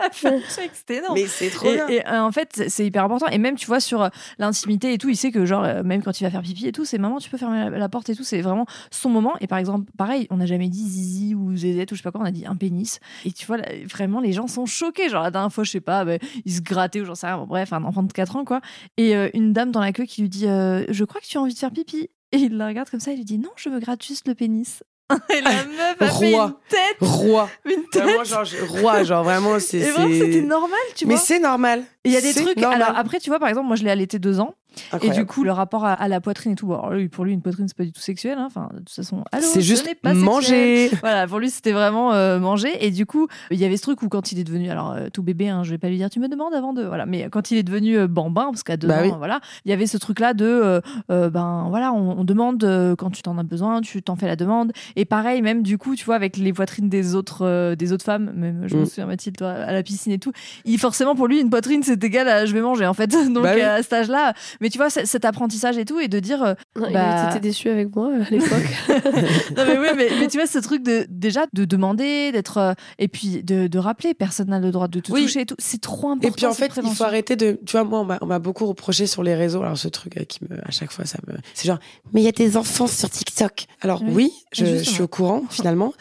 A 0.00 0.10
fait 0.10 0.28
un 0.28 0.38
check, 0.40 0.70
c'était 0.74 0.98
énorme. 0.98 1.14
Mais 1.14 1.26
c'est 1.26 1.50
trop 1.50 1.66
Et, 1.68 1.74
bien. 1.74 1.88
et, 1.88 2.06
euh, 2.06 2.20
en 2.22 2.30
fait, 2.30 2.48
c'est- 2.54 2.68
c'est 2.68 2.86
hyper 2.86 3.02
important. 3.04 3.26
Et 3.32 3.38
même, 3.38 3.56
tu 3.56 3.66
vois, 3.66 3.80
sur 3.80 4.02
euh, 4.02 4.08
l'intimité 4.38 4.92
et 4.92 4.98
tout, 4.98 5.08
il 5.08 5.16
sait 5.16 5.32
que, 5.32 5.44
genre, 5.44 5.64
euh, 5.64 5.82
même 5.82 6.02
quand 6.04 6.20
il 6.20 6.24
va 6.24 6.30
faire 6.30 6.42
pipi 6.42 6.68
et 6.68 6.72
tout, 6.72 6.84
c'est 6.84 6.98
maman, 6.98 7.18
tu 7.18 7.28
peux 7.28 7.36
fermer 7.36 7.68
la, 7.68 7.70
la 7.78 7.88
porte 7.88 8.08
et 8.08 8.14
tout. 8.14 8.22
C'est 8.22 8.40
vraiment 8.40 8.64
son 8.92 9.08
moment. 9.10 9.34
Et 9.40 9.48
par 9.48 9.58
exemple, 9.58 9.90
pareil, 9.98 10.28
on 10.30 10.36
n'a 10.36 10.46
jamais 10.46 10.68
dit 10.68 10.88
zizi 10.88 11.34
ou 11.34 11.56
zézette 11.56 11.90
ou 11.90 11.96
je 11.96 12.00
sais 12.00 12.04
pas 12.04 12.12
quoi, 12.12 12.20
on 12.20 12.24
a 12.24 12.30
dit 12.30 12.44
un 12.48 12.56
pénis. 12.56 13.00
Et 13.24 13.32
tu 13.32 13.46
vois, 13.46 13.58
là, 13.58 13.66
vraiment, 13.84 14.20
les 14.20 14.32
gens 14.32 14.46
sont 14.46 14.66
choqués. 14.66 15.08
Genre, 15.08 15.22
la 15.22 15.30
dernière 15.30 15.52
fois, 15.52 15.64
je 15.64 15.70
sais 15.70 15.80
pas, 15.80 16.04
bah, 16.04 16.18
il 16.44 16.52
se 16.52 16.60
grattait 16.60 17.00
ou 17.00 17.04
j'en 17.04 17.14
sais 17.14 17.26
rien. 17.26 17.38
Bon, 17.38 17.46
bref, 17.46 17.72
un 17.72 17.84
enfant 17.84 18.02
de 18.02 18.12
4 18.12 18.36
ans, 18.36 18.44
quoi. 18.44 18.60
Et 18.96 19.14
euh, 19.16 19.28
une 19.34 19.52
dame 19.52 19.70
dans 19.70 19.80
la 19.80 19.92
queue 19.92 20.04
qui 20.04 20.22
lui 20.22 20.28
dit 20.28 20.46
euh, 20.46 20.84
Je 20.88 21.04
crois 21.04 21.20
que 21.20 21.26
tu 21.26 21.38
as 21.38 21.40
envie 21.40 21.54
de 21.54 21.58
faire 21.58 21.70
pipi. 21.70 22.08
Et 22.32 22.36
il 22.38 22.56
la 22.56 22.66
regarde 22.66 22.90
comme 22.90 23.00
ça, 23.00 23.12
il 23.12 23.16
lui 23.18 23.24
dit 23.24 23.38
Non, 23.38 23.50
je 23.56 23.68
me 23.68 23.78
gratte 23.80 24.04
juste 24.04 24.28
le 24.28 24.34
pénis. 24.34 24.82
et 25.34 25.40
la 25.40 25.50
meuf 25.64 25.96
a 26.02 26.08
fait 26.08 26.34
Roi. 26.34 26.44
une 26.44 26.68
tête. 26.68 26.96
Roi. 27.00 27.48
Une 27.64 27.84
tête. 27.90 28.02
Vraiment, 28.02 28.24
genre, 28.24 28.44
roi, 28.68 29.02
genre 29.04 29.24
vraiment, 29.24 29.58
c'est. 29.58 29.78
Et 29.78 29.90
vraiment, 29.90 30.12
c'était 30.12 30.42
normal, 30.42 30.78
tu 30.94 31.06
Mais 31.06 31.14
vois. 31.14 31.22
c'est 31.22 31.38
normal. 31.40 31.82
Il 32.08 32.14
y 32.14 32.16
a 32.16 32.20
des 32.20 32.34
trucs. 32.34 32.56
normal. 32.58 32.82
Alors 32.82 32.96
après, 32.98 33.18
tu 33.18 33.30
vois, 33.30 33.38
par 33.38 33.48
exemple, 33.48 33.66
moi, 33.66 33.76
je 33.76 33.84
l'ai 33.84 33.90
allaité 33.90 34.18
deux 34.18 34.40
ans. 34.40 34.54
Et 35.02 35.10
du 35.10 35.24
coup, 35.26 35.42
le 35.44 35.50
rapport 35.50 35.84
à, 35.84 35.92
à 35.94 36.06
la 36.08 36.20
poitrine 36.20 36.52
et 36.52 36.54
tout, 36.54 36.66
bon, 36.66 36.74
alors 36.74 36.92
lui, 36.92 37.08
pour 37.08 37.24
lui, 37.24 37.32
une 37.32 37.40
poitrine, 37.42 37.66
c'est 37.66 37.76
pas 37.76 37.84
du 37.84 37.90
tout 37.92 38.00
sexuel. 38.00 38.38
hein. 38.38 38.44
Enfin, 38.46 38.68
de 38.74 38.78
toute 38.78 38.90
façon, 38.90 39.24
c'est 39.32 39.40
ce 39.40 39.60
juste 39.60 39.88
pas 40.02 40.14
manger. 40.14 40.90
Voilà, 41.00 41.26
pour 41.26 41.38
lui, 41.40 41.50
c'était 41.50 41.72
vraiment 41.72 42.12
euh, 42.12 42.38
manger. 42.38 42.70
Et 42.86 42.90
du 42.92 43.04
coup, 43.06 43.26
il 43.50 43.58
y 43.58 43.64
avait 43.64 43.76
ce 43.76 43.82
truc 43.82 44.02
où 44.02 44.08
quand 44.08 44.30
il 44.30 44.38
est 44.38 44.44
devenu, 44.44 44.70
alors 44.70 44.92
euh, 44.92 45.08
tout 45.12 45.22
bébé, 45.22 45.48
hein, 45.48 45.64
je 45.64 45.70
vais 45.70 45.78
pas 45.78 45.88
lui 45.88 45.96
dire, 45.96 46.10
tu 46.10 46.20
me 46.20 46.28
demandes 46.28 46.54
avant 46.54 46.72
de, 46.74 46.84
voilà, 46.84 47.06
mais 47.06 47.28
quand 47.30 47.50
il 47.50 47.56
est 47.58 47.62
devenu 47.64 47.98
euh, 47.98 48.06
bambin, 48.06 48.44
parce 48.50 48.62
qu'à 48.62 48.76
deux 48.76 48.86
Bah 48.86 48.98
ans, 49.00 49.02
oui. 49.02 49.12
voilà, 49.18 49.40
il 49.64 49.70
y 49.70 49.72
avait 49.74 49.86
ce 49.86 49.96
truc-là 49.98 50.32
de, 50.34 50.80
ben 51.08 51.66
voilà, 51.70 51.92
on, 51.92 52.20
on 52.20 52.24
demande 52.24 52.94
quand 52.98 53.10
tu 53.10 53.22
t'en 53.22 53.36
as 53.38 53.42
besoin, 53.42 53.80
tu 53.80 54.02
t'en 54.02 54.16
fais 54.16 54.26
la 54.26 54.36
demande. 54.36 54.72
Et 54.96 55.04
pareil, 55.04 55.42
même 55.42 55.62
du 55.62 55.78
coup, 55.78 55.96
tu 55.96 56.04
vois, 56.04 56.14
avec 56.14 56.36
les 56.36 56.52
poitrines 56.52 56.88
des 56.88 57.14
autres, 57.14 57.74
des 57.74 57.92
autres 57.92 58.04
femmes, 58.04 58.32
même 58.34 58.64
je 58.66 58.76
me 58.76 58.82
Mm. 58.82 58.86
souviens 58.86 59.06
Mathilde, 59.06 59.36
toi, 59.36 59.50
à 59.50 59.72
la 59.72 59.82
piscine 59.82 60.12
et 60.12 60.18
tout, 60.18 60.32
il 60.64 60.78
forcément 60.78 61.14
pour 61.16 61.26
lui, 61.26 61.40
une 61.40 61.50
poitrine, 61.50 61.82
c'est 61.82 61.96
c'est 62.00 62.06
égal 62.06 62.28
à 62.28 62.46
je 62.46 62.52
vais 62.52 62.60
manger 62.60 62.86
en 62.86 62.94
fait. 62.94 63.06
Donc 63.32 63.42
Bah 63.42 63.52
oui. 63.54 63.60
à 63.60 63.82
cet 63.82 63.92
âge-là, 63.92 64.34
mais 64.60 64.70
tu 64.70 64.78
vois 64.78 64.90
cet 64.90 65.24
apprentissage 65.24 65.78
et 65.78 65.84
tout 65.84 66.00
et 66.00 66.08
de 66.08 66.18
dire 66.20 66.42
euh, 66.42 66.54
Il 66.76 66.92
Bah- 66.92 67.30
était 67.30 67.40
déçu 67.40 67.68
avec 67.68 67.94
moi 67.94 68.10
à 68.14 68.30
l'époque. 68.30 68.48
non 69.56 69.64
mais 69.66 69.78
oui 69.78 69.88
mais, 69.96 70.08
mais 70.20 70.28
tu 70.28 70.38
vois 70.38 70.46
ce 70.46 70.58
truc 70.58 70.82
de 70.82 71.06
déjà 71.08 71.46
de 71.52 71.64
demander 71.64 72.32
d'être 72.32 72.58
euh, 72.58 72.72
et 72.98 73.08
puis 73.08 73.42
de, 73.42 73.66
de 73.66 73.78
rappeler 73.78 74.14
personne 74.14 74.48
n'a 74.48 74.58
le 74.58 74.70
droit 74.70 74.88
de 74.88 75.00
te 75.00 75.12
Oui. 75.12 75.22
toucher 75.22 75.40
et 75.42 75.46
tout 75.46 75.56
c'est 75.58 75.80
trop 75.80 76.10
important 76.10 76.28
Et 76.28 76.30
puis 76.30 76.46
en 76.46 76.52
fait, 76.52 76.72
il 76.82 76.90
faut 76.94 77.04
arrêter 77.04 77.36
de. 77.36 77.58
Tu 77.66 77.72
vois, 77.72 77.84
moi, 77.84 78.18
on 78.20 78.26
m'a- 78.26 78.38
beaucoup 78.38 78.66
reproché 78.66 79.06
sur 79.06 79.22
les 79.22 79.34
réseaux. 79.34 79.62
Alors, 79.62 79.76
ce 79.76 79.88
truc 79.88 80.16
euh, 80.16 80.24
qui 80.24 80.40
me. 80.48 80.56
À 80.66 80.70
chaque 80.70 80.92
fois, 80.92 81.04
ça 81.04 81.18
me. 81.26 81.34
C'est 81.54 81.66
genre, 81.66 81.78
mais 82.12 82.20
il 82.20 82.24
y 82.24 82.28
a 82.28 82.32
des 82.32 82.56
enfants 82.56 82.86
sur 82.86 83.10
TikTok. 83.10 83.66
Alors, 83.80 84.02
Oui, 84.02 84.14
oui, 84.14 84.32
je, 84.52 84.76
suis 84.76 85.02
au 85.02 85.08
courant, 85.08 85.42
finalement. 85.50 85.92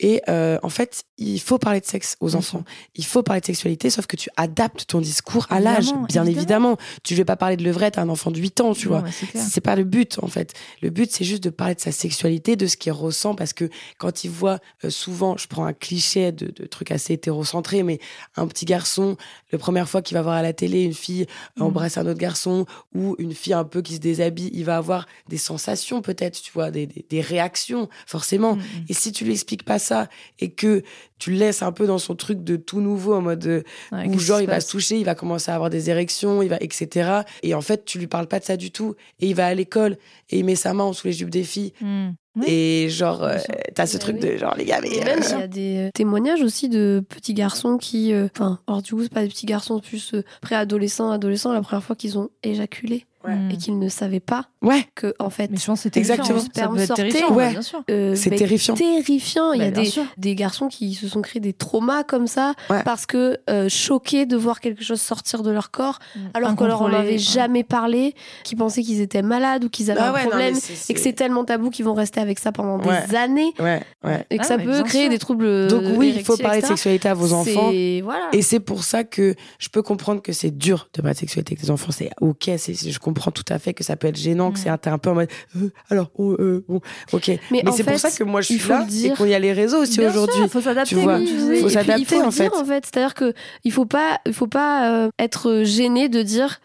Et 0.00 0.20
euh, 0.28 0.58
en 0.62 0.68
fait, 0.68 1.04
il 1.18 1.40
faut 1.40 1.58
parler 1.58 1.80
de 1.80 1.86
sexe 1.86 2.16
aux 2.20 2.34
enfants. 2.36 2.64
Il 2.94 3.04
faut 3.04 3.22
parler 3.22 3.40
de 3.40 3.46
sexualité, 3.46 3.88
sauf 3.90 4.06
que 4.06 4.16
tu 4.16 4.28
adaptes 4.36 4.86
ton 4.86 5.00
discours 5.00 5.35
à 5.50 5.60
l'âge. 5.60 5.86
Bien 6.08 6.24
évidemment. 6.24 6.72
évidemment. 6.72 6.76
Tu 7.02 7.14
ne 7.14 7.18
vais 7.18 7.24
pas 7.24 7.36
parler 7.36 7.56
de 7.56 7.64
levrette 7.64 7.98
à 7.98 8.02
un 8.02 8.08
enfant 8.08 8.30
de 8.30 8.38
8 8.38 8.60
ans, 8.60 8.72
tu 8.74 8.88
Non, 8.88 8.98
vois. 9.00 9.02
mais 9.02 9.40
c'est 9.40 9.60
pas 9.60 9.76
le 9.76 9.84
but 9.84 10.18
en 10.22 10.26
fait. 10.28 10.52
Le 10.82 10.90
but 10.90 11.10
c'est 11.10 11.24
juste 11.24 11.42
de 11.44 11.50
parler 11.50 11.74
de 11.74 11.80
sa 11.80 11.92
sexualité, 11.92 12.56
de 12.56 12.66
ce 12.66 12.76
qu'il 12.76 12.92
ressent 12.92 13.34
parce 13.34 13.52
que 13.52 13.68
quand 13.98 14.24
il 14.24 14.30
voit 14.30 14.58
euh, 14.84 14.90
souvent, 14.90 15.36
je 15.36 15.46
prends 15.48 15.64
un 15.64 15.72
cliché 15.72 16.32
de, 16.32 16.46
de 16.50 16.66
trucs 16.66 16.90
assez 16.90 17.12
hétérocentrés, 17.14 17.82
mais 17.82 17.98
un 18.36 18.46
petit 18.46 18.64
garçon, 18.64 19.16
la 19.52 19.58
première 19.58 19.88
fois 19.88 20.02
qu'il 20.02 20.16
va 20.16 20.22
voir 20.22 20.34
à 20.36 20.42
la 20.42 20.52
télé 20.52 20.82
une 20.82 20.94
fille 20.94 21.26
Mhm. 21.56 21.62
embrasser 21.64 22.00
un 22.00 22.06
autre 22.06 22.18
garçon 22.18 22.66
ou 22.94 23.14
une 23.18 23.32
fille 23.34 23.52
un 23.52 23.64
peu 23.64 23.82
qui 23.82 23.94
se 23.94 24.00
déshabille, 24.00 24.50
il 24.52 24.64
va 24.64 24.76
avoir 24.76 25.06
des 25.28 25.38
sensations 25.38 26.02
peut-être, 26.02 26.40
tu 26.42 26.52
vois, 26.52 26.70
des, 26.70 26.86
des- 26.86 27.04
des 27.08 27.20
réactions 27.20 27.88
forcément. 28.06 28.56
Mm, 28.56 28.58
mm. 28.58 28.84
Et 28.88 28.94
si 28.94 29.12
tu 29.12 29.24
lui 29.24 29.32
expliques 29.32 29.64
pas 29.64 29.78
ça 29.78 30.08
et 30.38 30.50
que 30.50 30.82
tu 31.18 31.30
le 31.30 31.36
laisses 31.38 31.62
un 31.62 31.72
peu 31.72 31.86
dans 31.86 31.98
son 31.98 32.14
truc 32.14 32.44
de 32.44 32.56
tout 32.56 32.80
nouveau 32.80 33.14
en 33.14 33.22
mode 33.22 33.46
euh, 33.46 33.62
Ouais, 33.92 34.06
où 34.08 34.18
genre 34.18 34.40
il 34.40 34.46
va 34.46 34.60
se 34.60 34.70
toucher, 34.70 34.98
il 34.98 35.04
va 35.04 35.14
commencer 35.14 35.25
à 35.34 35.54
avoir 35.54 35.70
des 35.70 35.90
érections, 35.90 36.42
il 36.42 36.48
va 36.48 36.56
etc. 36.60 37.20
Et 37.42 37.54
en 37.54 37.60
fait 37.60 37.84
tu 37.84 37.98
lui 37.98 38.06
parles 38.06 38.26
pas 38.28 38.38
de 38.38 38.44
ça 38.44 38.56
du 38.56 38.70
tout. 38.70 38.94
Et 39.20 39.26
il 39.28 39.34
va 39.34 39.46
à 39.46 39.54
l'école 39.54 39.96
et 40.30 40.38
il 40.38 40.44
met 40.44 40.54
sa 40.56 40.72
main 40.74 40.92
sous 40.92 41.06
les 41.06 41.12
jupes 41.12 41.30
des 41.30 41.44
filles. 41.44 41.72
Mm. 41.80 42.08
Oui. 42.38 42.44
Et 42.48 42.88
genre 42.90 43.22
euh, 43.22 43.38
t'as 43.74 43.86
ce 43.86 43.94
Bah 43.94 43.98
truc 44.00 44.16
oui. 44.20 44.28
de 44.28 44.36
genre 44.36 44.54
les 44.56 44.66
gars 44.66 44.80
mais 44.82 44.88
euh, 44.90 45.16
il 45.22 45.30
y 45.30 45.42
a 45.42 45.46
des 45.46 45.76
euh, 45.86 45.90
témoignages 45.94 46.42
aussi 46.42 46.68
de 46.68 47.02
petits 47.08 47.32
garçons 47.32 47.78
qui, 47.78 48.12
euh, 48.12 48.28
enfin, 48.34 48.58
alors 48.66 48.82
du 48.82 48.92
coup 48.92 49.02
c'est 49.02 49.12
pas 49.12 49.22
des 49.22 49.28
petits 49.28 49.46
garçons 49.46 49.80
plus 49.80 50.12
euh, 50.12 50.22
préadolescents, 50.42 51.10
adolescents, 51.10 51.52
la 51.54 51.62
première 51.62 51.82
fois 51.82 51.96
qu'ils 51.96 52.18
ont 52.18 52.28
éjaculé 52.42 53.06
Ouais. 53.26 53.34
Mm. 53.34 53.50
et 53.50 53.56
qu'ils 53.56 53.78
ne 53.78 53.88
savaient 53.88 54.20
pas 54.20 54.46
ouais 54.62 54.86
que 54.94 55.14
en 55.18 55.30
fait 55.30 55.50
mais 55.50 55.56
je 55.58 55.66
pense 55.66 55.78
que 55.80 55.82
c'est 55.84 55.90
terrifiant 55.90 56.14
Exactement. 56.14 56.38
hein. 56.38 56.42
ça 56.42 56.46
Sperme 56.60 56.74
peut 56.76 56.80
être 56.82 56.86
sortait. 56.88 57.02
terrifiant 57.08 57.34
Ouais. 57.34 57.50
bien 57.50 57.62
sûr 57.62 57.82
euh, 57.90 58.14
c'est 58.14 58.30
terrifiant. 58.30 58.74
terrifiant. 58.74 59.52
Il 59.52 59.58
y 59.62 59.70
Bah, 59.70 59.80
a 59.80 59.82
des, 59.82 59.90
des 60.16 60.34
garçons 60.34 60.68
qui 60.68 60.94
se 60.94 61.08
sont 61.08 61.22
créés 61.22 61.40
des 61.40 61.52
traumas 61.52 62.04
comme 62.04 62.26
ça 62.26 62.54
Ouais. 62.70 62.82
parce 62.84 63.06
que 63.06 63.38
euh, 63.50 63.68
choqués 63.68 64.26
de 64.26 64.36
voir 64.36 64.60
quelque 64.60 64.82
chose 64.84 65.00
sortir 65.00 65.42
de 65.42 65.50
leur 65.50 65.70
corps 65.70 65.98
alors 66.34 66.54
qu'on 66.56 66.66
leur 66.66 66.82
en 66.82 66.92
avait 66.92 67.12
ouais. 67.12 67.18
jamais 67.18 67.64
parlé, 67.64 68.14
qui 68.44 68.54
pensaient 68.56 68.82
qu'ils 68.82 69.00
étaient 69.00 69.22
malades 69.22 69.64
ou 69.64 69.68
qu'ils 69.68 69.90
avaient 69.90 70.00
Ah 70.00 70.14
un 70.14 70.22
non, 70.22 70.28
problème 70.28 70.54
et 70.88 70.94
que 70.94 71.00
c'est 71.00 71.12
tellement 71.12 71.44
tabou 71.44 71.70
qu'ils 71.70 71.84
vont 71.84 71.94
rester 71.94 72.20
avec 72.20 72.38
ça 72.38 72.52
pendant 72.52 72.78
Ouais. 72.78 73.06
des 73.08 73.14
années 73.16 73.52
Ouais, 73.58 73.82
ouais. 74.04 74.26
et 74.30 74.36
que 74.38 74.42
Ah, 74.44 74.46
ça 74.46 74.58
peut 74.58 74.82
créer 74.84 75.02
sûr. 75.02 75.10
des 75.10 75.18
troubles. 75.18 75.66
Donc 75.68 75.82
oui, 75.96 76.12
il 76.16 76.24
faut 76.24 76.36
parler 76.36 76.60
de 76.62 76.66
sexualité 76.66 77.08
à 77.08 77.14
vos 77.14 77.32
enfants. 77.32 77.70
Et 77.72 78.42
c'est 78.42 78.60
pour 78.60 78.84
ça 78.84 79.04
que 79.04 79.34
je 79.58 79.68
peux 79.68 79.82
comprendre 79.82 80.22
que 80.22 80.32
c'est 80.32 80.56
dur 80.56 80.88
de 80.94 81.00
parler 81.02 81.14
de 81.14 81.18
sexualité 81.18 81.54
avec 81.54 81.64
tes 81.64 81.70
enfants. 81.70 81.90
C'est 81.90 82.10
ok, 82.20 82.44
je 82.46 82.98
comprends 82.98 83.15
tout 83.32 83.44
à 83.48 83.58
fait 83.58 83.74
que 83.74 83.84
ça 83.84 83.96
peut 83.96 84.08
être 84.08 84.16
gênant, 84.16 84.52
que 84.52 84.58
c'est 84.58 84.68
un, 84.68 84.78
un 84.84 84.98
peu 84.98 85.10
en 85.10 85.14
mode 85.14 85.28
euh, 85.56 85.70
alors, 85.90 86.10
oh, 86.16 86.32
euh, 86.38 86.64
bon, 86.68 86.80
ok. 87.12 87.30
Mais, 87.50 87.62
c'est 87.72 87.84
pour 87.84 87.98
ça 87.98 88.10
que 88.10 88.24
moi 88.24 88.40
je 88.40 88.52
il 88.52 88.60
suis 88.60 88.68
là 88.68 88.84
dire. 88.84 89.12
et 89.12 89.16
qu'on 89.16 89.26
y 89.26 89.34
a 89.34 89.38
les 89.38 89.52
réseaux 89.52 89.82
aussi 89.82 90.00
aujourd'hui. 90.00 90.36
sûr, 90.36 90.50
faut 90.50 90.60
s'adapter 90.60 90.96
tu 90.96 91.02
vois. 91.02 91.14
comme 91.14 91.24
Oui, 91.48 91.60
Faut 91.60 91.68
s'adapter, 91.68 92.16
il 92.16 92.22
en 92.22 92.30
fait. 92.30 92.48
dire 92.48 92.58
en 92.58 92.64
fait. 92.64 92.84
C'est-à-dire 92.86 93.14
que 93.14 93.32
il 93.64 93.72
faut 93.72 93.86
pas, 93.86 94.20
il 94.26 94.32
faut 94.32 94.46
pas 94.46 94.90
euh, 94.90 95.08
être 95.18 95.62
gêné 95.64 96.08
de 96.08 96.22
dire. 96.22 96.60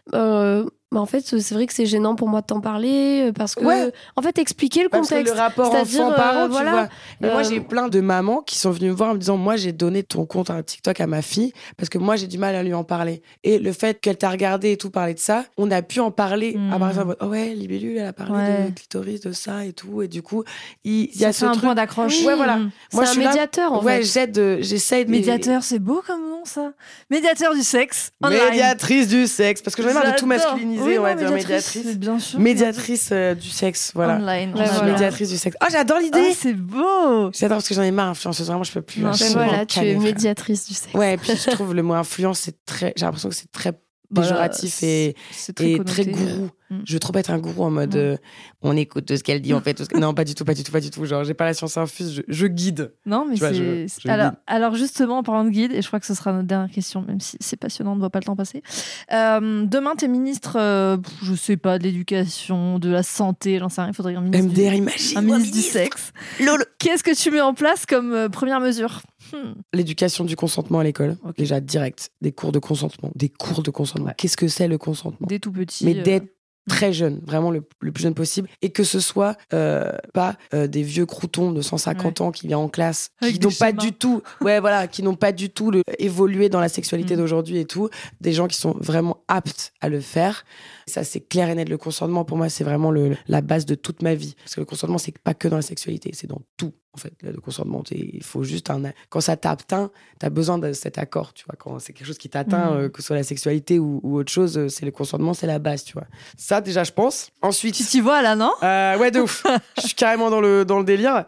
Bah, 0.94 1.00
en 1.00 1.06
fait, 1.06 1.22
c'est 1.22 1.54
vrai 1.54 1.68
que 1.68 1.74
c'est 1.74 1.86
gênant 1.86 2.16
pour 2.16 2.28
moi 2.28 2.42
de 2.42 2.46
t'en 2.48 2.60
parler 2.60 3.30
euh, 3.30 3.32
parce 3.32 3.56
que, 3.56 3.64
Ouais. 3.64 3.94
en 4.18 4.22
fait, 4.22 4.38
expliquer 4.38 4.84
le 4.84 4.90
Parce 4.90 5.08
que 5.08 5.14
contexte. 5.16 5.34
le 5.34 5.40
rapport 5.40 5.74
enfant-parent, 5.74 6.40
euh, 6.42 6.46
tu 6.48 6.52
voilà, 6.52 6.72
vois. 6.72 6.90
Moi, 7.32 7.40
euh, 7.40 7.44
j'ai 7.50 7.62
plein 7.62 7.88
de 7.88 8.02
mamans 8.02 8.42
qui 8.42 8.58
sont 8.58 8.72
venues 8.72 8.90
me 8.90 8.94
voir 8.94 9.12
en 9.12 9.14
me 9.14 9.20
disant 9.20 9.38
Moi, 9.38 9.56
j'ai 9.56 9.72
donné 9.72 10.04
ton 10.04 10.26
compte 10.26 10.50
à 10.50 10.62
TikTok 10.62 11.00
à 11.00 11.08
ma 11.08 11.22
fille 11.22 11.54
parce 11.78 11.88
que 11.88 11.98
moi, 11.98 12.18
j'ai 12.18 12.28
du 12.28 12.38
mal 12.38 12.56
à 12.56 12.64
lui 12.64 12.74
en 12.74 12.84
parler. 12.84 13.22
Et 13.46 13.58
le 13.58 13.72
fait 13.72 14.02
qu'elle 14.02 14.18
t'a 14.18 14.30
regardé 14.30 14.72
et 14.74 14.78
tout 14.78 14.90
parler 14.90 15.14
de 15.14 15.20
ça, 15.20 15.46
on 15.58 15.72
a 15.72 15.82
pu 15.82 16.02
en 16.02 16.12
parler. 16.12 16.56
Mm. 16.58 16.74
À 16.74 16.80
part 16.80 16.94
ça, 16.94 17.04
en 17.04 17.06
mode, 17.06 17.18
oh 17.22 17.26
ouais, 17.28 17.54
Libellule, 17.54 17.98
elle 17.98 18.08
a 18.08 18.14
parlé 18.14 18.34
Ouais. 18.34 18.66
de 18.70 18.76
clitoris, 18.76 19.22
de 19.22 19.32
ça 19.32 19.64
et 19.66 19.72
tout. 19.72 20.02
Et 20.02 20.10
du 20.10 20.22
coup, 20.22 20.44
il, 20.84 21.10
y 21.16 21.24
a 21.24 21.32
ce 21.32 21.46
un 21.46 21.52
truc. 21.52 21.64
point 21.64 21.76
d'accroche 21.76 22.22
Ouais, 22.26 22.36
voilà. 22.36 22.58
Mm. 22.58 22.72
Moi, 22.94 23.06
c'est 23.06 23.06
je 23.06 23.12
suis 23.12 23.22
un 23.22 23.24
là- 23.24 23.30
médiateur 23.30 23.72
en 23.74 23.82
ouais, 23.82 23.98
fait. 24.02 24.04
j'aide, 24.04 24.38
euh, 24.38 24.58
j'essaie 24.60 25.06
de. 25.06 25.12
Médiateur, 25.12 25.64
c'est 25.64 25.80
beau 25.80 26.04
comme 26.06 26.22
nom 26.22 26.44
ça. 26.44 26.74
Médiateur 27.10 27.54
du 27.56 27.62
sexe. 27.64 28.12
online. 28.22 28.40
Médiatrice 28.50 29.08
du 29.08 29.26
sexe. 29.28 29.62
Parce 29.62 29.76
que 29.76 29.84
j'en 29.84 29.90
ai 29.90 29.94
marre 29.94 30.12
de 30.12 30.18
tout 30.20 30.28
J'adore. 30.28 30.81
Masculiniser, 30.82 30.92
Oui, 30.92 31.00
on 31.00 31.04
va 31.04 31.14
non, 31.16 31.20
dire 31.20 31.32
médiatrice, 31.32 31.76
médiatrice. 31.76 31.98
Bien 31.98 32.20
sûr. 32.20 32.40
Médiatrice 32.40 33.10
euh, 33.12 33.36
du 33.36 33.50
sexe, 33.50 33.92
voilà. 33.96 34.16
Online. 34.16 34.54
Ouais, 34.56 34.66
voilà. 34.66 34.92
Médiatrice 34.92 35.30
du 35.30 35.38
sexe. 35.38 35.58
Oh, 35.62 35.68
j'adore 35.72 36.00
l'idée! 36.00 36.30
Ah, 36.32 36.36
c'est 36.38 36.54
beau. 36.54 37.32
J'adore 37.34 37.58
parce 37.58 37.68
que 37.68 37.74
j'en 37.76 37.84
ai 37.84 37.92
marre, 37.92 38.10
influenceuse. 38.10 38.48
Vraiment, 38.48 38.64
je 38.64 38.72
peux 38.72 38.82
plus. 38.82 39.02
Non, 39.02 39.12
Ben 39.12 39.18
vraiment 39.18 39.46
voilà, 39.48 39.66
tu 39.66 39.80
es 39.80 39.96
médiatrice 39.96 40.68
du 40.68 40.74
sexe. 40.74 40.94
Ouais, 40.94 41.14
et 41.14 41.18
puis 41.18 41.32
je 41.36 41.50
trouve 41.52 41.74
le 41.74 41.84
mot 41.84 41.94
influence, 41.94 42.40
c'est 42.40 42.66
très. 42.66 42.94
J'ai 42.96 43.06
l'impression 43.06 43.30
que 43.30 43.36
c'est 43.36 43.52
très 43.52 43.74
Péjoratif 44.14 44.84
et, 44.84 45.16
très 45.56 45.72
et 45.72 45.84
très 45.84 46.06
gourou. 46.06 46.50
Mm. 46.70 46.78
Je 46.86 46.94
veux 46.94 47.00
trop 47.00 47.16
être 47.18 47.30
un 47.32 47.38
gourou 47.40 47.64
en 47.66 47.72
mode 47.72 47.96
Mm. 47.96 47.98
euh, 48.00 48.18
on 48.62 48.78
écoute 48.78 49.06
tout 49.06 49.18
ce 49.18 49.24
qu'elle 49.24 49.42
dit, 49.42 49.54
on 49.54 49.60
fait 49.62 49.74
tout 49.74 49.84
ce 49.84 49.90
que... 49.90 49.98
Non, 49.98 50.14
pas 50.14 50.24
du 50.24 50.36
tout, 50.36 50.46
pas 50.46 50.54
du 50.54 50.64
tout, 50.64 50.72
pas 50.72 50.80
du 50.80 50.90
tout. 50.90 51.04
Genre, 51.06 51.24
j'ai 51.24 51.34
pas 51.34 51.46
la 51.46 51.54
science 51.54 51.76
infuse, 51.78 52.14
je, 52.16 52.22
je 52.28 52.48
guide. 52.48 52.94
Non, 53.06 53.26
mais 53.26 53.36
c'est. 53.38 54.10
alors, 54.48 54.76
justement, 54.76 55.18
en 55.20 55.24
parlant 55.24 55.44
de 55.44 55.50
guide, 55.50 55.72
et 55.74 55.82
je 55.82 55.88
crois 55.88 56.00
que 56.00 56.06
ce 56.06 56.14
sera 56.14 56.32
notre 56.34 56.48
dernière 56.48 56.70
question, 56.74 57.02
même 57.02 57.20
si 57.20 57.38
c'est 57.40 57.58
passionnant, 57.58 57.92
on 57.92 57.96
ne 57.96 58.00
voit 58.00 58.10
pas 58.10 58.20
le 58.20 58.26
temps 58.26 58.36
passer. 58.36 58.64
Euh, 59.12 59.66
demain, 59.66 59.96
t'es 59.98 60.08
ministre, 60.08 60.58
euh, 60.60 60.98
je 61.24 61.34
sais 61.36 61.58
pas, 61.58 61.78
de 61.80 61.84
l'éducation, 61.84 62.80
de 62.80 62.90
la 62.90 63.04
santé, 63.04 63.60
j'en 63.60 63.70
sais 63.70 63.82
rien, 63.82 63.90
il 63.92 63.96
faudrait 63.96 64.16
un 64.16 64.22
ministre. 64.22 64.48
du- 64.54 64.62
MDR, 64.62 64.74
imagine. 64.74 65.18
un 65.18 65.22
ministre 65.22 65.54
du 65.54 65.62
sexe. 65.62 66.12
Lolo. 66.40 66.64
Qu'est-ce 66.80 67.04
que 67.04 67.16
tu 67.16 67.32
mets 67.32 67.42
en 67.42 67.54
place 67.54 67.86
comme 67.86 68.14
euh, 68.14 68.30
première 68.30 68.60
mesure? 68.60 69.02
Hmm. 69.32 69.54
L'éducation 69.74 70.24
du 70.26 70.36
consentement 70.36 70.80
à 70.80 70.84
l'école, 70.84 71.18
déjà 71.38 71.60
direct. 71.60 72.12
Des 72.22 72.32
cours 72.32 72.52
de 72.52 72.60
consentement. 72.60 73.12
Des 73.16 73.30
cours 73.30 73.64
de 73.64 73.72
consentement. 73.72 74.08
Ouais. 74.08 74.16
Qu'est-ce 74.18 74.38
que 74.38 74.48
c'est 74.48 74.68
le 74.68 74.78
consentement 74.78 75.28
Dès 75.28 75.40
tout 75.40 75.52
petit. 75.52 75.86
mais 75.86 75.98
euh, 75.98 76.04
d'être 76.04 76.28
très 76.70 76.94
jeune, 76.94 77.20
vraiment 77.26 77.50
le, 77.50 77.64
le 77.80 77.92
plus 77.92 78.04
jeune 78.04 78.14
possible, 78.14 78.48
et 78.62 78.70
que 78.70 78.84
ce 78.84 79.00
soit 79.00 79.36
euh, 79.52 79.92
pas 80.14 80.38
euh, 80.54 80.68
des 80.68 80.84
vieux 80.84 81.08
croutons 81.08 81.52
de 81.52 81.62
150 81.62 82.22
ans 82.22 82.32
qui 82.32 82.46
viennent 82.46 82.60
en 82.60 82.70
classe, 82.70 83.10
Avec 83.20 83.34
qui 83.34 83.40
n'ont 83.40 83.52
pas 83.52 83.72
du 83.72 83.94
tout, 83.94 84.22
ouais 84.42 84.60
voilà, 84.60 84.88
qui 84.88 85.02
n'ont 85.02 85.16
pas 85.16 85.32
du 85.32 85.50
tout 85.50 85.72
le, 85.72 85.82
évolué 85.98 86.50
dans 86.50 86.60
la 86.60 86.70
sexualité 86.70 87.16
Mm. 87.16 87.18
d'aujourd'hui 87.18 87.58
et 87.58 87.66
tout, 87.66 87.90
des 88.22 88.32
gens 88.32 88.48
qui 88.48 88.58
sont 88.58 88.76
vraiment 88.80 89.24
aptes 89.28 89.74
à 89.82 89.90
le 89.90 90.00
faire. 90.02 90.46
Ça 90.86 91.04
c'est 91.04 91.22
clair 91.22 91.50
et 91.50 91.56
net. 91.56 91.68
Le 91.68 91.80
consentement 91.80 92.26
pour 92.26 92.38
moi 92.38 92.48
c'est 92.48 92.64
vraiment 92.64 92.92
le, 92.92 93.18
la 93.28 93.42
base 93.42 93.66
de 93.66 93.74
toute 93.74 94.04
ma 94.04 94.14
vie, 94.14 94.36
parce 94.44 94.54
que 94.54 94.60
le 94.62 94.66
consentement 94.66 95.00
c'est 95.00 95.18
pas 95.18 95.34
que 95.34 95.48
dans 95.48 95.56
la 95.56 95.62
sexualité, 95.64 96.12
c'est 96.14 96.28
dans 96.28 96.42
tout. 96.58 96.74
En 96.94 96.98
fait, 96.98 97.14
le 97.22 97.40
consentement, 97.40 97.82
il 97.92 98.22
faut 98.22 98.44
juste 98.44 98.70
un. 98.70 98.82
Quand 99.10 99.22
ça 99.22 99.38
t'atteint, 99.38 99.92
t'as 100.20 100.30
besoin 100.30 100.58
de 100.58 100.74
cet 100.74 100.98
accord, 100.98 101.34
tu 101.34 101.46
vois. 101.46 101.56
Quand 101.58 101.80
c'est 101.80 101.94
quelque 101.94 102.06
chose 102.08 102.18
qui 102.18 102.28
t'atteint, 102.28 102.72
Mm. 102.72 102.78
euh, 102.78 102.90
que 102.90 103.02
ce 103.02 103.08
soit 103.08 103.16
la 103.16 103.24
sexualité 103.24 103.80
ou, 103.80 104.02
ou 104.04 104.18
autre 104.18 104.30
chose, 104.32 104.58
euh, 104.58 104.68
c'est 104.68 104.84
le 104.84 104.92
consentement, 104.92 105.34
c'est 105.34 105.48
la 105.48 105.58
base, 105.60 105.86
tu 105.86 105.94
vois. 105.94 106.04
Ça, 106.38 106.60
déjà, 106.60 106.84
je 106.84 106.92
pense. 106.92 107.30
Ensuite. 107.42 107.76
Tu 107.76 107.84
t'y 107.86 108.02
vois 108.02 108.22
là, 108.22 108.36
non? 108.36 108.52
Euh, 108.62 108.98
ouais, 108.98 109.10
de 109.10 109.22
ouf. 109.22 109.46
je 109.78 109.82
suis 109.88 109.96
carrément 109.96 110.30
dans 110.30 110.42
le, 110.42 110.66
dans 110.66 110.80
le 110.80 110.84
délire. 110.84 111.24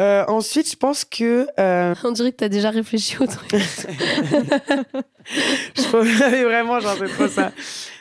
Euh, 0.00 0.24
ensuite, 0.26 0.68
je 0.68 0.76
pense 0.76 1.04
que. 1.04 1.46
euh, 1.60 1.94
On 2.02 2.10
dirait 2.10 2.32
que 2.32 2.38
t'as 2.38 2.48
déjà 2.48 2.70
réfléchi 2.70 3.16
au 3.20 3.26
truc. 3.26 3.50
je 5.76 5.82
pense- 5.90 6.06
vraiment, 6.44 6.80
j'en 6.80 6.96
sais 6.96 7.06
trop 7.08 7.28
ça. 7.28 7.52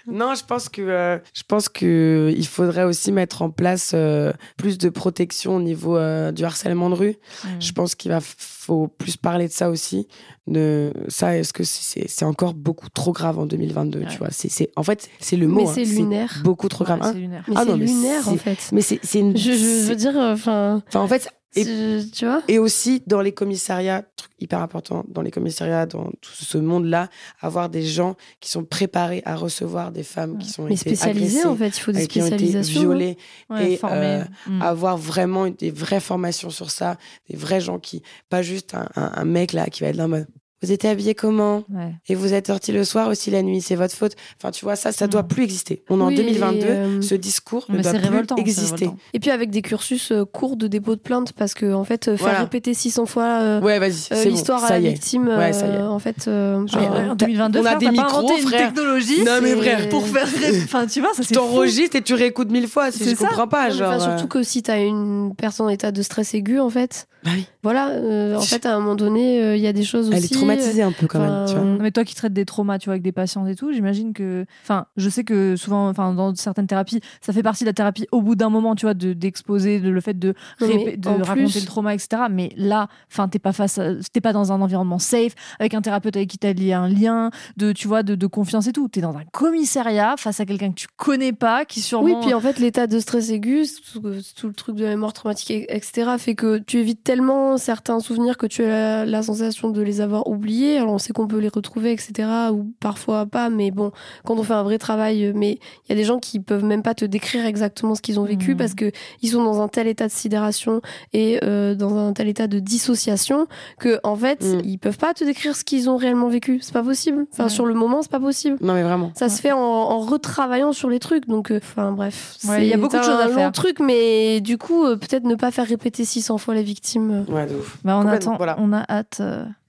Non, 0.08 0.36
je 0.36 0.43
pense 0.43 0.70
que 0.70 0.82
euh, 0.82 1.18
je 1.34 1.43
pense 1.47 1.70
que 1.70 2.34
il 2.36 2.47
faudrait 2.47 2.84
aussi 2.84 3.12
mettre 3.12 3.41
en 3.41 3.49
place 3.49 3.91
euh, 3.93 4.34
plus 4.58 4.78
de 4.78 4.89
protection 4.89 5.56
au 5.56 5.62
niveau 5.62 5.97
euh, 5.97 6.32
du 6.32 6.43
harcèlement 6.43 6.89
de 6.89 6.95
rue. 6.95 7.16
Je 7.60 7.72
pense 7.72 7.95
qu'il 7.95 8.12
va 8.12 8.20
faut 8.22 8.88
plus 8.88 9.18
parler 9.18 9.47
de 9.47 9.54
ça 9.54 9.70
aussi. 9.70 10.08
De 10.45 10.91
ça, 11.08 11.38
est-ce 11.38 11.54
que 11.54 11.64
c'est 11.64 12.10
c'est 12.10 12.26
encore 12.26 12.54
beaucoup 12.54 12.89
trop 12.89 13.14
grave 13.14 13.39
en 13.39 13.45
2022 13.45 13.99
Ouais. 13.99 14.06
Tu 14.10 14.18
vois, 14.18 14.30
c'est 14.32 14.49
c'est 14.49 14.72
en 14.76 14.84
fait 14.84 15.10
c'est 15.20 15.38
le 15.38 15.47
mot. 15.47 15.62
Mais 15.62 15.70
hein, 15.70 15.72
c'est 15.74 15.86
lunaire. 15.86 16.41
Beaucoup 16.43 16.68
trop 16.68 16.84
grave. 16.84 16.99
Ouais, 16.99 17.08
hein. 17.08 17.12
c'est 17.14 17.20
lunaire. 17.20 17.43
Mais 17.47 17.56
Ah 17.58 17.64
c'est 17.66 17.78
lunaire 17.78 18.28
en 18.28 18.36
fait. 18.38 18.70
mais 18.74 18.82
c'est 18.82 18.99
c'est 19.04 19.20
une. 19.20 19.38
Je, 19.38 19.51
je 19.51 19.88
veux 19.88 19.95
dire, 19.95 20.16
enfin, 20.18 20.82
Enfin, 20.88 20.99
en 20.99 21.08
fait, 21.08 21.30
Et- 21.56 22.06
tu 22.14 22.26
vois. 22.26 22.41
et 22.47 22.60
aussi 22.60 23.04
dans 23.08 23.22
les 23.22 23.32
commissariats, 23.32 24.04
truc 24.16 24.32
hyper 24.39 24.60
important, 24.62 25.06
dans 25.08 25.22
les 25.22 25.32
commissariats, 25.32 25.86
dans 25.86 26.06
tout 26.22 26.32
ce 26.34 26.58
monde-là, 26.58 27.10
avoir 27.41 27.70
des 27.70 27.84
gens 27.86 28.16
qui 28.39 28.49
sont 28.49 28.64
préparés 28.64 29.22
à 29.26 29.36
recevoir 29.36 29.91
des 29.91 30.04
femmes 30.04 30.38
qui 30.38 30.49
sont 30.49 30.64
Mais 30.66 30.74
été 30.76 30.95
spécialisé 30.95 31.39
agressées, 31.41 31.47
en 31.47 31.56
fait, 31.56 31.68
il 31.78 31.80
faut 31.80 31.91
des 31.91 32.04
et 32.04 32.08
qui 32.08 32.22
ont 32.22 32.26
été 32.28 32.38
spécialisations. 32.38 32.80
hein. 32.80 32.84
violées, 32.84 33.18
Ouais, 33.49 33.72
et, 33.74 33.80
euh, 33.84 34.24
Mm. 34.47 34.62
avoir 34.62 34.97
vraiment 34.97 35.47
des 35.49 35.72
vraies 35.72 35.99
formations 35.99 36.49
sur 36.49 36.72
ça, 36.72 36.97
des 37.30 37.38
vrais 37.38 37.62
gens 37.62 37.80
qui, 37.80 38.01
pas 38.30 38.41
juste 38.41 38.74
un, 38.74 38.88
un- 38.95 39.12
un 39.16 39.26
mec 39.26 39.54
là 39.54 39.68
qui 39.68 39.82
va 39.82 39.89
être 39.89 39.95
là 39.97 40.06
en 40.06 40.10
mode 40.10 40.28
vous 40.64 40.72
étiez 40.72 40.89
habillé 40.89 41.14
comment 41.14 41.64
Ouais. 41.74 41.93
Et 42.07 42.16
vous 42.16 42.34
êtes 42.34 42.47
sorti 42.47 42.72
le 42.72 42.84
soir 42.86 43.09
aussi 43.09 43.30
la 43.32 43.41
nuit, 43.43 43.61
c'est 43.61 43.76
votre 43.76 43.93
faute. 43.93 44.14
Enfin, 44.39 44.51
tu 44.51 44.66
vois, 44.66 44.76
ça, 44.76 44.91
ça 44.91 45.05
Mm. 45.07 45.09
doit 45.09 45.24
plus 45.24 45.43
exister. 45.43 45.84
On 45.89 45.99
est 45.99 46.03
en 46.03 46.07
Oui, 46.07 46.16
2022, 46.16 46.59
et, 46.66 46.70
euh, 46.70 47.01
ce 47.01 47.16
discours 47.16 47.66
ne 47.70 47.82
doit 47.82 47.91
plus 47.91 47.99
révoltant. 48.01 48.36
exister. 48.38 48.86
révoltant. 48.86 48.97
Et 49.14 49.20
puis 49.20 49.30
avec 49.32 49.49
des 49.51 49.61
cursus 49.61 50.11
euh, 50.11 50.26
courts 50.26 50.55
de 50.57 50.68
dépôt 50.68 50.95
de 50.95 51.01
plainte, 51.01 51.34
parce 51.34 51.53
que 51.53 51.74
en 51.74 51.84
fait, 51.84 52.07
euh, 52.07 52.18
faire 52.18 52.28
Voilà. 52.28 52.39
répéter 52.41 52.74
600 52.74 53.05
fois 53.05 53.24
euh, 53.41 53.61
Ouais, 53.61 53.78
euh, 53.82 53.89
bon, 54.24 54.30
l'histoire 54.30 54.64
à 54.64 54.70
la 54.72 54.80
y 54.80 54.88
victime, 54.89 55.28
Ouais, 55.28 55.53
ça 55.53 55.68
y 55.68 55.72
est. 55.76 55.82
en 55.82 55.99
fait, 55.99 56.28
euh, 56.28 56.66
en 56.66 57.16
2022, 57.16 57.59
on 57.59 57.66
a 57.66 57.66
frère, 57.66 57.78
des 57.80 57.86
t'as 57.88 57.91
pas 57.91 58.01
micros, 58.03 58.20
inventé 58.20 58.41
une 58.41 58.47
frère. 58.47 58.74
technologie 58.74 59.24
Non, 59.24 59.39
mais 59.41 59.53
vrai. 59.53 59.89
pour 59.89 60.07
faire. 60.07 60.28
Enfin, 60.64 60.88
tu 60.88 60.99
vois, 61.01 61.09
ça 61.14 61.22
Tu 61.24 61.30
c'est 61.30 61.36
fou. 61.36 61.41
t'enregistres 61.41 61.95
et 61.97 62.01
tu 62.01 62.14
réécoutes 62.14 62.51
mille 62.51 62.68
fois. 62.68 62.91
C'est 62.91 63.09
Je 63.09 63.16
ça. 63.16 63.28
comprends 63.28 63.47
pas, 63.47 63.68
enfin, 63.68 63.70
genre. 63.97 64.01
surtout 64.01 64.28
que 64.28 64.43
si 64.43 64.64
t'as 64.64 64.80
une 64.82 65.34
personne 65.36 65.66
en 65.66 65.70
état 65.70 65.91
de 65.91 66.01
stress 66.01 66.34
aigu, 66.34 66.59
en 66.59 66.70
fait, 66.70 67.07
Bah 67.24 67.32
oui. 67.36 67.45
voilà, 67.64 67.91
en 68.38 68.41
fait, 68.41 68.66
à 68.66 68.76
un 68.76 68.80
moment 68.80 68.95
donné, 68.95 69.55
il 69.55 69.61
y 69.61 69.68
a 69.68 69.74
des 69.74 69.84
choses 69.84 70.09
aussi. 70.09 70.16
Est 70.54 70.58
traumatisée 70.58 70.84
un 70.84 70.91
peu 70.91 71.08
quand 71.08 71.20
même, 71.20 71.30
enfin, 71.30 71.45
tu 71.47 71.54
vois. 71.56 71.64
Non, 71.64 71.78
mais 71.82 71.91
toi 71.91 72.04
qui 72.04 72.16
traites 72.16 72.34
des 72.34 72.45
traumas, 72.45 72.80
tu 72.80 72.86
vois, 72.86 72.93
avec 72.93 73.04
des 73.04 73.12
patients 73.12 73.45
et 73.47 73.56
tout, 73.56 73.72
j'imagine 73.74 74.14
que, 74.14 74.45
enfin, 74.64 74.86
je 74.97 75.10
sais 75.10 75.24
que 75.24 75.56
souvent, 75.56 75.88
enfin, 75.89 76.14
dans 76.14 76.34
certaines 76.36 76.68
thérapies, 76.68 76.99
ça 77.22 77.34
fait 77.34 77.43
partie 77.43 77.64
de 77.64 77.70
la 77.70 77.74
thérapie 77.74 78.08
au 78.12 78.22
bout 78.22 78.36
d'un 78.36 78.49
moment, 78.49 78.76
tu 78.76 78.86
vois, 78.86 78.93
de 78.93 79.14
d'exposer 79.14 79.80
de, 79.80 79.89
le 79.89 80.01
fait 80.01 80.18
de, 80.18 80.34
répé- 80.60 80.97
de 80.99 81.10
raconter 81.10 81.34
plus- 81.51 81.60
le 81.62 81.66
trauma, 81.66 81.93
etc. 81.93 82.24
Mais 82.30 82.51
là, 82.58 82.88
enfin, 83.12 83.28
t'es 83.28 83.39
pas 83.39 83.54
face, 83.54 83.78
à- 83.78 83.93
t'es 84.12 84.22
pas 84.22 84.34
dans 84.34 84.51
un 84.51 84.62
environnement 84.62 84.99
safe 84.99 85.34
avec 85.60 85.74
un 85.74 85.82
thérapeute 85.82 86.16
avec 86.16 86.30
qui 86.30 86.38
t'as 86.38 86.54
lié 86.54 86.74
un 86.74 86.88
lien 86.88 87.30
de, 87.58 87.72
tu 87.72 87.88
vois, 87.88 88.04
de, 88.04 88.16
de 88.16 88.28
confiance 88.28 88.68
et 88.68 88.72
tout. 88.74 88.88
T'es 88.88 89.01
dans 89.01 89.16
un 89.18 89.24
commissariat 89.32 90.16
face 90.18 90.39
à 90.39 90.45
quelqu'un 90.45 90.70
que 90.70 90.76
tu 90.76 90.88
connais 90.97 91.34
pas, 91.34 91.66
qui 91.66 91.82
sûrement. 91.82 92.06
Oui, 92.06 92.16
puis 92.22 92.34
en 92.34 92.39
fait, 92.39 92.60
l'état 92.60 92.88
de 92.88 92.99
stress 92.99 93.30
aigu, 93.30 93.64
tout, 93.93 94.01
le 94.47 94.54
truc 94.54 94.76
de 94.76 94.84
la 94.84 94.89
mémoire 94.89 95.14
traumatique, 95.14 95.51
et- 95.51 95.76
etc., 95.76 96.12
fait 96.18 96.36
que 96.36 96.58
tu 96.60 96.78
évites 96.80 97.04
tellement 97.04 97.58
certains 97.58 97.99
souvenirs 97.99 98.38
que 98.38 98.45
tu 98.47 98.64
as 98.64 98.68
la, 98.68 99.06
la 99.06 99.24
sensation 99.24 99.70
de 99.70 99.82
les 99.82 100.01
avoir 100.01 100.28
oubliés. 100.28 100.43
Alors, 100.78 100.94
on 100.94 100.98
sait 100.98 101.14
qu'on 101.14 101.28
peut 101.28 101.38
les 101.39 101.48
retrouver, 101.50 101.91
etc., 101.91 102.28
ou 102.52 102.74
parfois 102.80 103.26
pas, 103.26 103.50
mais 103.50 103.72
bon, 103.72 103.91
quand 104.26 104.36
on 104.38 104.44
fait 104.44 104.54
un 104.54 104.64
vrai 104.64 104.78
travail, 104.78 105.26
euh, 105.26 105.32
mais 105.36 105.54
il 105.86 105.89
y 105.89 105.91
a 105.94 105.96
des 105.96 106.04
gens 106.04 106.20
qui 106.20 106.39
peuvent 106.39 106.64
même 106.66 106.84
pas 106.84 106.94
te 106.94 107.06
décrire 107.06 107.46
exactement 107.46 107.96
ce 107.96 108.02
qu'ils 108.02 108.20
ont 108.20 108.24
vécu 108.26 108.52
Mhm. 108.52 108.58
parce 108.58 108.74
que 108.74 108.91
ils 109.22 109.30
sont 109.30 109.44
dans 109.44 109.62
un 109.62 109.68
tel 109.68 109.88
état 109.88 110.08
de 110.08 110.12
sidération 110.12 110.82
et 111.14 111.39
euh, 111.44 111.76
dans 111.76 111.96
un 111.98 112.14
tel 112.14 112.28
état 112.28 112.48
de 112.48 112.60
dissociation 112.60 113.48
que, 113.80 114.00
en 114.04 114.16
fait, 114.16 114.44
Mhm. 114.44 114.62
ils 114.66 114.78
peuvent 114.78 114.98
pas 114.98 115.14
te 115.14 115.24
décrire 115.24 115.56
ce 115.56 115.64
qu'ils 115.64 115.89
ont 115.89 115.98
réellement 115.98 116.28
vécu. 116.30 116.60
C'est 116.62 116.74
pas 116.74 116.84
possible. 116.84 117.26
Enfin, 117.32 117.44
Ouais. 117.46 117.50
sur 117.50 117.66
le 117.66 117.74
moment, 117.74 118.02
c'est 118.02 118.12
pas 118.12 118.20
possible. 118.20 118.58
Non, 118.62 118.74
mais 118.74 118.84
vraiment. 118.84 119.12
Ça 119.16 119.30
se 119.30 119.41
fait 119.41 119.52
en, 119.52 119.58
en 119.60 120.00
retravaillant 120.00 120.74
sur 120.74 120.89
les 120.89 121.00
trucs. 121.00 121.28
Donc, 121.28 121.52
euh, 121.52 121.58
enfin, 121.62 121.91
bref. 121.91 122.36
Ouais, 122.48 122.66
il 122.66 122.70
y 122.70 122.74
a 122.74 122.78
beaucoup 122.78 122.98
de 122.98 123.04
choses 123.04 123.20
à 123.20 123.28
long 123.28 123.34
faire. 123.36 123.52
truc, 123.52 123.80
mais 123.80 124.41
du 124.41 124.58
coup, 124.58 124.84
euh, 124.86 124.96
peut-être 124.98 125.24
ne 125.24 125.36
pas 125.36 125.52
faire 125.52 125.66
répéter 125.68 126.06
600 126.06 126.38
fois 126.38 126.54
la 126.54 126.62
victime. 126.62 127.26
Ouais, 127.30 127.46
de 127.48 127.56
ouf. 127.56 127.78
Bah, 127.84 128.00
on 128.04 128.08
attend, 128.08 128.36
voilà. 128.38 128.56
on 128.60 128.74
a 128.74 128.84
hâte. 128.89 129.22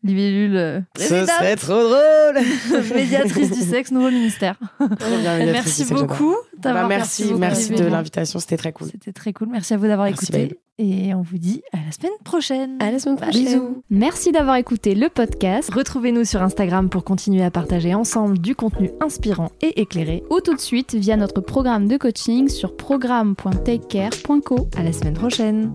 Libellule, 0.05 0.57
euh, 0.57 0.81
Ce 0.99 1.25
serait 1.25 1.57
trop 1.57 1.83
drôle. 1.83 2.85
médiatrice 2.95 3.51
du 3.51 3.61
sexe, 3.61 3.91
nouveau 3.91 4.11
ministère. 4.11 4.57
Trop 4.79 4.87
bien, 5.21 5.39
Médiatrice, 5.39 5.79
Merci 5.79 5.95
beaucoup 5.95 6.37
d'avoir 6.59 6.85
Bah, 6.85 6.97
merci, 6.97 7.33
merci 7.35 7.73
de 7.73 7.85
l'invitation, 7.85 8.39
c'était 8.39 8.59
très 8.59 8.73
cool. 8.73 8.89
C'était 8.91 9.13
très 9.13 9.33
cool. 9.33 9.49
Merci 9.51 9.73
à 9.73 9.79
vous 9.79 9.87
d'avoir 9.87 10.07
Merci, 10.07 10.27
écouté. 10.27 10.61
Et 10.79 11.15
on 11.15 11.23
vous 11.23 11.39
dit 11.39 11.63
à 11.73 11.79
la 11.79 11.91
semaine 11.91 12.13
prochaine. 12.23 12.77
À 12.81 12.91
la 12.91 12.99
semaine 12.99 13.17
prochaine. 13.17 13.45
Bisous. 13.45 13.83
Merci 13.89 14.31
d'avoir 14.31 14.57
écouté 14.57 14.95
le 14.95 15.09
podcast. 15.09 15.73
Retrouvez-nous 15.73 16.25
sur 16.25 16.43
Instagram 16.43 16.91
pour 16.91 17.05
continuer 17.05 17.43
à 17.43 17.51
partager 17.51 17.95
ensemble 17.95 18.39
du 18.39 18.55
contenu 18.55 18.91
inspirant 19.01 19.53
et 19.63 19.81
éclairé. 19.81 20.23
Ou 20.31 20.41
tout 20.41 20.55
de 20.55 20.61
suite 20.61 20.95
via 20.95 21.17
notre 21.17 21.41
programme 21.41 21.89
de 21.89 21.97
coaching 21.97 22.49
sur 22.49 22.77
programme.takecare.co. 22.77 24.69
À 24.77 24.83
la 24.83 24.93
semaine 24.93 25.15
prochaine. 25.15 25.75